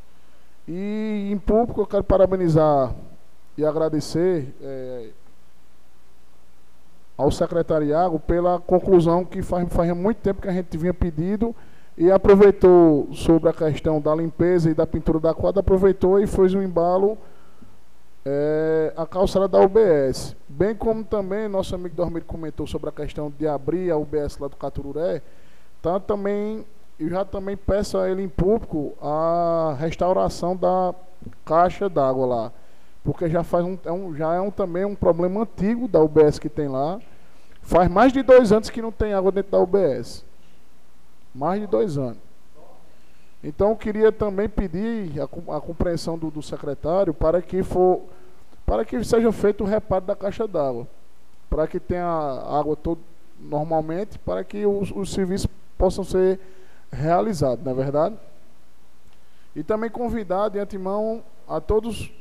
E 0.67 1.29
em 1.31 1.37
público 1.37 1.81
eu 1.81 1.87
quero 1.87 2.03
parabenizar 2.03 2.93
e 3.57 3.65
agradecer 3.65 4.53
é, 4.61 5.09
ao 7.17 7.31
secretariado 7.31 8.19
pela 8.19 8.59
conclusão 8.59 9.23
que 9.23 9.41
faz, 9.41 9.67
faz 9.71 9.95
muito 9.95 10.17
tempo 10.17 10.41
que 10.41 10.47
a 10.47 10.53
gente 10.53 10.77
vinha 10.77 10.93
pedido 10.93 11.55
e 11.97 12.11
aproveitou 12.11 13.09
sobre 13.13 13.49
a 13.49 13.53
questão 13.53 13.99
da 13.99 14.13
limpeza 14.13 14.69
e 14.69 14.73
da 14.73 14.85
pintura 14.85 15.19
da 15.19 15.33
quadra, 15.33 15.61
aproveitou 15.61 16.19
e 16.19 16.27
fez 16.27 16.53
um 16.53 16.61
embalo 16.61 17.17
é, 18.29 18.93
a 18.97 19.05
calçada 19.05 19.47
da 19.47 19.59
UBS. 19.61 20.35
Bem 20.49 20.75
como 20.75 21.01
também 21.01 21.47
nosso 21.47 21.73
amigo 21.73 21.95
Dormir 21.95 22.21
comentou 22.25 22.67
sobre 22.67 22.89
a 22.89 22.91
questão 22.91 23.31
de 23.31 23.47
abrir 23.47 23.89
a 23.89 23.95
UBS 23.95 24.37
lá 24.37 24.49
do 24.49 24.57
Catururé, 24.57 25.21
tá 25.81 25.97
também, 25.97 26.65
eu 26.99 27.09
já 27.09 27.23
também 27.23 27.55
peço 27.55 27.97
a 27.97 28.09
ele 28.09 28.21
em 28.21 28.27
público 28.27 28.93
a 29.01 29.77
restauração 29.79 30.57
da 30.57 30.93
caixa 31.45 31.87
d'água 31.87 32.25
lá. 32.25 32.51
Porque 33.01 33.29
já 33.29 33.43
faz 33.43 33.63
um, 33.63 33.77
é 33.85 33.91
um, 33.91 34.13
já 34.13 34.33
é 34.33 34.41
um, 34.41 34.51
também 34.51 34.83
um 34.83 34.95
problema 34.95 35.43
antigo 35.43 35.87
da 35.87 36.01
UBS 36.01 36.37
que 36.37 36.49
tem 36.49 36.67
lá. 36.67 36.99
Faz 37.61 37.89
mais 37.89 38.11
de 38.11 38.21
dois 38.21 38.51
anos 38.51 38.69
que 38.69 38.81
não 38.81 38.91
tem 38.91 39.13
água 39.13 39.31
dentro 39.31 39.51
da 39.51 39.59
UBS. 39.59 40.25
Mais 41.33 41.61
de 41.61 41.67
dois 41.67 41.97
anos. 41.97 42.26
Então, 43.43 43.75
queria 43.75 44.11
também 44.11 44.49
pedir 44.49 45.19
a, 45.19 45.23
a 45.57 45.61
compreensão 45.61 46.17
do, 46.17 46.31
do, 46.31 46.41
secretário 46.41 47.13
para 47.13 47.41
que, 47.41 47.61
for, 47.63 48.01
para 48.65 48.83
que 48.83 49.03
seja 49.03 49.31
feito 49.31 49.63
o 49.63 49.67
reparo 49.67 50.05
da 50.05 50.15
caixa 50.15 50.47
d'água. 50.47 50.87
Para 51.49 51.67
que 51.67 51.79
tenha 51.79 52.05
água 52.05 52.75
todo, 52.75 52.99
normalmente, 53.39 54.17
para 54.19 54.43
que 54.43 54.65
os, 54.65 54.91
os 54.91 55.13
serviços 55.13 55.49
possam 55.77 56.03
ser 56.03 56.39
realizados, 56.91 57.63
não 57.63 57.71
é 57.71 57.75
verdade? 57.75 58.15
E 59.55 59.63
também 59.63 59.89
convidar 59.89 60.49
de 60.49 60.59
antemão 60.59 61.23
a 61.47 61.61
todos 61.61 62.11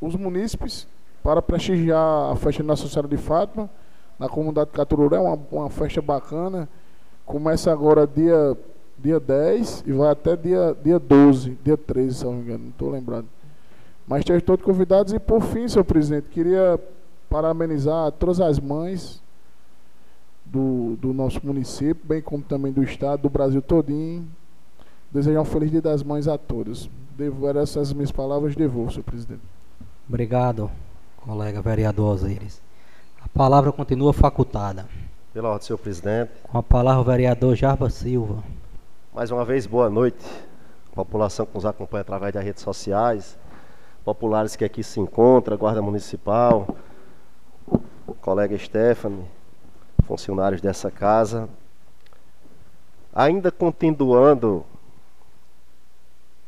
os 0.00 0.14
munícipes 0.14 0.86
para 1.22 1.40
prestigiar 1.40 2.32
a 2.32 2.36
festa 2.36 2.62
de 2.62 2.66
Nossa 2.66 2.88
Senhora 2.88 3.08
de 3.08 3.16
Fátima 3.16 3.70
na 4.18 4.28
comunidade 4.28 4.70
de 4.70 4.76
Catururé, 4.76 5.18
uma, 5.18 5.38
uma 5.50 5.70
festa 5.70 6.00
bacana. 6.02 6.68
Começa 7.24 7.72
agora 7.72 8.06
dia, 8.06 8.56
dia 9.02 9.18
10 9.18 9.84
e 9.86 9.92
vai 9.92 10.10
até 10.10 10.36
dia, 10.36 10.76
dia 10.82 10.98
12, 10.98 11.58
dia 11.64 11.76
13, 11.76 12.14
se 12.14 12.24
não 12.24 12.34
me 12.34 12.42
engano, 12.42 12.64
não 12.64 12.70
estou 12.70 12.90
lembrado. 12.90 13.26
Mas 14.06 14.20
estejam 14.20 14.40
todos 14.40 14.64
convidados 14.64 15.12
e 15.12 15.18
por 15.18 15.40
fim, 15.42 15.66
senhor 15.66 15.84
presidente, 15.84 16.28
queria 16.28 16.78
parabenizar 17.28 18.12
todas 18.12 18.40
as 18.40 18.58
mães 18.58 19.22
do, 20.44 20.96
do 21.00 21.12
nosso 21.12 21.40
município, 21.44 22.02
bem 22.04 22.20
como 22.20 22.42
também 22.42 22.70
do 22.70 22.82
estado, 22.82 23.22
do 23.22 23.30
Brasil 23.30 23.62
todinho. 23.62 24.28
Desejar 25.10 25.40
um 25.40 25.44
feliz 25.44 25.70
dia 25.70 25.82
das 25.82 26.02
mães 26.02 26.28
a 26.28 26.38
todos. 26.38 26.88
Devo, 27.16 27.48
essas 27.58 27.92
minhas 27.92 28.12
palavras, 28.12 28.54
devolvo, 28.54 28.90
senhor 28.90 29.04
presidente. 29.04 29.42
Obrigado, 30.08 30.70
colega 31.18 31.60
vereador 31.60 32.14
Osiris. 32.14 32.60
A 33.22 33.28
palavra 33.28 33.72
continua 33.72 34.12
facultada. 34.12 34.86
Pela 35.32 35.50
ordem, 35.50 35.66
senhor 35.66 35.78
presidente. 35.78 36.30
Com 36.44 36.58
a 36.58 36.62
palavra 36.62 37.00
o 37.00 37.04
vereador 37.04 37.54
Jarba 37.54 37.88
Silva. 37.88 38.42
Mais 39.14 39.30
uma 39.30 39.44
vez, 39.44 39.66
boa 39.66 39.90
noite. 39.90 40.24
População 40.94 41.44
que 41.44 41.54
nos 41.54 41.66
acompanha 41.66 42.00
através 42.00 42.32
das 42.32 42.42
redes 42.42 42.62
sociais, 42.62 43.38
populares 44.06 44.56
que 44.56 44.64
aqui 44.64 44.82
se 44.82 44.98
encontram, 45.00 45.54
Guarda 45.58 45.82
Municipal, 45.82 46.66
colega 48.22 48.56
Stephanie, 48.58 49.26
funcionários 50.06 50.62
dessa 50.62 50.90
casa. 50.90 51.46
Ainda 53.12 53.52
continuando 53.52 54.64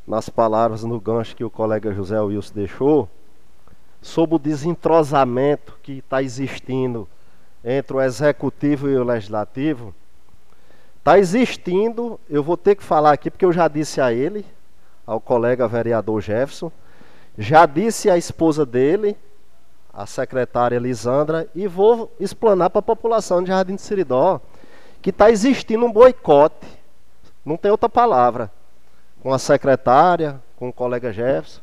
nas 0.06 0.30
palavras 0.30 0.84
no 0.84 0.98
gancho 0.98 1.36
que 1.36 1.44
o 1.44 1.50
colega 1.50 1.92
José 1.92 2.18
Wilson 2.18 2.54
deixou, 2.54 3.10
sobre 4.00 4.36
o 4.36 4.38
desentrosamento 4.38 5.78
que 5.82 5.98
está 5.98 6.22
existindo 6.22 7.06
entre 7.62 7.94
o 7.94 8.00
executivo 8.00 8.88
e 8.88 8.96
o 8.96 9.04
legislativo. 9.04 9.94
Está 11.04 11.18
existindo, 11.18 12.18
eu 12.30 12.42
vou 12.42 12.56
ter 12.56 12.74
que 12.76 12.82
falar 12.82 13.12
aqui 13.12 13.30
porque 13.30 13.44
eu 13.44 13.52
já 13.52 13.68
disse 13.68 14.00
a 14.00 14.10
ele, 14.10 14.42
ao 15.06 15.20
colega 15.20 15.68
vereador 15.68 16.22
Jefferson, 16.22 16.72
já 17.36 17.66
disse 17.66 18.08
à 18.08 18.16
esposa 18.16 18.64
dele, 18.64 19.14
a 19.92 20.06
secretária 20.06 20.78
Lisandra, 20.78 21.46
e 21.54 21.66
vou 21.66 22.10
explanar 22.18 22.70
para 22.70 22.78
a 22.78 22.82
população 22.82 23.42
de 23.42 23.48
Jardim 23.48 23.74
de 23.74 23.82
Siridó 23.82 24.40
que 25.02 25.10
está 25.10 25.30
existindo 25.30 25.84
um 25.84 25.92
boicote, 25.92 26.66
não 27.44 27.58
tem 27.58 27.70
outra 27.70 27.90
palavra, 27.90 28.50
com 29.22 29.30
a 29.30 29.38
secretária, 29.38 30.40
com 30.56 30.70
o 30.70 30.72
colega 30.72 31.12
Jefferson. 31.12 31.60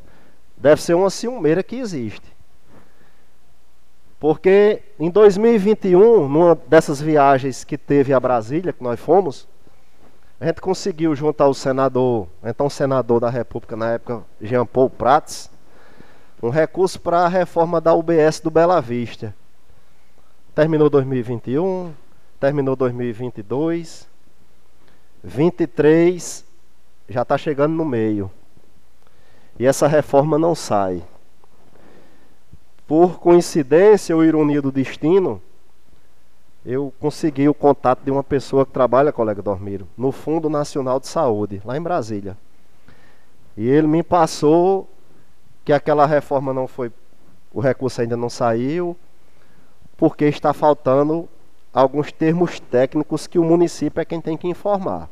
Deve 0.56 0.80
ser 0.80 0.94
uma 0.94 1.10
ciumeira 1.10 1.64
que 1.64 1.74
existe. 1.74 2.32
Porque 4.22 4.84
em 5.00 5.10
2021, 5.10 6.28
numa 6.28 6.54
dessas 6.54 7.00
viagens 7.00 7.64
que 7.64 7.76
teve 7.76 8.14
a 8.14 8.20
Brasília, 8.20 8.72
que 8.72 8.80
nós 8.80 9.00
fomos, 9.00 9.48
a 10.40 10.46
gente 10.46 10.60
conseguiu 10.60 11.12
juntar 11.16 11.48
o 11.48 11.54
senador, 11.54 12.28
então 12.40 12.70
senador 12.70 13.18
da 13.18 13.28
República 13.28 13.74
na 13.74 13.94
época, 13.94 14.22
Jean 14.40 14.64
Paul 14.64 14.88
Prats, 14.88 15.50
um 16.40 16.50
recurso 16.50 17.00
para 17.00 17.24
a 17.24 17.28
reforma 17.28 17.80
da 17.80 17.94
UBS 17.94 18.38
do 18.38 18.48
Bela 18.48 18.80
Vista. 18.80 19.34
Terminou 20.54 20.88
2021, 20.88 21.92
terminou 22.38 22.76
2022, 22.76 24.08
23 25.24 26.44
já 27.08 27.22
está 27.22 27.36
chegando 27.36 27.74
no 27.74 27.84
meio. 27.84 28.30
E 29.58 29.66
essa 29.66 29.88
reforma 29.88 30.38
não 30.38 30.54
sai. 30.54 31.02
Por 32.92 33.18
coincidência 33.18 34.14
ou 34.14 34.22
ironia 34.22 34.60
do 34.60 34.70
destino, 34.70 35.40
eu 36.62 36.92
consegui 37.00 37.48
o 37.48 37.54
contato 37.54 38.02
de 38.04 38.10
uma 38.10 38.22
pessoa 38.22 38.66
que 38.66 38.72
trabalha, 38.72 39.10
colega 39.10 39.40
Dormiro, 39.40 39.88
no 39.96 40.12
Fundo 40.12 40.50
Nacional 40.50 41.00
de 41.00 41.06
Saúde, 41.06 41.62
lá 41.64 41.74
em 41.74 41.80
Brasília. 41.80 42.36
E 43.56 43.66
ele 43.66 43.86
me 43.86 44.02
passou 44.02 44.86
que 45.64 45.72
aquela 45.72 46.04
reforma 46.04 46.52
não 46.52 46.68
foi, 46.68 46.92
o 47.50 47.60
recurso 47.60 48.02
ainda 48.02 48.14
não 48.14 48.28
saiu, 48.28 48.94
porque 49.96 50.26
está 50.26 50.52
faltando 50.52 51.26
alguns 51.72 52.12
termos 52.12 52.60
técnicos 52.60 53.26
que 53.26 53.38
o 53.38 53.42
município 53.42 54.02
é 54.02 54.04
quem 54.04 54.20
tem 54.20 54.36
que 54.36 54.48
informar. 54.48 55.08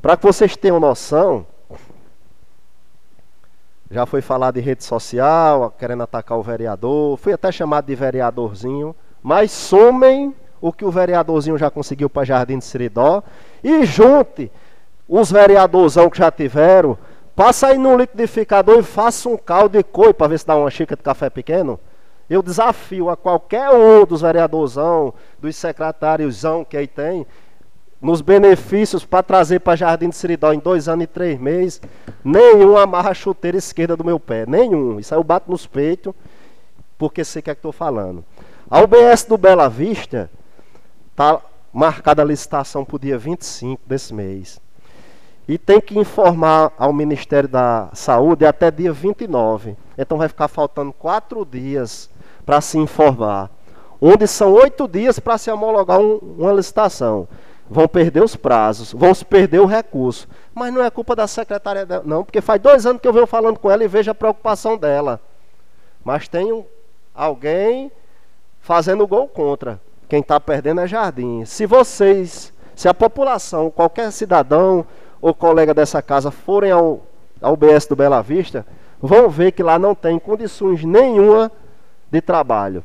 Para 0.00 0.16
que 0.16 0.24
vocês 0.24 0.56
tenham 0.56 0.78
noção, 0.78 1.44
já 3.90 4.04
foi 4.04 4.20
falado 4.20 4.56
em 4.58 4.62
rede 4.62 4.82
social, 4.82 5.74
querendo 5.78 6.02
atacar 6.02 6.38
o 6.38 6.42
vereador. 6.42 7.16
Fui 7.16 7.32
até 7.32 7.52
chamado 7.52 7.86
de 7.86 7.94
vereadorzinho. 7.94 8.94
Mas 9.22 9.52
somem 9.52 10.34
o 10.60 10.72
que 10.72 10.84
o 10.84 10.90
vereadorzinho 10.90 11.56
já 11.56 11.70
conseguiu 11.70 12.10
para 12.10 12.24
Jardim 12.24 12.58
de 12.58 12.64
Seridó. 12.64 13.22
E 13.62 13.84
junte 13.84 14.50
os 15.08 15.30
vereadorzão 15.30 16.10
que 16.10 16.18
já 16.18 16.30
tiveram. 16.30 16.98
Passa 17.34 17.68
aí 17.68 17.78
no 17.78 17.96
liquidificador 17.96 18.78
e 18.78 18.82
faça 18.82 19.28
um 19.28 19.36
caldo 19.36 19.76
de 19.76 19.84
coi 19.84 20.12
para 20.12 20.28
ver 20.28 20.38
se 20.38 20.46
dá 20.46 20.56
uma 20.56 20.70
xícara 20.70 20.96
de 20.96 21.04
café 21.04 21.30
pequeno. 21.30 21.78
Eu 22.28 22.42
desafio 22.42 23.08
a 23.08 23.16
qualquer 23.16 23.70
um 23.70 24.04
dos 24.04 24.22
vereadorzão, 24.22 25.14
dos 25.38 25.54
secretáriosão 25.54 26.64
que 26.64 26.76
aí 26.76 26.88
tem, 26.88 27.24
nos 28.06 28.20
benefícios 28.20 29.04
para 29.04 29.20
trazer 29.20 29.58
para 29.58 29.74
Jardim 29.74 30.08
de 30.08 30.14
Seridó 30.14 30.52
em 30.52 30.60
dois 30.60 30.88
anos 30.88 31.02
e 31.02 31.06
três 31.08 31.40
meses, 31.40 31.80
nenhum 32.24 32.76
amarra 32.76 33.10
a 33.10 33.14
chuteira 33.14 33.58
esquerda 33.58 33.96
do 33.96 34.04
meu 34.04 34.20
pé, 34.20 34.46
nenhum. 34.46 35.00
Isso 35.00 35.12
aí 35.12 35.18
eu 35.18 35.24
bato 35.24 35.50
nos 35.50 35.66
peitos, 35.66 36.14
porque 36.96 37.24
sei 37.24 37.42
que 37.42 37.50
é 37.50 37.54
que 37.54 37.58
estou 37.58 37.72
falando. 37.72 38.24
A 38.70 38.80
UBS 38.80 39.24
do 39.24 39.36
Bela 39.36 39.68
Vista 39.68 40.30
está 41.10 41.40
marcada 41.72 42.22
a 42.22 42.24
licitação 42.24 42.84
para 42.84 42.94
o 42.94 42.98
dia 42.98 43.18
25 43.18 43.82
desse 43.84 44.14
mês. 44.14 44.60
e 45.48 45.58
tem 45.58 45.80
que 45.80 45.98
informar 45.98 46.72
ao 46.78 46.92
Ministério 46.92 47.48
da 47.48 47.88
Saúde 47.92 48.46
até 48.46 48.70
dia 48.70 48.92
29. 48.92 49.76
Então 49.98 50.16
vai 50.16 50.28
ficar 50.28 50.46
faltando 50.46 50.92
quatro 50.92 51.44
dias 51.44 52.08
para 52.44 52.60
se 52.60 52.78
informar. 52.78 53.50
Onde 54.00 54.28
são 54.28 54.52
oito 54.52 54.86
dias 54.86 55.18
para 55.18 55.38
se 55.38 55.50
homologar 55.50 55.98
um, 55.98 56.18
uma 56.38 56.52
licitação. 56.52 57.26
Vão 57.68 57.88
perder 57.88 58.22
os 58.22 58.36
prazos, 58.36 58.92
vão 58.92 59.12
se 59.12 59.24
perder 59.24 59.60
o 59.60 59.66
recurso. 59.66 60.28
Mas 60.54 60.72
não 60.72 60.82
é 60.82 60.90
culpa 60.90 61.16
da 61.16 61.26
secretária, 61.26 61.86
não, 62.04 62.24
porque 62.24 62.40
faz 62.40 62.60
dois 62.60 62.86
anos 62.86 63.02
que 63.02 63.08
eu 63.08 63.12
venho 63.12 63.26
falando 63.26 63.58
com 63.58 63.70
ela 63.70 63.82
e 63.82 63.88
vejo 63.88 64.10
a 64.10 64.14
preocupação 64.14 64.76
dela. 64.76 65.20
Mas 66.04 66.28
tem 66.28 66.52
um, 66.52 66.64
alguém 67.14 67.90
fazendo 68.60 69.06
gol 69.06 69.26
contra. 69.26 69.80
Quem 70.08 70.20
está 70.20 70.38
perdendo 70.38 70.80
é 70.80 70.86
Jardim. 70.86 71.44
Se 71.44 71.66
vocês, 71.66 72.52
se 72.76 72.88
a 72.88 72.94
população, 72.94 73.70
qualquer 73.70 74.12
cidadão, 74.12 74.86
ou 75.20 75.34
colega 75.34 75.74
dessa 75.74 76.00
casa 76.00 76.30
forem 76.30 76.70
ao, 76.70 77.00
ao 77.40 77.56
BS 77.56 77.86
do 77.86 77.96
Bela 77.96 78.22
Vista, 78.22 78.64
vão 79.00 79.28
ver 79.28 79.52
que 79.52 79.62
lá 79.62 79.78
não 79.78 79.94
tem 79.94 80.18
condições 80.18 80.84
nenhuma 80.84 81.50
de 82.10 82.20
trabalho. 82.20 82.84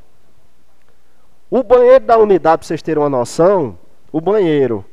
O 1.49 1.63
banheiro 1.63 2.05
da 2.05 2.17
unidade, 2.17 2.59
para 2.59 2.67
vocês 2.67 2.81
terem 2.81 3.03
uma 3.03 3.09
noção, 3.09 3.77
o 4.11 4.19
banheiro 4.19 4.85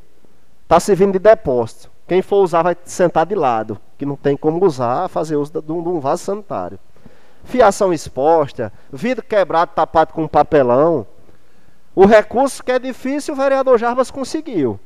está 0.63 0.79
servindo 0.79 1.13
de 1.13 1.19
depósito. 1.19 1.91
Quem 2.07 2.23
for 2.23 2.43
usar 2.43 2.63
vai 2.63 2.77
sentar 2.85 3.27
de 3.27 3.35
lado, 3.35 3.79
que 3.99 4.07
não 4.07 4.17
tem 4.17 4.37
como 4.37 4.65
usar, 4.65 5.09
fazer 5.09 5.37
uso 5.37 5.61
de 5.61 5.73
um, 5.73 5.83
de 5.83 5.89
um 5.89 6.01
vaso 6.01 6.25
sanitário. 6.25 6.79
Fiação 7.45 7.93
exposta, 7.93 8.73
vidro 8.93 9.25
quebrado, 9.25 9.73
tapado 9.75 10.13
com 10.13 10.27
papelão. 10.27 11.07
O 11.95 12.07
recurso 12.07 12.63
que 12.63 12.73
é 12.73 12.79
difícil, 12.79 13.35
o 13.35 13.37
vereador 13.37 13.79
Jarbas 13.79 14.11
conseguiu. 14.11 14.79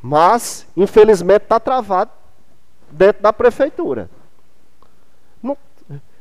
Mas, 0.00 0.66
infelizmente, 0.76 1.44
está 1.44 1.58
travado 1.58 2.10
dentro 2.90 3.22
da 3.22 3.32
prefeitura. 3.32 4.10
Não, 5.42 5.56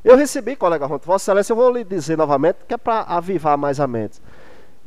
eu 0.03 0.15
recebi, 0.15 0.55
colega 0.55 0.85
Ronto, 0.85 1.05
Vossa 1.05 1.31
Excelência, 1.31 1.53
eu 1.53 1.57
vou 1.57 1.71
lhe 1.71 1.83
dizer 1.83 2.17
novamente, 2.17 2.59
que 2.67 2.73
é 2.73 2.77
para 2.77 3.01
avivar 3.01 3.57
mais 3.57 3.79
a 3.79 3.87
mente. 3.87 4.21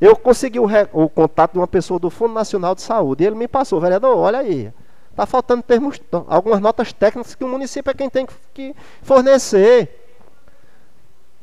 Eu 0.01 0.17
consegui 0.17 0.59
o, 0.59 0.67
re, 0.67 0.89
o, 0.93 1.09
contato 1.09 1.53
de 1.53 1.59
uma 1.59 1.67
pessoa 1.67 1.99
do 1.99 2.11
Fundo 2.11 2.35
Nacional 2.35 2.75
de 2.75 2.83
Saúde, 2.83 3.23
e 3.23 3.27
ele 3.27 3.37
me 3.37 3.49
passou, 3.49 3.81
vereador, 3.81 4.17
olha 4.17 4.41
aí, 4.41 4.73
está 5.11 5.25
faltando 5.25 5.63
termos, 5.63 6.01
algumas 6.27 6.61
notas 6.61 6.93
técnicas 6.93 7.35
que 7.35 7.45
o 7.45 7.49
município 7.49 7.91
é 7.91 7.95
quem 7.95 8.11
tem 8.11 8.27
que 8.53 8.75
fornecer. 9.03 10.01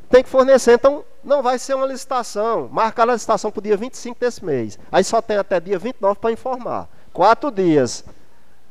Tem 0.09 0.21
que 0.21 0.29
fornecer, 0.29 0.73
então 0.73 1.05
não 1.23 1.41
vai 1.41 1.57
ser 1.57 1.73
uma 1.73 1.85
licitação. 1.85 2.67
Marcar 2.69 3.03
a 3.03 3.13
licitação 3.13 3.49
para 3.49 3.59
o 3.59 3.63
dia 3.63 3.77
25 3.77 4.19
desse 4.19 4.43
mês. 4.43 4.77
Aí 4.91 5.05
só 5.05 5.21
tem 5.21 5.37
até 5.37 5.57
dia 5.57 5.79
29 5.79 6.19
para 6.19 6.33
informar. 6.33 6.89
Quatro 7.13 7.49
dias. 7.49 8.03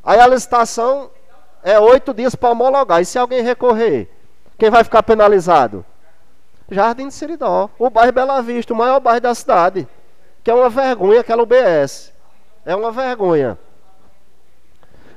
Aí 0.04 0.20
a 0.20 0.26
licitação 0.26 1.10
é 1.62 1.80
oito 1.80 2.12
dias 2.12 2.34
para 2.34 2.50
homologar. 2.50 3.00
E 3.00 3.06
se 3.06 3.18
alguém 3.18 3.42
recorrer, 3.42 4.10
quem 4.58 4.68
vai 4.68 4.84
ficar 4.84 5.02
penalizado? 5.02 5.82
Jardim 6.70 7.08
de 7.08 7.14
Seridó, 7.14 7.68
o 7.78 7.90
bairro 7.90 8.12
Bela 8.12 8.40
Vista, 8.40 8.72
o 8.72 8.76
maior 8.76 9.00
bairro 9.00 9.20
da 9.20 9.34
cidade. 9.34 9.88
Que 10.42 10.50
é 10.50 10.54
uma 10.54 10.70
vergonha 10.70 11.20
aquela 11.20 11.42
UBS. 11.42 12.12
É 12.64 12.74
uma 12.74 12.92
vergonha. 12.92 13.58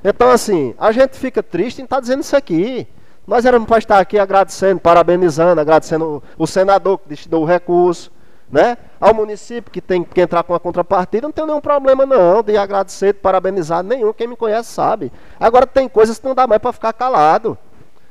Então, 0.02 0.30
assim, 0.30 0.74
a 0.78 0.92
gente 0.92 1.16
fica 1.16 1.42
triste 1.42 1.80
em 1.80 1.84
estar 1.84 1.96
tá 1.96 2.00
dizendo 2.00 2.22
isso 2.22 2.36
aqui. 2.36 2.86
Nós 3.26 3.46
éramos 3.46 3.66
para 3.66 3.78
estar 3.78 3.98
aqui 3.98 4.18
agradecendo, 4.18 4.80
parabenizando, 4.80 5.60
agradecendo 5.60 6.22
o 6.36 6.46
senador 6.46 6.98
que 6.98 7.08
destinou 7.08 7.42
o 7.42 7.46
recurso, 7.46 8.12
né? 8.50 8.76
Ao 9.00 9.14
município 9.14 9.72
que 9.72 9.80
tem 9.80 10.04
que 10.04 10.20
entrar 10.20 10.42
com 10.42 10.54
a 10.54 10.60
contrapartida, 10.60 11.26
não 11.26 11.32
tem 11.32 11.46
nenhum 11.46 11.60
problema 11.60 12.04
não 12.04 12.42
de 12.42 12.54
agradecer, 12.56 13.14
de 13.14 13.20
parabenizar 13.20 13.82
nenhum, 13.82 14.12
quem 14.12 14.28
me 14.28 14.36
conhece 14.36 14.70
sabe. 14.70 15.10
Agora 15.40 15.66
tem 15.66 15.88
coisas 15.88 16.18
que 16.18 16.26
não 16.26 16.34
dá 16.34 16.46
mais 16.46 16.60
para 16.60 16.72
ficar 16.72 16.92
calado. 16.92 17.56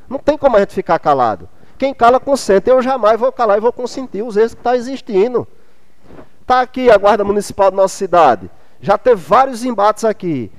Não 0.09 0.17
tem 0.17 0.35
como 0.35 0.57
a 0.57 0.59
gente 0.59 0.73
ficar 0.73 0.97
calado. 0.97 1.47
Quem 1.77 1.93
cala 1.93 2.19
consente, 2.19 2.69
eu 2.69 2.81
jamais 2.81 3.19
vou 3.19 3.31
calar 3.31 3.57
e 3.57 3.61
vou 3.61 3.73
consentir 3.73 4.23
os 4.23 4.37
erros 4.37 4.53
que 4.53 4.59
estão 4.59 4.71
tá 4.71 4.77
existindo. 4.77 5.47
Está 6.41 6.61
aqui 6.61 6.89
a 6.89 6.97
Guarda 6.97 7.23
Municipal 7.23 7.71
da 7.71 7.77
nossa 7.77 7.95
cidade. 7.95 8.49
Já 8.81 8.97
teve 8.97 9.21
vários 9.21 9.63
embates 9.63 10.03
aqui. 10.03 10.51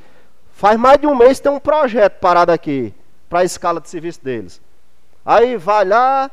Faz 0.52 0.78
mais 0.78 0.98
de 0.98 1.06
um 1.06 1.14
mês 1.14 1.40
tem 1.40 1.52
um 1.52 1.60
projeto 1.60 2.18
parado 2.20 2.52
aqui 2.52 2.94
para 3.28 3.40
a 3.40 3.44
escala 3.44 3.80
de 3.80 3.88
serviço 3.88 4.22
deles. 4.22 4.62
Aí 5.24 5.56
vai 5.56 5.84
lá, 5.84 6.30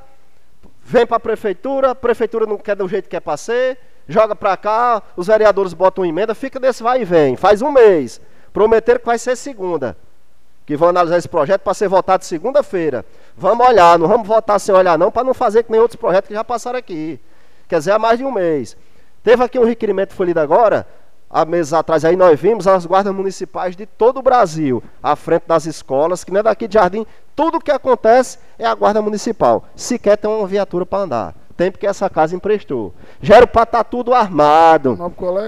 vem 0.84 1.06
para 1.06 1.18
a 1.18 1.20
prefeitura, 1.20 1.92
a 1.92 1.96
prefeitura 1.96 2.46
não 2.46 2.58
quer 2.58 2.76
do 2.76 2.88
jeito 2.88 3.06
que 3.06 3.12
quer 3.12 3.20
para 3.20 3.38
ser, 3.38 3.78
joga 4.08 4.36
para 4.36 4.56
cá, 4.56 5.02
os 5.16 5.28
vereadores 5.28 5.74
botam 5.74 6.06
emenda, 6.06 6.36
fica 6.36 6.60
desse 6.60 6.84
vai 6.84 7.02
e 7.02 7.06
vem. 7.06 7.36
Faz 7.36 7.62
um 7.62 7.72
mês. 7.72 8.22
Prometeram 8.54 9.00
que 9.00 9.06
vai 9.06 9.18
ser 9.18 9.36
segunda. 9.36 9.98
Que 10.66 10.78
vão 10.78 10.90
analisar 10.90 11.18
esse 11.18 11.30
projeto 11.30 11.62
para 11.62 11.74
ser 11.74 11.88
votado 11.88 12.24
segunda-feira. 12.24 13.06
Vamos 13.36 13.66
olhar, 13.66 13.98
não 13.98 14.08
vamos 14.08 14.28
votar 14.28 14.60
sem 14.60 14.74
olhar 14.74 14.98
não, 14.98 15.12
para 15.12 15.24
não 15.24 15.34
fazer 15.34 15.64
que 15.64 15.72
nem 15.72 15.82
outros 15.82 16.00
projetos 16.00 16.28
que 16.28 16.34
já 16.34 16.44
passaram 16.44 16.78
aqui. 16.78 17.20
Quer 17.68 17.80
dizer, 17.80 17.92
há 17.92 18.00
mais 18.00 18.18
de 18.18 18.26
um 18.26 18.32
mês. 18.32 18.78
Teve 19.24 19.44
aqui 19.44 19.58
um 19.58 19.66
requerimento 19.66 20.10
que 20.10 20.16
foi 20.16 20.26
lido 20.26 20.40
agora, 20.40 20.86
há 21.30 21.46
meses 21.46 21.74
atrás 21.74 22.04
aí 22.04 22.16
nós 22.16 22.40
vimos 22.40 22.68
as 22.68 22.86
guardas 22.86 23.14
municipais 23.14 23.76
de 23.76 23.86
todo 23.86 24.18
o 24.18 24.22
Brasil, 24.22 24.84
à 25.02 25.16
frente 25.16 25.44
das 25.48 25.66
escolas, 25.66 26.24
que 26.24 26.32
não 26.32 26.40
é 26.40 26.44
daqui 26.44 26.68
de 26.68 26.74
Jardim, 26.74 27.06
tudo 27.36 27.60
que 27.60 27.72
acontece 27.72 28.38
é 28.58 28.66
a 28.66 28.76
guarda 28.76 29.02
municipal. 29.02 29.64
Sequer 29.76 30.18
tem 30.18 30.30
uma 30.30 30.48
viatura 30.48 30.86
para 30.86 31.04
andar. 31.04 31.36
Tem 31.56 31.72
porque 31.72 31.86
essa 31.86 32.10
casa 32.10 32.36
emprestou. 32.36 32.94
Era 33.22 33.46
para 33.46 33.64
estar 33.64 33.78
tá 33.80 33.84
tudo 33.84 34.14
armado, 34.14 34.98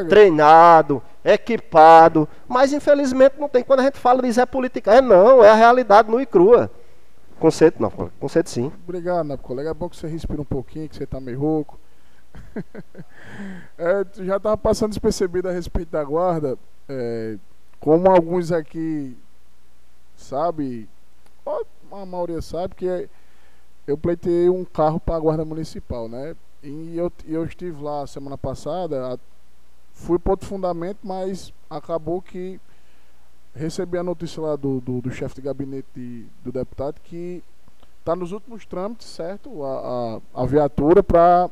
treinado, 0.07 1.01
equipado, 1.23 2.27
mas 2.47 2.73
infelizmente 2.73 3.35
não 3.39 3.47
tem. 3.47 3.63
Quando 3.63 3.79
a 3.79 3.83
gente 3.83 3.97
fala 3.97 4.21
de 4.21 4.31
Zé 4.31 4.45
Política, 4.45 4.93
é 4.93 5.01
não, 5.01 5.43
é 5.43 5.49
a 5.49 5.55
realidade 5.55 6.09
nua 6.09 6.21
e 6.21 6.25
crua. 6.25 6.69
Conceito 7.39 7.81
não, 7.81 7.89
conceito 8.19 8.49
sim. 8.49 8.71
Obrigado, 8.83 9.25
né, 9.27 9.37
colega. 9.37 9.69
É 9.69 9.73
bom 9.73 9.89
que 9.89 9.97
você 9.97 10.07
respira 10.07 10.41
um 10.41 10.45
pouquinho, 10.45 10.87
que 10.87 10.95
você 10.95 11.03
está 11.03 11.19
meio 11.19 11.39
rouco. 11.39 11.79
é, 13.77 14.05
já 14.23 14.37
estava 14.37 14.57
passando 14.57 14.89
despercebido 14.89 15.49
a 15.49 15.51
respeito 15.51 15.89
da 15.89 16.03
guarda. 16.03 16.57
É, 16.87 17.37
como 17.79 18.09
alguns 18.09 18.51
aqui 18.51 19.17
sabe, 20.15 20.87
a 21.91 22.05
maioria 22.05 22.41
sabe 22.41 22.75
que 22.75 23.09
eu 23.85 23.97
pleitei 23.97 24.49
um 24.49 24.63
carro 24.63 24.99
para 24.99 25.15
a 25.15 25.19
guarda 25.19 25.43
municipal, 25.43 26.07
né? 26.07 26.35
E 26.61 26.97
eu, 26.97 27.11
eu 27.27 27.43
estive 27.43 27.81
lá 27.81 28.07
semana 28.07 28.37
passada, 28.37 29.19
fui 30.03 30.19
para 30.19 30.33
outro 30.33 30.47
fundamento, 30.47 30.99
mas 31.01 31.53
acabou 31.69 32.21
que 32.21 32.59
recebi 33.55 33.97
a 33.97 34.03
notícia 34.03 34.41
lá 34.41 34.55
do, 34.55 34.81
do, 34.81 35.01
do 35.01 35.11
chefe 35.11 35.35
de 35.35 35.41
gabinete 35.41 35.87
de, 35.95 36.25
do 36.43 36.51
deputado 36.51 36.99
que 37.01 37.41
está 37.99 38.15
nos 38.15 38.31
últimos 38.31 38.65
trâmites, 38.65 39.07
certo? 39.07 39.63
A, 39.63 40.19
a, 40.35 40.43
a 40.43 40.45
viatura 40.45 41.01
para 41.01 41.49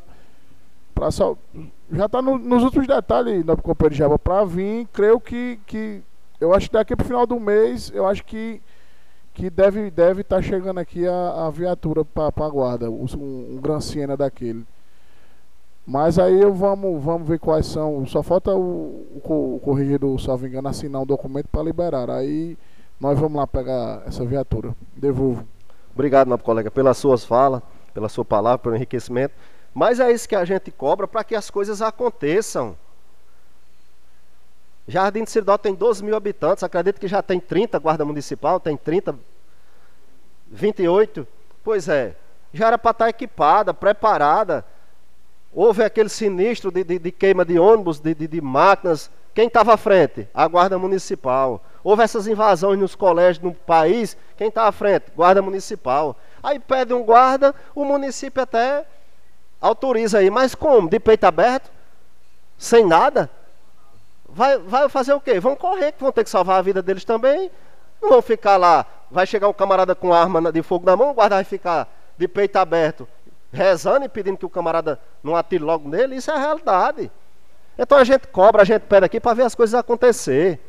já 1.91 2.05
está 2.05 2.21
no, 2.21 2.37
nos 2.37 2.63
últimos 2.63 2.87
detalhes 2.87 3.43
companhia 3.63 3.89
de 3.91 3.97
Java 3.97 4.19
para 4.19 4.45
vir. 4.45 4.87
Creio 4.93 5.19
que, 5.19 5.59
que 5.65 6.03
eu 6.39 6.53
acho 6.53 6.67
que 6.67 6.73
daqui 6.73 6.95
para 6.95 7.03
o 7.03 7.07
final 7.07 7.25
do 7.25 7.39
mês, 7.39 7.91
eu 7.93 8.05
acho 8.05 8.23
que 8.23 8.61
que 9.33 9.49
deve 9.49 9.89
deve 9.89 10.21
estar 10.21 10.35
tá 10.37 10.41
chegando 10.41 10.79
aqui 10.79 11.07
a, 11.07 11.47
a 11.47 11.49
viatura 11.49 12.03
para 12.03 12.27
a 12.27 12.49
guarda, 12.49 12.91
um, 12.91 13.05
um 13.15 13.59
Gran 13.61 13.79
Siena 13.79 14.17
daquele. 14.17 14.65
Mas 15.85 16.19
aí 16.19 16.39
eu 16.39 16.53
vamos, 16.53 17.03
vamos 17.03 17.27
ver 17.27 17.39
quais 17.39 17.65
são. 17.65 18.05
Só 18.05 18.21
falta 18.21 18.53
o, 18.53 19.21
o, 19.23 19.55
o 19.55 19.59
corregedor, 19.63 20.19
salvo 20.19 20.47
engano, 20.47 20.67
assinar 20.67 21.01
um 21.01 21.05
documento 21.05 21.47
para 21.47 21.63
liberar. 21.63 22.09
Aí 22.09 22.57
nós 22.99 23.19
vamos 23.19 23.37
lá 23.37 23.47
pegar 23.47 24.03
essa 24.05 24.23
viatura. 24.23 24.75
Devolvo. 24.95 25.45
Obrigado, 25.93 26.27
meu 26.27 26.37
colega, 26.37 26.69
pelas 26.71 26.97
suas 26.97 27.25
falas, 27.25 27.61
pela 27.93 28.07
sua 28.07 28.23
palavra, 28.23 28.59
pelo 28.59 28.75
enriquecimento. 28.75 29.33
Mas 29.73 29.99
é 29.99 30.11
isso 30.11 30.27
que 30.27 30.35
a 30.35 30.45
gente 30.45 30.71
cobra 30.71 31.07
para 31.07 31.23
que 31.23 31.35
as 31.35 31.49
coisas 31.49 31.81
aconteçam. 31.81 32.75
Jardim 34.87 35.23
de 35.23 35.31
Sirdó 35.31 35.57
tem 35.57 35.73
12 35.73 36.03
mil 36.03 36.15
habitantes, 36.15 36.63
acredito 36.63 36.99
que 36.99 37.07
já 37.07 37.21
tem 37.21 37.39
30 37.39 37.79
guarda 37.79 38.03
municipal, 38.03 38.59
tem 38.59 38.75
30, 38.75 39.15
28. 40.47 41.27
Pois 41.63 41.87
é, 41.87 42.15
já 42.53 42.67
era 42.67 42.77
para 42.77 42.91
estar 42.91 43.05
tá 43.05 43.09
equipada, 43.09 43.73
preparada. 43.73 44.65
Houve 45.53 45.83
aquele 45.83 46.09
sinistro 46.09 46.71
de, 46.71 46.83
de, 46.83 46.97
de 46.97 47.11
queima 47.11 47.43
de 47.43 47.59
ônibus, 47.59 47.99
de, 47.99 48.13
de 48.15 48.41
máquinas. 48.41 49.11
Quem 49.33 49.47
estava 49.47 49.73
à 49.73 49.77
frente? 49.77 50.27
A 50.33 50.47
Guarda 50.47 50.79
Municipal. 50.79 51.61
Houve 51.83 52.03
essas 52.03 52.25
invasões 52.25 52.79
nos 52.79 52.95
colégios 52.95 53.43
no 53.43 53.53
país. 53.53 54.15
Quem 54.37 54.47
está 54.47 54.67
à 54.67 54.71
frente? 54.71 55.11
Guarda 55.15 55.41
Municipal. 55.41 56.15
Aí 56.41 56.57
pede 56.57 56.93
um 56.93 57.03
guarda, 57.03 57.53
o 57.75 57.83
município 57.83 58.41
até 58.41 58.85
autoriza 59.59 60.19
aí. 60.19 60.29
Mas 60.29 60.55
como? 60.55 60.89
De 60.89 60.99
peito 60.99 61.25
aberto? 61.25 61.69
Sem 62.57 62.85
nada? 62.85 63.29
Vai, 64.27 64.57
vai 64.57 64.87
fazer 64.87 65.13
o 65.13 65.19
quê? 65.19 65.39
Vão 65.39 65.55
correr, 65.55 65.91
que 65.91 66.01
vão 66.01 66.11
ter 66.11 66.23
que 66.23 66.29
salvar 66.29 66.59
a 66.59 66.61
vida 66.61 66.81
deles 66.81 67.03
também. 67.03 67.51
Não 68.01 68.09
vão 68.09 68.21
ficar 68.21 68.57
lá. 68.57 68.85
Vai 69.09 69.27
chegar 69.27 69.49
um 69.49 69.53
camarada 69.53 69.93
com 69.93 70.13
arma 70.13 70.51
de 70.51 70.63
fogo 70.63 70.85
na 70.85 70.95
mão, 70.95 71.11
o 71.11 71.13
guarda 71.13 71.35
vai 71.35 71.43
ficar 71.43 71.87
de 72.17 72.27
peito 72.27 72.55
aberto 72.57 73.07
rezando 73.51 74.05
e 74.05 74.09
pedindo 74.09 74.37
que 74.37 74.45
o 74.45 74.49
camarada 74.49 74.99
não 75.23 75.35
atire 75.35 75.63
logo 75.63 75.89
nele, 75.89 76.15
isso 76.15 76.31
é 76.31 76.33
a 76.33 76.39
realidade. 76.39 77.11
Então 77.77 77.97
a 77.97 78.03
gente 78.03 78.27
cobra, 78.27 78.61
a 78.61 78.65
gente 78.65 78.83
pede 78.83 79.05
aqui 79.05 79.19
para 79.19 79.33
ver 79.33 79.43
as 79.43 79.55
coisas 79.55 79.73
acontecer. 79.73 80.59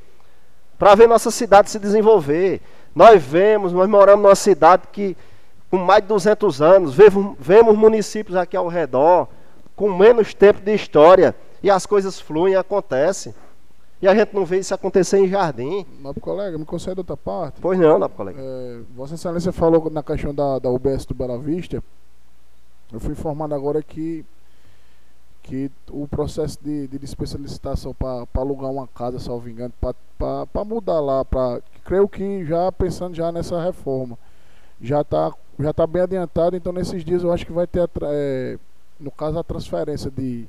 para 0.78 0.94
ver 0.94 1.06
nossa 1.06 1.30
cidade 1.30 1.70
se 1.70 1.78
desenvolver. 1.78 2.60
Nós 2.94 3.22
vemos, 3.22 3.72
nós 3.72 3.88
moramos 3.88 4.22
numa 4.22 4.34
cidade 4.34 4.88
que 4.90 5.16
com 5.70 5.78
mais 5.78 6.02
de 6.02 6.08
200 6.08 6.60
anos, 6.60 6.94
vemos, 6.94 7.34
vemos 7.38 7.74
municípios 7.78 8.36
aqui 8.36 8.54
ao 8.54 8.68
redor 8.68 9.26
com 9.74 9.90
menos 9.90 10.34
tempo 10.34 10.60
de 10.60 10.74
história 10.74 11.34
e 11.62 11.70
as 11.70 11.86
coisas 11.86 12.20
fluem 12.20 12.52
e 12.52 12.56
acontecem. 12.56 13.34
E 14.02 14.06
a 14.06 14.14
gente 14.14 14.34
não 14.34 14.44
vê 14.44 14.58
isso 14.58 14.74
acontecer 14.74 15.18
em 15.18 15.28
jardim. 15.28 15.86
Nobre 16.00 16.20
colega, 16.20 16.58
me 16.58 16.64
concede 16.66 17.00
outra 17.00 17.16
parte. 17.16 17.58
Pois 17.58 17.78
não, 17.78 17.98
nobre 17.98 18.16
colega. 18.16 18.38
É, 18.38 18.80
Vossa 18.94 19.14
Excelência 19.14 19.50
falou 19.50 19.88
na 19.90 20.02
questão 20.02 20.34
da, 20.34 20.58
da 20.58 20.68
UBS 20.68 21.06
do 21.06 21.14
Bela 21.14 21.38
Vista. 21.38 21.82
Eu 22.92 23.00
fui 23.00 23.12
informado 23.12 23.54
agora 23.54 23.82
que, 23.82 24.24
que 25.42 25.70
o 25.90 26.06
processo 26.06 26.58
de, 26.62 26.86
de 26.88 26.98
dispensa 26.98 27.36
de 27.36 27.44
licitação 27.44 27.94
para 27.94 28.26
alugar 28.34 28.70
uma 28.70 28.86
casa, 28.86 29.18
salvo 29.18 29.48
engano, 29.48 29.72
para 29.78 30.64
mudar 30.64 31.00
lá, 31.00 31.24
pra, 31.24 31.60
creio 31.84 32.08
que 32.08 32.44
já 32.44 32.70
pensando 32.70 33.14
já 33.14 33.32
nessa 33.32 33.62
reforma, 33.62 34.18
já 34.80 35.00
está 35.00 35.32
já 35.58 35.72
tá 35.72 35.86
bem 35.86 36.02
adiantado, 36.02 36.56
então 36.56 36.72
nesses 36.72 37.04
dias 37.04 37.22
eu 37.22 37.32
acho 37.32 37.46
que 37.46 37.52
vai 37.52 37.66
ter, 37.66 37.88
é, 38.02 38.58
no 38.98 39.10
caso, 39.10 39.38
a 39.38 39.44
transferência 39.44 40.10
de, 40.10 40.46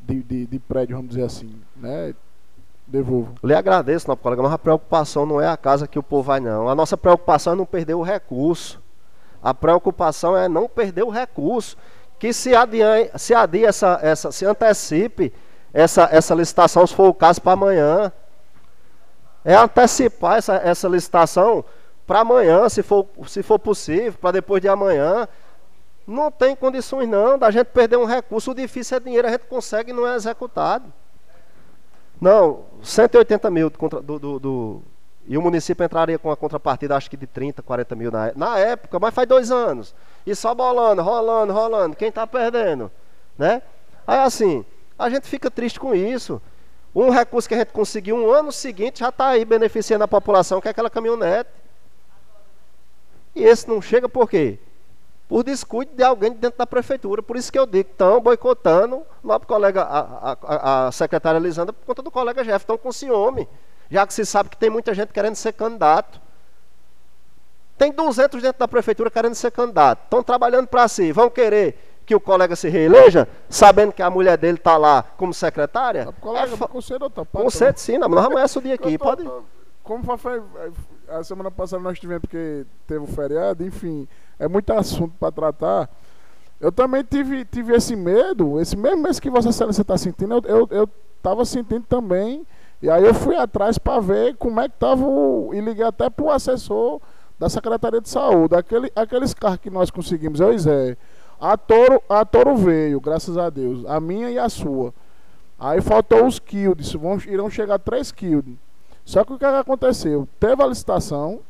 de, 0.00 0.22
de, 0.22 0.46
de 0.46 0.58
prédio, 0.58 0.96
vamos 0.96 1.10
dizer 1.10 1.24
assim, 1.24 1.54
né? 1.76 2.14
Devolvo. 2.86 3.34
Lhe 3.42 3.54
agradeço, 3.54 4.06
nosso 4.06 4.22
colega, 4.22 4.42
mas 4.42 4.52
a 4.52 4.58
preocupação 4.58 5.26
não 5.26 5.40
é 5.40 5.48
a 5.48 5.56
casa 5.56 5.88
que 5.88 5.98
o 5.98 6.02
povo 6.02 6.22
vai, 6.22 6.38
não. 6.38 6.68
A 6.68 6.74
nossa 6.74 6.96
preocupação 6.96 7.52
é 7.52 7.56
não 7.56 7.66
perder 7.66 7.94
o 7.94 8.02
recurso. 8.02 8.80
A 9.46 9.54
preocupação 9.54 10.36
é 10.36 10.48
não 10.48 10.68
perder 10.68 11.04
o 11.04 11.08
recurso. 11.08 11.76
Que 12.18 12.32
se 12.32 12.52
adie, 12.52 12.82
se 13.16 13.32
adie 13.32 13.64
essa, 13.64 13.96
essa, 14.02 14.32
se 14.32 14.44
antecipe 14.44 15.32
essa, 15.72 16.08
essa 16.10 16.34
licitação, 16.34 16.84
se 16.84 16.92
for 16.92 17.08
o 17.08 17.14
caso, 17.14 17.40
para 17.40 17.52
amanhã. 17.52 18.10
É 19.44 19.54
antecipar 19.54 20.38
essa, 20.38 20.56
essa 20.56 20.88
licitação 20.88 21.64
para 22.04 22.20
amanhã, 22.20 22.68
se 22.68 22.82
for, 22.82 23.06
se 23.28 23.40
for 23.40 23.60
possível, 23.60 24.14
para 24.20 24.32
depois 24.32 24.60
de 24.60 24.66
amanhã. 24.66 25.28
Não 26.04 26.28
tem 26.28 26.56
condições 26.56 27.08
não 27.08 27.38
da 27.38 27.48
gente 27.52 27.68
perder 27.68 27.98
um 27.98 28.04
recurso. 28.04 28.50
O 28.50 28.54
difícil 28.54 28.96
é 28.96 29.00
dinheiro, 29.00 29.28
a 29.28 29.30
gente 29.30 29.44
consegue 29.44 29.92
e 29.92 29.94
não 29.94 30.08
é 30.08 30.16
executado. 30.16 30.92
Não, 32.20 32.64
180 32.82 33.48
mil 33.48 33.70
do, 33.70 33.88
do, 33.88 34.18
do, 34.18 34.38
do, 34.40 34.82
e 35.26 35.36
o 35.36 35.42
município 35.42 35.84
entraria 35.84 36.18
com 36.18 36.30
a 36.30 36.36
contrapartida, 36.36 36.96
acho 36.96 37.10
que 37.10 37.16
de 37.16 37.26
30, 37.26 37.62
40 37.62 37.94
mil 37.96 38.10
na, 38.10 38.32
na 38.34 38.58
época, 38.58 38.98
mas 38.98 39.14
faz 39.14 39.28
dois 39.28 39.50
anos. 39.50 39.94
E 40.24 40.34
só 40.34 40.54
bolando, 40.54 41.02
rolando, 41.02 41.52
rolando. 41.52 41.96
Quem 41.96 42.08
está 42.08 42.26
perdendo? 42.26 42.90
Né? 43.36 43.60
Aí 44.06 44.18
assim, 44.18 44.64
a 44.98 45.10
gente 45.10 45.26
fica 45.26 45.50
triste 45.50 45.80
com 45.80 45.94
isso. 45.94 46.40
Um 46.94 47.10
recurso 47.10 47.48
que 47.48 47.54
a 47.54 47.58
gente 47.58 47.72
conseguiu 47.72 48.16
um 48.16 48.30
ano 48.30 48.52
seguinte 48.52 49.00
já 49.00 49.08
está 49.08 49.28
aí 49.28 49.44
beneficiando 49.44 50.04
a 50.04 50.08
população, 50.08 50.60
que 50.60 50.68
é 50.68 50.70
aquela 50.70 50.88
caminhonete. 50.88 51.50
E 53.34 53.42
esse 53.42 53.68
não 53.68 53.82
chega 53.82 54.08
por 54.08 54.30
quê? 54.30 54.58
por 55.28 55.42
descuido 55.42 55.92
de 55.94 56.02
alguém 56.02 56.32
dentro 56.32 56.58
da 56.58 56.66
prefeitura. 56.66 57.22
Por 57.22 57.36
isso 57.36 57.50
que 57.50 57.58
eu 57.58 57.66
digo, 57.66 57.90
estão 57.90 58.20
boicotando 58.20 59.02
nosso 59.22 59.46
colega, 59.46 59.82
a, 59.82 60.36
a, 60.42 60.86
a, 60.86 60.92
secretária 60.92 61.38
Lisandra, 61.38 61.72
por 61.72 61.84
conta 61.84 62.02
do 62.02 62.10
colega 62.10 62.44
Jeff, 62.44 62.58
estão 62.58 62.78
com 62.78 62.92
ciúme, 62.92 63.48
já 63.90 64.06
que 64.06 64.14
se 64.14 64.24
sabe 64.24 64.48
que 64.48 64.56
tem 64.56 64.70
muita 64.70 64.94
gente 64.94 65.12
querendo 65.12 65.34
ser 65.34 65.52
candidato. 65.52 66.20
Tem 67.78 67.92
200 67.92 68.40
dentro 68.40 68.58
da 68.58 68.68
prefeitura 68.68 69.10
querendo 69.10 69.34
ser 69.34 69.50
candidato, 69.50 70.04
estão 70.04 70.22
trabalhando 70.22 70.66
para 70.66 70.88
si, 70.88 71.12
vão 71.12 71.28
querer 71.28 71.78
que 72.06 72.14
o 72.14 72.20
colega 72.20 72.54
se 72.54 72.68
reeleja, 72.68 73.28
sabendo 73.48 73.92
que 73.92 74.00
a 74.00 74.08
mulher 74.08 74.38
dele 74.38 74.58
está 74.58 74.76
lá 74.76 75.04
como 75.16 75.34
secretária? 75.34 76.12
Colega, 76.20 76.54
é 76.54 76.56
fa... 76.56 76.68
concedo 76.68 77.04
outra 77.04 77.24
parte. 77.24 77.44
Concedo 77.44 77.78
sim, 77.78 77.98
não, 77.98 78.08
nós 78.08 78.22
vamos 78.22 78.40
essa 78.40 78.60
dia 78.60 78.74
aqui, 78.74 78.96
pode... 78.96 79.28
Como 79.82 80.16
foi, 80.16 80.42
a 81.08 81.22
semana 81.22 81.50
passada 81.50 81.80
nós 81.80 81.98
tivemos, 81.98 82.22
porque 82.22 82.66
teve 82.86 83.00
o 83.00 83.06
feriado, 83.06 83.64
enfim 83.64 84.08
é 84.38 84.48
muito 84.48 84.72
assunto 84.72 85.14
para 85.18 85.32
tratar. 85.32 85.90
Eu 86.60 86.72
também 86.72 87.02
tive, 87.02 87.44
tive 87.44 87.74
esse 87.74 87.94
medo, 87.94 88.60
esse 88.60 88.76
mesmo 88.76 89.02
mês 89.02 89.20
que 89.20 89.28
Vossa 89.28 89.50
Excelência 89.50 89.82
está 89.82 89.96
sentindo, 89.98 90.42
eu 90.70 90.88
estava 91.16 91.44
sentindo 91.44 91.84
também. 91.86 92.46
E 92.82 92.90
aí 92.90 93.04
eu 93.04 93.14
fui 93.14 93.34
atrás 93.36 93.78
para 93.78 94.00
ver 94.00 94.36
como 94.36 94.60
é 94.60 94.68
que 94.68 94.74
estava 94.74 95.02
e 95.52 95.60
liguei 95.60 95.84
até 95.84 96.10
para 96.10 96.24
o 96.24 96.30
assessor 96.30 97.00
da 97.38 97.48
Secretaria 97.48 98.00
de 98.00 98.08
Saúde. 98.08 98.54
Aquele, 98.54 98.92
aqueles 98.94 99.32
carros 99.32 99.58
que 99.58 99.70
nós 99.70 99.90
conseguimos, 99.90 100.40
eu 100.40 100.52
e 100.52 100.58
Zé. 100.58 100.96
A 101.40 101.56
Toro, 101.56 102.02
a 102.08 102.24
Toro 102.24 102.56
veio, 102.56 103.00
graças 103.00 103.36
a 103.36 103.50
Deus. 103.50 103.84
A 103.86 104.00
minha 104.00 104.30
e 104.30 104.38
a 104.38 104.48
sua. 104.48 104.92
Aí 105.58 105.80
faltou 105.80 106.26
os 106.26 106.40
vão, 106.94 107.18
irão 107.26 107.48
chegar 107.48 107.78
três 107.78 108.12
kills. 108.12 108.58
Só 109.04 109.24
que 109.24 109.32
o 109.32 109.38
que, 109.38 109.44
aconteceu? 109.44 110.28
Teve 110.38 110.62
a 110.62 110.66
licitação, 110.66 111.40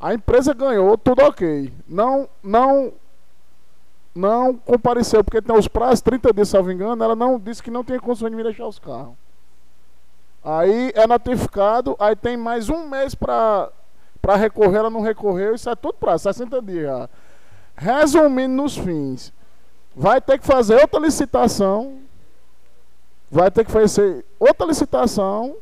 a 0.00 0.14
empresa 0.14 0.54
ganhou, 0.54 0.96
tudo 0.98 1.22
ok. 1.22 1.72
Não, 1.86 2.28
não, 2.42 2.92
não 4.14 4.56
compareceu, 4.56 5.22
porque 5.22 5.42
tem 5.42 5.56
os 5.56 5.68
prazos, 5.68 6.00
30 6.00 6.32
dias, 6.32 6.48
se 6.48 6.56
não 6.56 6.64
me 6.64 6.74
engano, 6.74 7.04
ela 7.04 7.14
não 7.14 7.38
disse 7.38 7.62
que 7.62 7.70
não 7.70 7.84
tem 7.84 7.98
condições 7.98 8.30
de 8.30 8.36
me 8.36 8.42
deixar 8.42 8.66
os 8.66 8.78
carros. 8.78 9.14
Aí 10.46 10.92
é 10.94 11.08
notificado, 11.08 11.96
aí 11.98 12.14
tem 12.14 12.36
mais 12.36 12.70
um 12.70 12.86
mês 12.86 13.16
para 13.16 13.72
recorrer, 14.36 14.78
ela 14.78 14.90
não 14.90 15.00
recorreu, 15.00 15.56
isso 15.56 15.68
é 15.68 15.74
tudo 15.74 15.94
prazo, 15.94 16.22
60 16.22 16.62
dias 16.62 16.84
já. 16.84 17.10
Resumindo 17.76 18.54
nos 18.54 18.76
fins, 18.76 19.32
vai 19.94 20.20
ter 20.20 20.38
que 20.38 20.46
fazer 20.46 20.76
outra 20.76 21.00
licitação, 21.00 21.98
vai 23.28 23.50
ter 23.50 23.64
que 23.64 23.72
fazer 23.72 24.24
outra 24.38 24.68
licitação, 24.68 25.56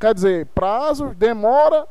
quer 0.00 0.14
dizer, 0.14 0.46
prazo, 0.46 1.08
demora 1.08 1.86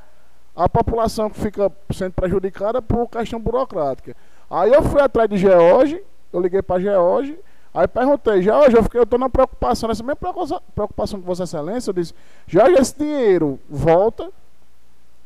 a 0.56 0.68
população 0.68 1.30
que 1.30 1.40
fica 1.40 1.72
sendo 1.94 2.14
prejudicada 2.14 2.82
por 2.82 3.08
questão 3.08 3.40
burocrática. 3.40 4.18
Aí 4.50 4.74
eu 4.74 4.82
fui 4.82 5.00
atrás 5.00 5.30
de 5.30 5.38
George, 5.38 6.04
eu 6.34 6.42
liguei 6.42 6.64
para 6.64 6.82
George, 6.82 7.38
aí 7.74 7.88
perguntei, 7.88 8.42
George, 8.42 8.76
eu, 8.76 8.84
fiquei, 8.84 9.00
eu 9.00 9.04
estou 9.04 9.20
na 9.20 9.30
preocupação, 9.30 9.88
nessa 9.90 10.04
mesma 10.04 10.16
preocupação 10.76 11.20
com 11.20 11.26
Vossa 11.26 11.44
Excelência, 11.44 11.90
eu 11.90 11.94
disse, 11.94 12.14
George, 12.48 12.74
esse 12.74 12.98
dinheiro 12.98 13.60
volta? 13.70 14.30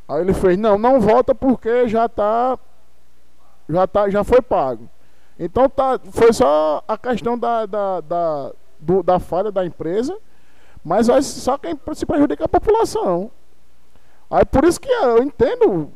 Aí 0.07 0.21
ele 0.21 0.33
fez, 0.33 0.57
não, 0.57 0.77
não 0.77 0.99
volta 0.99 1.33
porque 1.33 1.87
já 1.87 2.05
está, 2.05 2.57
já, 3.67 3.87
tá, 3.87 4.09
já 4.09 4.23
foi 4.23 4.41
pago. 4.41 4.87
Então 5.39 5.67
tá, 5.67 5.99
foi 6.11 6.31
só 6.31 6.83
a 6.87 6.97
questão 6.97 7.37
da, 7.37 7.65
da, 7.65 8.01
da, 8.01 8.51
do, 8.79 9.03
da 9.03 9.19
falha 9.19 9.51
da 9.51 9.65
empresa, 9.65 10.17
mas 10.83 11.07
só 11.25 11.57
quem 11.57 11.77
se 11.93 12.05
prejudica 12.05 12.43
é 12.43 12.45
a 12.45 12.49
população. 12.49 13.31
Aí 14.29 14.45
por 14.45 14.63
isso 14.63 14.79
que 14.79 14.89
eu 14.89 15.23
entendo 15.23 15.91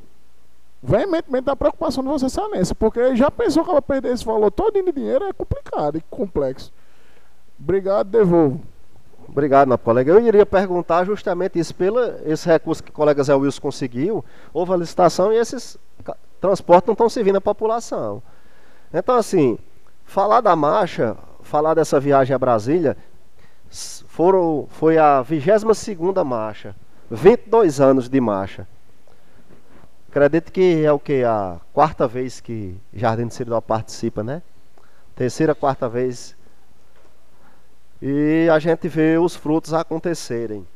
veementemente 0.81 1.45
da 1.45 1.55
preocupação 1.55 2.03
de 2.03 2.09
Vossa 2.09 2.27
Excelência, 2.27 2.73
porque 2.73 3.15
já 3.15 3.29
pensou 3.29 3.63
que 3.63 3.69
ela 3.69 3.81
perder 3.81 4.13
esse 4.13 4.25
valor 4.25 4.49
todo 4.51 4.73
de 4.73 4.91
dinheiro 4.91 5.25
é 5.25 5.33
complicado 5.33 5.97
e 5.97 6.03
complexo. 6.09 6.71
Obrigado, 7.59 8.07
devolvo. 8.07 8.61
Obrigado, 9.27 9.67
meu 9.67 9.77
colega. 9.77 10.11
Eu 10.11 10.19
iria 10.19 10.45
perguntar 10.45 11.03
justamente 11.05 11.59
isso, 11.59 11.75
pelo 11.75 11.99
esse 12.25 12.47
recurso 12.47 12.83
que 12.83 12.89
o 12.89 12.93
colega 12.93 13.21
Zé 13.21 13.35
Wilson 13.35 13.61
conseguiu, 13.61 14.25
houve 14.53 14.73
a 14.73 14.77
licitação 14.77 15.31
e 15.31 15.37
esses 15.37 15.77
transportes 16.41 16.87
não 16.87 16.93
estão 16.93 17.09
servindo 17.09 17.35
à 17.35 17.41
população. 17.41 18.23
Então, 18.91 19.15
assim, 19.15 19.59
falar 20.05 20.41
da 20.41 20.55
marcha, 20.55 21.15
falar 21.41 21.73
dessa 21.73 21.99
viagem 21.99 22.33
a 22.33 22.39
Brasília, 22.39 22.97
foram, 24.07 24.67
foi 24.69 24.97
a 24.97 25.21
22 25.21 25.77
segunda 25.77 26.23
marcha. 26.23 26.75
22 27.11 27.79
anos 27.79 28.09
de 28.09 28.19
marcha. 28.19 28.67
Acredito 30.09 30.51
que 30.51 30.83
é 30.83 30.91
o 30.91 30.97
que? 30.97 31.23
A 31.23 31.61
quarta 31.71 32.07
vez 32.07 32.41
que 32.41 32.75
Jardim 32.91 33.27
de 33.27 33.35
Seridó 33.35 33.61
participa, 33.61 34.23
né? 34.23 34.41
Terceira, 35.15 35.53
quarta 35.53 35.87
vez. 35.87 36.35
E 38.01 38.49
a 38.51 38.57
gente 38.57 38.87
vê 38.87 39.19
os 39.19 39.35
frutos 39.35 39.71
acontecerem. 39.71 40.67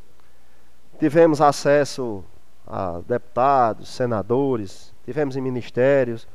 Tivemos 1.00 1.42
acesso 1.42 2.24
a 2.68 3.02
deputados, 3.08 3.90
senadores, 3.90 4.94
tivemos 5.04 5.36
em 5.36 5.42
ministérios. 5.42 6.28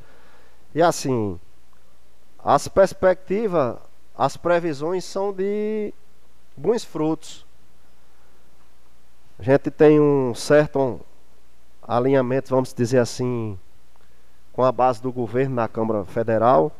E 0.75 0.83
assim, 0.83 1.39
as 2.37 2.67
perspectivas, 2.67 3.77
as 4.17 4.37
previsões 4.37 5.05
são 5.05 5.33
de 5.33 5.95
bons 6.57 6.83
frutos. 6.83 7.47
A 9.39 9.43
gente 9.45 9.71
tem 9.71 10.01
um 10.01 10.35
certo 10.35 11.01
alinhamento, 11.89 12.51
vamos 12.51 12.75
dizer 12.75 12.99
assim, 12.99 13.59
com 14.53 14.63
a 14.63 14.71
base 14.71 15.01
do 15.01 15.11
governo 15.11 15.55
na 15.55 15.67
Câmara 15.67 16.05
Federal. 16.05 16.71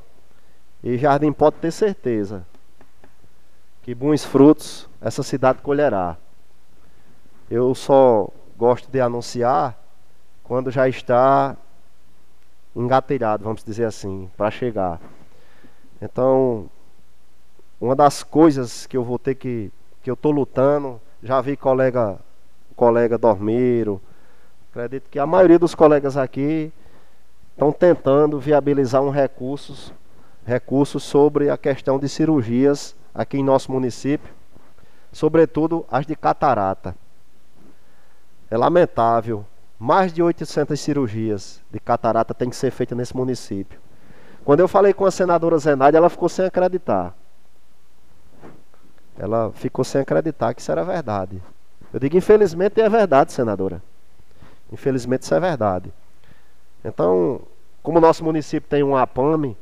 E 0.85 0.99
Jardim 0.99 1.33
pode 1.33 1.57
ter 1.57 1.73
certeza 1.73 2.47
que 3.83 3.95
bons 3.95 4.23
frutos 4.23 4.87
essa 5.01 5.23
cidade 5.23 5.61
colherá. 5.63 6.19
Eu 7.51 7.75
só 7.75 8.29
gosto 8.57 8.91
de 8.91 9.01
anunciar 9.01 9.83
quando 10.45 10.71
já 10.71 10.87
está 10.87 11.57
engatilhado, 12.77 13.43
vamos 13.43 13.65
dizer 13.65 13.87
assim, 13.87 14.31
para 14.37 14.51
chegar. 14.51 15.01
Então, 16.01 16.69
uma 17.81 17.97
das 17.97 18.23
coisas 18.23 18.87
que 18.87 18.97
eu 18.97 19.03
vou 19.03 19.19
ter 19.19 19.35
que 19.35 19.73
que 20.03 20.11
eu 20.11 20.15
estou 20.15 20.31
lutando, 20.31 21.01
já 21.23 21.41
vi 21.41 21.57
colega 21.57 22.19
colega 22.77 23.19
Dormiro. 23.19 24.01
Acredito 24.71 25.09
que 25.11 25.19
a 25.19 25.27
maioria 25.27 25.59
dos 25.59 25.75
colegas 25.75 26.17
aqui 26.17 26.73
estão 27.53 27.73
tentando 27.73 28.39
viabilizar 28.39 29.03
um 29.03 29.11
recursos, 29.11 29.93
recursos 30.47 31.03
sobre 31.03 31.51
a 31.51 31.57
questão 31.57 31.99
de 31.99 32.09
cirurgias 32.09 32.95
aqui 33.15 33.39
em 33.39 33.45
nosso 33.45 33.73
município, 33.73 34.33
sobretudo 35.11 35.85
as 35.91 36.07
de 36.07 36.15
catarata. 36.15 36.95
É 38.51 38.57
lamentável, 38.57 39.45
mais 39.79 40.13
de 40.13 40.23
800 40.23 40.79
cirurgias 40.79 41.61
de 41.71 41.81
catarata 41.81 42.35
têm 42.35 42.51
que 42.51 42.57
ser 42.57 42.71
feitas 42.71 42.97
nesse 42.97 43.17
município. 43.17 43.81
Quando 44.45 44.61
eu 44.61 44.69
falei 44.69 44.93
com 44.93 45.05
a 45.05 45.11
senadora 45.11 45.59
Zenaide, 45.59 45.97
ela 45.97 46.09
ficou 46.09 46.29
sem 46.29 46.47
acreditar. 46.47 47.15
Ela 49.19 49.51
ficou 49.53 49.85
sem 49.85 50.01
acreditar 50.01 50.55
que 50.55 50.61
isso 50.61 50.71
era 50.71 50.85
verdade. 50.85 51.43
Eu 51.93 51.99
digo, 51.99 52.17
infelizmente 52.17 52.81
é 52.81 52.89
verdade, 52.89 53.33
senadora. 53.33 53.83
Infelizmente 54.73 55.23
isso 55.23 55.35
é 55.35 55.41
verdade. 55.41 55.93
Então, 56.85 57.41
como 57.83 57.99
o 57.99 58.01
nosso 58.01 58.25
município 58.25 58.69
tem 58.69 58.83
um 58.83 58.97
APAME 58.97 59.57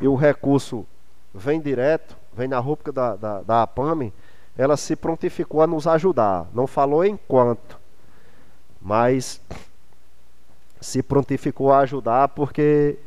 e 0.00 0.08
o 0.08 0.14
recurso 0.14 0.86
vem 1.34 1.60
direto, 1.60 2.16
vem 2.32 2.48
na 2.48 2.58
rúbrica 2.58 2.92
da, 2.92 3.16
da, 3.16 3.42
da 3.42 3.62
APAME, 3.62 4.12
ela 4.56 4.76
se 4.76 4.96
prontificou 4.96 5.62
a 5.62 5.66
nos 5.66 5.86
ajudar. 5.86 6.46
Não 6.52 6.66
falou 6.66 7.04
enquanto, 7.04 7.78
mas 8.80 9.40
se 10.80 11.02
prontificou 11.02 11.72
a 11.72 11.80
ajudar 11.80 12.28
porque 12.28 12.98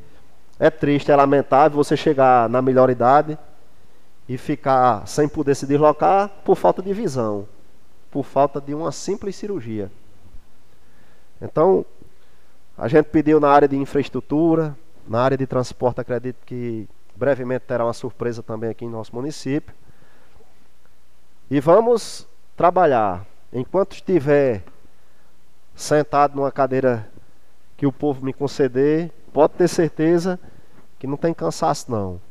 é 0.59 0.69
triste, 0.69 1.11
é 1.11 1.15
lamentável 1.15 1.75
você 1.75 1.97
chegar 1.97 2.47
na 2.49 2.61
melhor 2.61 2.89
idade 2.89 3.37
e 4.27 4.37
ficar 4.37 5.07
sem 5.07 5.27
poder 5.27 5.55
se 5.55 5.65
deslocar 5.65 6.29
por 6.45 6.55
falta 6.55 6.81
de 6.81 6.93
visão, 6.93 7.47
por 8.09 8.23
falta 8.23 8.61
de 8.61 8.73
uma 8.73 8.91
simples 8.91 9.35
cirurgia. 9.35 9.91
Então, 11.41 11.85
a 12.77 12.87
gente 12.87 13.05
pediu 13.05 13.39
na 13.39 13.49
área 13.49 13.67
de 13.67 13.75
infraestrutura, 13.75 14.77
na 15.07 15.21
área 15.21 15.37
de 15.37 15.47
transporte, 15.47 15.99
acredito 15.99 16.37
que 16.45 16.87
brevemente 17.15 17.65
terá 17.65 17.85
uma 17.85 17.93
surpresa 17.93 18.41
também 18.41 18.69
aqui 18.69 18.85
em 18.85 18.89
nosso 18.89 19.13
município. 19.15 19.73
E 21.49 21.59
vamos 21.59 22.27
trabalhar. 22.55 23.25
Enquanto 23.51 23.93
estiver 23.93 24.63
sentado 25.75 26.35
numa 26.35 26.51
cadeira 26.51 27.09
que 27.75 27.85
o 27.85 27.91
povo 27.91 28.23
me 28.23 28.31
conceder, 28.31 29.11
pode 29.33 29.53
ter 29.53 29.67
certeza 29.67 30.39
que 30.97 31.07
não 31.07 31.17
tem 31.17 31.33
cansaço 31.33 31.91
não. 31.91 32.21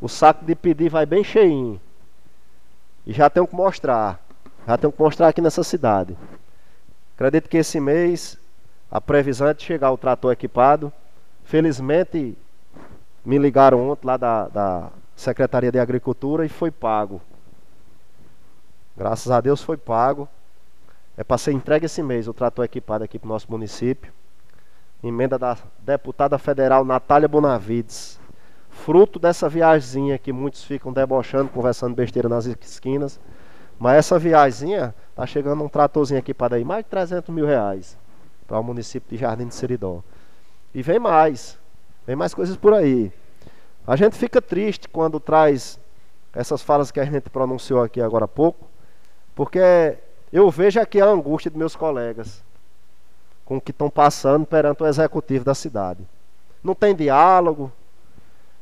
O 0.00 0.08
saco 0.08 0.44
de 0.44 0.54
pedir 0.54 0.88
vai 0.88 1.04
bem 1.04 1.22
cheinho. 1.22 1.80
E 3.04 3.12
já 3.12 3.28
tenho 3.28 3.46
que 3.46 3.54
mostrar. 3.54 4.18
Já 4.66 4.78
tenho 4.78 4.92
que 4.92 5.02
mostrar 5.02 5.28
aqui 5.28 5.42
nessa 5.42 5.62
cidade. 5.62 6.16
Acredito 7.14 7.48
que 7.50 7.58
esse 7.58 7.78
mês 7.78 8.39
a 8.90 9.00
previsão 9.00 9.46
é 9.46 9.54
de 9.54 9.62
chegar 9.62 9.92
o 9.92 9.96
trator 9.96 10.32
equipado. 10.32 10.92
Felizmente, 11.44 12.36
me 13.24 13.38
ligaram 13.38 13.88
ontem 13.88 14.06
lá 14.06 14.16
da, 14.16 14.48
da 14.48 14.90
Secretaria 15.14 15.70
de 15.70 15.78
Agricultura 15.78 16.44
e 16.44 16.48
foi 16.48 16.72
pago. 16.72 17.20
Graças 18.96 19.30
a 19.30 19.40
Deus 19.40 19.62
foi 19.62 19.76
pago. 19.76 20.28
É 21.16 21.22
para 21.22 21.38
ser 21.38 21.52
entregue 21.52 21.86
esse 21.86 22.02
mês 22.02 22.26
o 22.26 22.34
trator 22.34 22.64
equipado 22.64 23.04
aqui 23.04 23.18
para 23.18 23.26
o 23.26 23.28
nosso 23.28 23.46
município. 23.48 24.12
Emenda 25.04 25.38
da 25.38 25.56
deputada 25.78 26.36
federal 26.36 26.84
Natália 26.84 27.28
Bonavides. 27.28 28.18
Fruto 28.70 29.18
dessa 29.18 29.48
viagemzinha 29.48 30.18
que 30.18 30.32
muitos 30.32 30.64
ficam 30.64 30.92
debochando, 30.92 31.50
conversando 31.50 31.94
besteira 31.94 32.28
nas 32.28 32.46
esquinas. 32.46 33.20
Mas 33.78 33.98
essa 33.98 34.18
viagemzinha 34.18 34.94
tá 35.14 35.24
chegando 35.26 35.62
um 35.62 35.68
tratorzinho 35.68 36.18
equipado 36.18 36.56
aí, 36.56 36.64
mais 36.64 36.84
de 36.84 36.90
300 36.90 37.32
mil 37.32 37.46
reais 37.46 37.96
para 38.50 38.58
o 38.58 38.64
município 38.64 39.08
de 39.08 39.16
Jardim 39.16 39.46
de 39.46 39.54
Seridó. 39.54 40.02
E 40.74 40.82
vem 40.82 40.98
mais, 40.98 41.56
vem 42.04 42.16
mais 42.16 42.34
coisas 42.34 42.56
por 42.56 42.74
aí. 42.74 43.12
A 43.86 43.94
gente 43.94 44.16
fica 44.16 44.42
triste 44.42 44.88
quando 44.88 45.20
traz 45.20 45.78
essas 46.34 46.60
falas 46.60 46.90
que 46.90 46.98
a 46.98 47.04
gente 47.04 47.30
pronunciou 47.30 47.80
aqui 47.80 48.00
agora 48.00 48.24
há 48.24 48.28
pouco, 48.28 48.66
porque 49.36 49.98
eu 50.32 50.50
vejo 50.50 50.80
aqui 50.80 51.00
a 51.00 51.06
angústia 51.06 51.48
de 51.48 51.56
meus 51.56 51.76
colegas 51.76 52.42
com 53.44 53.58
o 53.58 53.60
que 53.60 53.70
estão 53.70 53.88
passando 53.88 54.44
perante 54.44 54.82
o 54.82 54.86
executivo 54.86 55.44
da 55.44 55.54
cidade. 55.54 56.00
Não 56.62 56.74
tem 56.74 56.92
diálogo. 56.92 57.70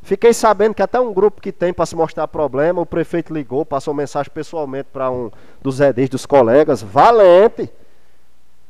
Fiquei 0.03 0.35
sabendo 0.35 0.75
que 0.75 0.83
até 0.83 1.01
um 1.01 1.15
grupo 1.15 1.41
que 1.41 1.51
tem 1.51 1.73
para 1.73 1.87
se 1.87 1.97
mostrar 1.97 2.29
problema, 2.29 2.83
o 2.83 2.87
prefeito 2.87 3.33
ligou, 3.33 3.65
passou 3.65 3.95
mensagem 3.95 4.31
pessoalmente 4.31 4.91
para 4.93 5.11
um 5.11 5.31
dos 5.63 5.81
edis 5.81 6.11
dos 6.11 6.27
colegas, 6.27 6.83
valente, 6.83 7.71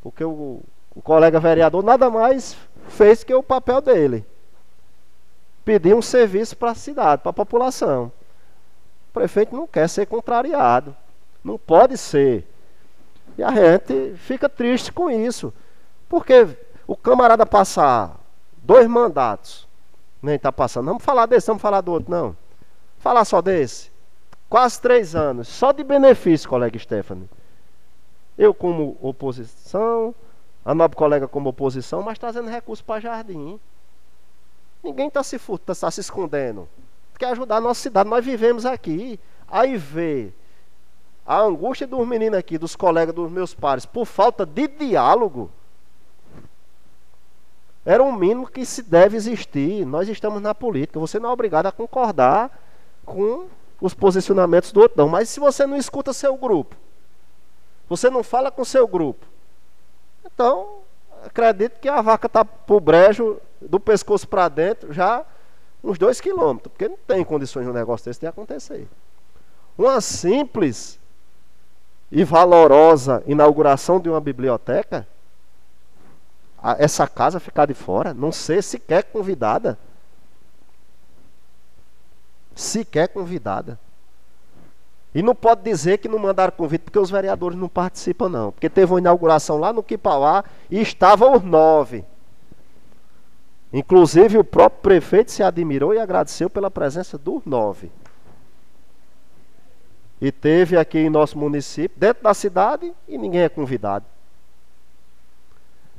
porque 0.00 0.22
o, 0.24 0.62
o 0.98 1.02
colega 1.02 1.38
vereador 1.38 1.84
nada 1.84 2.10
mais 2.10 2.56
fez 2.88 3.22
que 3.22 3.32
o 3.32 3.40
papel 3.40 3.80
dele. 3.80 4.26
Pedir 5.64 5.94
um 5.94 6.02
serviço 6.02 6.56
para 6.56 6.72
a 6.72 6.74
cidade, 6.74 7.22
para 7.22 7.30
a 7.30 7.32
população. 7.32 8.10
O 9.08 9.12
prefeito 9.12 9.54
não 9.54 9.64
quer 9.64 9.88
ser 9.88 10.06
contrariado. 10.06 10.96
Não 11.44 11.56
pode 11.56 11.96
ser. 11.96 12.44
E 13.36 13.44
a 13.44 13.52
gente 13.52 14.16
fica 14.16 14.48
triste 14.48 14.90
com 14.90 15.08
isso. 15.08 15.54
Porque 16.08 16.48
o 16.84 16.96
camarada 16.96 17.46
passar 17.46 18.16
dois 18.64 18.88
mandatos, 18.88 19.68
nem 20.20 20.34
está 20.34 20.50
passando, 20.50 20.86
vamos 20.86 21.04
falar 21.04 21.26
desse, 21.26 21.46
vamos 21.46 21.62
falar 21.62 21.80
do 21.80 21.92
outro, 21.92 22.10
não. 22.10 22.36
Falar 22.98 23.24
só 23.24 23.40
desse. 23.40 23.92
Quase 24.50 24.80
três 24.80 25.14
anos, 25.14 25.46
só 25.46 25.70
de 25.70 25.84
benefício, 25.84 26.48
colega 26.48 26.76
Stephanie. 26.76 27.30
Eu, 28.36 28.52
como 28.52 28.96
oposição, 29.00 30.12
a 30.68 30.74
nobre 30.74 30.98
colega 30.98 31.26
como 31.26 31.48
oposição, 31.48 32.02
mas 32.02 32.18
trazendo 32.18 32.50
recursos 32.50 32.82
para 32.82 33.00
Jardim. 33.00 33.58
Ninguém 34.84 35.08
está 35.08 35.22
se, 35.22 35.38
tá, 35.38 35.74
tá 35.74 35.90
se 35.90 36.00
escondendo. 36.00 36.68
Quer 37.18 37.30
ajudar 37.30 37.56
a 37.56 37.60
nossa 37.60 37.80
cidade. 37.80 38.06
Nós 38.06 38.22
vivemos 38.22 38.66
aqui. 38.66 39.18
Aí 39.50 39.78
vê 39.78 40.30
a 41.24 41.40
angústia 41.40 41.86
dos 41.86 42.06
meninos 42.06 42.38
aqui, 42.38 42.58
dos 42.58 42.76
colegas 42.76 43.14
dos 43.14 43.32
meus 43.32 43.54
pares, 43.54 43.86
por 43.86 44.04
falta 44.04 44.44
de 44.44 44.68
diálogo. 44.68 45.50
Era 47.82 48.02
um 48.02 48.12
mínimo 48.12 48.46
que 48.46 48.66
se 48.66 48.82
deve 48.82 49.16
existir. 49.16 49.86
Nós 49.86 50.06
estamos 50.06 50.42
na 50.42 50.54
política. 50.54 51.00
Você 51.00 51.18
não 51.18 51.30
é 51.30 51.32
obrigado 51.32 51.64
a 51.64 51.72
concordar 51.72 52.50
com 53.06 53.46
os 53.80 53.94
posicionamentos 53.94 54.70
do 54.70 54.82
outro, 54.82 54.98
não. 54.98 55.08
Mas 55.08 55.30
se 55.30 55.40
você 55.40 55.66
não 55.66 55.78
escuta 55.78 56.12
seu 56.12 56.36
grupo, 56.36 56.76
você 57.88 58.10
não 58.10 58.22
fala 58.22 58.50
com 58.50 58.66
seu 58.66 58.86
grupo, 58.86 59.24
então, 60.24 60.80
acredito 61.24 61.80
que 61.80 61.88
a 61.88 62.00
vaca 62.00 62.26
está 62.26 62.46
o 62.68 62.80
brejo 62.80 63.40
do 63.60 63.80
pescoço 63.80 64.26
para 64.28 64.48
dentro 64.48 64.92
já 64.92 65.24
uns 65.82 65.98
dois 65.98 66.20
quilômetros, 66.20 66.72
porque 66.72 66.88
não 66.88 66.98
tem 67.06 67.24
condições 67.24 67.64
de 67.64 67.70
um 67.70 67.74
negócio 67.74 68.04
desse 68.06 68.20
de 68.20 68.26
acontecer. 68.26 68.88
Uma 69.76 70.00
simples 70.00 70.98
e 72.10 72.24
valorosa 72.24 73.22
inauguração 73.26 74.00
de 74.00 74.08
uma 74.08 74.20
biblioteca, 74.20 75.06
essa 76.78 77.06
casa 77.06 77.38
ficar 77.38 77.66
de 77.66 77.74
fora, 77.74 78.12
não 78.12 78.32
ser 78.32 78.62
sequer 78.62 79.04
convidada. 79.04 79.78
Sequer 82.54 83.08
convidada. 83.08 83.78
E 85.14 85.22
não 85.22 85.35
pode 85.35 85.62
dizer 85.62 85.98
que 85.98 86.09
não 86.09 86.18
mandaram 86.18 86.52
convite 86.52 86.82
porque 86.82 86.98
os 86.98 87.10
vereadores 87.10 87.59
não 87.59 87.68
participam, 87.68 88.28
não. 88.28 88.52
Porque 88.52 88.68
teve 88.68 88.93
uma 88.93 88.98
inauguração 88.98 89.59
lá 89.59 89.72
no 89.72 89.82
Quipauá 89.82 90.44
e 90.70 90.80
estavam 90.80 91.35
os 91.35 91.43
nove. 91.43 92.05
Inclusive 93.72 94.39
o 94.39 94.44
próprio 94.44 94.80
prefeito 94.80 95.30
se 95.30 95.43
admirou 95.43 95.94
e 95.94 95.98
agradeceu 95.98 96.48
pela 96.48 96.70
presença 96.70 97.18
dos 97.18 97.44
nove. 97.44 97.90
E 100.20 100.32
teve 100.32 100.76
aqui 100.76 100.98
em 100.98 101.10
nosso 101.10 101.39
município, 101.39 101.98
dentro 101.98 102.24
da 102.24 102.35
cidade, 102.35 102.93
e 103.06 103.16
ninguém 103.16 103.43
é 103.43 103.48
convidado. 103.48 104.05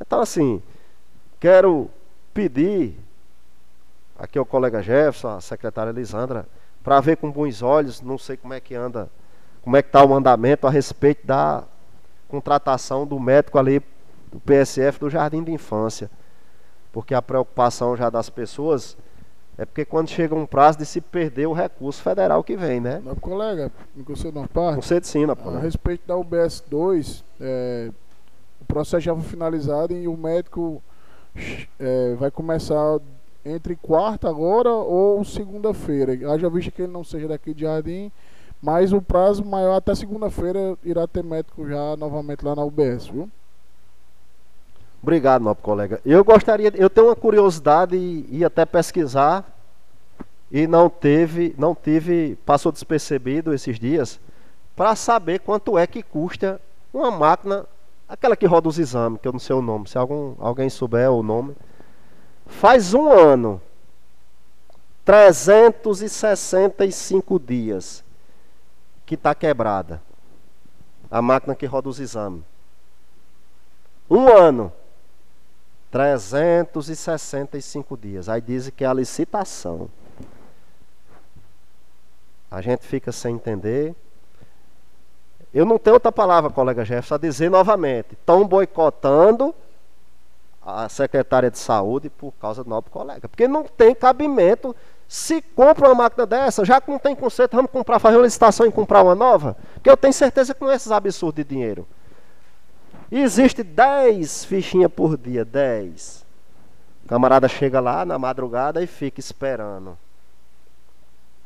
Então, 0.01 0.19
assim, 0.19 0.61
quero 1.39 1.89
pedir 2.33 2.97
aqui 4.17 4.37
ao 4.37 4.45
colega 4.45 4.81
Jefferson, 4.81 5.29
a 5.29 5.41
secretária 5.41 5.91
Elisandra, 5.91 6.45
para 6.89 7.01
ver 7.01 7.17
com 7.17 7.31
bons 7.31 7.61
olhos, 7.61 8.01
não 8.01 8.17
sei 8.17 8.35
como 8.35 8.51
é 8.51 8.59
que 8.59 8.73
anda, 8.73 9.11
como 9.61 9.77
é 9.77 9.81
que 9.83 9.89
está 9.89 10.03
o 10.03 10.09
mandamento 10.09 10.65
a 10.65 10.71
respeito 10.71 11.23
da 11.23 11.63
contratação 12.27 13.05
do 13.05 13.19
médico 13.19 13.59
ali 13.59 13.79
do 14.31 14.39
PSF 14.39 14.99
do 14.99 15.07
Jardim 15.07 15.43
de 15.43 15.51
Infância. 15.51 16.09
Porque 16.91 17.13
a 17.13 17.21
preocupação 17.21 17.95
já 17.95 18.09
das 18.09 18.27
pessoas 18.31 18.97
é 19.55 19.67
porque 19.67 19.85
quando 19.85 20.09
chega 20.09 20.33
um 20.33 20.47
prazo 20.47 20.79
de 20.79 20.85
se 20.87 20.99
perder 20.99 21.45
o 21.45 21.53
recurso 21.53 22.01
federal 22.01 22.43
que 22.43 22.57
vem, 22.57 22.79
né? 22.79 22.99
Meu 23.05 23.15
colega, 23.15 23.71
me 23.95 24.03
concede 24.03 24.35
uma 24.35 24.47
parte. 24.47 24.77
Concede 24.77 25.05
sim, 25.05 25.25
A 25.25 25.59
respeito 25.59 26.07
da 26.07 26.17
UBS 26.17 26.63
2, 26.67 27.23
é, 27.39 27.91
o 28.59 28.65
processo 28.65 29.01
já 29.01 29.13
foi 29.13 29.25
finalizado 29.25 29.93
e 29.93 30.07
o 30.07 30.17
médico 30.17 30.81
é, 31.79 32.15
vai 32.15 32.31
começar 32.31 32.99
entre 33.45 33.75
quarta 33.75 34.29
agora 34.29 34.69
ou 34.69 35.23
segunda-feira. 35.23 36.13
Haja 36.31 36.49
visto 36.49 36.71
que 36.71 36.81
ele 36.81 36.91
não 36.91 37.03
seja 37.03 37.27
daqui 37.27 37.53
de 37.53 37.61
Jardim, 37.61 38.11
mas 38.61 38.91
o 38.91 39.01
prazo 39.01 39.43
maior 39.43 39.75
até 39.75 39.95
segunda-feira 39.95 40.77
irá 40.83 41.07
ter 41.07 41.23
médico 41.23 41.67
já 41.67 41.95
novamente 41.95 42.43
lá 42.43 42.55
na 42.55 42.63
UBS, 42.63 43.07
viu? 43.07 43.29
Obrigado, 45.01 45.41
nobre 45.41 45.63
colega. 45.63 46.01
Eu 46.05 46.23
gostaria, 46.25 46.71
eu 46.75 46.89
tenho 46.89 47.07
uma 47.07 47.15
curiosidade 47.15 47.95
e, 47.95 48.27
e 48.29 48.43
até 48.43 48.65
pesquisar 48.65 49.45
e 50.51 50.67
não 50.67 50.89
teve, 50.89 51.55
não 51.57 51.73
tive, 51.73 52.37
passou 52.45 52.71
despercebido 52.71 53.53
esses 53.53 53.79
dias 53.79 54.19
para 54.75 54.95
saber 54.95 55.39
quanto 55.39 55.77
é 55.77 55.85
que 55.85 56.01
custa 56.03 56.59
uma 56.93 57.11
máquina, 57.11 57.65
aquela 58.07 58.35
que 58.35 58.45
roda 58.45 58.67
os 58.67 58.79
exames, 58.79 59.19
que 59.21 59.27
eu 59.27 59.31
não 59.31 59.39
sei 59.39 59.55
o 59.55 59.61
nome, 59.61 59.87
se 59.87 59.97
algum, 59.97 60.35
alguém 60.39 60.69
souber 60.69 61.11
o 61.11 61.21
nome. 61.23 61.55
Faz 62.49 62.93
um 62.93 63.09
ano, 63.09 63.61
365 65.05 67.39
dias 67.39 68.03
que 69.05 69.15
está 69.15 69.33
quebrada. 69.33 70.01
A 71.09 71.21
máquina 71.21 71.55
que 71.55 71.65
roda 71.65 71.87
os 71.89 71.99
exames. 71.99 72.43
Um 74.09 74.27
ano. 74.27 74.73
365 75.91 77.97
dias. 77.97 78.29
Aí 78.29 78.39
dizem 78.41 78.73
que 78.75 78.83
é 78.83 78.87
a 78.87 78.93
licitação. 78.93 79.89
A 82.51 82.61
gente 82.61 82.85
fica 82.85 83.11
sem 83.11 83.35
entender. 83.35 83.95
Eu 85.53 85.65
não 85.65 85.77
tenho 85.79 85.95
outra 85.95 86.11
palavra, 86.11 86.51
colega 86.51 86.85
Jefferson, 86.85 87.15
a 87.15 87.17
dizer 87.17 87.49
novamente. 87.49 88.13
Estão 88.13 88.47
boicotando 88.47 89.55
a 90.75 90.89
secretária 90.89 91.49
de 91.49 91.57
saúde 91.57 92.09
por 92.09 92.31
causa 92.33 92.63
do 92.63 92.69
nosso 92.69 92.89
colega. 92.89 93.27
Porque 93.27 93.47
não 93.47 93.63
tem 93.63 93.95
cabimento. 93.95 94.75
Se 95.07 95.41
compra 95.41 95.87
uma 95.87 95.95
máquina 95.95 96.25
dessa, 96.25 96.63
já 96.63 96.79
que 96.79 96.91
não 96.91 96.99
tem 96.99 97.15
conceito, 97.15 97.55
vamos 97.55 97.71
comprar, 97.71 97.97
fazer 97.97 98.17
uma 98.17 98.25
licitação 98.25 98.65
e 98.65 98.71
comprar 98.71 99.01
uma 99.01 99.15
nova? 99.15 99.57
Porque 99.73 99.89
eu 99.89 99.97
tenho 99.97 100.13
certeza 100.13 100.53
que 100.53 100.61
não 100.61 100.71
é 100.71 100.75
esses 100.75 100.91
absurdos 100.91 101.43
de 101.43 101.49
dinheiro. 101.49 101.87
Existe 103.11 103.63
10 103.63 104.45
fichinhas 104.45 104.91
por 104.91 105.17
dia, 105.17 105.43
10. 105.43 106.25
O 107.05 107.07
camarada 107.07 107.47
chega 107.47 107.79
lá 107.79 108.05
na 108.05 108.19
madrugada 108.19 108.83
e 108.83 108.87
fica 108.87 109.19
esperando. 109.19 109.97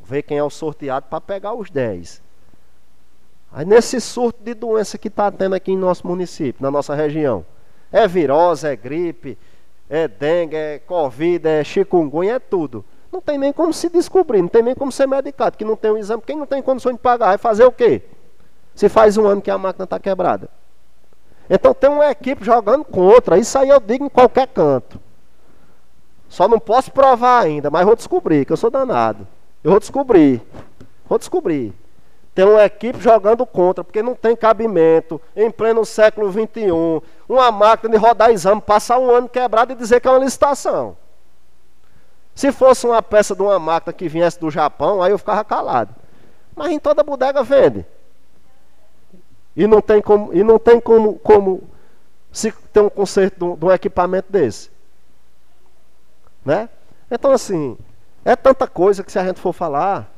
Vê 0.03 0.21
quem 0.21 0.37
é 0.37 0.43
o 0.43 0.49
sorteado 0.49 1.05
para 1.09 1.21
pegar 1.21 1.53
os 1.53 1.69
10. 1.69 2.21
Aí 3.53 3.65
nesse 3.65 4.01
surto 4.01 4.43
de 4.43 4.53
doença 4.53 4.97
que 4.97 5.07
está 5.07 5.31
tendo 5.31 5.55
aqui 5.55 5.71
em 5.71 5.77
nosso 5.77 6.05
município, 6.05 6.61
na 6.61 6.69
nossa 6.69 6.93
região. 6.93 7.45
É 7.93 8.07
virose, 8.07 8.67
é 8.67 8.75
gripe, 8.75 9.37
é 9.87 10.07
dengue, 10.07 10.55
é 10.55 10.79
covid, 10.79 11.47
é 11.47 11.63
chikungunya, 11.63 12.33
é 12.33 12.39
tudo. 12.39 12.83
Não 13.11 13.21
tem 13.21 13.37
nem 13.37 13.53
como 13.53 13.71
se 13.71 13.87
descobrir, 13.89 14.41
não 14.41 14.49
tem 14.49 14.63
nem 14.63 14.73
como 14.73 14.91
ser 14.91 15.07
medicado, 15.07 15.55
que 15.55 15.63
não 15.63 15.75
tem 15.75 15.91
um 15.91 15.97
exame. 15.97 16.23
Quem 16.25 16.35
não 16.35 16.47
tem 16.47 16.63
condições 16.63 16.93
de 16.93 16.99
pagar, 16.99 17.27
vai 17.27 17.37
fazer 17.37 17.63
o 17.63 17.71
quê? 17.71 18.01
Se 18.73 18.89
faz 18.89 19.15
um 19.15 19.27
ano 19.27 19.39
que 19.39 19.51
a 19.51 19.57
máquina 19.59 19.83
está 19.83 19.99
quebrada. 19.99 20.49
Então 21.47 21.71
tem 21.75 21.91
uma 21.91 22.09
equipe 22.09 22.43
jogando 22.43 22.83
contra. 22.83 23.37
Isso 23.37 23.55
aí 23.59 23.69
eu 23.69 23.79
digo 23.79 24.05
em 24.05 24.09
qualquer 24.09 24.47
canto. 24.47 24.99
Só 26.27 26.47
não 26.47 26.59
posso 26.59 26.91
provar 26.91 27.43
ainda, 27.43 27.69
mas 27.69 27.85
vou 27.85 27.95
descobrir, 27.95 28.43
que 28.43 28.51
eu 28.51 28.57
sou 28.57 28.71
danado. 28.71 29.27
Eu 29.63 29.69
vou 29.69 29.79
descobrir. 29.79 30.41
Vou 31.07 31.19
descobrir. 31.19 31.71
Tem 32.33 32.45
uma 32.45 32.65
equipe 32.65 32.99
jogando 32.99 33.45
contra, 33.45 33.83
porque 33.83 34.01
não 34.01 34.15
tem 34.15 34.35
cabimento, 34.35 35.21
em 35.35 35.51
pleno 35.51 35.85
século 35.85 36.31
XXI, 36.31 36.71
uma 37.29 37.51
máquina 37.51 37.91
de 37.91 37.97
rodar 37.97 38.31
exame, 38.31 38.59
passar 38.59 38.97
um 38.97 39.11
ano 39.11 39.29
quebrado 39.29 39.71
e 39.71 39.75
dizer 39.75 40.01
que 40.01 40.07
é 40.07 40.11
uma 40.11 40.23
licitação. 40.23 40.97
Se 42.33 42.51
fosse 42.51 42.87
uma 42.87 43.01
peça 43.01 43.35
de 43.35 43.41
uma 43.43 43.59
máquina 43.59 43.93
que 43.93 44.09
viesse 44.09 44.39
do 44.39 44.49
Japão, 44.49 45.01
aí 45.01 45.11
eu 45.11 45.19
ficava 45.19 45.43
calado. 45.43 45.93
Mas 46.55 46.71
em 46.71 46.79
toda 46.79 47.03
bodega 47.03 47.43
vende. 47.43 47.85
E 49.55 49.67
não 49.67 49.81
tem 49.81 50.01
como, 50.01 50.33
e 50.33 50.43
não 50.43 50.57
tem 50.57 50.79
como, 50.79 51.19
como 51.19 51.63
se 52.31 52.51
ter 52.51 52.79
um 52.79 52.89
conserto 52.89 53.55
de 53.55 53.65
um, 53.65 53.71
equipamento 53.71 54.31
desse. 54.31 54.71
Né? 56.43 56.67
Então, 57.11 57.31
assim, 57.31 57.77
é 58.25 58.35
tanta 58.35 58.67
coisa 58.67 59.03
que 59.03 59.11
se 59.11 59.19
a 59.19 59.23
gente 59.23 59.39
for 59.39 59.53
falar, 59.53 60.11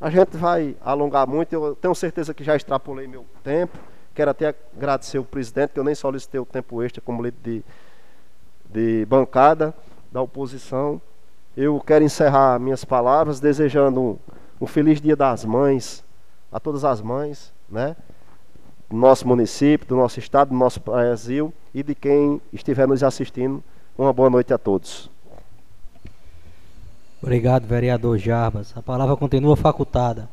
a 0.00 0.10
gente 0.10 0.36
vai 0.36 0.76
alongar 0.80 1.26
muito. 1.26 1.52
Eu 1.52 1.74
tenho 1.74 1.94
certeza 1.94 2.34
que 2.34 2.44
já 2.44 2.56
extrapolei 2.56 3.06
meu 3.06 3.24
tempo. 3.42 3.78
Quero 4.14 4.30
até 4.30 4.54
agradecer 4.76 5.18
o 5.18 5.24
presidente, 5.24 5.70
que 5.70 5.80
eu 5.80 5.84
nem 5.84 5.94
solicitei 5.94 6.40
o 6.40 6.46
tempo 6.46 6.82
extra 6.82 7.00
como 7.00 7.22
líder 7.22 7.38
de, 7.42 7.64
de 8.70 9.06
bancada 9.06 9.74
da 10.12 10.20
oposição. 10.22 11.00
Eu 11.56 11.80
quero 11.80 12.04
encerrar 12.04 12.58
minhas 12.58 12.84
palavras 12.84 13.40
desejando 13.40 14.00
um, 14.00 14.18
um 14.60 14.66
feliz 14.66 15.00
Dia 15.00 15.16
das 15.16 15.44
Mães 15.44 16.04
a 16.52 16.60
todas 16.60 16.84
as 16.84 17.00
mães, 17.00 17.52
né? 17.68 17.96
do 18.88 18.96
nosso 18.96 19.26
município, 19.26 19.86
do 19.88 19.96
nosso 19.96 20.20
estado, 20.20 20.50
do 20.50 20.54
nosso 20.56 20.80
Brasil 20.80 21.52
e 21.74 21.82
de 21.82 21.94
quem 21.94 22.40
estiver 22.52 22.86
nos 22.86 23.02
assistindo. 23.02 23.62
Uma 23.98 24.12
boa 24.12 24.30
noite 24.30 24.52
a 24.52 24.58
todos. 24.58 25.10
Obrigado, 27.24 27.66
vereador 27.66 28.18
Jarbas. 28.18 28.74
A 28.76 28.82
palavra 28.82 29.16
continua 29.16 29.56
facultada. 29.56 30.28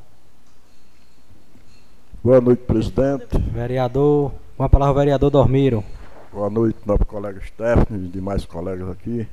Boa 2.22 2.42
noite, 2.42 2.64
presidente. 2.64 3.38
Vereador, 3.50 4.34
com 4.58 4.64
a 4.66 4.68
palavra, 4.68 4.96
vereador 4.96 5.30
Dormiro. 5.30 5.86
Boa 6.34 6.50
noite, 6.50 6.80
nobre 6.86 7.06
colega 7.06 7.40
Stephanie 7.46 8.08
e 8.08 8.10
demais 8.10 8.44
colegas 8.44 8.90
aqui. 8.90 9.26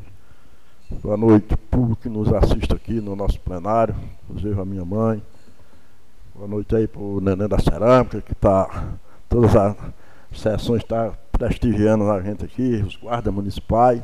Boa 1.03 1.17
noite, 1.17 1.57
público 1.69 2.03
que 2.03 2.09
nos 2.09 2.33
assiste 2.33 2.73
aqui 2.73 3.01
no 3.01 3.17
nosso 3.17 3.41
plenário, 3.41 3.97
inclusive 4.31 4.61
a 4.61 4.65
minha 4.65 4.85
mãe. 4.85 5.21
Boa 6.37 6.47
noite 6.47 6.77
aí 6.77 6.87
para 6.87 7.03
o 7.03 7.21
Neném 7.21 7.49
da 7.49 7.59
Cerâmica, 7.59 8.21
que 8.21 8.35
está 8.35 8.87
todas 9.29 9.57
as 9.57 9.77
sessões 10.33 10.83
estão 10.83 11.11
tá 11.11 11.19
prestigiando 11.33 12.09
a 12.09 12.23
gente 12.23 12.45
aqui, 12.45 12.85
os 12.87 12.95
guardas 12.95 13.35
municipais 13.35 14.01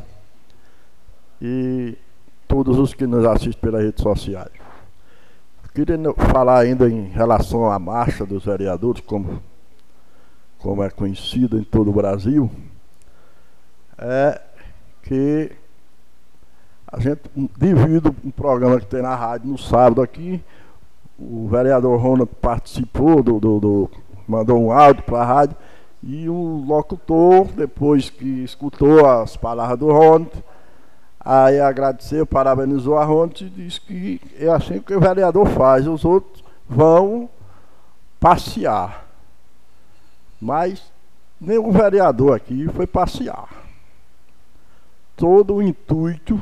e 1.40 1.96
todos 2.54 2.78
os 2.78 2.94
que 2.94 3.04
nos 3.04 3.24
assistem 3.24 3.60
pelas 3.60 3.82
redes 3.82 4.00
sociais. 4.00 4.52
Queria 5.74 5.98
falar 6.32 6.60
ainda 6.60 6.88
em 6.88 7.08
relação 7.08 7.68
à 7.68 7.80
marcha 7.80 8.24
dos 8.24 8.44
vereadores, 8.44 9.00
como, 9.00 9.42
como 10.58 10.80
é 10.84 10.88
conhecida 10.88 11.56
em 11.56 11.64
todo 11.64 11.90
o 11.90 11.92
Brasil, 11.92 12.48
é 13.98 14.40
que 15.02 15.50
a 16.86 17.00
gente, 17.00 17.22
devido 17.58 18.14
um 18.24 18.30
programa 18.30 18.78
que 18.78 18.86
tem 18.86 19.02
na 19.02 19.16
rádio 19.16 19.48
no 19.50 19.58
sábado 19.58 20.00
aqui, 20.00 20.40
o 21.18 21.48
vereador 21.48 21.98
Ronald 21.98 22.30
participou 22.40 23.20
do, 23.20 23.40
do, 23.40 23.58
do 23.58 23.90
mandou 24.28 24.62
um 24.62 24.70
áudio 24.70 25.02
para 25.02 25.18
a 25.18 25.24
rádio 25.24 25.56
e 26.04 26.28
o 26.28 26.64
locutor, 26.68 27.46
depois 27.46 28.10
que 28.10 28.44
escutou 28.44 29.04
as 29.04 29.36
palavras 29.36 29.76
do 29.76 29.88
Ronald, 29.88 30.30
aí 31.24 31.58
agradeceu, 31.58 32.26
parabenizou 32.26 32.98
a 32.98 33.04
Ronald 33.04 33.44
e 33.44 33.48
disse 33.48 33.80
que 33.80 34.20
é 34.38 34.48
assim 34.48 34.80
que 34.80 34.94
o 34.94 35.00
vereador 35.00 35.46
faz, 35.46 35.86
os 35.86 36.04
outros 36.04 36.44
vão 36.68 37.28
passear. 38.20 39.06
Mas 40.40 40.92
nenhum 41.40 41.70
vereador 41.72 42.36
aqui 42.36 42.68
foi 42.68 42.86
passear. 42.86 43.48
Todo 45.16 45.54
o 45.54 45.62
intuito 45.62 46.40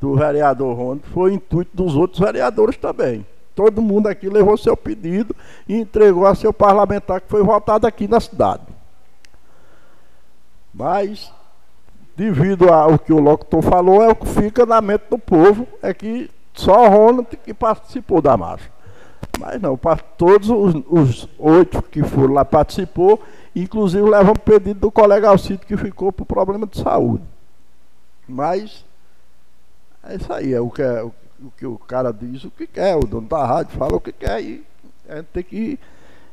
do 0.00 0.14
vereador 0.14 0.76
Ronald 0.76 1.02
foi 1.06 1.30
o 1.30 1.34
intuito 1.34 1.74
dos 1.74 1.94
outros 1.96 2.20
vereadores 2.20 2.76
também. 2.76 3.26
Todo 3.54 3.80
mundo 3.80 4.06
aqui 4.06 4.28
levou 4.28 4.58
seu 4.58 4.76
pedido 4.76 5.34
e 5.66 5.74
entregou 5.74 6.26
a 6.26 6.34
seu 6.34 6.52
parlamentar 6.52 7.22
que 7.22 7.28
foi 7.28 7.42
votado 7.42 7.86
aqui 7.86 8.06
na 8.06 8.20
cidade. 8.20 8.66
Mas, 10.74 11.32
devido 12.16 12.72
ao 12.72 12.98
que 12.98 13.12
o 13.12 13.20
locutor 13.20 13.62
falou, 13.62 14.02
é 14.02 14.08
o 14.08 14.16
que 14.16 14.26
fica 14.26 14.64
na 14.64 14.80
mente 14.80 15.04
do 15.10 15.18
povo, 15.18 15.68
é 15.82 15.92
que 15.92 16.30
só 16.54 16.86
o 16.86 16.88
Ronald 16.88 17.28
que 17.44 17.52
participou 17.52 18.22
da 18.22 18.36
marcha. 18.36 18.70
Mas 19.38 19.60
não, 19.60 19.78
todos 20.16 20.48
os, 20.48 21.28
oito 21.38 21.82
que 21.82 22.02
foram 22.02 22.32
lá 22.32 22.44
participou, 22.44 23.20
inclusive 23.54 24.08
levamos 24.08 24.38
pedido 24.38 24.80
do 24.80 24.90
colega 24.90 25.28
Alcito 25.28 25.66
que 25.66 25.76
ficou 25.76 26.10
por 26.10 26.24
problema 26.24 26.66
de 26.66 26.80
saúde. 26.80 27.22
Mas 28.26 28.84
é 30.08 30.16
isso 30.16 30.32
aí, 30.32 30.54
é 30.54 30.60
o 30.60 30.70
que 30.70 30.82
é, 30.82 31.02
o 31.02 31.12
que 31.56 31.66
o 31.66 31.78
cara 31.78 32.12
diz 32.12 32.44
o 32.44 32.50
que 32.50 32.66
quer, 32.66 32.96
o 32.96 33.00
dono 33.00 33.28
da 33.28 33.44
rádio 33.44 33.76
fala 33.76 33.96
o 33.96 34.00
que 34.00 34.12
quer 34.12 34.40
e 34.40 34.64
a 35.08 35.16
gente 35.16 35.26
tem 35.26 35.42
que 35.42 35.78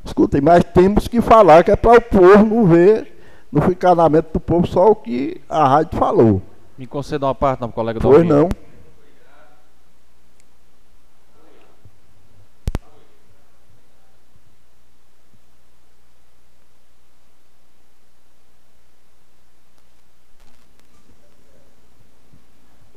escutar. 0.06 0.42
Mas 0.42 0.64
temos 0.64 1.08
que 1.08 1.20
falar 1.22 1.64
que 1.64 1.72
é 1.72 1.76
para 1.76 1.98
o 1.98 2.02
povo 2.02 2.46
não 2.46 2.66
ver, 2.66 3.13
não 3.54 3.62
ficar 3.62 3.94
na 3.94 4.10
mente 4.10 4.30
do 4.34 4.40
povo 4.40 4.66
só 4.66 4.90
o 4.90 4.96
que 4.96 5.40
a 5.48 5.68
rádio 5.68 6.00
falou. 6.00 6.42
Me 6.76 6.88
conceda 6.88 7.28
uma 7.28 7.36
parte, 7.36 7.62
não, 7.62 7.72
colega 7.72 8.00
do 8.00 8.10
Pois 8.10 8.28
não. 8.28 8.50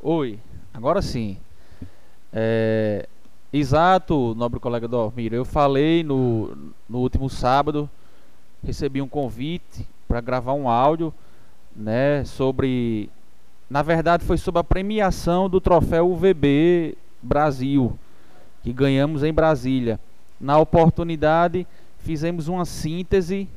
Oi, 0.01 0.39
agora 0.73 1.03
sim. 1.03 1.37
É, 2.33 3.07
exato, 3.53 4.33
nobre 4.33 4.59
colega 4.59 4.87
Dormir, 4.87 5.33
eu 5.33 5.45
falei 5.45 6.03
no, 6.03 6.73
no 6.89 6.97
último 6.97 7.29
sábado, 7.29 7.87
recebi 8.63 9.03
um 9.03 9.07
convite 9.07 9.85
para 10.07 10.21
gravar 10.21 10.53
um 10.53 10.69
áudio 10.69 11.13
né, 11.75 12.23
sobre 12.25 13.09
na 13.69 13.81
verdade 13.81 14.23
foi 14.23 14.37
sobre 14.37 14.59
a 14.59 14.63
premiação 14.63 15.49
do 15.49 15.59
troféu 15.59 16.09
UVB 16.09 16.97
Brasil, 17.21 17.97
que 18.63 18.71
ganhamos 18.71 19.23
em 19.23 19.33
Brasília. 19.33 19.99
Na 20.39 20.57
oportunidade, 20.57 21.67
fizemos 21.99 22.47
uma 22.47 22.63
síntese 22.63 23.47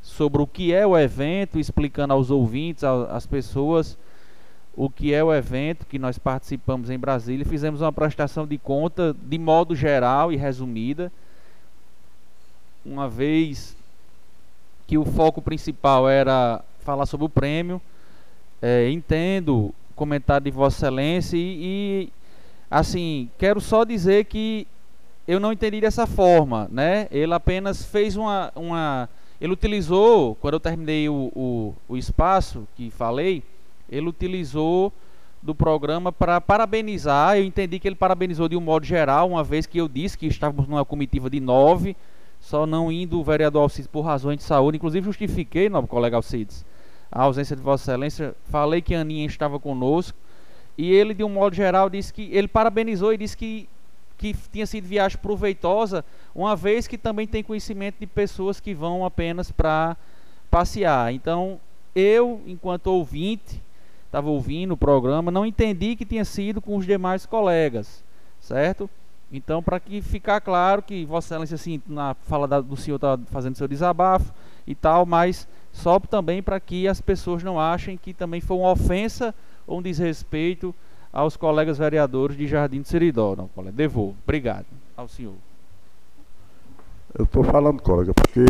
sobre 0.00 0.40
o 0.40 0.46
que 0.46 0.72
é 0.72 0.86
o 0.86 0.96
evento, 0.96 1.58
explicando 1.58 2.12
aos 2.12 2.30
ouvintes, 2.30 2.84
às 2.84 3.26
pessoas, 3.26 3.98
o 4.76 4.88
que 4.88 5.12
é 5.12 5.24
o 5.24 5.34
evento 5.34 5.86
que 5.86 5.98
nós 5.98 6.16
participamos 6.16 6.88
em 6.88 6.98
Brasília. 6.98 7.44
Fizemos 7.44 7.80
uma 7.80 7.92
prestação 7.92 8.46
de 8.46 8.58
conta 8.58 9.16
de 9.20 9.38
modo 9.38 9.74
geral 9.74 10.32
e 10.32 10.36
resumida. 10.36 11.10
Uma 12.84 13.08
vez 13.08 13.75
que 14.86 14.96
o 14.96 15.04
foco 15.04 15.42
principal 15.42 16.08
era 16.08 16.62
falar 16.80 17.06
sobre 17.06 17.26
o 17.26 17.28
prêmio, 17.28 17.80
é, 18.62 18.90
entendo 18.90 19.56
o 19.56 19.74
comentário 19.94 20.44
de 20.44 20.50
Vossa 20.50 20.78
Excelência 20.78 21.36
e, 21.36 21.40
e, 21.40 22.12
assim, 22.70 23.28
quero 23.38 23.60
só 23.60 23.84
dizer 23.84 24.24
que 24.26 24.66
eu 25.26 25.40
não 25.40 25.52
entendi 25.52 25.80
dessa 25.80 26.06
forma, 26.06 26.68
né? 26.70 27.08
Ele 27.10 27.34
apenas 27.34 27.84
fez 27.84 28.16
uma, 28.16 28.52
uma 28.54 29.08
ele 29.40 29.52
utilizou, 29.52 30.34
quando 30.36 30.54
eu 30.54 30.60
terminei 30.60 31.08
o, 31.08 31.30
o, 31.34 31.74
o 31.88 31.96
espaço 31.96 32.66
que 32.74 32.90
falei, 32.90 33.42
ele 33.90 34.08
utilizou 34.08 34.92
do 35.42 35.54
programa 35.54 36.10
para 36.10 36.40
parabenizar. 36.40 37.36
Eu 37.36 37.44
entendi 37.44 37.78
que 37.78 37.86
ele 37.86 37.96
parabenizou 37.96 38.48
de 38.48 38.56
um 38.56 38.60
modo 38.60 38.86
geral, 38.86 39.28
uma 39.28 39.44
vez 39.44 39.66
que 39.66 39.78
eu 39.78 39.88
disse 39.88 40.16
que 40.16 40.26
estávamos 40.26 40.68
numa 40.68 40.84
comitiva 40.84 41.28
de 41.28 41.38
nove, 41.38 41.96
só 42.46 42.64
não 42.64 42.92
indo 42.92 43.18
o 43.18 43.24
vereador 43.24 43.62
Alcides 43.62 43.88
por 43.88 44.02
razões 44.02 44.38
de 44.38 44.44
saúde. 44.44 44.76
Inclusive 44.76 45.04
justifiquei, 45.04 45.68
nobre 45.68 45.90
colega 45.90 46.14
Alcides, 46.16 46.64
a 47.10 47.22
ausência 47.22 47.56
de 47.56 47.62
Vossa 47.62 47.90
Excelência. 47.90 48.36
Falei 48.44 48.80
que 48.80 48.94
a 48.94 49.00
Aninha 49.00 49.26
estava 49.26 49.58
conosco. 49.58 50.16
E 50.78 50.92
ele, 50.92 51.12
de 51.12 51.24
um 51.24 51.28
modo 51.28 51.56
geral, 51.56 51.90
disse 51.90 52.12
que. 52.12 52.30
Ele 52.32 52.46
parabenizou 52.46 53.12
e 53.12 53.16
disse 53.16 53.36
que, 53.36 53.68
que 54.16 54.32
tinha 54.52 54.64
sido 54.64 54.86
viagem 54.86 55.18
proveitosa, 55.18 56.04
uma 56.32 56.54
vez 56.54 56.86
que 56.86 56.96
também 56.96 57.26
tem 57.26 57.42
conhecimento 57.42 57.96
de 57.98 58.06
pessoas 58.06 58.60
que 58.60 58.72
vão 58.72 59.04
apenas 59.04 59.50
para 59.50 59.96
passear. 60.48 61.12
Então, 61.12 61.58
eu, 61.96 62.40
enquanto 62.46 62.86
ouvinte, 62.86 63.60
estava 64.04 64.30
ouvindo 64.30 64.74
o 64.74 64.76
programa, 64.76 65.32
não 65.32 65.44
entendi 65.44 65.96
que 65.96 66.04
tinha 66.04 66.24
sido 66.24 66.62
com 66.62 66.76
os 66.76 66.86
demais 66.86 67.26
colegas, 67.26 68.04
certo? 68.38 68.88
Então, 69.32 69.62
para 69.62 69.80
que 69.80 70.00
ficar 70.00 70.40
claro 70.40 70.82
que 70.82 71.04
Vossa 71.04 71.34
Excelência, 71.34 71.56
assim, 71.56 71.82
na 71.86 72.14
fala 72.14 72.46
da, 72.46 72.60
do 72.60 72.76
senhor 72.76 72.96
está 72.96 73.18
fazendo 73.26 73.56
seu 73.56 73.66
desabafo 73.66 74.32
e 74.66 74.74
tal, 74.74 75.04
mas 75.04 75.48
só 75.72 75.98
também 75.98 76.42
para 76.42 76.60
que 76.60 76.86
as 76.86 77.00
pessoas 77.00 77.42
não 77.42 77.60
achem 77.60 77.96
que 77.96 78.14
também 78.14 78.40
foi 78.40 78.56
uma 78.56 78.70
ofensa 78.70 79.34
ou 79.66 79.78
um 79.80 79.82
desrespeito 79.82 80.74
aos 81.12 81.36
colegas 81.36 81.78
vereadores 81.78 82.36
de 82.36 82.46
Jardim 82.46 82.82
do 82.82 82.88
Seridó. 82.88 83.34
Não, 83.36 83.48
colega, 83.48 83.76
devolvo. 83.76 84.16
Obrigado 84.22 84.66
ao 84.96 85.08
senhor. 85.08 85.34
Eu 87.18 87.24
estou 87.24 87.42
falando, 87.42 87.82
colega, 87.82 88.12
porque 88.14 88.44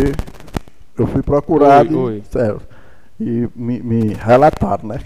eu 0.99 1.07
fui 1.07 1.23
procurado 1.23 1.99
oi, 1.99 2.15
oi. 2.15 2.23
Sério, 2.29 2.61
e 3.19 3.49
me, 3.55 3.81
me 3.81 4.15
relataram, 4.15 4.89
né? 4.89 5.01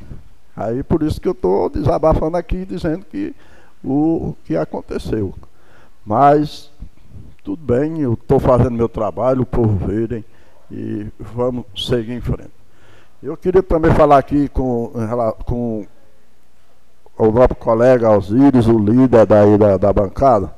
Aí 0.56 0.82
por 0.82 1.02
isso 1.02 1.20
que 1.20 1.28
eu 1.28 1.32
estou 1.32 1.68
desabafando 1.68 2.36
aqui, 2.36 2.64
dizendo 2.64 3.05
que 3.05 3.34
o 3.84 4.34
que 4.44 4.56
aconteceu. 4.56 5.32
Mas 6.05 6.70
tudo 7.43 7.62
bem, 7.62 8.01
eu 8.01 8.14
estou 8.14 8.39
fazendo 8.39 8.72
meu 8.72 8.89
trabalho, 8.89 9.43
o 9.43 9.47
povo 9.47 9.86
verem 9.86 10.24
e 10.70 11.06
vamos 11.18 11.64
seguir 11.77 12.12
em 12.12 12.20
frente. 12.20 12.52
Eu 13.22 13.36
queria 13.36 13.62
também 13.62 13.93
falar 13.93 14.18
aqui 14.18 14.48
com, 14.48 14.93
com 15.44 15.86
o 17.18 17.31
nosso 17.31 17.55
colega 17.55 18.09
Alzires, 18.09 18.66
o 18.66 18.78
líder 18.78 19.27
daí 19.27 19.59
da, 19.59 19.77
da 19.77 19.93
bancada, 19.93 20.55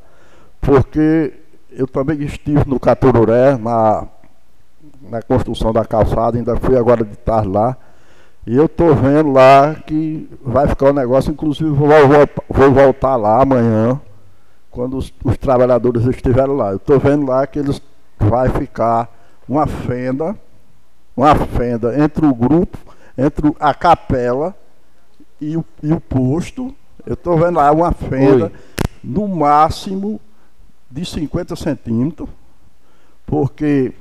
porque 0.60 1.32
eu 1.70 1.88
também 1.88 2.22
estive 2.22 2.62
no 2.66 2.78
Catururé, 2.78 3.56
na, 3.56 4.06
na 5.02 5.22
construção 5.22 5.72
da 5.72 5.84
calçada, 5.84 6.36
ainda 6.36 6.56
fui 6.56 6.76
agora 6.76 7.04
de 7.04 7.16
lá, 7.48 7.76
e 8.46 8.56
eu 8.56 8.66
estou 8.66 8.94
vendo 8.94 9.32
lá 9.32 9.74
que 9.86 10.28
vai 10.42 10.68
ficar 10.68 10.90
um 10.90 10.94
negócio, 10.94 11.32
inclusive 11.32 11.70
vou, 11.70 11.88
vou, 11.88 12.28
vou 12.48 12.72
voltar 12.72 13.16
lá 13.16 13.42
amanhã, 13.42 14.00
quando 14.72 14.96
os, 14.96 15.12
os 15.22 15.36
trabalhadores 15.36 16.04
estiverem 16.06 16.56
lá. 16.56 16.70
Eu 16.70 16.76
estou 16.76 16.98
vendo 16.98 17.26
lá 17.26 17.46
que 17.46 17.58
eles 17.58 17.80
vai 18.18 18.48
ficar 18.48 19.08
uma 19.48 19.66
fenda, 19.66 20.36
uma 21.16 21.36
fenda 21.36 21.96
entre 22.02 22.24
o 22.24 22.34
grupo, 22.34 22.78
entre 23.16 23.54
a 23.60 23.74
capela 23.74 24.56
e 25.40 25.56
o, 25.56 25.64
e 25.82 25.92
o 25.92 26.00
posto. 26.00 26.74
Eu 27.06 27.14
estou 27.14 27.36
vendo 27.36 27.56
lá 27.56 27.70
uma 27.70 27.92
fenda, 27.92 28.46
Oi. 28.46 28.52
no 29.04 29.28
máximo 29.28 30.18
de 30.90 31.04
50 31.04 31.54
centímetros, 31.54 32.28
porque 33.26 33.92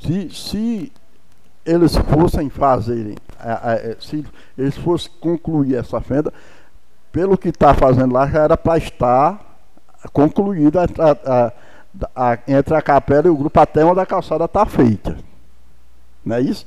se, 0.00 0.30
se 0.30 0.92
eles 1.64 1.96
fossem 1.96 2.50
fazerem, 2.50 3.16
se 4.00 4.24
eles 4.58 4.76
fossem 4.76 5.12
concluir 5.20 5.76
essa 5.76 6.00
fenda, 6.00 6.32
pelo 7.12 7.36
que 7.36 7.48
está 7.48 7.74
fazendo 7.74 8.14
lá, 8.14 8.26
já 8.26 8.44
era 8.44 8.56
para 8.56 8.78
estar 8.78 9.50
concluída 10.12 10.82
a, 10.82 11.52
a, 12.14 12.32
a, 12.32 12.38
entre 12.48 12.74
a 12.74 12.82
capela 12.82 13.26
e 13.26 13.30
o 13.30 13.36
grupo 13.36 13.58
até 13.60 13.84
onde 13.84 14.00
a 14.00 14.06
calçada 14.06 14.44
está 14.44 14.64
feita. 14.64 15.18
Não 16.24 16.36
é 16.36 16.40
isso? 16.40 16.66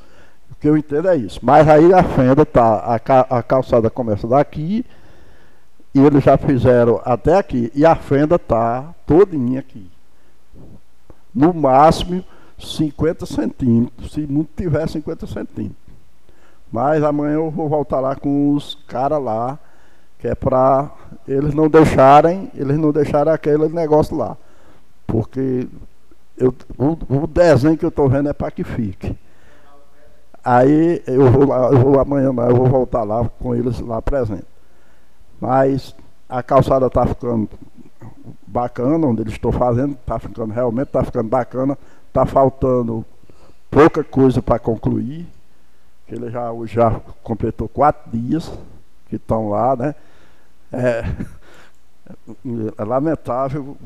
O 0.51 0.55
que 0.55 0.67
eu 0.67 0.77
entendo 0.77 1.07
é 1.07 1.15
isso. 1.15 1.39
Mas 1.41 1.67
aí 1.67 1.93
a 1.93 2.03
fenda 2.03 2.45
tá, 2.45 2.99
a, 3.07 3.37
a 3.37 3.43
calçada 3.43 3.89
começa 3.89 4.27
daqui 4.27 4.85
e 5.93 5.99
eles 5.99 6.23
já 6.23 6.37
fizeram 6.37 7.01
até 7.05 7.37
aqui. 7.37 7.71
E 7.73 7.85
a 7.85 7.95
fenda 7.95 8.35
está 8.35 8.93
todinha 9.05 9.59
aqui. 9.59 9.89
No 11.33 11.53
máximo 11.53 12.23
50 12.59 13.25
centímetros, 13.25 14.11
se 14.11 14.21
muito 14.21 14.49
tiver 14.55 14.87
50 14.87 15.25
centímetros. 15.27 15.83
Mas 16.71 17.03
amanhã 17.03 17.35
eu 17.35 17.51
vou 17.51 17.69
voltar 17.69 17.99
lá 17.99 18.15
com 18.15 18.53
os 18.53 18.75
caras 18.87 19.21
lá 19.21 19.59
que 20.23 20.29
é 20.29 20.35
para 20.35 20.89
eles 21.27 21.53
não 21.53 21.67
deixarem, 21.67 22.49
eles 22.55 22.77
não 22.77 22.93
deixarem 22.93 23.33
aquele 23.33 23.67
negócio 23.67 24.15
lá. 24.15 24.37
Porque 25.05 25.67
eu, 26.37 26.55
o, 26.77 27.23
o 27.23 27.27
desenho 27.27 27.77
que 27.77 27.83
eu 27.83 27.89
estou 27.89 28.07
vendo 28.07 28.29
é 28.29 28.33
para 28.33 28.49
que 28.49 28.63
fique. 28.63 29.17
Aí 30.41 31.03
eu 31.05 31.29
vou, 31.29 31.45
lá, 31.45 31.69
eu 31.73 31.77
vou 31.77 31.99
amanhã 31.99 32.27
eu 32.27 32.55
vou 32.55 32.67
voltar 32.67 33.03
lá 33.03 33.29
com 33.37 33.53
eles 33.53 33.81
lá 33.81 34.01
presente. 34.01 34.45
Mas 35.41 35.93
a 36.29 36.41
calçada 36.41 36.87
está 36.87 37.05
ficando 37.05 37.49
bacana, 38.47 39.05
onde 39.05 39.23
eles 39.23 39.33
estão 39.33 39.51
fazendo, 39.51 39.91
está 39.91 40.17
ficando 40.19 40.53
realmente, 40.53 40.87
está 40.87 41.03
ficando 41.03 41.27
bacana, 41.27 41.77
está 42.07 42.25
faltando 42.25 43.03
pouca 43.69 44.05
coisa 44.05 44.41
para 44.41 44.57
concluir. 44.57 45.27
Ele 46.07 46.31
já, 46.31 46.49
já 46.65 46.91
completou 47.21 47.67
quatro 47.67 48.09
dias 48.09 48.49
que 49.09 49.17
estão 49.17 49.49
lá, 49.49 49.75
né? 49.75 49.93
É, 50.73 51.05
é 52.77 52.83
lamentável, 52.83 53.77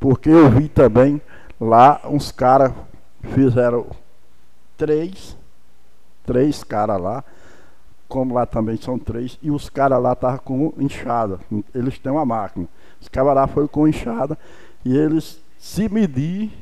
porque 0.00 0.28
eu 0.28 0.50
vi 0.50 0.68
também 0.68 1.22
lá 1.60 2.00
uns 2.04 2.32
caras 2.32 2.72
fizeram 3.32 3.86
três, 4.76 5.36
três 6.24 6.64
caras 6.64 7.00
lá, 7.00 7.24
como 8.08 8.34
lá 8.34 8.44
também 8.44 8.76
são 8.76 8.98
três, 8.98 9.38
e 9.40 9.50
os 9.50 9.68
caras 9.68 10.02
lá 10.02 10.12
estavam 10.12 10.38
com 10.38 10.72
enxada. 10.78 11.38
Eles 11.74 11.98
têm 11.98 12.12
uma 12.12 12.24
máquina. 12.24 12.68
Os 13.00 13.08
caras 13.08 13.34
lá 13.34 13.46
foram 13.46 13.68
com 13.68 13.86
enxada 13.86 14.36
e 14.84 14.96
eles 14.96 15.40
se 15.58 15.88
medir, 15.88 16.52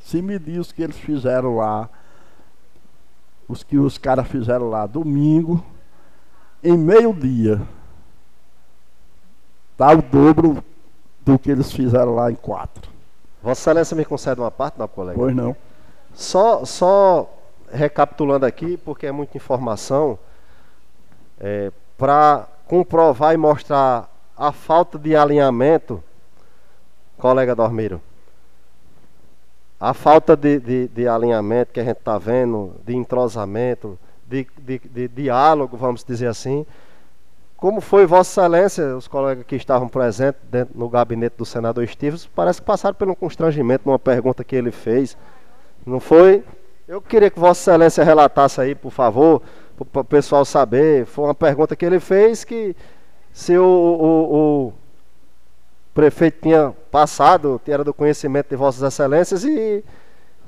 se 0.00 0.20
medir 0.20 0.58
os 0.58 0.72
que 0.72 0.82
eles 0.82 0.96
fizeram 0.96 1.56
lá, 1.56 1.88
os 3.48 3.62
que 3.62 3.78
os 3.78 3.98
caras 3.98 4.26
fizeram 4.26 4.68
lá 4.68 4.86
domingo, 4.86 5.64
em 6.62 6.76
meio-dia, 6.76 7.62
Está 9.76 9.92
o 9.92 10.00
dobro 10.00 10.64
do 11.20 11.38
que 11.38 11.50
eles 11.50 11.70
fizeram 11.70 12.14
lá 12.14 12.32
em 12.32 12.34
quatro. 12.34 12.90
Vossa 13.42 13.60
Excelência 13.60 13.94
me 13.94 14.06
concede 14.06 14.40
uma 14.40 14.50
parte, 14.50 14.78
não, 14.78 14.88
colega? 14.88 15.18
Pois 15.18 15.36
não. 15.36 15.54
Só, 16.14 16.64
só 16.64 17.30
recapitulando 17.70 18.46
aqui, 18.46 18.78
porque 18.78 19.06
é 19.06 19.12
muita 19.12 19.36
informação, 19.36 20.18
é, 21.38 21.70
para 21.98 22.48
comprovar 22.66 23.34
e 23.34 23.36
mostrar 23.36 24.10
a 24.34 24.50
falta 24.50 24.98
de 24.98 25.14
alinhamento, 25.14 26.02
colega 27.18 27.54
Dormiro, 27.54 28.00
a 29.78 29.92
falta 29.92 30.34
de, 30.34 30.58
de, 30.58 30.88
de 30.88 31.06
alinhamento 31.06 31.74
que 31.74 31.80
a 31.80 31.84
gente 31.84 31.98
está 31.98 32.16
vendo, 32.16 32.72
de 32.82 32.96
entrosamento, 32.96 33.98
de, 34.26 34.46
de, 34.58 34.78
de 34.78 35.08
diálogo, 35.08 35.76
vamos 35.76 36.02
dizer 36.02 36.28
assim, 36.28 36.64
como 37.66 37.80
foi 37.80 38.06
Vossa 38.06 38.42
Excelência, 38.42 38.96
os 38.96 39.08
colegas 39.08 39.44
que 39.44 39.56
estavam 39.56 39.88
presentes 39.88 40.40
dentro, 40.48 40.78
no 40.78 40.88
gabinete 40.88 41.34
do 41.36 41.44
senador 41.44 41.82
Estives, 41.82 42.24
parece 42.24 42.60
que 42.60 42.64
passaram 42.64 42.94
por 42.94 43.10
um 43.10 43.14
constrangimento 43.16 43.82
numa 43.84 43.98
pergunta 43.98 44.44
que 44.44 44.54
ele 44.54 44.70
fez. 44.70 45.16
Não 45.84 45.98
foi? 45.98 46.44
Eu 46.86 47.02
queria 47.02 47.28
que 47.28 47.40
Vossa 47.40 47.72
Excelência 47.72 48.04
relatasse 48.04 48.60
aí, 48.60 48.76
por 48.76 48.92
favor, 48.92 49.42
para 49.92 50.00
o 50.00 50.04
pessoal 50.04 50.44
saber. 50.44 51.06
Foi 51.06 51.24
uma 51.24 51.34
pergunta 51.34 51.74
que 51.74 51.84
ele 51.84 51.98
fez 51.98 52.44
que 52.44 52.76
se 53.32 53.58
o, 53.58 53.64
o, 53.64 54.36
o 54.68 54.72
prefeito 55.92 56.42
tinha 56.42 56.72
passado, 56.88 57.60
era 57.66 57.82
do 57.82 57.92
conhecimento 57.92 58.48
de 58.48 58.54
Vossas 58.54 58.80
Excelências 58.84 59.42
e 59.42 59.82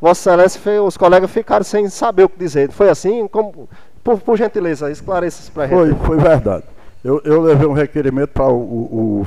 Vossa 0.00 0.30
Excelência, 0.30 0.84
os 0.84 0.96
colegas 0.96 1.32
ficaram 1.32 1.64
sem 1.64 1.88
saber 1.88 2.22
o 2.22 2.28
que 2.28 2.38
dizer. 2.38 2.70
Foi 2.70 2.88
assim? 2.88 3.26
Como, 3.26 3.68
por, 4.04 4.20
por 4.20 4.38
gentileza, 4.38 4.88
esclareça 4.88 5.40
isso 5.40 5.50
para 5.50 5.64
a 5.64 5.66
gente. 5.66 5.98
Foi, 5.98 6.06
foi 6.06 6.16
verdade. 6.16 6.77
Eu, 7.04 7.20
eu 7.24 7.40
levei 7.40 7.66
um 7.66 7.72
requerimento 7.72 8.30
para 8.30 8.48
o, 8.48 8.56
o, 8.58 9.26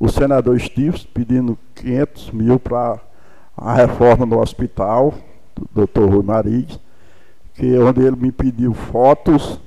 o, 0.00 0.08
senador 0.08 0.58
Stives 0.58 1.04
pedindo 1.04 1.58
500 1.74 2.30
mil 2.30 2.58
para 2.58 2.98
a 3.54 3.74
reforma 3.74 4.26
do 4.26 4.38
hospital, 4.38 5.12
do 5.54 5.86
Dr. 5.86 6.04
Rui 6.08 6.22
Mariz, 6.22 6.80
que 7.54 7.74
é 7.74 7.78
onde 7.78 8.02
ele 8.02 8.16
me 8.16 8.32
pediu 8.32 8.72
fotos 8.72 9.60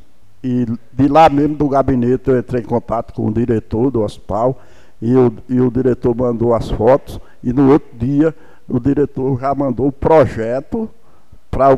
e 0.43 0.65
de 0.91 1.07
lá 1.07 1.29
mesmo 1.29 1.55
do 1.55 1.69
gabinete 1.69 2.29
eu 2.29 2.39
entrei 2.39 2.61
em 2.61 2.65
contato 2.65 3.13
com 3.13 3.27
o 3.27 3.33
diretor 3.33 3.91
do 3.91 4.01
hospital 4.01 4.59
e 4.99 5.15
o, 5.15 5.31
e 5.47 5.61
o 5.61 5.69
diretor 5.69 6.15
mandou 6.15 6.55
as 6.55 6.69
fotos 6.71 7.19
e 7.43 7.53
no 7.53 7.71
outro 7.71 7.95
dia 7.95 8.35
o 8.67 8.79
diretor 8.79 9.39
já 9.39 9.53
mandou 9.53 9.87
o 9.87 9.91
projeto 9.91 10.89
para 11.51 11.71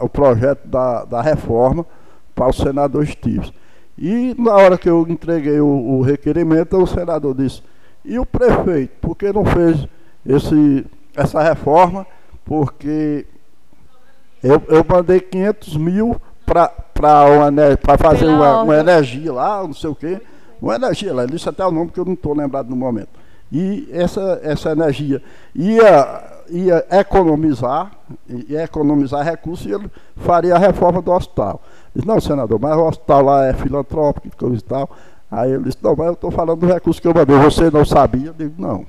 o 0.00 0.08
projeto 0.08 0.66
da, 0.66 1.04
da 1.04 1.22
reforma 1.22 1.86
para 2.34 2.48
o 2.48 2.52
senador 2.52 3.06
Stives. 3.06 3.52
E 4.00 4.34
na 4.38 4.54
hora 4.54 4.78
que 4.78 4.88
eu 4.88 5.06
entreguei 5.06 5.60
o, 5.60 5.66
o, 5.66 6.00
requerimento, 6.00 6.74
o 6.78 6.86
senador 6.86 7.34
disse, 7.34 7.62
e 8.02 8.18
o 8.18 8.24
prefeito, 8.24 8.92
por 8.98 9.14
que 9.14 9.30
não 9.30 9.44
fez 9.44 9.86
esse, 10.24 10.86
essa 11.14 11.42
reforma? 11.42 12.06
Porque 12.42 13.26
eu, 14.42 14.62
eu 14.68 14.82
mandei 14.88 15.20
500 15.20 15.76
mil 15.76 16.20
para 16.46 16.72
fazer 17.98 18.26
uma, 18.26 18.62
uma, 18.62 18.78
energia 18.78 19.34
lá, 19.34 19.62
não 19.62 19.74
sei 19.74 19.90
o 19.90 19.94
quê. 19.94 20.18
Uma 20.62 20.76
energia 20.76 21.12
lá, 21.12 21.26
disse 21.26 21.48
até 21.48 21.64
o 21.64 21.70
nome 21.70 21.90
que 21.90 22.00
eu 22.00 22.04
não 22.06 22.14
estou 22.14 22.34
lembrado 22.34 22.70
no 22.70 22.76
momento. 22.76 23.10
E 23.52 23.86
essa, 23.92 24.40
essa 24.42 24.70
energia 24.70 25.22
ia, 25.54 26.29
ia 26.50 26.86
economizar, 26.90 27.92
ia 28.28 28.64
economizar 28.64 29.24
recursos 29.24 29.66
e 29.66 29.72
ele 29.72 29.90
faria 30.16 30.54
a 30.54 30.58
reforma 30.58 31.00
do 31.00 31.12
hospital. 31.12 31.62
Disse, 31.94 32.06
não, 32.06 32.20
senador, 32.20 32.60
mas 32.60 32.76
o 32.76 32.86
hospital 32.86 33.22
lá 33.22 33.46
é 33.46 33.54
filantrópico, 33.54 34.36
coisa 34.36 34.56
e 34.56 34.62
tal. 34.62 34.90
Aí 35.30 35.52
ele 35.52 35.64
disse, 35.64 35.78
não, 35.82 35.94
mas 35.94 36.08
eu 36.08 36.12
estou 36.14 36.30
falando 36.30 36.60
do 36.60 36.66
recurso 36.66 37.00
que 37.00 37.06
eu 37.06 37.14
mandei, 37.14 37.36
você 37.38 37.70
não 37.70 37.84
sabia? 37.84 38.28
Eu 38.28 38.34
digo, 38.34 38.60
não. 38.60 38.84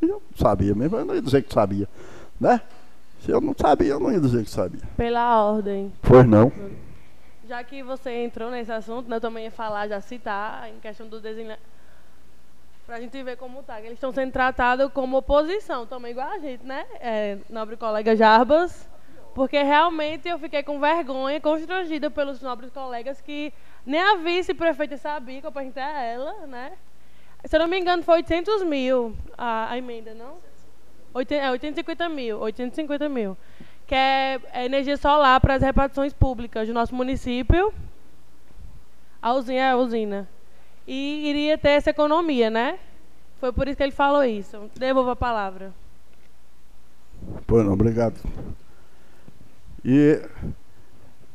Eu 0.00 0.22
sabia 0.36 0.74
mesmo, 0.74 0.96
eu 0.96 1.04
não 1.04 1.14
ia 1.14 1.22
dizer 1.22 1.42
que 1.42 1.52
sabia. 1.52 1.88
Né? 2.40 2.60
Se 3.20 3.30
eu 3.30 3.40
não 3.40 3.54
sabia, 3.58 3.92
eu 3.92 4.00
não 4.00 4.12
ia 4.12 4.20
dizer 4.20 4.44
que 4.44 4.50
sabia. 4.50 4.82
Pela 4.96 5.42
ordem. 5.42 5.92
Pois 6.02 6.26
não. 6.26 6.52
Já 7.48 7.62
que 7.64 7.82
você 7.82 8.24
entrou 8.24 8.50
nesse 8.50 8.72
assunto, 8.72 9.08
né, 9.08 9.16
eu 9.16 9.20
também 9.20 9.44
ia 9.44 9.50
falar, 9.50 9.88
já 9.88 10.00
citar, 10.00 10.68
em 10.68 10.78
questão 10.80 11.06
do 11.06 11.20
desenho. 11.20 11.54
Pra 12.86 13.00
gente 13.00 13.22
ver 13.22 13.36
como 13.36 13.62
tá. 13.62 13.80
Eles 13.80 13.94
estão 13.94 14.12
sendo 14.12 14.30
tratados 14.30 14.92
como 14.92 15.16
oposição, 15.16 15.86
também 15.86 16.12
igual 16.12 16.28
a 16.28 16.38
gente, 16.38 16.64
né? 16.64 16.84
É, 17.00 17.38
nobre 17.48 17.76
colega 17.76 18.14
Jarbas. 18.14 18.88
Porque 19.34 19.60
realmente 19.62 20.28
eu 20.28 20.38
fiquei 20.38 20.62
com 20.62 20.78
vergonha, 20.78 21.40
constrangida 21.40 22.08
pelos 22.10 22.40
nobres 22.40 22.70
colegas 22.70 23.20
que 23.20 23.52
nem 23.84 24.00
a 24.00 24.16
vice-prefeita 24.16 24.96
sabia 24.96 25.40
que 25.40 25.46
eu 25.46 25.50
perguntei 25.50 25.82
a 25.82 26.02
ela, 26.02 26.46
né? 26.46 26.72
Se 27.44 27.56
eu 27.56 27.60
não 27.60 27.66
me 27.66 27.78
engano, 27.78 28.02
foi 28.02 28.16
800 28.16 28.62
mil 28.62 29.16
a, 29.36 29.70
a 29.70 29.78
emenda, 29.78 30.14
não? 30.14 30.36
8, 31.12 31.32
é, 31.32 31.50
850 31.50 32.08
mil, 32.08 32.38
850 32.40 33.08
mil. 33.08 33.36
Que 33.86 33.94
é, 33.94 34.40
é 34.52 34.64
energia 34.66 34.96
solar 34.96 35.40
para 35.40 35.54
as 35.54 35.62
repartições 35.62 36.12
públicas 36.12 36.68
do 36.68 36.74
nosso 36.74 36.94
município. 36.94 37.72
A 39.20 39.32
usina 39.32 39.58
é 39.58 39.70
a 39.70 39.76
usina. 39.76 40.28
E 40.86 41.28
iria 41.28 41.56
ter 41.56 41.70
essa 41.70 41.90
economia, 41.90 42.50
né? 42.50 42.78
Foi 43.40 43.52
por 43.52 43.68
isso 43.68 43.76
que 43.76 43.82
ele 43.82 43.92
falou 43.92 44.24
isso. 44.24 44.70
Devolvo 44.78 45.10
a 45.10 45.16
palavra. 45.16 45.72
Não, 47.48 47.72
obrigado. 47.72 48.14
E 49.84 50.20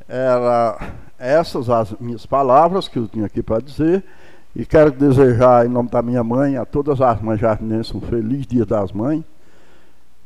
era 0.07 0.93
essas 1.17 1.69
as 1.69 1.91
minhas 1.99 2.25
palavras 2.25 2.87
que 2.87 2.97
eu 2.97 3.07
tinha 3.07 3.25
aqui 3.25 3.43
para 3.43 3.61
dizer. 3.61 4.03
E 4.55 4.65
quero 4.65 4.91
desejar, 4.91 5.65
em 5.65 5.69
nome 5.69 5.89
da 5.89 6.01
minha 6.01 6.23
mãe, 6.23 6.57
a 6.57 6.65
todas 6.65 6.99
as 6.99 7.21
mães 7.21 7.39
jardinenses 7.39 7.93
um 7.93 8.01
feliz 8.01 8.47
Dia 8.47 8.65
das 8.65 8.91
Mães. 8.91 9.23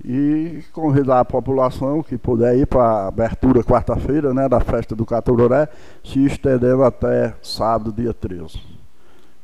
E 0.04 0.64
convidar 0.74 1.20
a 1.20 1.26
população 1.26 2.02
que 2.02 2.18
puder 2.18 2.58
ir 2.58 2.66
para 2.66 2.84
a 2.84 3.08
abertura 3.08 3.64
quarta-feira 3.64 4.34
né, 4.34 4.50
da 4.50 4.60
festa 4.60 4.96
do 4.96 5.06
Caturoré, 5.06 5.68
se 6.04 6.26
estendendo 6.26 6.84
até 6.84 7.36
sábado, 7.42 7.92
dia 7.92 8.14
13. 8.14 8.73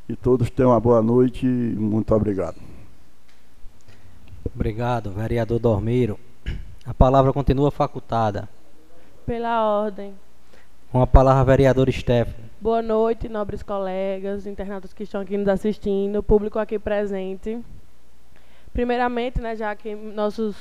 E 0.10 0.16
todos 0.16 0.50
tenham 0.50 0.72
uma 0.72 0.80
boa 0.80 1.04
noite 1.04 1.46
e 1.46 1.48
muito 1.48 2.16
obrigado. 2.16 2.56
Obrigado, 4.56 5.12
vereador 5.12 5.60
Dormeiro. 5.60 6.20
A 6.84 6.96
palavra 6.96 7.32
continua 7.32 7.70
facultada. 7.70 8.50
Pela 9.24 9.64
ordem. 9.64 10.16
Com 10.92 11.00
a 11.00 11.06
palavra, 11.06 11.44
vereador 11.44 11.92
Stephanie. 11.92 12.50
Boa 12.60 12.82
noite, 12.82 13.30
nobres 13.30 13.62
colegas, 13.62 14.48
internautas 14.48 14.94
que 14.94 15.04
estão 15.04 15.22
aqui 15.22 15.38
nos 15.38 15.48
assistindo, 15.48 16.24
público 16.24 16.58
aqui 16.58 16.80
presente. 16.80 17.64
Primeiramente, 18.74 19.40
né, 19.40 19.56
já 19.56 19.76
que 19.76 19.94
nossos 19.94 20.56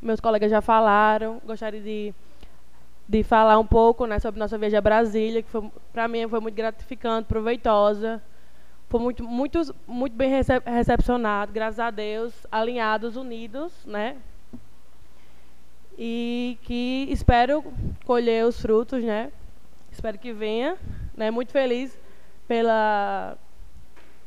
meus 0.00 0.20
colegas 0.20 0.52
já 0.52 0.60
falaram, 0.60 1.42
gostaria 1.44 1.80
de, 1.80 2.14
de 3.08 3.24
falar 3.24 3.58
um 3.58 3.66
pouco 3.66 4.06
né, 4.06 4.20
sobre 4.20 4.38
nossa 4.38 4.56
viagem 4.56 4.78
a 4.78 4.80
Brasília, 4.80 5.42
que 5.42 5.50
para 5.92 6.06
mim 6.06 6.28
foi 6.28 6.38
muito 6.38 6.54
gratificante, 6.54 7.26
proveitosa. 7.26 8.22
Foi 8.94 9.00
muito, 9.00 9.24
muito, 9.24 9.74
muito 9.88 10.14
bem 10.14 10.30
recepcionado, 10.64 11.52
graças 11.52 11.80
a 11.80 11.90
Deus, 11.90 12.46
alinhados, 12.48 13.16
unidos, 13.16 13.84
né? 13.84 14.18
e 15.98 16.56
que 16.62 17.08
espero 17.10 17.64
colher 18.04 18.46
os 18.46 18.60
frutos, 18.60 19.02
né? 19.02 19.32
Espero 19.90 20.16
que 20.16 20.32
venha, 20.32 20.78
né? 21.16 21.28
Muito 21.28 21.50
feliz 21.50 21.98
pela 22.46 23.36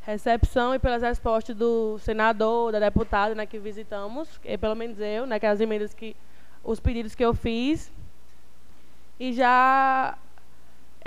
recepção 0.01 0.75
e 0.75 0.79
pelas 0.79 1.01
respostas 1.01 1.55
do 1.55 1.97
senador, 1.99 2.73
da 2.73 2.79
deputada, 2.81 3.33
né, 3.33 3.45
que 3.45 3.59
visitamos, 3.59 4.37
e 4.43 4.57
pelo 4.57 4.75
menos 4.75 4.99
eu, 4.99 5.25
né, 5.25 5.39
que 5.39 5.45
as 5.45 5.61
emendas 5.61 5.93
que 5.93 6.13
os 6.61 6.77
pedidos 6.77 7.15
que 7.15 7.23
eu 7.23 7.33
fiz. 7.33 7.89
E 9.17 9.31
já 9.31 10.17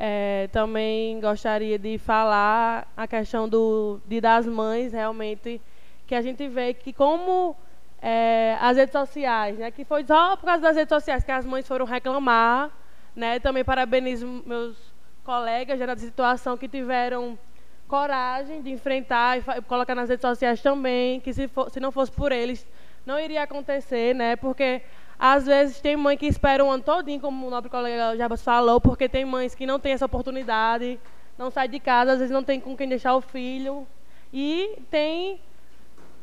é, 0.03 0.49
também 0.51 1.21
gostaria 1.21 1.79
de 1.79 1.99
falar 1.99 2.91
a 2.97 3.07
questão 3.07 3.47
do 3.47 4.01
Dia 4.07 4.23
das 4.23 4.47
Mães, 4.47 4.95
realmente, 4.95 5.61
que 6.07 6.15
a 6.15 6.23
gente 6.23 6.49
vê 6.49 6.73
que 6.73 6.91
como 6.91 7.55
é, 8.01 8.57
as 8.63 8.79
redes 8.79 8.93
sociais, 8.93 9.59
né? 9.59 9.71
Que 9.71 9.85
foi 9.85 10.03
só 10.03 10.37
por 10.37 10.47
causa 10.47 10.63
das 10.63 10.75
redes 10.75 10.89
sociais 10.89 11.23
que 11.23 11.31
as 11.31 11.45
mães 11.45 11.69
foram 11.69 11.85
reclamar, 11.85 12.71
né? 13.15 13.39
Também 13.41 13.63
parabenizo 13.63 14.27
meus 14.47 14.75
colegas 15.23 15.79
já 15.79 15.87
na 15.87 15.97
situação 15.99 16.57
que 16.57 16.67
tiveram 16.67 17.39
coragem 17.87 18.63
de 18.63 18.71
enfrentar 18.71 19.37
e 19.37 19.63
colocar 19.69 19.95
nas 19.95 20.09
redes 20.09 20.23
sociais 20.23 20.63
também, 20.63 21.21
que 21.21 21.35
se, 21.35 21.47
for, 21.47 21.69
se 21.71 21.79
não 21.79 21.93
fosse 21.93 22.11
por 22.11 22.33
eles, 22.33 22.67
não 23.05 23.21
iria 23.21 23.43
acontecer, 23.43 24.15
né? 24.15 24.35
Porque 24.35 24.81
às 25.23 25.45
vezes 25.45 25.79
tem 25.83 25.97
mãe 25.97 26.17
que 26.17 26.25
espera 26.25 26.65
um 26.65 26.71
ano 26.71 26.83
todinho, 26.83 27.21
como 27.21 27.47
o 27.47 27.51
nobre 27.51 27.69
colega 27.69 28.17
Jarbas 28.17 28.43
falou, 28.43 28.81
porque 28.81 29.07
tem 29.07 29.23
mães 29.23 29.55
que 29.55 29.67
não 29.67 29.79
têm 29.79 29.93
essa 29.93 30.07
oportunidade, 30.07 30.99
não 31.37 31.51
saem 31.51 31.69
de 31.69 31.79
casa, 31.79 32.13
às 32.13 32.19
vezes 32.21 32.33
não 32.33 32.43
tem 32.43 32.59
com 32.59 32.75
quem 32.75 32.89
deixar 32.89 33.15
o 33.15 33.21
filho. 33.21 33.87
E 34.33 34.79
tem 34.91 35.39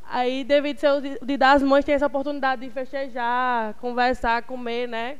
Aí, 0.09 0.45
devido 0.45 0.79
ser 0.79 0.89
o 0.89 1.01
Dia 1.01 1.37
das 1.37 1.61
Mães, 1.61 1.83
tem 1.83 1.93
essa 1.93 2.07
oportunidade 2.07 2.61
de 2.61 2.69
festejar, 2.69 3.73
conversar, 3.75 4.41
comer, 4.43 4.87
né? 4.87 5.17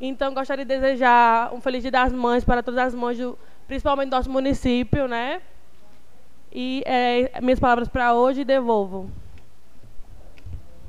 Então, 0.00 0.32
gostaria 0.32 0.64
de 0.64 0.68
desejar 0.68 1.52
um 1.52 1.60
feliz 1.60 1.82
Dia 1.82 1.90
das 1.90 2.12
Mães 2.12 2.44
para 2.44 2.62
todas 2.62 2.78
as 2.78 2.94
mães, 2.94 3.18
do, 3.18 3.36
principalmente 3.66 4.10
do 4.10 4.16
nosso 4.16 4.30
município, 4.30 5.08
né? 5.08 5.42
E 6.52 6.84
é, 6.86 7.40
minhas 7.40 7.58
palavras 7.58 7.88
para 7.88 8.14
hoje 8.14 8.44
devolvo. 8.44 9.10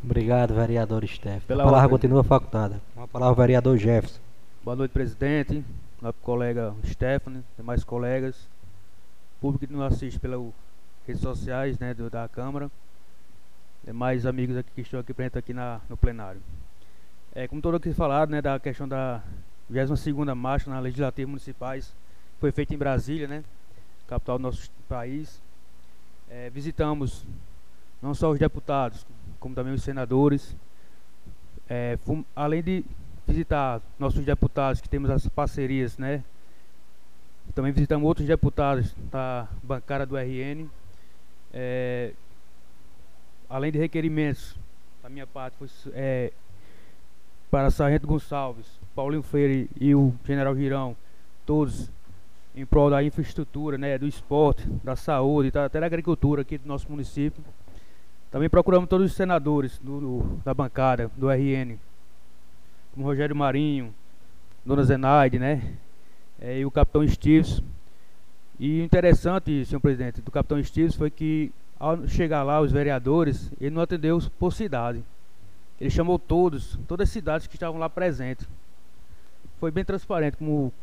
Obrigado, 0.06 0.53
vereador 0.53 1.03
Steph. 1.07 1.45
Pela 1.45 1.64
a 1.64 1.65
palavra 1.65 1.88
ordem. 1.88 1.98
continua 1.98 2.23
facultada. 2.23 2.80
Uma 2.95 3.07
palavra, 3.07 3.44
vereador 3.44 3.76
Jefferson. 3.76 4.19
Boa 4.64 4.76
noite, 4.76 4.91
presidente, 4.91 5.65
nosso 5.99 6.19
colega 6.22 6.76
Stephanie, 6.86 7.44
demais 7.57 7.84
colegas, 7.84 8.48
público 9.41 9.65
que 9.65 9.73
nos 9.73 9.82
assiste 9.82 10.19
pelo 10.19 10.53
redes 11.07 11.23
sociais 11.23 11.80
né, 11.80 11.91
do, 11.95 12.07
da 12.07 12.27
Câmara, 12.27 12.69
demais 13.84 14.27
amigos 14.27 14.56
aqui 14.56 14.69
que 14.76 14.82
estão 14.82 14.99
aqui 14.99 15.11
presentes 15.11 15.38
aqui 15.38 15.56
na, 15.56 15.82
no 15.90 15.98
plenário. 15.98 16.40
É, 17.34 17.48
como 17.48 17.60
todos 17.60 17.80
aqui 17.80 17.91
falaram, 17.91 18.32
né, 18.32 18.44
da 18.44 18.60
questão 18.60 18.88
da 18.88 19.23
22ª 19.73 20.36
marcha 20.36 20.69
na 20.69 20.80
Legislativa 20.80 21.27
Municipais, 21.27 21.91
foi 22.40 22.52
feita 22.52 22.76
em 22.76 22.77
Brasília, 22.77 23.27
né, 23.27 23.44
capital 24.07 24.38
do 24.38 24.44
nosso 24.44 24.69
país. 24.88 25.41
É, 26.30 26.52
visitamos 26.52 27.26
não 28.03 28.14
só 28.14 28.30
os 28.30 28.38
deputados, 28.38 29.03
como 29.45 29.53
também 29.53 29.76
os 29.76 29.84
senadores. 29.84 30.57
É, 31.69 31.99
além 32.35 32.63
de 32.63 32.84
visitar 33.27 33.80
nossos 33.99 34.26
deputados, 34.26 34.81
que 34.81 34.89
temos 34.89 35.07
as 35.11 35.27
parcerias, 35.27 35.99
né? 35.99 36.23
Também 37.53 37.72
visitamos 37.72 38.07
outros 38.07 38.26
deputados 38.26 38.95
da 39.11 39.47
bancada 39.61 40.03
do 40.03 40.17
RN. 40.17 40.67
É, 41.53 42.13
além 43.47 43.72
de 43.72 43.77
requerimentos, 43.77 44.57
da 45.03 45.09
minha 45.09 45.27
parte, 45.27 45.55
foi, 45.57 45.67
é, 45.93 46.34
para 47.51 47.69
Sargento 47.69 48.07
Gonçalves, 48.07 48.65
Paulinho 48.95 49.22
Freire 49.22 49.69
e 49.80 49.93
o 49.93 50.11
General 50.26 50.55
Girão, 50.55 50.97
todos 51.45 51.91
em 52.55 52.65
prol 52.65 52.89
da 52.89 53.03
infraestrutura, 53.03 53.77
né, 53.77 53.95
do 53.95 54.07
esporte, 54.07 54.67
da 54.84 54.95
saúde, 54.95 55.51
tá, 55.51 55.65
até 55.65 55.80
da 55.80 55.85
agricultura 55.85 56.41
aqui 56.41 56.57
do 56.57 56.67
nosso 56.67 56.89
município. 56.89 57.43
Também 58.36 58.49
procuramos 58.49 58.90
todos 58.90 59.10
os 59.10 59.16
senadores 59.16 59.80
do, 59.80 60.02
do, 60.02 60.40
da 60.44 60.53
bancada 60.53 61.10
do 61.16 61.30
RN, 61.30 61.78
como 62.94 63.06
Rogério 63.06 63.34
Marinho, 63.34 63.95
Dona 64.66 64.84
Zenaide, 64.84 65.40
né, 65.40 65.78
é, 66.41 66.60
e 66.60 66.66
o 66.66 66.70
Capitão 66.70 67.07
Stives. 67.07 67.64
E 68.60 68.82
o 68.82 68.84
interessante, 68.84 69.64
senhor 69.64 69.80
presidente, 69.80 70.20
do 70.20 70.32
Capitão 70.32 70.62
Stives 70.62 70.95
foi 70.95 71.10
que 71.10 71.49
ao 71.80 72.06
chegar 72.10 72.44
lá 72.44 72.60
os 72.60 72.74
vereadores, 72.74 73.53
ele 73.57 73.74
não 73.74 73.82
atendeu 73.82 74.20
por 74.38 74.52
cidade. 74.52 75.02
Ele 75.80 75.90
chamou 75.90 76.20
todos, 76.20 76.78
todas 76.90 77.07
as 77.07 77.14
cidades 77.14 77.48
que 77.48 77.56
estavam 77.56 77.80
lá 77.80 77.90
presentes. 77.90 78.45
Foi 79.62 79.72
bem 79.72 79.86
transparente, 79.86 80.36
como 80.36 80.74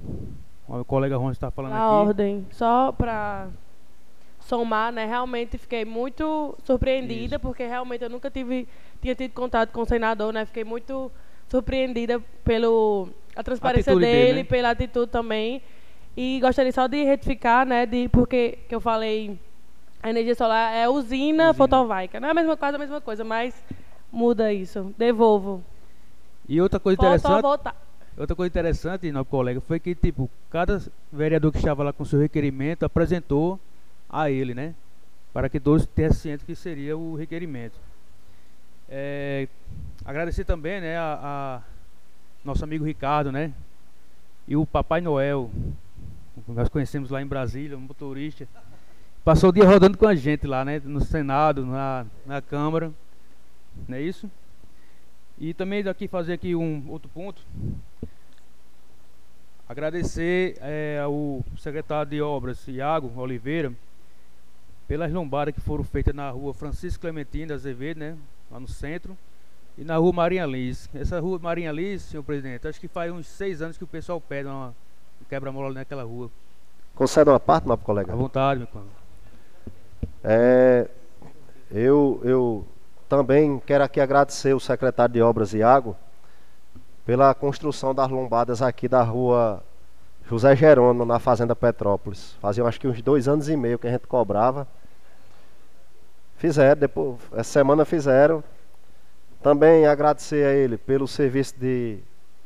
o 0.67 0.83
colega 0.87 1.19
Ron 1.19 1.33
está 1.33 1.51
falando 1.51 1.73
Na 1.73 1.85
aqui. 1.85 2.09
ordem, 2.09 2.47
só 2.51 2.93
para 2.93 3.49
somar, 4.43 4.93
né? 4.93 5.07
Realmente 5.07 5.59
fiquei 5.59 5.85
muito 5.85 6.57
surpreendida, 6.65 7.39
porque 7.39 7.67
realmente 7.67 8.03
eu 8.03 8.11
nunca 8.11 8.31
tive 8.31 8.69
tinha 9.01 9.15
tido 9.15 9.33
contato 9.33 9.71
com 9.71 9.83
o 9.83 9.87
senador, 9.87 10.33
né? 10.33 10.45
Fiquei 10.45 10.65
muito 10.65 11.11
surpreendida 11.49 12.21
pelo 12.45 13.09
a 13.35 13.43
transparência 13.43 13.93
Atitude 13.93 14.07
dele, 14.07 14.27
dele, 14.27 14.39
né? 14.39 14.45
pela 14.45 14.71
atitude 14.71 15.11
também. 15.11 15.63
E 16.17 16.39
gostaria 16.41 16.73
só 16.73 16.87
de 16.87 17.03
retificar, 17.05 17.67
né, 17.67 17.87
de 17.87 18.09
porque 18.09 18.59
que 18.69 18.75
eu 18.75 18.81
falei 18.81 19.39
a 20.03 20.11
energia 20.11 20.35
solar 20.35 20.75
é 20.75 20.89
usina, 20.89 21.45
Usina. 21.45 21.55
fotovoltaica. 21.55 22.21
Não 22.21 22.29
é 22.29 22.31
a 22.33 22.35
mesma 22.35 22.57
coisa, 22.57 22.77
a 22.77 22.79
mesma 22.79 23.01
coisa, 23.01 23.25
mas 23.25 23.55
muda 24.11 24.53
isso. 24.53 24.93
Devolvo. 24.99 25.63
E 26.49 26.61
outra 26.61 26.81
coisa 26.81 26.99
interessante, 26.99 27.47
outra 28.19 28.37
coisa 28.37 28.49
interessante, 28.49 29.13
nosso 29.13 29.27
colega, 29.27 29.61
foi 29.61 29.79
que 29.79 29.95
tipo, 29.95 30.29
cada 30.51 30.83
vereador 31.11 31.53
que 31.53 31.59
estava 31.59 31.85
lá 31.85 31.93
com 31.93 32.05
seu 32.05 32.19
requerimento 32.19 32.85
apresentou 32.85 33.59
a 34.13 34.31
ele, 34.31 34.55
né? 34.55 34.75
Para 35.33 35.49
que 35.49 35.59
todos 35.59 35.87
tenham 35.87 36.13
ciência 36.13 36.47
que 36.47 36.55
seria 36.55 36.97
o 36.97 37.17
requerimento. 37.17 37.79
É, 38.89 39.49
agradecer 40.05 40.45
também, 40.45 40.81
né, 40.83 40.99
a, 40.99 41.19
a 41.23 41.63
nosso 42.45 42.63
amigo 42.63 42.85
Ricardo, 42.85 43.33
né? 43.33 43.53
E 44.47 44.55
o 44.55 44.67
Papai 44.67 45.01
Noel, 45.01 45.51
nós 46.47 46.69
conhecemos 46.69 47.09
lá 47.09 47.23
em 47.23 47.27
Brasília, 47.27 47.79
um 47.79 47.81
motorista. 47.81 48.47
Passou 49.25 49.49
o 49.51 49.53
dia 49.53 49.65
rodando 49.65 49.97
com 49.97 50.07
a 50.07 50.15
gente 50.15 50.47
lá, 50.47 50.65
né? 50.65 50.83
No 50.85 51.01
Senado, 51.01 51.65
na, 51.65 52.05
na 52.27 52.43
Câmara. 52.43 52.93
Não 53.89 53.97
é 53.97 54.03
isso? 54.03 54.31
E 55.39 55.55
também 55.55 55.83
daqui 55.83 56.07
fazer 56.07 56.35
aqui 56.35 56.55
um 56.55 56.85
outro 56.89 57.09
ponto. 57.09 57.41
Agradecer 59.69 60.59
eh, 60.61 61.01
ao 61.03 61.43
secretário 61.57 62.11
de 62.11 62.21
Obras, 62.21 62.67
Iago 62.69 63.11
Oliveira, 63.19 63.73
pelas 64.89 65.13
lombadas 65.13 65.55
que 65.55 65.61
foram 65.61 65.85
feitas 65.85 66.15
na 66.15 66.29
rua 66.31 66.53
Francisco 66.53 67.01
Clementino 67.01 67.55
Azevedo, 67.55 67.99
né? 68.01 68.17
Lá 68.51 68.61
no 68.61 68.69
centro. 68.69 69.17
E 69.79 69.85
na 69.85 69.97
rua 69.97 70.13
Marinha 70.13 70.45
Liz. 70.45 70.89
Essa 70.95 71.19
rua 71.21 71.39
Marinha 71.39 71.73
Liz, 71.73 72.03
senhor 72.03 72.23
presidente, 72.23 72.69
acho 72.69 72.81
que 72.81 72.89
faz 72.89 73.11
uns 73.13 73.27
seis 73.27 73.63
anos 73.63 73.79
que 73.79 73.85
o 73.85 73.87
pessoal 73.87 74.21
pede 74.21 74.49
uma 74.49 74.75
quebra-mola 75.29 75.73
naquela 75.73 76.03
rua. 76.03 76.31
Concede 76.95 77.31
uma 77.31 77.41
parte, 77.41 77.65
meu 77.65 77.75
À 77.75 77.79
colega? 77.79 78.15
vontade, 78.15 78.59
meu 78.59 78.67
colega. 78.69 78.91
É, 80.23 80.89
eu, 81.71 82.21
eu 82.23 82.67
também 83.09 83.59
quero 83.61 83.83
aqui 83.83 84.01
agradecer 84.01 84.55
o 84.55 84.61
secretário 84.61 85.15
de 85.15 85.23
Obras 85.23 85.55
Iago 85.55 85.97
pela 87.07 87.35
construção 87.35 87.95
das 87.95 88.09
lombadas 88.09 88.61
aqui 88.63 88.87
da 88.89 89.03
rua 89.03 89.63
José 90.33 90.57
Jerônimo, 90.57 91.05
na 91.05 91.19
Fazenda 91.19 91.55
Petrópolis. 91.55 92.33
Faziam 92.41 92.67
acho 92.67 92.81
que 92.81 92.89
uns 92.89 93.03
dois 93.03 93.29
anos 93.29 93.51
e 93.51 93.55
meio 93.57 93.79
que 93.79 93.87
a 93.87 93.91
gente 93.91 94.07
cobrava. 94.07 94.67
Fizeram, 96.39 96.81
depois, 96.81 97.19
essa 97.33 97.53
semana 97.53 97.85
fizeram. 97.85 98.43
Também 99.43 99.87
agradecer 99.87 100.47
a 100.47 100.53
ele 100.55 100.79
pelo 100.79 101.07
serviço 101.07 101.55
de 101.59 101.99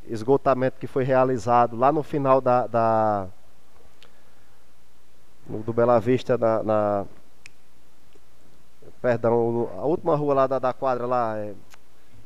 esgotamento 0.08 0.80
que 0.80 0.88
foi 0.88 1.04
realizado 1.04 1.76
lá 1.76 1.92
no 1.92 2.02
final 2.02 2.40
da, 2.40 2.66
da 2.66 3.28
do 5.46 5.72
Bela 5.72 6.00
Vista 6.00 6.36
na, 6.36 6.62
na- 6.64 7.04
perdão, 9.00 9.70
a 9.78 9.84
última 9.84 10.16
rua 10.16 10.34
lá 10.34 10.46
da, 10.48 10.58
da 10.58 10.72
quadra 10.72 11.06
lá, 11.06 11.38
é 11.38 11.54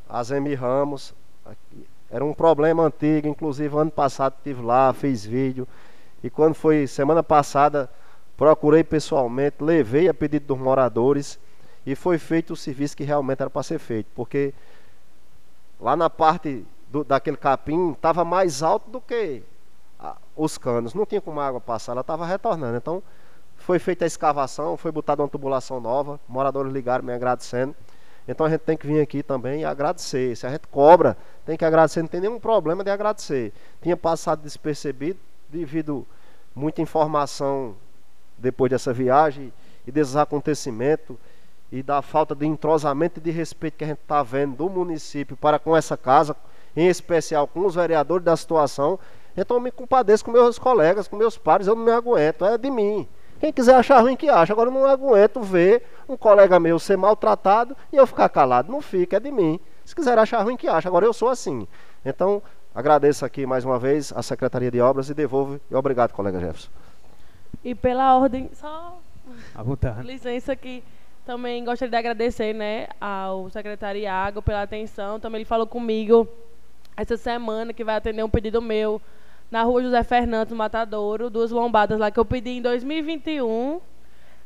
Azemi 0.08 0.54
Ramos. 0.54 1.12
Aqui. 1.44 1.86
Era 2.10 2.24
um 2.24 2.34
problema 2.34 2.82
antigo, 2.84 3.28
inclusive 3.28 3.76
ano 3.76 3.90
passado 3.90 4.34
estive 4.38 4.62
lá, 4.62 4.92
fiz 4.92 5.24
vídeo. 5.24 5.66
E 6.22 6.28
quando 6.28 6.54
foi 6.54 6.86
semana 6.86 7.22
passada, 7.22 7.88
procurei 8.36 8.82
pessoalmente, 8.82 9.56
levei 9.60 10.08
a 10.08 10.14
pedido 10.14 10.46
dos 10.46 10.58
moradores 10.58 11.38
e 11.86 11.94
foi 11.94 12.18
feito 12.18 12.52
o 12.52 12.56
serviço 12.56 12.96
que 12.96 13.04
realmente 13.04 13.40
era 13.40 13.48
para 13.50 13.62
ser 13.62 13.78
feito. 13.78 14.08
Porque 14.14 14.52
lá 15.80 15.94
na 15.96 16.10
parte 16.10 16.64
do- 16.90 17.04
daquele 17.04 17.36
capim 17.36 17.92
estava 17.92 18.24
mais 18.24 18.62
alto 18.62 18.90
do 18.90 19.00
que 19.00 19.42
a- 19.98 20.16
os 20.36 20.58
canos. 20.58 20.94
Não 20.94 21.06
tinha 21.06 21.20
como 21.20 21.38
a 21.40 21.46
água 21.46 21.60
passar, 21.60 21.92
ela 21.92 22.00
estava 22.00 22.26
retornando. 22.26 22.76
Então 22.76 23.02
foi 23.56 23.78
feita 23.78 24.04
a 24.04 24.06
escavação, 24.06 24.76
foi 24.76 24.90
botada 24.90 25.22
uma 25.22 25.28
tubulação 25.28 25.80
nova, 25.80 26.18
moradores 26.28 26.72
ligaram 26.72 27.04
me 27.04 27.12
agradecendo. 27.12 27.74
Então 28.28 28.46
a 28.46 28.50
gente 28.50 28.60
tem 28.60 28.76
que 28.76 28.86
vir 28.86 29.00
aqui 29.00 29.22
também 29.22 29.62
e 29.62 29.64
agradecer. 29.64 30.36
Se 30.36 30.46
a 30.46 30.50
gente 30.50 30.66
cobra, 30.68 31.16
tem 31.50 31.56
que 31.56 31.64
agradecer, 31.64 32.00
não 32.00 32.06
tem 32.06 32.20
nenhum 32.20 32.38
problema 32.38 32.84
de 32.84 32.90
agradecer. 32.92 33.52
Tinha 33.82 33.96
passado 33.96 34.40
despercebido 34.40 35.18
devido 35.48 36.06
muita 36.54 36.80
informação 36.80 37.74
depois 38.38 38.70
dessa 38.70 38.92
viagem 38.92 39.52
e 39.84 39.90
desses 39.90 40.14
acontecimentos 40.14 41.16
e 41.72 41.82
da 41.82 42.02
falta 42.02 42.36
de 42.36 42.46
entrosamento 42.46 43.18
e 43.18 43.20
de 43.20 43.32
respeito 43.32 43.78
que 43.78 43.82
a 43.82 43.88
gente 43.88 43.98
está 43.98 44.22
vendo 44.22 44.54
do 44.54 44.70
município 44.70 45.36
para 45.36 45.58
com 45.58 45.76
essa 45.76 45.96
casa, 45.96 46.36
em 46.76 46.86
especial 46.86 47.48
com 47.48 47.66
os 47.66 47.74
vereadores 47.74 48.24
da 48.24 48.36
situação. 48.36 48.96
Então 49.36 49.56
eu 49.56 49.60
me 49.60 49.72
compadeço 49.72 50.24
com 50.24 50.30
meus 50.30 50.56
colegas, 50.56 51.08
com 51.08 51.16
meus 51.16 51.36
pares, 51.36 51.66
eu 51.66 51.74
não 51.74 51.84
me 51.84 51.90
aguento, 51.90 52.44
é 52.44 52.56
de 52.56 52.70
mim. 52.70 53.08
Quem 53.40 53.52
quiser 53.52 53.74
achar 53.74 54.00
ruim 54.00 54.14
que 54.14 54.28
acha, 54.28 54.52
agora 54.52 54.68
eu 54.68 54.74
não 54.74 54.86
aguento 54.86 55.40
ver 55.40 55.82
um 56.08 56.16
colega 56.16 56.60
meu 56.60 56.78
ser 56.78 56.96
maltratado 56.96 57.76
e 57.92 57.96
eu 57.96 58.06
ficar 58.06 58.28
calado. 58.28 58.70
Não 58.70 58.80
fica, 58.80 59.16
é 59.16 59.20
de 59.20 59.32
mim. 59.32 59.58
Se 59.90 59.96
quiser 59.96 60.16
achar 60.16 60.40
ruim 60.44 60.56
que 60.56 60.68
acha, 60.68 60.86
agora 60.88 61.04
eu 61.04 61.12
sou 61.12 61.28
assim. 61.28 61.66
Então, 62.06 62.40
agradeço 62.72 63.24
aqui 63.24 63.44
mais 63.44 63.64
uma 63.64 63.76
vez 63.76 64.12
a 64.14 64.22
Secretaria 64.22 64.70
de 64.70 64.80
Obras 64.80 65.10
e 65.10 65.14
devolvo. 65.14 65.60
E 65.68 65.74
obrigado, 65.74 66.12
colega 66.12 66.38
Jefferson. 66.38 66.68
E 67.64 67.74
pela 67.74 68.16
ordem, 68.16 68.48
só 68.54 69.00
À 69.52 69.64
vontade. 69.64 70.06
licença 70.06 70.54
que 70.54 70.84
também 71.26 71.64
gostaria 71.64 71.90
de 71.90 71.96
agradecer, 71.96 72.52
né, 72.52 72.86
ao 73.00 73.50
secretário 73.50 74.00
Iago 74.00 74.40
pela 74.40 74.62
atenção. 74.62 75.18
Também 75.18 75.40
ele 75.40 75.44
falou 75.44 75.66
comigo 75.66 76.28
essa 76.96 77.16
semana 77.16 77.72
que 77.72 77.82
vai 77.82 77.96
atender 77.96 78.22
um 78.22 78.30
pedido 78.30 78.62
meu 78.62 79.02
na 79.50 79.64
rua 79.64 79.82
José 79.82 80.04
Fernandes, 80.04 80.52
no 80.52 80.56
Matadouro, 80.56 81.28
duas 81.28 81.50
lombadas 81.50 81.98
lá 81.98 82.12
que 82.12 82.20
eu 82.20 82.24
pedi 82.24 82.50
em 82.50 82.62
2021. 82.62 83.80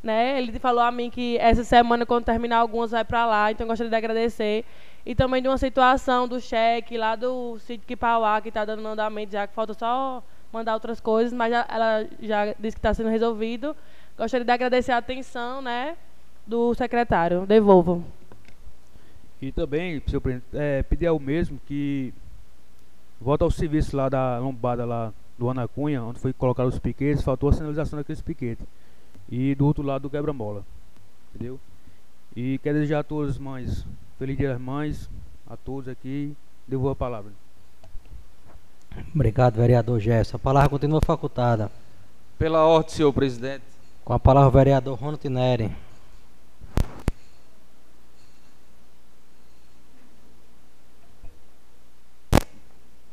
Né? 0.02 0.38
Ele 0.38 0.58
falou 0.58 0.82
a 0.82 0.90
mim 0.90 1.10
que 1.10 1.36
essa 1.36 1.64
semana, 1.64 2.06
quando 2.06 2.24
terminar 2.24 2.60
algumas, 2.60 2.92
vai 2.92 3.04
para 3.04 3.26
lá. 3.26 3.52
Então, 3.52 3.66
gostaria 3.66 3.90
de 3.90 3.96
agradecer. 3.96 4.64
E 5.06 5.14
também 5.14 5.42
de 5.42 5.48
uma 5.48 5.58
situação 5.58 6.26
do 6.26 6.40
cheque 6.40 6.96
lá 6.96 7.14
do 7.14 7.58
sítio 7.58 7.86
Kipauá, 7.86 8.40
que 8.40 8.48
está 8.48 8.64
dando 8.64 8.86
andamento 8.86 9.32
já, 9.32 9.46
que 9.46 9.54
falta 9.54 9.74
só 9.74 10.22
mandar 10.52 10.74
outras 10.74 11.00
coisas, 11.00 11.32
mas 11.32 11.50
já- 11.50 11.66
ela 11.68 12.06
já 12.22 12.46
disse 12.58 12.76
que 12.76 12.78
está 12.78 12.94
sendo 12.94 13.10
resolvido. 13.10 13.76
Gostaria 14.16 14.44
de 14.44 14.50
agradecer 14.52 14.92
a 14.92 14.98
atenção 14.98 15.60
né, 15.60 15.96
do 16.46 16.72
secretário. 16.74 17.44
Devolvo. 17.46 18.02
E 19.42 19.52
também, 19.52 20.00
senhor 20.06 20.20
presidente, 20.20 20.46
é, 20.54 20.82
pedir 20.82 21.06
ao 21.06 21.18
mesmo 21.18 21.60
que 21.66 22.14
volta 23.20 23.44
ao 23.44 23.50
serviço 23.50 23.94
lá 23.96 24.08
da 24.08 24.38
lombada 24.38 24.84
lá 24.86 25.12
do 25.36 25.50
Anacunha, 25.50 26.02
onde 26.02 26.18
foi 26.20 26.32
colocar 26.32 26.64
os 26.64 26.78
piquetes, 26.78 27.22
faltou 27.22 27.50
a 27.50 27.52
sinalização 27.52 27.98
daqueles 27.98 28.22
piquetes. 28.22 28.64
E 29.28 29.54
do 29.54 29.66
outro 29.66 29.82
lado 29.82 30.02
do 30.02 30.10
quebra-mola. 30.10 30.64
Entendeu? 31.34 31.58
E 32.34 32.58
quero 32.62 32.76
desejar 32.76 33.00
a 33.00 33.04
todas 33.04 33.32
as 33.32 33.38
mães, 33.38 33.84
feliz 34.18 34.36
dia 34.36 34.50
das 34.50 34.60
mães, 34.60 35.10
a 35.46 35.56
todos 35.56 35.88
aqui, 35.88 36.36
devolvo 36.66 36.90
a 36.90 36.96
palavra. 36.96 37.32
Obrigado, 39.14 39.56
vereador 39.56 39.98
Gerson. 40.00 40.36
A 40.36 40.38
palavra 40.38 40.68
continua 40.68 41.00
facultada. 41.00 41.70
Pela 42.38 42.64
ordem, 42.64 42.94
senhor 42.94 43.12
presidente. 43.12 43.64
Com 44.04 44.12
a 44.12 44.18
palavra 44.18 44.48
o 44.48 44.52
vereador 44.52 44.98
Rono 44.98 45.16
Tineri. 45.16 45.74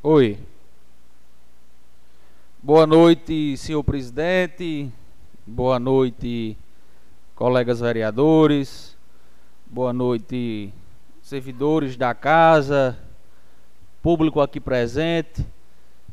Oi. 0.03 0.37
Boa 2.61 2.85
noite, 2.85 3.55
senhor 3.57 3.83
presidente. 3.83 4.91
Boa 5.45 5.79
noite, 5.79 6.57
colegas 7.35 7.79
vereadores. 7.79 8.95
Boa 9.65 9.93
noite, 9.93 10.73
servidores 11.31 11.95
da 11.95 12.13
casa, 12.13 12.99
público 14.03 14.41
aqui 14.41 14.59
presente. 14.59 15.47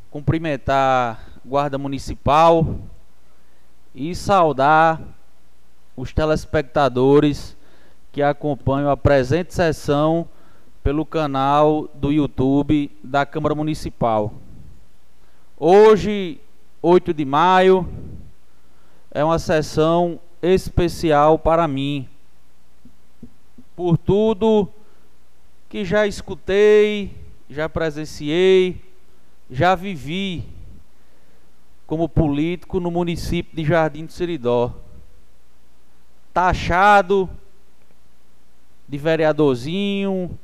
Cumprimentar 0.09 1.41
Guarda 1.45 1.77
Municipal 1.77 2.77
e 3.93 4.15
saudar 4.15 5.01
os 5.97 6.13
telespectadores 6.13 7.57
que 8.13 8.21
acompanham 8.21 8.89
a 8.89 8.95
presente 8.95 9.53
sessão 9.53 10.25
pelo 10.81 11.05
canal 11.05 11.89
do 11.93 12.13
YouTube 12.13 12.89
da 13.03 13.25
Câmara 13.25 13.53
Municipal. 13.53 14.31
Hoje, 15.57 16.39
8 16.81 17.13
de 17.13 17.25
maio, 17.25 17.85
é 19.11 19.21
uma 19.21 19.37
sessão 19.37 20.17
especial 20.41 21.37
para 21.37 21.67
mim. 21.67 22.07
Por 23.75 23.97
tudo 23.97 24.71
que 25.69 25.85
já 25.85 26.07
escutei, 26.07 27.13
já 27.47 27.69
presenciei, 27.69 28.81
já 29.51 29.75
vivi 29.75 30.43
como 31.85 32.09
político 32.09 32.79
no 32.79 32.89
município 32.89 33.55
de 33.55 33.63
Jardim 33.63 34.05
do 34.05 34.11
Seridó. 34.11 34.73
Taxado 36.33 37.29
de 38.87 38.97
vereadorzinho, 38.97 40.37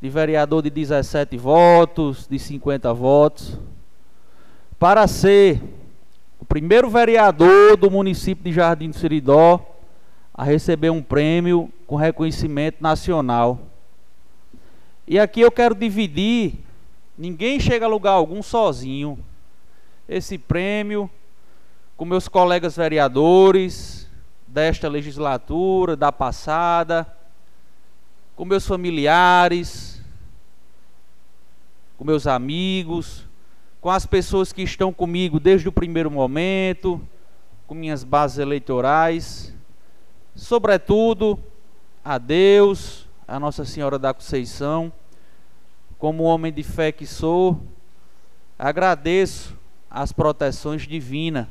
de 0.00 0.08
vereador 0.08 0.62
de 0.62 0.70
17 0.70 1.36
votos, 1.36 2.26
de 2.26 2.38
50 2.38 2.92
votos, 2.94 3.58
para 4.78 5.06
ser 5.06 5.62
o 6.40 6.46
primeiro 6.46 6.88
vereador 6.88 7.76
do 7.76 7.90
município 7.90 8.44
de 8.44 8.52
Jardim 8.52 8.88
do 8.88 8.96
Seridó 8.96 9.60
a 10.32 10.44
receber 10.44 10.88
um 10.88 11.02
prêmio 11.02 11.70
com 11.86 11.96
reconhecimento 11.96 12.82
nacional. 12.82 13.71
E 15.06 15.18
aqui 15.18 15.40
eu 15.40 15.50
quero 15.50 15.74
dividir, 15.74 16.54
ninguém 17.18 17.58
chega 17.58 17.86
a 17.86 17.88
lugar 17.88 18.12
algum 18.12 18.42
sozinho. 18.42 19.18
Esse 20.08 20.38
prêmio 20.38 21.10
com 21.96 22.04
meus 22.04 22.28
colegas 22.28 22.76
vereadores 22.76 24.08
desta 24.46 24.88
legislatura, 24.88 25.96
da 25.96 26.10
passada, 26.10 27.06
com 28.34 28.44
meus 28.44 28.66
familiares, 28.66 30.02
com 31.96 32.04
meus 32.04 32.26
amigos, 32.26 33.26
com 33.80 33.90
as 33.90 34.06
pessoas 34.06 34.52
que 34.52 34.62
estão 34.62 34.92
comigo 34.92 35.40
desde 35.40 35.68
o 35.68 35.72
primeiro 35.72 36.10
momento, 36.10 37.00
com 37.66 37.74
minhas 37.74 38.04
bases 38.04 38.38
eleitorais, 38.38 39.54
sobretudo 40.34 41.38
a 42.04 42.18
Deus, 42.18 43.08
a 43.32 43.40
Nossa 43.40 43.64
Senhora 43.64 43.98
da 43.98 44.12
Conceição, 44.12 44.92
como 45.98 46.24
homem 46.24 46.52
de 46.52 46.62
fé 46.62 46.92
que 46.92 47.06
sou, 47.06 47.58
agradeço 48.58 49.56
as 49.90 50.12
proteções 50.12 50.82
divinas. 50.82 51.46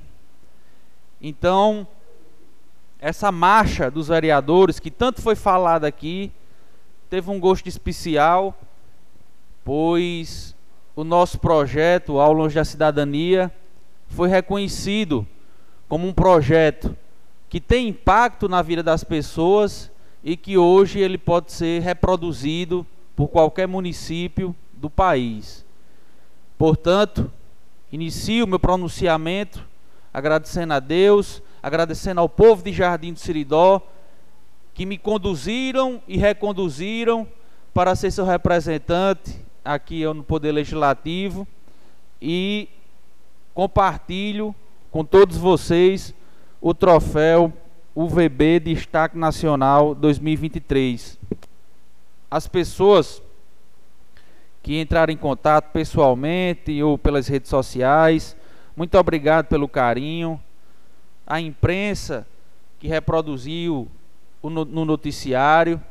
Então, 1.20 1.88
essa 3.00 3.32
marcha 3.32 3.90
dos 3.90 4.10
vereadores, 4.10 4.80
que 4.80 4.92
tanto 4.92 5.24
foi 5.24 5.34
falada 5.34 5.88
aqui, 5.88 6.32
teve 7.10 7.32
um 7.32 7.40
gosto 7.40 7.68
especial, 7.68 8.56
pois 9.66 10.56
o 10.96 11.04
nosso 11.04 11.40
projeto 11.40 12.20
Ao 12.20 12.32
Longe 12.32 12.54
da 12.54 12.64
Cidadania 12.64 13.52
foi 14.08 14.30
reconhecido 14.30 15.28
como 15.90 16.08
um 16.08 16.14
projeto 16.14 16.96
que 17.50 17.60
tem 17.60 17.88
impacto 17.88 18.48
na 18.48 18.62
vida 18.62 18.84
das 18.84 19.04
pessoas 19.04 19.91
e 20.24 20.38
que 20.38 20.58
hoje 20.58 21.00
ele 21.00 21.18
pode 21.18 21.52
ser 21.52 21.82
reproduzido 21.82 22.86
por 23.16 23.28
qualquer 23.28 23.68
município 23.68 24.56
do 24.74 24.90
país. 24.90 25.66
Portanto, 26.58 27.32
inicio 27.92 28.48
meu 28.48 28.60
pronunciamento 28.60 29.66
agradecendo 30.14 30.74
a 30.74 30.80
Deus, 30.80 31.42
agradecendo 31.64 32.20
ao 32.20 32.28
povo 32.28 32.64
de 32.64 32.74
Jardim 32.74 33.14
do 33.14 33.20
Siridó 33.20 33.82
que 34.74 34.86
me 34.86 34.98
conduziram 34.98 36.02
e 36.08 36.18
reconduziram 36.18 37.28
para 37.74 37.96
ser 37.96 38.12
seu 38.12 38.26
representante 38.26 39.40
aqui 39.64 40.04
no 40.06 40.24
Poder 40.24 40.52
Legislativo 40.52 41.48
e 42.22 42.70
compartilho 43.54 44.56
com 44.90 45.04
todos 45.04 45.38
vocês 45.38 46.14
o 46.60 46.74
troféu 46.74 47.54
UVB 47.94 48.60
Destaque 48.62 49.18
Nacional 49.18 49.94
2023. 49.94 51.20
As 52.30 52.48
pessoas 52.48 53.22
que 54.64 54.80
entraram 54.80 55.12
em 55.12 55.18
contato 55.18 55.72
pessoalmente 55.72 56.82
ou 56.82 56.98
pelas 56.98 57.28
redes 57.28 57.50
sociais, 57.50 58.36
muito 58.78 58.98
obrigado 58.98 59.48
pelo 59.48 59.68
carinho. 59.68 60.42
A 61.28 61.42
imprensa 61.42 62.26
que 62.80 62.88
reproduziu 62.88 63.90
no 64.42 64.86
noticiário 64.86 65.82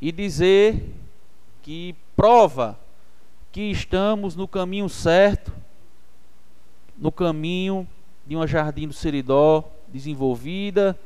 e 0.00 0.10
dizer 0.10 0.94
que 1.62 1.94
prova 2.16 2.78
que 3.52 3.70
estamos 3.70 4.34
no 4.34 4.48
caminho 4.48 4.88
certo, 4.88 5.52
no 6.96 7.12
caminho 7.12 7.86
de 8.26 8.34
uma 8.34 8.46
Jardim 8.46 8.88
do 8.88 8.94
Seridó 8.94 9.77
desenvolvida 9.92 10.98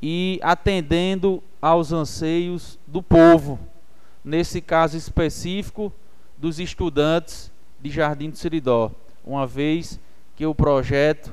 e 0.00 0.38
atendendo 0.42 1.42
aos 1.60 1.92
anseios 1.92 2.78
do 2.86 3.02
povo, 3.02 3.58
nesse 4.24 4.60
caso 4.60 4.96
específico 4.96 5.92
dos 6.36 6.58
estudantes 6.58 7.52
de 7.80 7.90
Jardim 7.90 8.30
do 8.30 8.36
Seridó, 8.36 8.90
uma 9.24 9.46
vez 9.46 9.98
que 10.34 10.44
o 10.44 10.54
projeto 10.54 11.32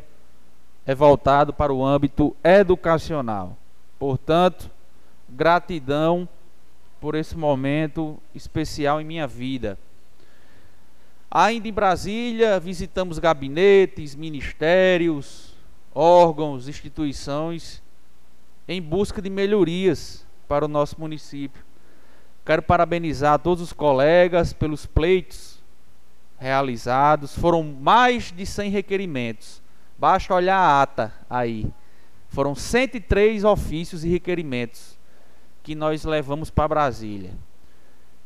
é 0.86 0.94
voltado 0.94 1.54
para 1.54 1.74
o 1.74 1.86
âmbito 1.86 2.36
educacional. 2.44 3.58
Portanto, 3.98 4.70
gratidão 5.28 6.28
por 7.00 7.16
esse 7.16 7.38
momento 7.38 8.18
especial 8.36 9.00
em 9.00 9.06
minha 9.06 9.28
vida. 9.28 9.78
Ainda 11.32 11.68
em 11.68 11.74
Brasília, 11.74 12.60
visitamos 12.60 13.20
gabinetes, 13.20 14.16
ministérios, 14.16 15.49
órgãos, 16.00 16.70
instituições 16.70 17.84
em 18.66 18.82
busca 18.82 19.22
de 19.22 19.30
melhorias 19.30 20.26
para 20.48 20.64
o 20.64 20.68
nosso 20.68 20.98
município. 20.98 21.62
Quero 22.46 22.62
parabenizar 22.62 23.38
todos 23.40 23.62
os 23.62 23.74
colegas 23.74 24.54
pelos 24.54 24.86
pleitos 24.86 25.62
realizados. 26.38 27.38
Foram 27.38 27.64
mais 27.64 28.32
de 28.32 28.46
100 28.46 28.72
requerimentos. 28.72 29.62
Basta 29.98 30.34
olhar 30.34 30.58
a 30.58 30.82
ata 30.82 31.14
aí. 31.30 31.68
Foram 32.30 32.56
103 32.56 33.44
ofícios 33.44 34.06
e 34.06 34.10
requerimentos 34.10 34.98
que 35.62 35.76
nós 35.76 36.06
levamos 36.06 36.50
para 36.50 36.70
Brasília. 36.70 37.34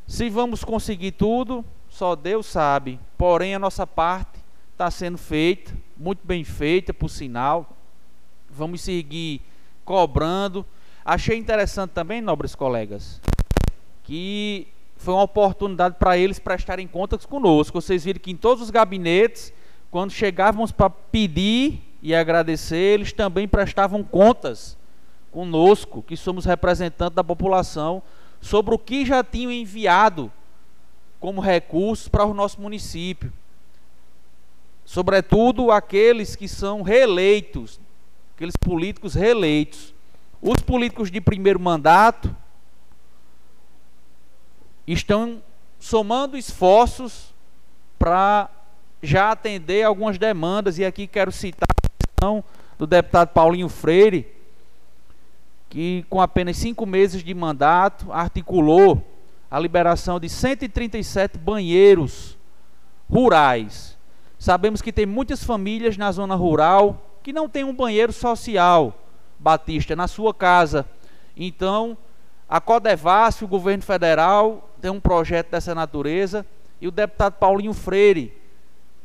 Se 0.05 0.29
vamos 0.29 0.63
conseguir 0.63 1.13
tudo, 1.13 1.65
só 1.89 2.15
Deus 2.15 2.45
sabe. 2.45 2.99
Porém, 3.17 3.55
a 3.55 3.59
nossa 3.59 3.87
parte 3.87 4.39
está 4.73 4.91
sendo 4.91 5.17
feita, 5.17 5.73
muito 6.03 6.19
bem 6.27 6.43
feita, 6.43 6.93
por 6.93 7.09
sinal. 7.09 7.77
Vamos 8.49 8.81
seguir 8.81 9.41
cobrando. 9.85 10.65
Achei 11.05 11.37
interessante 11.37 11.91
também, 11.91 12.21
nobres 12.21 12.53
colegas, 12.55 13.21
que 14.03 14.67
foi 14.97 15.13
uma 15.13 15.23
oportunidade 15.23 15.95
para 15.97 16.17
eles 16.17 16.39
prestarem 16.39 16.87
contas 16.87 17.25
conosco. 17.25 17.79
Vocês 17.81 18.03
viram 18.03 18.19
que 18.19 18.31
em 18.31 18.35
todos 18.35 18.61
os 18.61 18.69
gabinetes, 18.69 19.53
quando 19.89 20.11
chegávamos 20.11 20.73
para 20.73 20.89
pedir 20.89 21.81
e 22.01 22.13
agradecer, 22.13 22.95
eles 22.95 23.13
também 23.13 23.47
prestavam 23.47 24.03
contas 24.03 24.77
conosco, 25.31 26.03
que 26.03 26.17
somos 26.17 26.43
representantes 26.43 27.15
da 27.15 27.23
população, 27.23 28.03
sobre 28.41 28.75
o 28.75 28.77
que 28.77 29.05
já 29.05 29.23
tinham 29.23 29.51
enviado 29.53 30.29
como 31.17 31.39
recursos 31.39 32.09
para 32.09 32.25
o 32.25 32.33
nosso 32.33 32.59
município. 32.59 33.31
Sobretudo 34.85 35.71
aqueles 35.71 36.35
que 36.35 36.47
são 36.47 36.81
reeleitos, 36.81 37.79
aqueles 38.35 38.55
políticos 38.55 39.13
reeleitos. 39.13 39.93
Os 40.41 40.59
políticos 40.61 41.09
de 41.09 41.21
primeiro 41.21 41.59
mandato 41.59 42.35
estão 44.85 45.41
somando 45.79 46.37
esforços 46.37 47.33
para 47.97 48.49
já 49.01 49.31
atender 49.31 49.83
algumas 49.83 50.17
demandas, 50.17 50.77
e 50.77 50.85
aqui 50.85 51.07
quero 51.07 51.31
citar 51.31 51.67
a 51.69 52.05
questão 52.05 52.43
do 52.77 52.87
deputado 52.87 53.29
Paulinho 53.29 53.69
Freire, 53.69 54.27
que 55.69 56.05
com 56.09 56.21
apenas 56.21 56.57
cinco 56.57 56.85
meses 56.85 57.23
de 57.23 57.33
mandato 57.33 58.11
articulou 58.11 59.05
a 59.49 59.59
liberação 59.59 60.19
de 60.19 60.29
137 60.29 61.37
banheiros 61.37 62.37
rurais. 63.09 63.92
Sabemos 64.43 64.81
que 64.81 64.91
tem 64.91 65.05
muitas 65.05 65.41
famílias 65.41 65.95
na 65.95 66.11
zona 66.11 66.35
rural 66.35 67.01
que 67.23 67.31
não 67.31 67.47
tem 67.47 67.63
um 67.63 67.73
banheiro 67.73 68.11
social, 68.11 68.93
Batista, 69.39 69.95
na 69.95 70.05
sua 70.05 70.33
casa. 70.33 70.85
Então, 71.37 71.97
a 72.49 72.59
Codevasf, 72.59 73.45
o 73.45 73.47
governo 73.47 73.81
federal, 73.83 74.69
tem 74.81 74.91
um 74.91 74.99
projeto 74.99 75.51
dessa 75.51 75.73
natureza 75.73 76.45
e 76.81 76.89
o 76.89 76.91
deputado 76.91 77.35
Paulinho 77.35 77.71
Freire, 77.71 78.33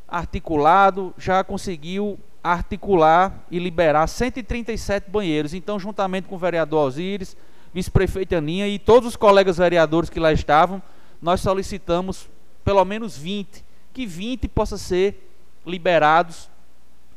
articulado, 0.08 1.14
já 1.16 1.44
conseguiu 1.44 2.18
articular 2.42 3.46
e 3.48 3.60
liberar 3.60 4.08
137 4.08 5.08
banheiros. 5.08 5.54
Então, 5.54 5.78
juntamente 5.78 6.26
com 6.26 6.34
o 6.34 6.38
vereador 6.38 6.88
Osíris, 6.88 7.36
vice-prefeita 7.72 8.38
Aninha 8.38 8.66
e 8.66 8.76
todos 8.76 9.10
os 9.10 9.14
colegas 9.14 9.56
vereadores 9.56 10.10
que 10.10 10.18
lá 10.18 10.32
estavam, 10.32 10.82
nós 11.22 11.40
solicitamos 11.40 12.28
pelo 12.64 12.84
menos 12.84 13.16
20, 13.16 13.64
que 13.94 14.04
20 14.04 14.48
possa 14.48 14.76
ser 14.76 15.26
liberados 15.68 16.48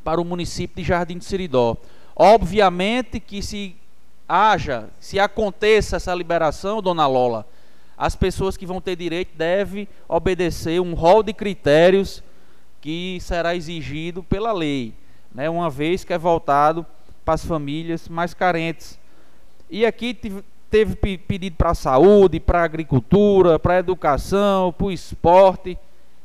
para 0.03 0.19
o 0.19 0.25
município 0.25 0.83
de 0.83 0.87
Jardim 0.87 1.17
do 1.17 1.23
Seridó. 1.23 1.77
Obviamente 2.15 3.19
que 3.19 3.41
se 3.41 3.75
haja, 4.27 4.89
se 4.99 5.19
aconteça 5.19 5.95
essa 5.95 6.13
liberação, 6.13 6.81
dona 6.81 7.07
Lola, 7.07 7.47
as 7.97 8.15
pessoas 8.15 8.57
que 8.57 8.65
vão 8.65 8.81
ter 8.81 8.95
direito 8.95 9.37
devem 9.37 9.87
obedecer 10.07 10.81
um 10.81 10.93
rol 10.93 11.21
de 11.21 11.33
critérios 11.33 12.23
que 12.79 13.19
será 13.21 13.55
exigido 13.55 14.23
pela 14.23 14.51
lei, 14.51 14.93
né, 15.33 15.49
uma 15.49 15.69
vez 15.69 16.03
que 16.03 16.13
é 16.13 16.17
voltado 16.17 16.85
para 17.23 17.35
as 17.35 17.45
famílias 17.45 18.09
mais 18.09 18.33
carentes. 18.33 18.99
E 19.69 19.85
aqui 19.85 20.17
teve 20.69 20.95
pedido 20.95 21.55
para 21.55 21.71
a 21.71 21.75
saúde, 21.75 22.39
para 22.39 22.61
a 22.61 22.63
agricultura, 22.63 23.59
para 23.59 23.75
a 23.75 23.79
educação, 23.79 24.73
para 24.73 24.87
o 24.87 24.91
esporte. 24.91 25.77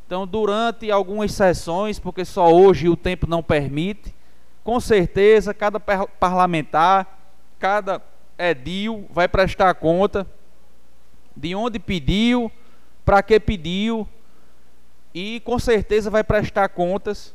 Então, 0.06 0.26
durante 0.26 0.90
algumas 0.90 1.32
sessões, 1.32 1.98
porque 1.98 2.24
só 2.24 2.52
hoje 2.52 2.88
o 2.88 2.96
tempo 2.96 3.26
não 3.26 3.42
permite, 3.42 4.14
com 4.62 4.78
certeza 4.78 5.52
cada 5.52 5.80
parlamentar, 5.80 7.34
cada 7.58 8.00
edil 8.38 9.06
vai 9.10 9.26
prestar 9.26 9.74
conta 9.74 10.26
de 11.34 11.54
onde 11.54 11.80
pediu, 11.80 12.50
para 13.04 13.22
que 13.22 13.38
pediu, 13.40 14.06
e 15.12 15.40
com 15.40 15.58
certeza 15.58 16.08
vai 16.08 16.22
prestar 16.22 16.68
contas 16.68 17.34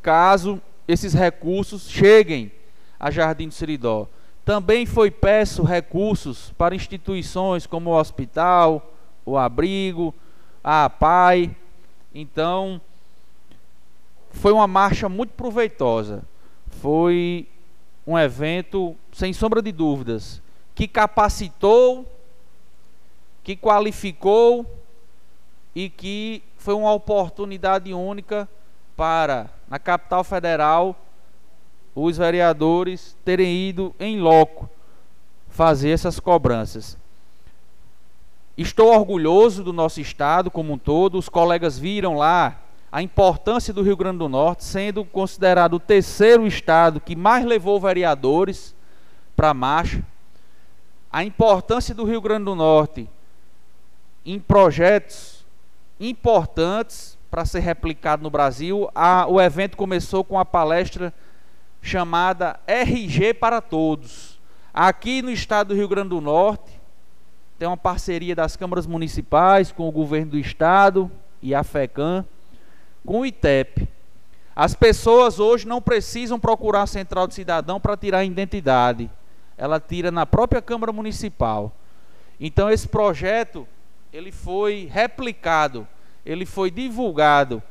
caso 0.00 0.60
esses 0.86 1.12
recursos 1.12 1.88
cheguem 1.88 2.52
a 2.98 3.10
Jardim 3.10 3.48
do 3.48 3.54
Seridó. 3.54 4.08
Também 4.44 4.86
foi 4.86 5.10
peço 5.10 5.62
recursos 5.62 6.52
para 6.56 6.74
instituições 6.74 7.66
como 7.66 7.90
o 7.90 7.98
hospital, 7.98 8.94
o 9.24 9.36
abrigo, 9.36 10.14
a 10.62 10.84
APAI. 10.84 11.56
Então, 12.14 12.80
foi 14.30 14.52
uma 14.52 14.66
marcha 14.66 15.08
muito 15.08 15.32
proveitosa. 15.32 16.22
Foi 16.68 17.48
um 18.06 18.18
evento, 18.18 18.96
sem 19.12 19.32
sombra 19.32 19.60
de 19.60 19.72
dúvidas, 19.72 20.40
que 20.74 20.86
capacitou, 20.86 22.06
que 23.42 23.56
qualificou 23.56 24.66
e 25.74 25.90
que 25.90 26.42
foi 26.56 26.74
uma 26.74 26.92
oportunidade 26.92 27.92
única 27.92 28.48
para, 28.96 29.50
na 29.68 29.78
capital 29.78 30.22
federal, 30.22 30.96
os 31.94 32.16
vereadores 32.16 33.16
terem 33.24 33.68
ido 33.68 33.94
em 33.98 34.20
loco 34.20 34.68
fazer 35.48 35.90
essas 35.90 36.18
cobranças. 36.18 36.96
Estou 38.56 38.94
orgulhoso 38.94 39.64
do 39.64 39.72
nosso 39.72 40.00
estado 40.00 40.50
como 40.50 40.72
um 40.72 40.78
todo. 40.78 41.18
Os 41.18 41.28
colegas 41.28 41.78
viram 41.78 42.16
lá 42.16 42.60
a 42.90 43.02
importância 43.02 43.74
do 43.74 43.82
Rio 43.82 43.96
Grande 43.96 44.18
do 44.18 44.28
Norte, 44.28 44.62
sendo 44.62 45.04
considerado 45.04 45.74
o 45.74 45.80
terceiro 45.80 46.46
estado 46.46 47.00
que 47.00 47.16
mais 47.16 47.44
levou 47.44 47.80
vereadores 47.80 48.72
para 49.34 49.50
a 49.50 49.54
marcha. 49.54 50.04
A 51.10 51.24
importância 51.24 51.92
do 51.92 52.04
Rio 52.04 52.20
Grande 52.20 52.44
do 52.44 52.54
Norte 52.54 53.08
em 54.24 54.38
projetos 54.38 55.44
importantes 55.98 57.18
para 57.28 57.44
ser 57.44 57.60
replicado 57.60 58.22
no 58.22 58.30
Brasil. 58.30 58.88
A, 58.94 59.26
o 59.26 59.40
evento 59.40 59.76
começou 59.76 60.22
com 60.22 60.38
a 60.38 60.44
palestra 60.44 61.12
chamada 61.82 62.60
RG 62.68 63.34
para 63.34 63.60
Todos. 63.60 64.40
Aqui 64.72 65.20
no 65.20 65.30
estado 65.30 65.68
do 65.68 65.74
Rio 65.74 65.88
Grande 65.88 66.10
do 66.10 66.20
Norte, 66.20 66.83
tem 67.64 67.68
uma 67.70 67.78
parceria 67.78 68.34
das 68.34 68.58
câmaras 68.58 68.86
municipais 68.86 69.72
com 69.72 69.88
o 69.88 69.90
governo 69.90 70.32
do 70.32 70.38
estado 70.38 71.10
e 71.40 71.54
a 71.54 71.64
FECAM 71.64 72.22
com 73.06 73.20
o 73.20 73.24
ITEP. 73.24 73.88
As 74.54 74.74
pessoas 74.74 75.38
hoje 75.38 75.66
não 75.66 75.80
precisam 75.80 76.38
procurar 76.38 76.82
a 76.82 76.86
central 76.86 77.26
de 77.26 77.32
cidadão 77.32 77.80
para 77.80 77.96
tirar 77.96 78.18
a 78.18 78.24
identidade. 78.24 79.10
Ela 79.56 79.80
tira 79.80 80.10
na 80.10 80.26
própria 80.26 80.60
Câmara 80.60 80.92
Municipal. 80.92 81.72
Então 82.38 82.68
esse 82.68 82.86
projeto, 82.86 83.66
ele 84.12 84.30
foi 84.30 84.86
replicado, 84.92 85.88
ele 86.22 86.44
foi 86.44 86.70
divulgado 86.70 87.62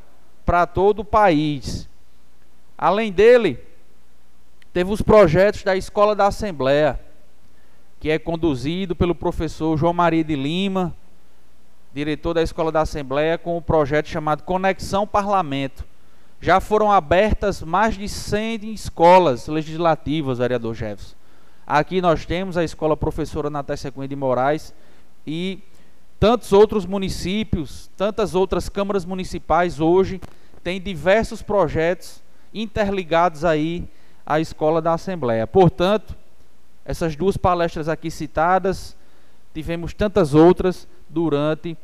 para 0.44 0.66
todo 0.66 1.02
o 1.02 1.06
país. 1.06 1.88
Além 2.76 3.12
dele, 3.12 3.64
teve 4.74 4.92
os 4.92 5.04
projetos 5.04 5.62
da 5.62 5.78
Escola 5.78 6.16
da 6.16 6.26
Assembleia, 6.26 7.00
que 8.04 8.12
é 8.12 8.20
conduzido 8.20 8.94
pelo 8.94 9.16
professor 9.16 9.78
João 9.78 9.94
Maria 9.94 10.26
de 10.26 10.36
Lima, 10.36 10.94
diretor 11.94 12.34
da 12.34 12.44
Escola 12.44 12.70
da 12.70 12.82
Assembleia, 12.82 13.38
com 13.38 13.54
o 13.54 13.60
um 13.60 13.62
projeto 13.62 14.10
chamado 14.10 14.44
Conexão 14.44 15.08
Parlamento. 15.08 15.86
Já 16.42 16.60
foram 16.60 16.92
abertas 16.92 17.62
mais 17.62 17.98
de 17.98 18.10
100 18.10 18.74
escolas 18.74 19.48
legislativas, 19.48 20.40
vereador 20.40 20.76
Jefferson. 20.76 21.16
Aqui 21.66 22.02
nós 22.02 22.26
temos 22.26 22.58
a 22.58 22.64
Escola 22.66 22.98
Professora 22.98 23.50
Natácia 23.50 23.90
Cunha 23.90 24.10
de 24.10 24.18
Moraes 24.18 24.76
e 25.26 25.64
tantos 26.20 26.52
outros 26.52 26.86
municípios, 26.86 27.90
tantas 27.96 28.36
outras 28.36 28.68
câmaras 28.68 29.06
municipais 29.06 29.80
hoje 29.80 30.20
têm 30.62 30.82
diversos 30.82 31.42
projetos 31.42 32.22
interligados 32.54 33.46
aí 33.46 33.88
à 34.26 34.42
Escola 34.42 34.82
da 34.82 34.92
Assembleia. 34.92 35.48
Portanto, 35.48 36.18
essas 36.86 37.16
duas 37.16 37.38
palestras 37.38 37.88
aqui 37.88 38.12
citadas, 38.12 38.96
tivemos 39.54 39.94
tantas 39.94 40.34
outras 40.34 40.88
durante 41.10 41.78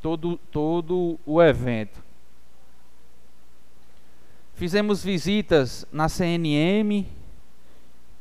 todo, 0.00 0.38
todo 0.50 1.18
o 1.26 1.42
evento. 1.42 2.04
Fizemos 4.54 5.04
visitas 5.04 5.86
na 5.92 6.08
CNM, 6.08 7.06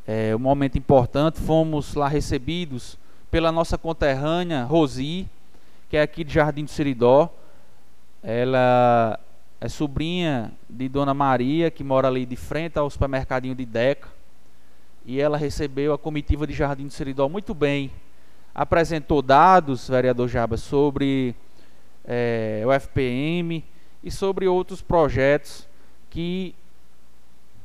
é 0.05 0.35
um 0.35 0.39
momento 0.39 0.77
importante, 0.77 1.39
fomos 1.39 1.93
lá 1.95 2.07
recebidos 2.07 2.97
pela 3.31 3.51
nossa 3.51 3.77
conterrânea 3.77 4.63
Rosi, 4.63 5.27
que 5.89 5.97
é 5.97 6.01
aqui 6.01 6.23
de 6.23 6.33
Jardim 6.33 6.65
do 6.65 6.69
Seridó. 6.69 7.29
Ela 8.21 9.19
é 9.61 9.69
sobrinha 9.69 10.51
de 10.69 10.89
Dona 10.89 11.13
Maria, 11.13 11.71
que 11.71 11.83
mora 11.83 12.07
ali 12.07 12.25
de 12.25 12.35
frente 12.35 12.77
ao 12.77 12.89
supermercadinho 12.89 13.55
de 13.55 13.65
Deca. 13.65 14.14
E 15.05 15.21
ela 15.21 15.37
recebeu 15.37 15.93
a 15.93 15.97
comitiva 15.97 16.47
de 16.47 16.53
Jardim 16.53 16.87
do 16.87 16.93
Seridó 16.93 17.29
muito 17.29 17.53
bem 17.53 17.91
apresentou 18.55 19.21
dados, 19.21 19.89
vereador 19.89 20.29
Jabas, 20.29 20.61
sobre 20.61 21.35
é, 22.05 22.63
o 22.65 22.71
FPM 22.71 23.61
e 24.01 24.09
sobre 24.09 24.47
outros 24.47 24.81
projetos 24.81 25.67
que 26.09 26.55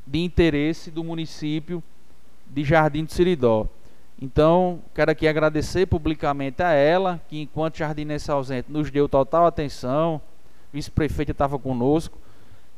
de 0.05 0.19
interesse 0.19 0.91
do 0.91 1.01
município 1.01 1.81
de 2.45 2.65
Jardim 2.65 3.05
do 3.05 3.13
Siridó. 3.13 3.67
Então, 4.21 4.81
quero 4.93 5.11
aqui 5.11 5.27
agradecer 5.27 5.85
publicamente 5.85 6.61
a 6.61 6.71
ela, 6.71 7.21
que 7.29 7.41
enquanto 7.41 7.77
jardinense 7.77 8.29
ausente 8.29 8.69
nos 8.69 8.91
deu 8.91 9.07
total 9.07 9.45
atenção, 9.45 10.21
vice-prefeita 10.73 11.31
estava 11.31 11.57
conosco, 11.57 12.17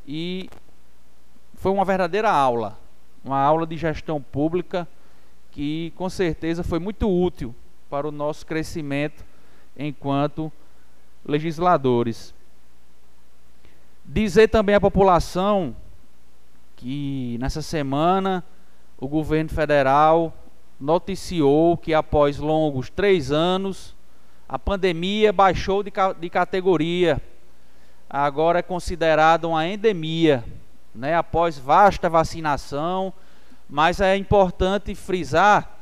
e 0.07 0.49
foi 1.55 1.71
uma 1.71 1.83
verdadeira 1.83 2.29
aula, 2.29 2.77
uma 3.23 3.39
aula 3.39 3.65
de 3.65 3.77
gestão 3.77 4.21
pública 4.21 4.87
que 5.51 5.93
com 5.95 6.09
certeza 6.09 6.63
foi 6.63 6.79
muito 6.79 7.09
útil 7.09 7.53
para 7.89 8.07
o 8.07 8.11
nosso 8.11 8.45
crescimento 8.45 9.23
enquanto 9.77 10.51
legisladores. 11.25 12.33
Dizer 14.03 14.49
também 14.49 14.75
à 14.75 14.81
população 14.81 15.75
que 16.75 17.37
nessa 17.39 17.61
semana 17.61 18.43
o 18.97 19.07
governo 19.07 19.49
federal 19.49 20.33
noticiou 20.79 21.77
que 21.77 21.93
após 21.93 22.37
longos 22.37 22.89
três 22.89 23.31
anos 23.31 23.95
a 24.49 24.59
pandemia 24.59 25.31
baixou 25.31 25.81
de, 25.81 25.91
de 26.19 26.29
categoria, 26.29 27.21
agora 28.09 28.59
é 28.59 28.61
considerada 28.61 29.47
uma 29.47 29.67
endemia, 29.67 30.43
né? 30.93 31.15
após 31.15 31.57
vasta 31.57 32.09
vacinação, 32.09 33.13
mas 33.69 33.99
é 33.99 34.15
importante 34.15 34.93
frisar 34.93 35.77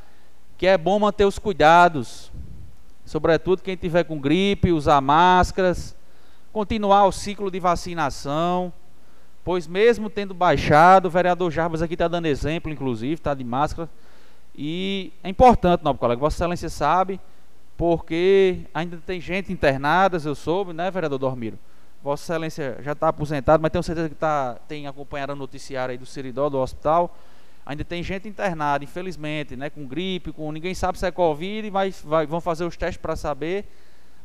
que 0.57 0.67
é 0.67 0.77
bom 0.77 0.99
manter 0.99 1.25
os 1.25 1.39
cuidados, 1.39 2.31
sobretudo 3.03 3.63
quem 3.63 3.75
tiver 3.75 4.03
com 4.03 4.19
gripe, 4.19 4.71
usar 4.71 5.01
máscaras, 5.01 5.95
continuar 6.53 7.05
o 7.05 7.11
ciclo 7.11 7.49
de 7.49 7.59
vacinação, 7.59 8.71
pois 9.43 9.67
mesmo 9.67 10.09
tendo 10.09 10.33
baixado, 10.33 11.07
o 11.07 11.09
vereador 11.09 11.49
Jarbas 11.49 11.81
aqui 11.81 11.93
está 11.93 12.07
dando 12.07 12.27
exemplo, 12.27 12.71
inclusive, 12.71 13.15
está 13.15 13.33
de 13.33 13.43
máscara, 13.43 13.89
e 14.55 15.11
é 15.23 15.29
importante, 15.29 15.83
nobre 15.83 15.99
colega, 15.99 16.19
Vossa 16.19 16.35
Excelência 16.35 16.69
sabe, 16.69 17.19
porque 17.75 18.59
ainda 18.73 18.97
tem 18.97 19.19
gente 19.19 19.51
internada, 19.51 20.19
eu 20.23 20.35
soube, 20.35 20.73
né, 20.73 20.91
vereador 20.91 21.17
Dormiro? 21.17 21.57
Vossa 22.03 22.23
Excelência 22.23 22.77
já 22.81 22.93
está 22.93 23.09
aposentado, 23.09 23.61
mas 23.61 23.71
tenho 23.71 23.83
certeza 23.83 24.09
que 24.09 24.15
tá, 24.15 24.57
tem 24.67 24.87
acompanhado 24.87 25.33
o 25.33 25.35
noticiário 25.35 25.91
aí 25.91 25.97
do 25.97 26.05
Seridó, 26.05 26.49
do 26.49 26.57
hospital. 26.57 27.15
Ainda 27.63 27.83
tem 27.85 28.01
gente 28.01 28.27
internada, 28.27 28.83
infelizmente, 28.83 29.55
né, 29.55 29.69
com 29.69 29.85
gripe, 29.85 30.31
com 30.31 30.51
ninguém 30.51 30.73
sabe 30.73 30.97
se 30.97 31.05
é 31.05 31.11
Covid, 31.11 31.69
mas 31.69 32.01
vai, 32.01 32.25
vão 32.25 32.41
fazer 32.41 32.65
os 32.65 32.75
testes 32.75 32.97
para 32.97 33.15
saber. 33.15 33.65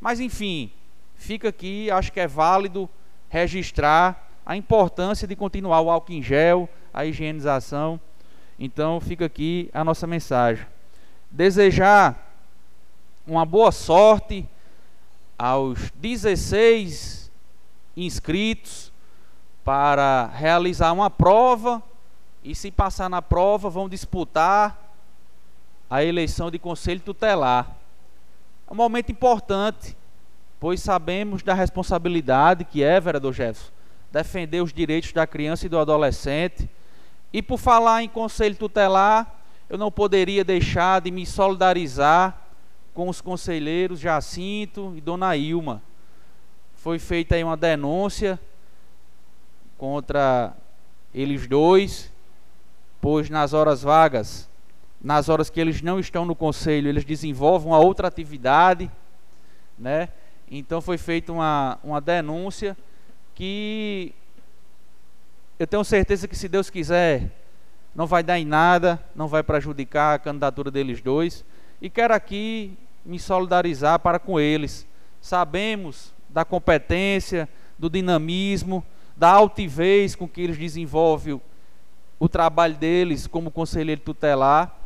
Mas 0.01 0.21
enfim, 0.21 0.71
fica 1.17 1.51
aqui, 1.51 1.91
acho 1.91 2.11
que 2.11 2.19
é 2.19 2.27
válido 2.27 2.89
registrar 3.29 4.27
a 4.45 4.57
importância 4.57 5.29
de 5.29 5.37
continuar 5.37 5.83
o 5.83 5.91
álcool 5.91 6.13
em 6.13 6.23
gel, 6.23 6.69
a 6.95 7.05
higienização. 7.05 8.01
Então 8.59 9.01
fica 9.01 9.27
aqui 9.27 9.69
a 9.75 9.85
nossa 9.85 10.07
mensagem. 10.07 10.65
Desejar 11.31 12.27
uma 13.27 13.45
boa 13.45 13.71
sorte 13.71 14.49
aos 15.39 15.91
16 15.97 17.26
inscritos 17.97 18.93
para 19.65 20.27
realizar 20.35 20.93
uma 20.93 21.11
prova 21.11 21.83
e 22.45 22.55
se 22.55 22.71
passar 22.71 23.09
na 23.09 23.23
prova 23.23 23.71
vão 23.71 23.89
disputar 23.89 24.95
a 25.89 26.05
eleição 26.05 26.51
de 26.51 26.59
conselho 26.59 27.01
tutelar. 27.01 27.77
É 28.69 28.73
um 28.73 28.77
momento 28.77 29.11
importante, 29.11 29.97
pois 30.61 30.81
sabemos 30.81 31.43
da 31.43 31.55
responsabilidade 31.55 32.65
que 32.65 32.83
é, 32.83 33.01
vereador 33.01 33.33
Jefferson, 33.33 33.73
defender 34.13 34.63
os 34.63 34.73
direitos 34.73 35.13
da 35.13 35.27
criança 35.27 35.67
e 35.67 35.69
do 35.69 35.79
adolescente. 35.79 36.69
E 37.33 37.43
por 37.43 37.59
falar 37.59 38.03
em 38.03 38.09
conselho 38.09 38.55
tutelar, 38.55 39.35
eu 39.69 39.77
não 39.77 39.91
poderia 39.91 40.45
deixar 40.45 41.01
de 41.01 41.11
me 41.11 41.27
solidarizar 41.27 42.41
com 42.95 43.09
os 43.09 43.21
conselheiros 43.21 43.99
Jacinto 43.99 44.93
e 44.97 45.01
Dona 45.01 45.37
Ilma 45.37 45.83
foi 46.87 47.01
feita 47.01 47.35
aí 47.35 47.43
uma 47.43 47.57
denúncia 47.57 48.39
contra 49.77 50.55
eles 51.13 51.49
dois, 51.49 52.13
pois 53.01 53.29
nas 53.29 53.53
horas 53.53 53.83
vagas, 53.83 54.49
nas 55.03 55.29
horas 55.29 55.51
que 55.51 55.61
eles 55.61 55.83
não 55.83 55.99
estão 55.99 56.25
no 56.25 56.37
conselho, 56.37 56.89
eles 56.89 57.05
desenvolvem 57.05 57.71
uma 57.71 57.81
outra 57.81 58.07
atividade, 58.07 58.89
né? 59.77 60.11
Então 60.49 60.81
foi 60.81 60.97
feita 60.97 61.33
uma, 61.33 61.77
uma 61.83 62.01
denúncia 62.01 62.77
que 63.35 64.15
eu 65.59 65.67
tenho 65.67 65.83
certeza 65.83 66.29
que 66.29 66.37
se 66.37 66.49
Deus 66.49 66.71
quiser 66.71 67.33
não 67.97 68.07
vai 68.07 68.23
dar 68.23 68.39
em 68.39 68.45
nada, 68.45 69.05
não 69.13 69.27
vai 69.27 69.43
prejudicar 69.43 70.15
a 70.15 70.19
candidatura 70.21 70.71
deles 70.71 71.01
dois. 71.01 71.45
E 71.83 71.91
quero 71.91 72.15
aqui 72.15 72.79
me 73.05 73.19
solidarizar 73.19 73.99
para 73.99 74.21
com 74.21 74.39
eles. 74.39 74.87
Sabemos 75.21 76.15
da 76.37 76.45
competência, 76.45 77.49
do 77.79 77.89
dinamismo, 77.89 78.85
da 79.17 79.31
altivez 79.31 80.15
com 80.15 80.29
que 80.29 80.43
eles 80.43 80.59
desenvolvem 80.59 81.41
o, 82.21 82.29
trabalho 82.29 82.75
deles 82.75 83.27
como 83.27 83.51
conselheiro 83.51 84.03
tutelar. 84.03 84.79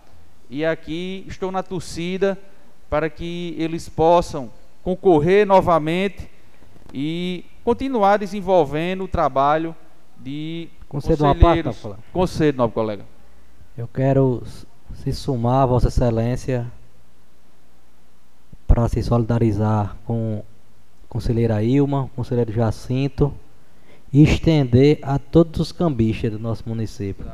E 0.48 0.64
aqui 0.64 1.24
estou 1.26 1.50
na 1.50 1.60
torcida 1.60 2.38
para 2.88 3.10
que 3.10 3.56
eles 3.58 3.88
possam 3.88 4.48
concorrer 4.80 5.44
novamente 5.44 6.30
e 6.94 7.44
continuar 7.64 8.18
desenvolvendo 8.18 9.02
o 9.02 9.08
trabalho 9.08 9.74
de 10.18 10.68
Concedo 10.88 11.24
conselheiros. 11.24 11.84
Uma 11.84 11.94
parte, 11.94 12.12
Concedo, 12.12 12.58
nobre 12.58 12.74
colega. 12.74 13.04
Eu 13.76 13.88
quero 13.88 14.44
se 15.02 15.12
sumar 15.12 15.66
Vossa 15.66 15.88
Excelência 15.88 16.70
para 18.68 18.88
se 18.88 19.02
solidarizar 19.02 19.96
com 20.04 20.44
conselheira 21.10 21.62
Ilma, 21.62 22.08
conselheiro 22.14 22.52
Jacinto, 22.52 23.34
e 24.12 24.22
estender 24.22 25.00
a 25.02 25.18
todos 25.18 25.60
os 25.60 25.72
cambistas 25.72 26.32
do 26.32 26.38
nosso 26.38 26.66
município. 26.66 27.26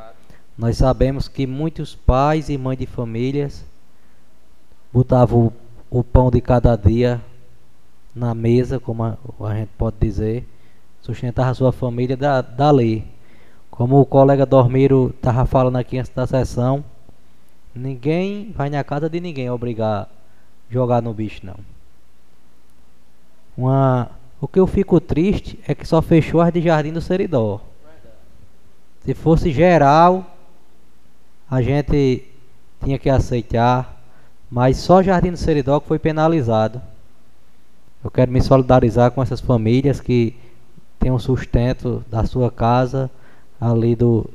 Nós 0.58 0.78
sabemos 0.78 1.28
que 1.28 1.46
muitos 1.46 1.94
pais 1.94 2.48
e 2.48 2.56
mães 2.56 2.78
de 2.78 2.86
famílias 2.86 3.64
botavam 4.92 5.52
o, 5.90 5.98
o 6.00 6.02
pão 6.02 6.30
de 6.30 6.40
cada 6.40 6.74
dia 6.74 7.20
na 8.14 8.34
mesa, 8.34 8.80
como 8.80 9.04
a, 9.04 9.18
a 9.40 9.54
gente 9.54 9.70
pode 9.76 9.96
dizer, 10.00 10.48
sustentava 11.02 11.50
a 11.50 11.54
sua 11.54 11.70
família 11.70 12.16
da, 12.16 12.40
dali. 12.40 13.04
Como 13.70 14.00
o 14.00 14.06
colega 14.06 14.46
Dormiro 14.46 15.12
estava 15.14 15.44
falando 15.44 15.76
aqui 15.76 15.98
antes 15.98 16.10
da 16.10 16.26
sessão, 16.26 16.82
ninguém 17.74 18.52
vai 18.52 18.70
na 18.70 18.82
casa 18.82 19.10
de 19.10 19.20
ninguém 19.20 19.50
obrigar 19.50 20.08
jogar 20.70 21.02
no 21.02 21.12
bicho, 21.12 21.44
não. 21.44 21.75
Uma, 23.56 24.10
o 24.40 24.46
que 24.46 24.60
eu 24.60 24.66
fico 24.66 25.00
triste 25.00 25.58
é 25.66 25.74
que 25.74 25.86
só 25.86 26.02
fechou 26.02 26.40
as 26.40 26.52
de 26.52 26.60
Jardim 26.60 26.92
do 26.92 27.00
Seridó. 27.00 27.60
Se 29.04 29.14
fosse 29.14 29.50
geral, 29.50 30.26
a 31.50 31.62
gente 31.62 32.24
tinha 32.84 32.98
que 32.98 33.08
aceitar, 33.08 33.96
mas 34.50 34.76
só 34.76 35.02
Jardim 35.02 35.30
do 35.30 35.38
Seridó 35.38 35.80
que 35.80 35.88
foi 35.88 35.98
penalizado. 35.98 36.82
Eu 38.04 38.10
quero 38.10 38.30
me 38.30 38.42
solidarizar 38.42 39.10
com 39.10 39.22
essas 39.22 39.40
famílias 39.40 40.00
que 40.00 40.36
têm 40.98 41.10
um 41.10 41.18
sustento 41.18 42.04
da 42.10 42.24
sua 42.24 42.50
casa 42.50 43.10
ali 43.60 43.96
do 43.96 44.28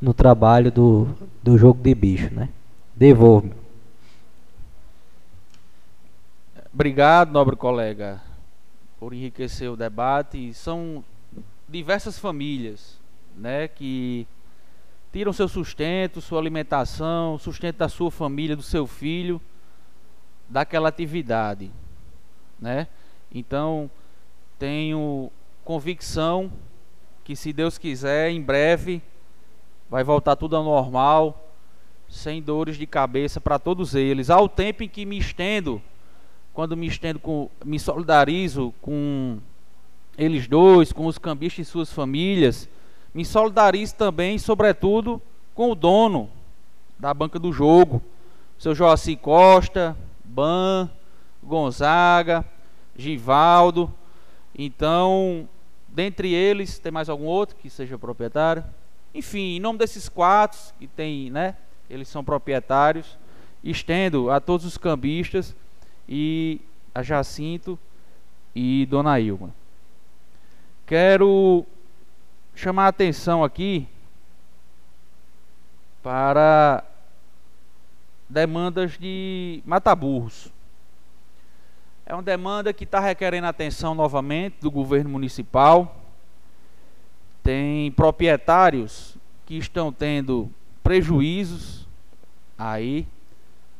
no 0.00 0.12
trabalho 0.12 0.72
do, 0.72 1.06
do 1.42 1.56
jogo 1.56 1.80
de 1.80 1.94
bicho, 1.94 2.34
né? 2.34 2.48
Devolve. 2.96 3.52
Obrigado, 6.74 7.30
nobre 7.30 7.54
colega 7.54 8.20
por 9.02 9.12
enriquecer 9.12 9.68
o 9.68 9.76
debate. 9.76 10.54
São 10.54 11.02
diversas 11.68 12.20
famílias 12.20 13.00
né, 13.36 13.66
que 13.66 14.28
tiram 15.12 15.32
seu 15.32 15.48
sustento, 15.48 16.20
sua 16.20 16.38
alimentação, 16.38 17.36
sustento 17.36 17.78
da 17.78 17.88
sua 17.88 18.12
família, 18.12 18.54
do 18.54 18.62
seu 18.62 18.86
filho, 18.86 19.40
daquela 20.48 20.88
atividade. 20.88 21.72
Né? 22.60 22.86
Então, 23.34 23.90
tenho 24.56 25.32
convicção 25.64 26.52
que, 27.24 27.34
se 27.34 27.52
Deus 27.52 27.78
quiser, 27.78 28.30
em 28.30 28.40
breve 28.40 29.02
vai 29.90 30.04
voltar 30.04 30.36
tudo 30.36 30.54
ao 30.54 30.62
normal, 30.62 31.52
sem 32.08 32.40
dores 32.40 32.76
de 32.76 32.86
cabeça 32.86 33.40
para 33.40 33.58
todos 33.58 33.96
eles. 33.96 34.30
Ao 34.30 34.48
tempo 34.48 34.84
em 34.84 34.88
que 34.88 35.04
me 35.04 35.18
estendo 35.18 35.82
quando 36.52 36.76
me 36.76 36.86
estendo 36.86 37.18
com, 37.18 37.48
me 37.64 37.78
solidarizo 37.78 38.74
com 38.82 39.38
eles 40.16 40.46
dois, 40.46 40.92
com 40.92 41.06
os 41.06 41.18
cambistas 41.18 41.66
e 41.66 41.70
suas 41.70 41.92
famílias, 41.92 42.68
me 43.14 43.24
solidarizo 43.24 43.94
também, 43.94 44.38
sobretudo, 44.38 45.20
com 45.54 45.70
o 45.70 45.74
dono 45.74 46.30
da 46.98 47.12
banca 47.12 47.38
do 47.38 47.52
jogo, 47.52 48.02
seu 48.58 48.74
Joaci 48.74 49.16
Costa, 49.16 49.96
Ban, 50.24 50.90
Gonzaga, 51.42 52.44
Givaldo. 52.96 53.92
Então, 54.56 55.48
dentre 55.88 56.32
eles, 56.32 56.78
tem 56.78 56.92
mais 56.92 57.08
algum 57.08 57.24
outro 57.24 57.56
que 57.56 57.68
seja 57.68 57.98
proprietário? 57.98 58.64
Enfim, 59.14 59.56
em 59.56 59.60
nome 59.60 59.78
desses 59.78 60.08
quatro 60.08 60.58
que 60.78 60.86
tem, 60.86 61.30
né? 61.30 61.56
Eles 61.88 62.08
são 62.08 62.22
proprietários. 62.22 63.18
Estendo 63.64 64.30
a 64.30 64.40
todos 64.40 64.66
os 64.66 64.76
cambistas 64.76 65.54
e 66.08 66.60
a 66.94 67.02
Jacinto 67.02 67.78
e 68.54 68.86
Dona 68.86 69.18
Ilma. 69.18 69.50
Quero 70.86 71.64
chamar 72.54 72.86
a 72.86 72.88
atenção 72.88 73.42
aqui 73.42 73.88
para 76.02 76.84
demandas 78.28 78.98
de 78.98 79.62
mataburros. 79.64 80.52
É 82.04 82.14
uma 82.14 82.22
demanda 82.22 82.72
que 82.72 82.84
está 82.84 82.98
requerendo 83.00 83.46
atenção 83.46 83.94
novamente 83.94 84.56
do 84.60 84.70
governo 84.70 85.08
municipal. 85.08 85.96
Tem 87.42 87.90
proprietários 87.92 89.16
que 89.46 89.56
estão 89.56 89.92
tendo 89.92 90.50
prejuízos 90.82 91.86
aí 92.58 93.06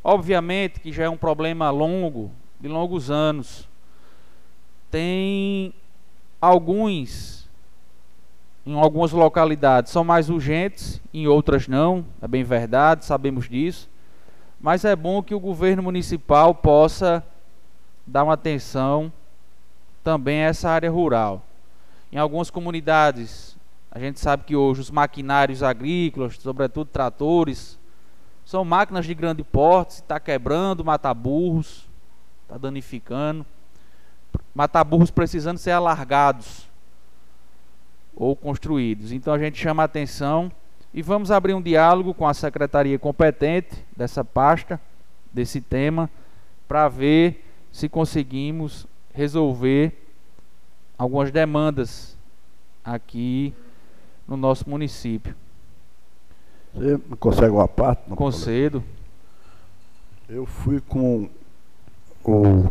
Obviamente 0.04 0.80
que 0.80 0.92
já 0.92 1.04
é 1.04 1.08
um 1.08 1.16
problema 1.16 1.70
longo, 1.70 2.30
de 2.60 2.68
longos 2.68 3.10
anos. 3.10 3.68
Tem 4.90 5.72
alguns, 6.40 7.48
em 8.66 8.74
algumas 8.74 9.12
localidades, 9.12 9.92
são 9.92 10.04
mais 10.04 10.28
urgentes, 10.28 11.00
em 11.14 11.26
outras 11.26 11.68
não, 11.68 12.04
é 12.20 12.26
bem 12.26 12.42
verdade, 12.42 13.04
sabemos 13.04 13.48
disso. 13.48 13.88
Mas 14.60 14.84
é 14.84 14.94
bom 14.94 15.22
que 15.22 15.34
o 15.34 15.40
governo 15.40 15.82
municipal 15.82 16.54
possa 16.54 17.24
dar 18.06 18.24
uma 18.24 18.34
atenção 18.34 19.12
também 20.04 20.38
essa 20.38 20.68
área 20.68 20.90
rural. 20.90 21.42
Em 22.12 22.18
algumas 22.18 22.50
comunidades, 22.50 23.56
a 23.90 23.98
gente 23.98 24.20
sabe 24.20 24.44
que 24.44 24.56
hoje 24.56 24.80
os 24.80 24.90
maquinários 24.90 25.62
agrícolas, 25.62 26.36
sobretudo 26.38 26.88
tratores, 26.90 27.78
são 28.52 28.66
máquinas 28.66 29.06
de 29.06 29.14
grande 29.14 29.42
porte, 29.42 29.92
está 29.92 30.20
quebrando, 30.20 30.84
mata 30.84 31.14
burros, 31.14 31.88
está 32.42 32.58
danificando. 32.58 33.46
Mata 34.54 34.84
burros 34.84 35.10
precisando 35.10 35.56
ser 35.56 35.70
alargados 35.70 36.68
ou 38.14 38.36
construídos. 38.36 39.10
Então 39.10 39.32
a 39.32 39.38
gente 39.38 39.58
chama 39.58 39.82
a 39.82 39.86
atenção 39.86 40.52
e 40.92 41.00
vamos 41.00 41.30
abrir 41.30 41.54
um 41.54 41.62
diálogo 41.62 42.12
com 42.12 42.28
a 42.28 42.34
secretaria 42.34 42.98
competente 42.98 43.86
dessa 43.96 44.22
pasta, 44.22 44.78
desse 45.32 45.62
tema, 45.62 46.10
para 46.68 46.90
ver 46.90 47.42
se 47.72 47.88
conseguimos 47.88 48.86
resolver 49.14 50.12
algumas 50.98 51.30
demandas 51.30 52.18
aqui 52.84 53.54
no 54.28 54.36
nosso 54.36 54.68
município. 54.68 55.34
Você 56.74 56.98
consegue 57.20 57.50
uma 57.50 57.68
parte? 57.68 58.08
Concedo. 58.10 58.82
Eu 60.28 60.46
fui 60.46 60.80
com 60.80 61.28
o, 62.24 62.70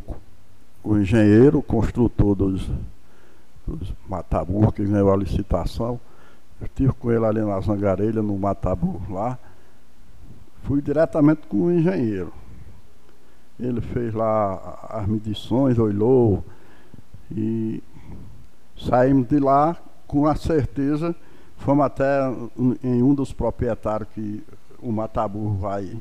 o 0.83 0.97
engenheiro, 0.97 1.59
o 1.59 1.63
construtor 1.63 2.35
dos, 2.35 2.67
dos 3.67 3.93
Mataburros, 4.09 4.73
que 4.73 4.83
ganhou 4.83 5.13
a 5.13 5.17
licitação. 5.17 5.99
Eu 6.59 6.65
estive 6.65 6.93
com 6.93 7.11
ele 7.11 7.25
ali 7.25 7.41
na 7.41 7.59
Zangarelha, 7.59 8.21
no 8.21 8.37
Mataburro 8.37 9.13
lá. 9.13 9.37
Fui 10.63 10.81
diretamente 10.81 11.41
com 11.47 11.65
o 11.65 11.71
engenheiro. 11.71 12.33
Ele 13.59 13.81
fez 13.81 14.13
lá 14.13 14.79
as 14.89 15.07
medições, 15.07 15.77
olhou 15.77 16.43
e 17.29 17.83
saímos 18.75 19.27
de 19.27 19.39
lá 19.39 19.77
com 20.07 20.25
a 20.25 20.35
certeza, 20.35 21.15
fomos 21.61 21.85
até 21.85 22.19
em 22.83 23.03
um 23.03 23.13
dos 23.13 23.31
proprietários 23.31 24.09
que 24.13 24.43
o 24.81 24.91
Mataburro 24.91 25.55
vai 25.57 25.97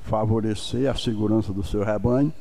favorecer 0.00 0.90
a 0.90 0.94
segurança 0.94 1.52
do 1.52 1.62
seu 1.62 1.84
rebanho 1.84 2.32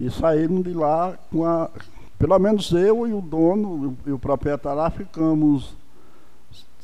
e 0.00 0.10
saímos 0.10 0.64
de 0.64 0.72
lá 0.72 1.16
com 1.30 1.44
a. 1.44 1.70
Pelo 2.18 2.36
menos 2.40 2.72
eu 2.72 3.06
e 3.06 3.12
o 3.12 3.20
dono 3.20 3.96
e 4.04 4.10
o 4.10 4.18
proprietário 4.18 4.78
lá 4.78 4.90
ficamos. 4.90 5.76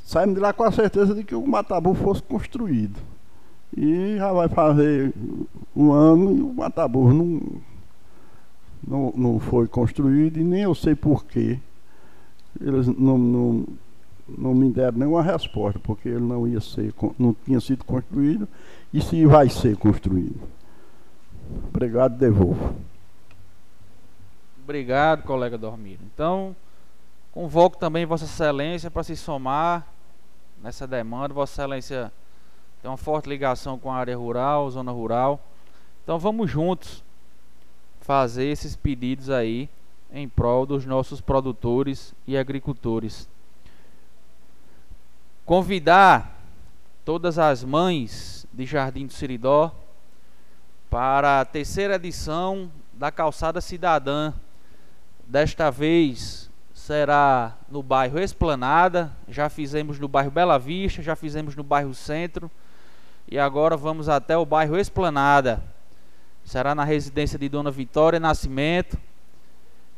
Saímos 0.05 0.37
de 0.37 0.41
lá 0.41 0.53
com 0.53 0.63
a 0.63 0.71
certeza 0.71 1.13
de 1.13 1.25
que 1.25 1.35
o 1.35 1.47
Mataburro 1.47 1.97
fosse 1.97 2.23
construído. 2.23 3.01
E 3.77 4.17
já 4.17 4.33
vai 4.33 4.49
fazer 4.49 5.13
um 5.75 5.91
ano 5.91 6.37
e 6.37 6.41
o 6.41 6.55
Mataburro 6.55 7.13
não, 7.13 7.41
não, 8.87 9.13
não 9.17 9.41
foi 9.41 9.67
construído 9.67 10.39
e 10.39 10.45
nem 10.45 10.63
eu 10.63 10.75
sei 10.75 10.95
porquê. 10.95 11.59
Eles 12.61 12.87
não, 12.87 13.19
não, 13.19 13.67
não 14.29 14.55
me 14.55 14.71
deram 14.71 14.99
nenhuma 14.99 15.23
resposta, 15.23 15.79
porque 15.79 16.09
ele 16.09 16.21
não 16.21 16.47
ia 16.47 16.61
ser, 16.61 16.95
não 17.19 17.35
tinha 17.45 17.61
sido 17.61 17.85
construído 17.85 18.49
e 18.93 19.01
se 19.01 19.27
vai 19.27 19.49
ser 19.49 19.77
construído. 19.77 20.41
Obrigado, 21.69 22.17
devolvo. 22.17 22.75
Obrigado, 24.63 25.25
colega 25.25 25.59
Dormir. 25.59 25.99
Então, 26.03 26.57
convoco 27.33 27.77
também 27.77 28.07
Vossa 28.07 28.25
Excelência 28.25 28.91
para 28.91 29.03
se 29.03 29.15
somar 29.15 29.87
nessa 30.63 30.87
demanda. 30.87 31.35
Vossa 31.35 31.53
Excelência 31.63 32.13
tem 32.81 32.91
uma 32.91 32.97
forte 32.97 33.29
ligação 33.29 33.79
com 33.79 33.93
a 33.93 33.97
área 33.97 34.17
rural, 34.17 34.71
zona 34.71 34.91
rural. 34.91 35.41
Então 36.03 36.19
vamos 36.19 36.51
juntos 36.51 37.03
fazer 38.01 38.45
esses 38.45 38.77
pedidos 38.77 39.31
aí 39.31 39.69
em 40.13 40.29
prol 40.29 40.67
dos 40.67 40.85
nossos 40.85 41.21
produtores 41.21 42.15
e 42.27 42.37
agricultores. 42.37 43.29
Convidar 45.45 46.41
todas 47.05 47.39
as 47.39 47.63
mães 47.63 48.47
de 48.51 48.65
Jardim 48.65 49.05
do 49.05 49.13
Siridó 49.13 49.75
para 50.89 51.43
a 51.43 51.45
terceira 51.45 51.97
edição 51.97 52.73
da 52.95 53.13
Calçada 53.13 53.61
Cidadã. 53.61 54.33
Desta 55.27 55.71
vez 55.71 56.51
será 56.73 57.59
no 57.71 57.83
bairro 57.83 58.19
Esplanada, 58.19 59.13
já 59.29 59.51
fizemos 59.51 59.99
no 59.99 60.09
bairro 60.09 60.31
Bela 60.31 60.59
Vista, 60.59 61.03
já 61.03 61.15
fizemos 61.15 61.55
no 61.55 61.63
bairro 61.63 61.93
Centro 61.93 62.51
e 63.31 63.39
agora 63.39 63.77
vamos 63.77 64.09
até 64.09 64.39
o 64.39 64.47
bairro 64.47 64.79
Esplanada. 64.79 65.63
Será 66.43 66.75
na 66.75 66.85
residência 66.85 67.39
de 67.39 67.51
Dona 67.51 67.71
Vitória 67.71 68.19
Nascimento. 68.19 68.99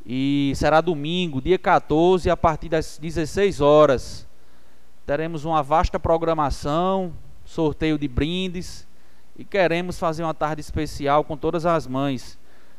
E 0.05 0.53
será 0.57 0.81
domingo, 0.81 1.41
dia 1.41 1.59
14, 1.59 2.29
a 2.31 2.37
partir 2.37 2.69
das 2.69 2.99
16 2.99 3.61
horas. 3.61 4.26
Teremos 5.07 5.45
uma 5.45 5.63
vasta 5.63 6.01
programação, 6.01 7.13
sorteio 7.45 7.97
de 7.97 8.09
brindes 8.09 8.89
e 9.39 9.45
queremos 9.45 10.01
fazer 10.01 10.25
uma 10.25 10.35
tarde 10.35 10.61
especial 10.61 11.23
com 11.23 11.37
todas 11.37 11.65
as 11.65 11.87
mães. 11.87 12.37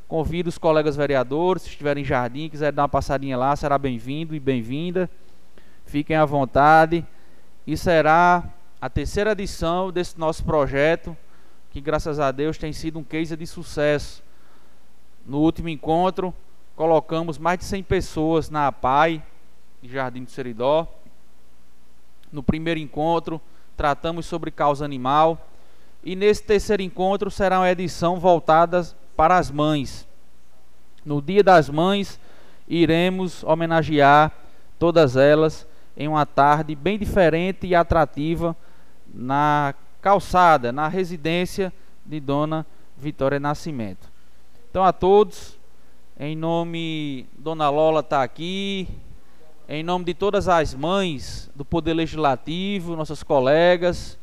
Convido 0.10 0.50
os 0.50 0.58
colegas 0.58 0.98
vereadores, 0.98 1.62
se 1.62 1.70
estiverem 1.70 2.04
em 2.04 2.06
jardim, 2.06 2.50
quiserem 2.50 2.76
dar 2.76 2.82
uma 2.82 2.90
passadinha 2.90 3.38
lá, 3.38 3.56
será 3.56 3.78
bem-vindo 3.78 4.36
e 4.36 4.42
bem-vinda. 4.42 5.10
Fiquem 5.86 6.18
à 6.18 6.26
vontade. 6.26 7.08
E 7.66 7.78
será 7.78 8.44
a 8.82 8.90
terceira 8.90 9.32
edição 9.32 9.90
desse 9.90 10.20
nosso 10.20 10.44
projeto, 10.44 11.16
que 11.72 11.80
graças 11.80 12.20
a 12.20 12.30
Deus 12.30 12.58
tem 12.58 12.74
sido 12.74 13.00
um 13.00 13.06
case 13.06 13.38
de 13.38 13.48
sucesso. 13.48 14.22
No 15.26 15.40
último 15.40 15.70
encontro, 15.70 16.34
colocamos 16.76 17.38
mais 17.38 17.60
de 17.60 17.64
100 17.64 17.84
pessoas 17.84 18.50
na 18.50 18.68
APAI, 18.68 19.24
de 19.82 19.88
Jardim 19.88 20.26
do 20.26 20.30
Seridó. 20.30 20.97
No 22.32 22.44
primeiro 22.44 22.80
encontro, 22.80 23.42
tratamos 23.76 24.26
sobre 24.26 24.52
causa 24.52 24.84
animal. 24.84 25.48
E 26.04 26.16
nesse 26.16 26.44
terceiro 26.44 26.82
encontro 26.82 27.30
será 27.30 27.60
uma 27.60 27.70
edição 27.70 28.20
voltada 28.20 28.82
para 29.16 29.38
as 29.38 29.52
mães. 29.52 30.08
No 31.06 31.22
Dia 31.22 31.44
das 31.44 31.70
Mães, 31.70 32.20
iremos 32.68 33.44
homenagear 33.44 34.32
todas 34.78 35.16
elas 35.16 35.66
em 35.96 36.08
uma 36.08 36.26
tarde 36.26 36.76
bem 36.76 37.00
diferente 37.00 37.66
e 37.66 37.74
atrativa 37.74 38.56
na 39.14 39.74
calçada, 40.02 40.72
na 40.72 40.88
residência 40.88 41.74
de 42.06 42.20
Dona 42.20 42.66
Vitória 42.98 43.40
Nascimento. 43.40 44.12
Então 44.70 44.84
a 44.84 44.94
todos, 44.94 45.58
em 46.20 46.36
nome 46.36 47.28
Dona 47.38 47.70
Lola 47.70 48.02
está 48.02 48.22
aqui, 48.22 48.88
em 49.70 49.84
nome 49.84 50.06
de 50.06 50.14
todas 50.14 50.48
as 50.48 50.74
mães 50.74 51.52
do 51.54 51.66
Poder 51.66 51.94
Legislativo, 51.94 52.96
nossas 52.96 53.22
colegas, 53.22 54.18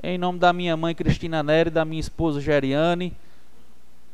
em 0.00 0.16
nome 0.16 0.38
da 0.38 0.52
minha 0.52 0.76
mãe 0.76 0.94
Cristina 0.94 1.42
Nery 1.42 1.68
da 1.68 1.84
minha 1.84 1.98
esposa 1.98 2.40
Geriane, 2.40 3.12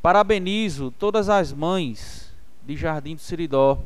parabenizo 0.00 0.90
todas 0.98 1.28
as 1.28 1.52
mães 1.52 2.32
de 2.64 2.76
Jardim 2.76 3.14
do 3.14 3.20
Siridó. 3.20 3.78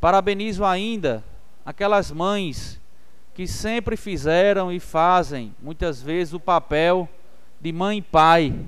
Parabenizo 0.00 0.64
ainda 0.64 1.22
aquelas 1.64 2.10
mães 2.10 2.80
que 3.34 3.46
sempre 3.46 3.94
fizeram 3.94 4.72
e 4.72 4.80
fazem, 4.80 5.54
muitas 5.62 6.00
vezes, 6.00 6.32
o 6.32 6.40
papel 6.40 7.06
de 7.60 7.70
mãe 7.70 7.98
e 7.98 8.02
pai 8.02 8.58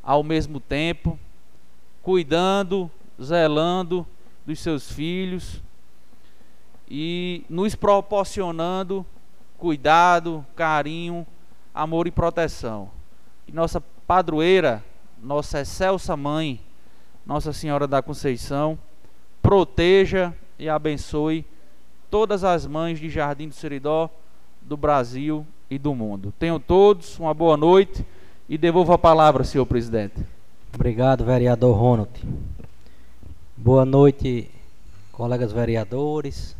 ao 0.00 0.22
mesmo 0.22 0.60
tempo, 0.60 1.18
cuidando, 2.00 2.88
zelando 3.20 4.06
dos 4.46 4.60
seus 4.60 4.92
filhos 4.92 5.60
e 6.96 7.44
nos 7.50 7.74
proporcionando 7.74 9.04
cuidado, 9.58 10.46
carinho, 10.54 11.26
amor 11.74 12.06
e 12.06 12.10
proteção. 12.12 12.88
E 13.48 13.52
nossa 13.52 13.80
padroeira, 14.06 14.80
nossa 15.20 15.62
excelsa 15.62 16.16
mãe, 16.16 16.60
Nossa 17.26 17.52
Senhora 17.52 17.88
da 17.88 18.00
Conceição, 18.00 18.78
proteja 19.42 20.32
e 20.56 20.68
abençoe 20.68 21.44
todas 22.08 22.44
as 22.44 22.64
mães 22.64 23.00
de 23.00 23.10
Jardim 23.10 23.48
do 23.48 23.56
Seridó, 23.56 24.08
do 24.62 24.76
Brasil 24.76 25.44
e 25.68 25.80
do 25.80 25.96
mundo. 25.96 26.32
Tenham 26.38 26.60
todos 26.60 27.18
uma 27.18 27.34
boa 27.34 27.56
noite 27.56 28.06
e 28.48 28.56
devolvo 28.56 28.92
a 28.92 28.98
palavra, 28.98 29.42
senhor 29.42 29.66
presidente. 29.66 30.24
Obrigado, 30.72 31.24
vereador 31.24 31.76
Ronald. 31.76 32.12
Boa 33.56 33.84
noite, 33.84 34.48
colegas 35.10 35.50
vereadores, 35.50 36.54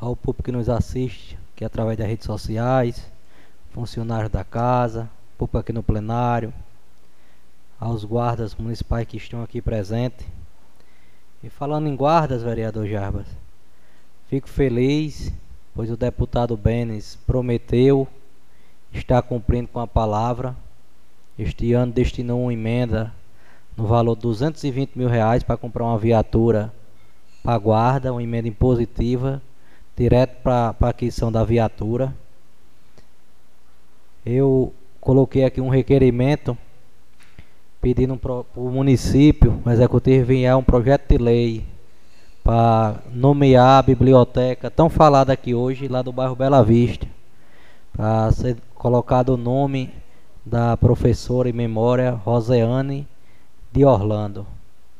ao 0.00 0.14
público 0.16 0.44
que 0.44 0.52
nos 0.52 0.68
assiste, 0.68 1.38
que 1.56 1.64
é 1.64 1.66
através 1.66 1.96
das 1.98 2.06
redes 2.06 2.26
sociais, 2.26 3.10
funcionários 3.70 4.30
da 4.30 4.44
casa, 4.44 5.08
público 5.38 5.58
aqui 5.58 5.72
no 5.72 5.82
plenário, 5.82 6.52
aos 7.78 8.04
guardas 8.04 8.54
municipais 8.54 9.06
que 9.06 9.16
estão 9.16 9.42
aqui 9.42 9.60
presentes. 9.60 10.26
E 11.42 11.48
falando 11.48 11.88
em 11.88 11.96
guardas, 11.96 12.42
vereador 12.42 12.86
Jarbas, 12.86 13.26
Fico 14.34 14.48
feliz, 14.48 15.32
pois 15.74 15.90
o 15.90 15.96
deputado 15.96 16.56
Benes 16.56 17.16
prometeu 17.26 18.08
estar 18.92 19.20
cumprindo 19.22 19.68
com 19.68 19.78
a 19.78 19.86
palavra. 19.86 20.56
Este 21.38 21.72
ano 21.72 21.92
destinou 21.92 22.42
uma 22.42 22.52
emenda 22.52 23.12
no 23.76 23.86
valor 23.86 24.16
de 24.16 24.22
220 24.22 24.96
mil 24.96 25.08
reais 25.08 25.42
para 25.42 25.56
comprar 25.56 25.84
uma 25.84 25.98
viatura 25.98 26.72
para 27.42 27.54
a 27.54 27.58
guarda, 27.58 28.12
uma 28.12 28.22
emenda 28.22 28.48
impositiva, 28.48 29.42
direto 29.96 30.42
para 30.42 30.74
a 30.80 30.88
aquisição 30.88 31.30
da 31.30 31.44
viatura. 31.44 32.14
Eu 34.24 34.72
coloquei 35.00 35.44
aqui 35.44 35.60
um 35.60 35.68
requerimento 35.68 36.56
pedindo 37.80 38.16
para 38.16 38.32
o 38.56 38.70
município, 38.70 39.60
o 39.64 39.70
executivo 39.70 40.32
enviar 40.32 40.56
um 40.56 40.62
projeto 40.62 41.08
de 41.10 41.18
lei 41.18 41.66
para 42.42 43.02
nomear 43.12 43.78
a 43.78 43.82
biblioteca 43.82 44.70
tão 44.70 44.88
falada 44.88 45.32
aqui 45.32 45.54
hoje, 45.54 45.86
lá 45.86 46.00
do 46.00 46.10
bairro 46.10 46.34
Bela 46.34 46.62
Vista, 46.64 47.06
para 47.92 48.32
ser 48.32 48.56
colocado 48.74 49.30
o 49.30 49.36
nome 49.36 49.92
da 50.44 50.76
professora 50.76 51.48
em 51.48 51.52
memória 51.52 52.10
Roseane 52.10 53.06
de 53.70 53.84
Orlando. 53.84 54.46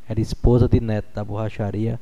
Era 0.09 0.21
esposa 0.21 0.69
de 0.69 0.81
Neto 0.81 1.09
da 1.15 1.25
borracharia, 1.25 1.99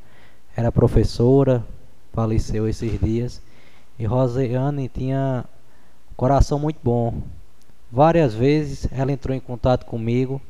era 0.57 0.73
professora, 0.73 1.65
faleceu 2.13 2.69
esses 2.69 3.01
dias. 3.01 3.41
E 3.99 4.05
Roseane 4.05 4.89
tinha 4.89 5.45
um 6.11 6.15
coração 6.15 6.59
muito 6.59 6.79
bom. 6.83 7.15
Várias 7.91 8.35
vezes 8.35 8.89
ela 8.93 9.13
entrou 9.13 9.37
em 9.37 9.41
contato 9.41 9.85
comigo 9.85 10.41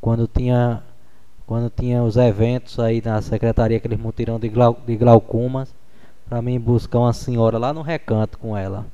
quando 0.00 0.26
tinha 0.26 0.82
quando 1.46 1.70
tinha 1.70 2.02
os 2.02 2.16
eventos 2.16 2.78
aí 2.78 3.00
na 3.02 3.22
secretaria 3.22 3.78
aqueles 3.78 3.98
mutirão 3.98 4.38
de, 4.38 4.50
glau, 4.50 4.78
de 4.86 4.96
glaucomas 4.96 5.74
para 6.28 6.42
mim 6.42 6.60
buscar 6.60 6.98
uma 6.98 7.12
senhora 7.14 7.56
lá 7.56 7.72
no 7.72 7.80
recanto 7.80 8.38
com 8.38 8.54
ela 8.54 8.84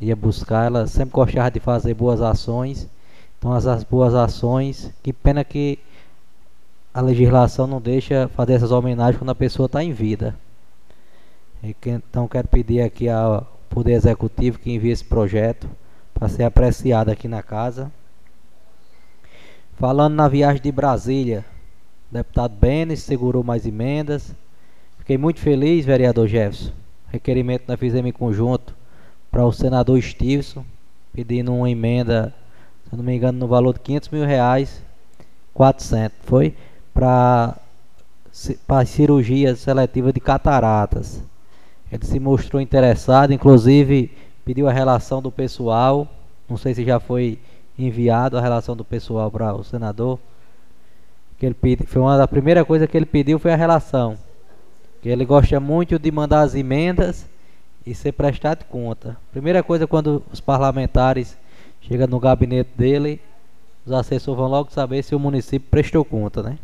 ia 0.00 0.16
buscar 0.16 0.66
ela 0.66 0.88
sempre 0.88 1.14
gostava 1.14 1.52
de 1.52 1.60
fazer 1.60 1.94
boas 1.94 2.20
ações 2.20 2.88
então 3.38 3.52
as, 3.52 3.64
as 3.64 3.84
boas 3.84 4.12
ações 4.12 4.92
que 5.04 5.12
pena 5.12 5.44
que 5.44 5.78
a 6.92 7.00
legislação 7.00 7.68
não 7.68 7.80
deixa 7.80 8.28
fazer 8.34 8.54
essas 8.54 8.72
homenagens 8.72 9.18
quando 9.18 9.30
a 9.30 9.34
pessoa 9.34 9.66
está 9.66 9.82
em 9.82 9.92
vida 9.92 10.34
então 11.62 12.28
quero 12.28 12.48
pedir 12.48 12.82
aqui 12.82 13.08
ao 13.08 13.46
poder 13.68 13.92
executivo 13.92 14.58
que 14.58 14.72
envie 14.72 14.90
esse 14.90 15.04
projeto 15.04 15.68
para 16.14 16.28
ser 16.28 16.44
apreciado 16.44 17.10
aqui 17.10 17.28
na 17.28 17.42
casa 17.42 17.90
Falando 19.78 20.14
na 20.14 20.26
viagem 20.26 20.60
de 20.60 20.72
Brasília, 20.72 21.44
o 22.10 22.14
deputado 22.14 22.52
Benes 22.56 23.00
segurou 23.00 23.44
mais 23.44 23.64
emendas. 23.64 24.34
Fiquei 24.98 25.16
muito 25.16 25.38
feliz, 25.38 25.86
vereador 25.86 26.26
Jefferson. 26.26 26.72
Requerimento 27.12 27.62
nós 27.68 27.78
fizemos 27.78 28.08
em 28.08 28.12
conjunto 28.12 28.74
para 29.30 29.46
o 29.46 29.52
senador 29.52 30.02
Stevenson, 30.02 30.64
pedindo 31.12 31.54
uma 31.54 31.70
emenda, 31.70 32.34
se 32.90 32.96
não 32.96 33.04
me 33.04 33.14
engano, 33.14 33.38
no 33.38 33.46
valor 33.46 33.72
de 33.72 33.78
500 33.78 34.08
mil 34.08 34.24
reais, 34.24 34.82
400, 35.54 36.18
foi? 36.24 36.56
Para 36.92 37.56
para 38.66 38.84
cirurgia 38.84 39.54
seletiva 39.54 40.12
de 40.12 40.20
cataratas. 40.20 41.22
Ele 41.90 42.04
se 42.04 42.20
mostrou 42.20 42.60
interessado, 42.60 43.32
inclusive 43.32 44.10
pediu 44.44 44.68
a 44.68 44.72
relação 44.72 45.22
do 45.22 45.30
pessoal. 45.30 46.06
Não 46.48 46.56
sei 46.56 46.74
se 46.74 46.84
já 46.84 47.00
foi 47.00 47.38
enviado 47.78 48.36
a 48.36 48.40
relação 48.40 48.76
do 48.76 48.84
pessoal 48.84 49.30
para 49.30 49.54
o 49.54 49.64
senador. 49.64 50.18
Que 51.38 51.46
ele 51.46 51.54
pedi, 51.54 51.86
foi 51.86 52.02
uma 52.02 52.18
da 52.18 52.26
primeira 52.26 52.64
coisa 52.64 52.86
que 52.86 52.96
ele 52.96 53.06
pediu 53.06 53.38
foi 53.38 53.52
a 53.52 53.56
relação. 53.56 54.18
Que 55.00 55.08
ele 55.08 55.24
gosta 55.24 55.58
muito 55.60 55.98
de 55.98 56.10
mandar 56.10 56.40
as 56.40 56.54
emendas 56.54 57.28
e 57.86 57.94
ser 57.94 58.12
prestado 58.12 58.64
conta. 58.64 59.16
Primeira 59.32 59.62
coisa 59.62 59.86
quando 59.86 60.22
os 60.32 60.40
parlamentares 60.40 61.38
chegam 61.80 62.06
no 62.06 62.20
gabinete 62.20 62.70
dele, 62.76 63.20
os 63.86 63.92
assessores 63.92 64.36
vão 64.38 64.48
logo 64.48 64.70
saber 64.70 65.02
se 65.02 65.14
o 65.14 65.18
município 65.18 65.68
prestou 65.70 66.04
conta, 66.04 66.42
né? 66.42 66.58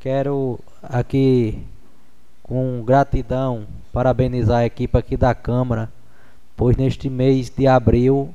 Quero 0.00 0.58
aqui 0.82 1.62
com 2.52 2.82
gratidão 2.84 3.66
parabenizar 3.94 4.58
a 4.58 4.66
equipe 4.66 4.98
aqui 4.98 5.16
da 5.16 5.34
Câmara, 5.34 5.90
pois 6.54 6.76
neste 6.76 7.08
mês 7.08 7.48
de 7.48 7.66
abril 7.66 8.34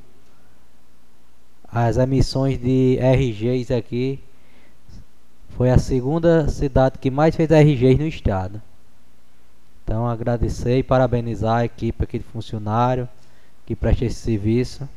as 1.70 1.98
emissões 1.98 2.58
de 2.58 2.98
RGs 3.00 3.72
aqui 3.72 4.18
foi 5.50 5.70
a 5.70 5.78
segunda 5.78 6.48
cidade 6.48 6.98
que 6.98 7.12
mais 7.12 7.36
fez 7.36 7.48
RGs 7.48 7.96
no 7.96 8.08
estado. 8.08 8.60
Então 9.84 10.04
agradecer 10.04 10.78
e 10.78 10.82
parabenizar 10.82 11.58
a 11.58 11.64
equipe 11.66 12.02
aqui 12.02 12.18
de 12.18 12.24
funcionário 12.24 13.08
que 13.64 13.76
presta 13.76 14.04
esse 14.04 14.16
serviço. 14.16 14.88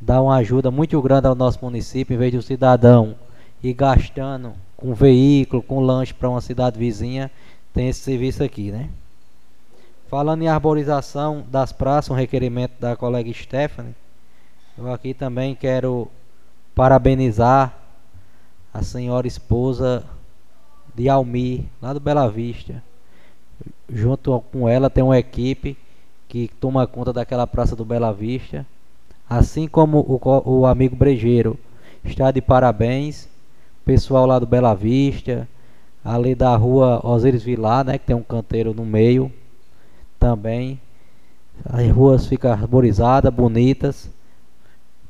Dá 0.00 0.22
uma 0.22 0.36
ajuda 0.36 0.70
muito 0.70 0.98
grande 1.02 1.26
ao 1.26 1.34
nosso 1.34 1.58
município, 1.62 2.14
em 2.14 2.18
vez 2.18 2.32
de 2.32 2.38
o 2.38 2.42
cidadão 2.42 3.14
ir 3.62 3.74
gastando 3.74 4.54
com 4.78 4.94
veículo, 4.94 5.62
com 5.62 5.80
lanche 5.80 6.14
para 6.14 6.30
uma 6.30 6.40
cidade 6.40 6.78
vizinha, 6.78 7.30
tem 7.72 7.88
esse 7.88 8.00
serviço 8.00 8.42
aqui, 8.42 8.70
né? 8.70 8.90
Falando 10.08 10.42
em 10.42 10.48
arborização 10.48 11.44
das 11.48 11.72
praças, 11.72 12.10
um 12.10 12.14
requerimento 12.14 12.72
da 12.80 12.96
colega 12.96 13.32
Stephanie. 13.32 13.94
Eu 14.76 14.92
aqui 14.92 15.14
também 15.14 15.54
quero 15.54 16.08
parabenizar 16.74 17.76
a 18.72 18.82
senhora 18.82 19.26
esposa 19.26 20.04
de 20.94 21.08
Almir, 21.08 21.64
lá 21.80 21.92
do 21.92 22.00
Bela 22.00 22.28
Vista. 22.28 22.82
Junto 23.88 24.42
com 24.52 24.68
ela 24.68 24.90
tem 24.90 25.04
uma 25.04 25.18
equipe 25.18 25.76
que 26.28 26.48
toma 26.60 26.86
conta 26.86 27.12
daquela 27.12 27.46
praça 27.46 27.76
do 27.76 27.84
Bela 27.84 28.12
Vista. 28.12 28.66
Assim 29.28 29.68
como 29.68 29.98
o, 30.00 30.50
o 30.50 30.66
amigo 30.66 30.96
Brejeiro 30.96 31.58
está 32.04 32.30
de 32.30 32.40
parabéns. 32.40 33.28
Pessoal 33.84 34.26
lá 34.26 34.38
do 34.38 34.46
Bela 34.46 34.74
Vista, 34.74 35.48
ali 36.04 36.34
da 36.34 36.56
rua 36.56 37.00
Osíris 37.04 37.42
Vilar, 37.42 37.84
né, 37.84 37.98
que 37.98 38.06
tem 38.06 38.16
um 38.16 38.22
canteiro 38.22 38.72
no 38.74 38.84
meio 38.84 39.32
também. 40.18 40.80
As 41.64 41.88
ruas 41.90 42.26
ficam 42.26 42.52
arborizadas, 42.52 43.32
bonitas. 43.32 44.10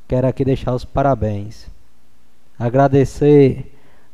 Quero 0.07 0.27
aqui 0.27 0.43
deixar 0.43 0.73
os 0.73 0.83
parabéns. 0.83 1.67
Agradecer 2.59 3.73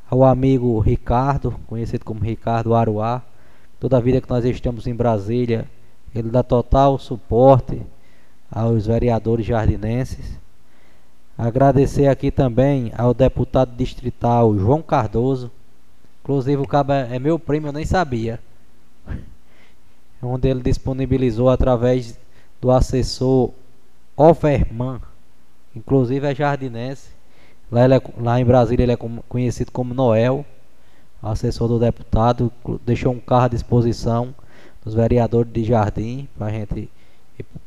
ao 0.09 0.23
amigo 0.23 0.79
Ricardo, 0.79 1.59
conhecido 1.67 2.05
como 2.05 2.21
Ricardo 2.21 2.73
Aruá. 2.73 3.21
Toda 3.79 3.97
a 3.97 3.99
vida 4.01 4.21
que 4.21 4.29
nós 4.29 4.45
estamos 4.45 4.87
em 4.87 4.95
Brasília, 4.95 5.65
ele 6.15 6.29
dá 6.29 6.41
total 6.41 6.97
suporte 6.97 7.81
aos 8.51 8.87
vereadores 8.87 9.45
jardinenses. 9.45 10.37
Agradecer 11.37 12.07
aqui 12.07 12.31
também 12.31 12.91
ao 12.97 13.13
deputado 13.13 13.75
distrital 13.75 14.57
João 14.57 14.81
Cardoso. 14.81 15.51
Inclusive 16.27 16.61
o 16.61 16.67
cabo 16.67 16.91
é 16.91 17.17
meu 17.17 17.39
primo, 17.39 17.67
eu 17.67 17.71
nem 17.71 17.85
sabia. 17.85 18.37
Onde 20.21 20.49
ele 20.49 20.61
disponibilizou 20.61 21.49
através 21.49 22.19
do 22.59 22.69
assessor 22.69 23.51
Overman 24.17 24.99
Inclusive 25.73 26.27
é 26.27 26.35
jardinense. 26.35 27.11
Lá, 27.71 27.85
é, 27.85 28.01
lá 28.19 28.41
em 28.41 28.43
Brasília 28.43 28.83
ele 28.83 28.91
é 28.91 28.97
conhecido 29.29 29.71
como 29.71 29.93
Noel, 29.93 30.45
assessor 31.23 31.69
do 31.69 31.79
deputado. 31.79 32.51
Deixou 32.85 33.13
um 33.13 33.21
carro 33.21 33.45
à 33.45 33.47
disposição 33.47 34.35
dos 34.83 34.93
vereadores 34.93 35.53
de 35.53 35.63
Jardim 35.63 36.27
para 36.37 36.47
a 36.47 36.51
gente 36.51 36.89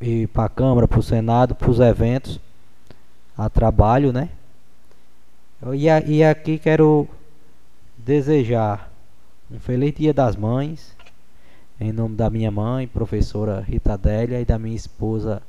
ir, 0.03 0.27
para 0.27 0.45
a 0.45 0.49
Câmara, 0.51 0.87
para 0.87 1.01
o 1.01 1.03
Senado, 1.03 1.55
para 1.55 1.71
os 1.71 1.81
eventos 1.81 2.39
a 3.39 3.49
trabalho, 3.49 4.13
né? 4.13 4.29
E 5.73 6.23
aqui 6.23 6.59
quero 6.59 7.09
desejar 8.05 8.91
um 9.51 9.59
feliz 9.59 9.95
Dia 9.95 10.15
das 10.15 10.37
Mães, 10.37 10.97
em 11.81 11.93
nome 11.93 12.17
da 12.17 12.31
minha 12.31 12.51
mãe, 12.51 12.87
professora 12.87 13.61
Rita 13.61 13.95
Adélia, 13.95 14.41
e 14.41 14.45
da 14.45 14.59
minha 14.59 14.77
esposa 14.77 15.43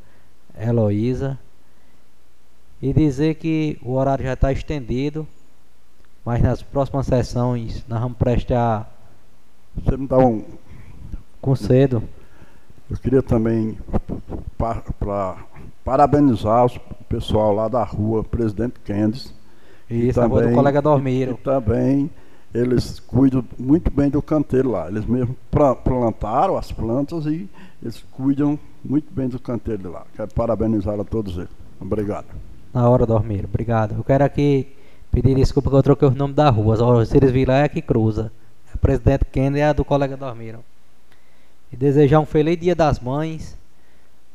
Heloísa 0.59 1.37
e 2.81 2.91
dizer 2.91 3.35
que 3.35 3.77
o 3.83 3.93
horário 3.93 4.25
já 4.25 4.33
está 4.33 4.51
estendido, 4.51 5.27
mas 6.25 6.41
nas 6.41 6.63
próximas 6.63 7.05
sessões 7.05 7.85
nós 7.87 8.01
vamos 8.01 8.17
prestar. 8.17 8.91
Você 9.75 9.95
me 9.95 10.07
dá 10.07 10.17
um. 10.17 10.43
Concedo. 11.39 12.03
Eu 12.89 12.97
queria 12.97 13.23
também 13.23 13.77
para, 14.57 14.81
para 14.99 15.37
parabenizar 15.83 16.65
o 16.65 16.79
pessoal 17.09 17.53
lá 17.53 17.67
da 17.67 17.83
rua 17.83 18.23
Presidente 18.23 18.79
Kendes. 18.83 19.33
Isso, 19.89 20.19
também, 20.19 20.37
a 20.37 20.41
rua 20.41 20.49
do 20.49 20.55
colega 20.55 20.81
Dormiro. 20.81 21.31
E, 21.31 21.33
e 21.33 21.37
também 21.37 22.09
eles 22.53 22.99
cuidam 22.99 23.43
muito 23.57 23.89
bem 23.91 24.09
do 24.09 24.21
canteiro 24.21 24.71
lá. 24.71 24.87
Eles 24.87 25.05
mesmo 25.05 25.35
plantaram 25.83 26.57
as 26.57 26.71
plantas 26.71 27.25
e 27.25 27.49
eles 27.81 28.03
cuidam 28.11 28.59
muito 28.83 29.11
bem 29.13 29.29
do 29.29 29.39
canteiro 29.39 29.91
lá. 29.91 30.05
Quero 30.15 30.33
parabenizar 30.33 30.99
a 30.99 31.03
todos 31.03 31.37
eles. 31.37 31.49
Obrigado 31.79 32.27
na 32.73 32.89
hora 32.89 33.05
dormir. 33.05 33.45
Obrigado. 33.45 33.95
Eu 33.95 34.03
quero 34.03 34.23
aqui 34.23 34.67
pedir 35.11 35.35
desculpa 35.35 35.69
que 35.69 35.75
eu 35.75 35.83
troquei 35.83 36.07
o 36.07 36.11
nome 36.11 36.33
da 36.33 36.49
rua. 36.49 36.75
Eles 37.13 37.31
viram 37.31 37.53
é 37.53 37.67
que 37.67 37.81
cruza. 37.81 38.31
É 38.73 38.77
presidente 38.77 39.25
Kennedy 39.25 39.59
e 39.59 39.63
a 39.63 39.73
do 39.73 39.83
colega 39.83 40.15
dormiram. 40.15 40.59
E 41.71 41.77
desejar 41.77 42.19
um 42.19 42.25
feliz 42.25 42.59
dia 42.59 42.75
das 42.75 42.99
mães 42.99 43.57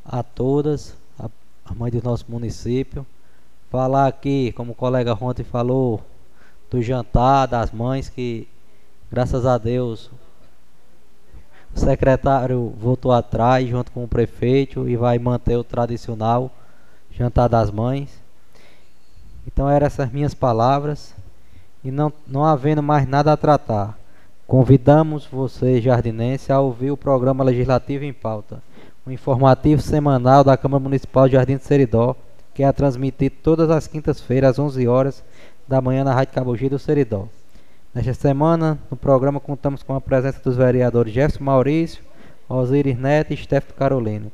a 0.05 0.23
todas, 0.23 0.95
a, 1.19 1.29
a 1.65 1.75
mãe 1.75 1.91
do 1.91 2.03
nosso 2.03 2.25
município. 2.29 3.07
Falar 3.71 4.07
aqui, 4.07 4.53
como 4.53 4.73
o 4.73 4.75
colega 4.75 5.17
ontem 5.21 5.43
falou, 5.43 6.01
do 6.71 6.83
jantar 6.83 7.47
das 7.47 7.71
mães 7.71 8.09
que, 8.09 8.49
graças 9.11 9.47
a 9.47 9.59
Deus, 9.59 10.11
O 11.75 11.79
secretário 11.79 12.73
voltou 12.79 13.13
atrás 13.13 13.69
junto 13.69 13.93
com 13.93 14.03
o 14.03 14.09
prefeito 14.09 14.89
e 14.89 14.97
vai 14.97 15.19
manter 15.19 15.57
o 15.57 15.65
tradicional 15.65 16.51
jantar 17.11 17.49
das 17.49 17.71
mães. 17.71 18.09
Então 19.47 19.69
eram 19.69 19.87
essas 19.87 20.11
minhas 20.11 20.33
palavras 20.33 21.15
e 21.85 21.91
não, 21.91 22.11
não 22.27 22.45
havendo 22.45 22.83
mais 22.83 23.07
nada 23.07 23.33
a 23.33 23.37
tratar. 23.37 23.99
Convidamos 24.47 25.27
você, 25.27 25.81
jardinense, 25.81 26.53
a 26.53 26.61
ouvir 26.61 26.91
o 26.91 26.97
programa 26.97 27.45
Legislativo 27.45 28.05
em 28.05 28.13
Pauta, 28.13 28.63
um 29.07 29.11
informativo 29.11 29.83
semanal 29.83 30.43
da 30.43 30.57
Câmara 30.57 30.83
Municipal 30.83 31.27
de 31.27 31.35
Jardim 31.35 31.57
de 31.57 31.65
Seridó, 31.65 32.17
que 32.55 32.63
é 32.63 32.73
transmitido 32.73 33.37
todas 33.43 33.71
as 33.71 33.87
quintas-feiras 33.87 34.53
às 34.53 34.59
11 34.59 34.89
horas 34.89 35.23
da 35.67 35.81
manhã 35.81 36.05
na 36.05 36.15
Rádio 36.15 36.35
Cabogi 36.35 36.69
do 36.69 36.79
Seridó. 36.79 37.29
Nesta 37.95 38.15
semana, 38.15 38.79
no 38.91 38.97
programa, 38.97 39.41
contamos 39.41 39.83
com 39.83 39.95
a 39.95 40.01
presença 40.01 40.41
dos 40.43 40.57
vereadores 40.57 41.13
Jefferson 41.13 41.45
Maurício, 41.45 42.05
Osiris 42.49 42.99
Neto 42.99 43.33
e 43.33 43.37
Stefano 43.37 43.75
Carolino, 43.75 44.33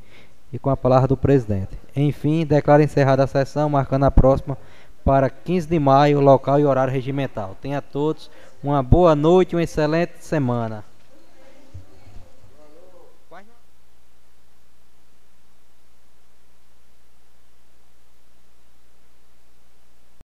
e 0.52 0.58
com 0.58 0.68
a 0.68 0.76
palavra 0.76 1.08
do 1.08 1.16
presidente. 1.16 1.70
Enfim, 1.96 2.44
declaro 2.44 2.82
encerrada 2.82 3.24
a 3.24 3.26
sessão, 3.26 3.70
marcando 3.70 4.04
a 4.04 4.10
próxima 4.10 4.58
para 5.04 5.30
15 5.30 5.68
de 5.68 5.78
maio, 5.78 6.20
local 6.20 6.60
e 6.60 6.64
horário 6.64 6.92
regimental. 6.92 7.56
Tenha 7.60 7.78
a 7.78 7.82
todos 7.82 8.30
uma 8.62 8.82
boa 8.82 9.14
noite 9.14 9.52
e 9.52 9.56
uma 9.56 9.62
excelente 9.62 10.14
semana. 10.20 10.84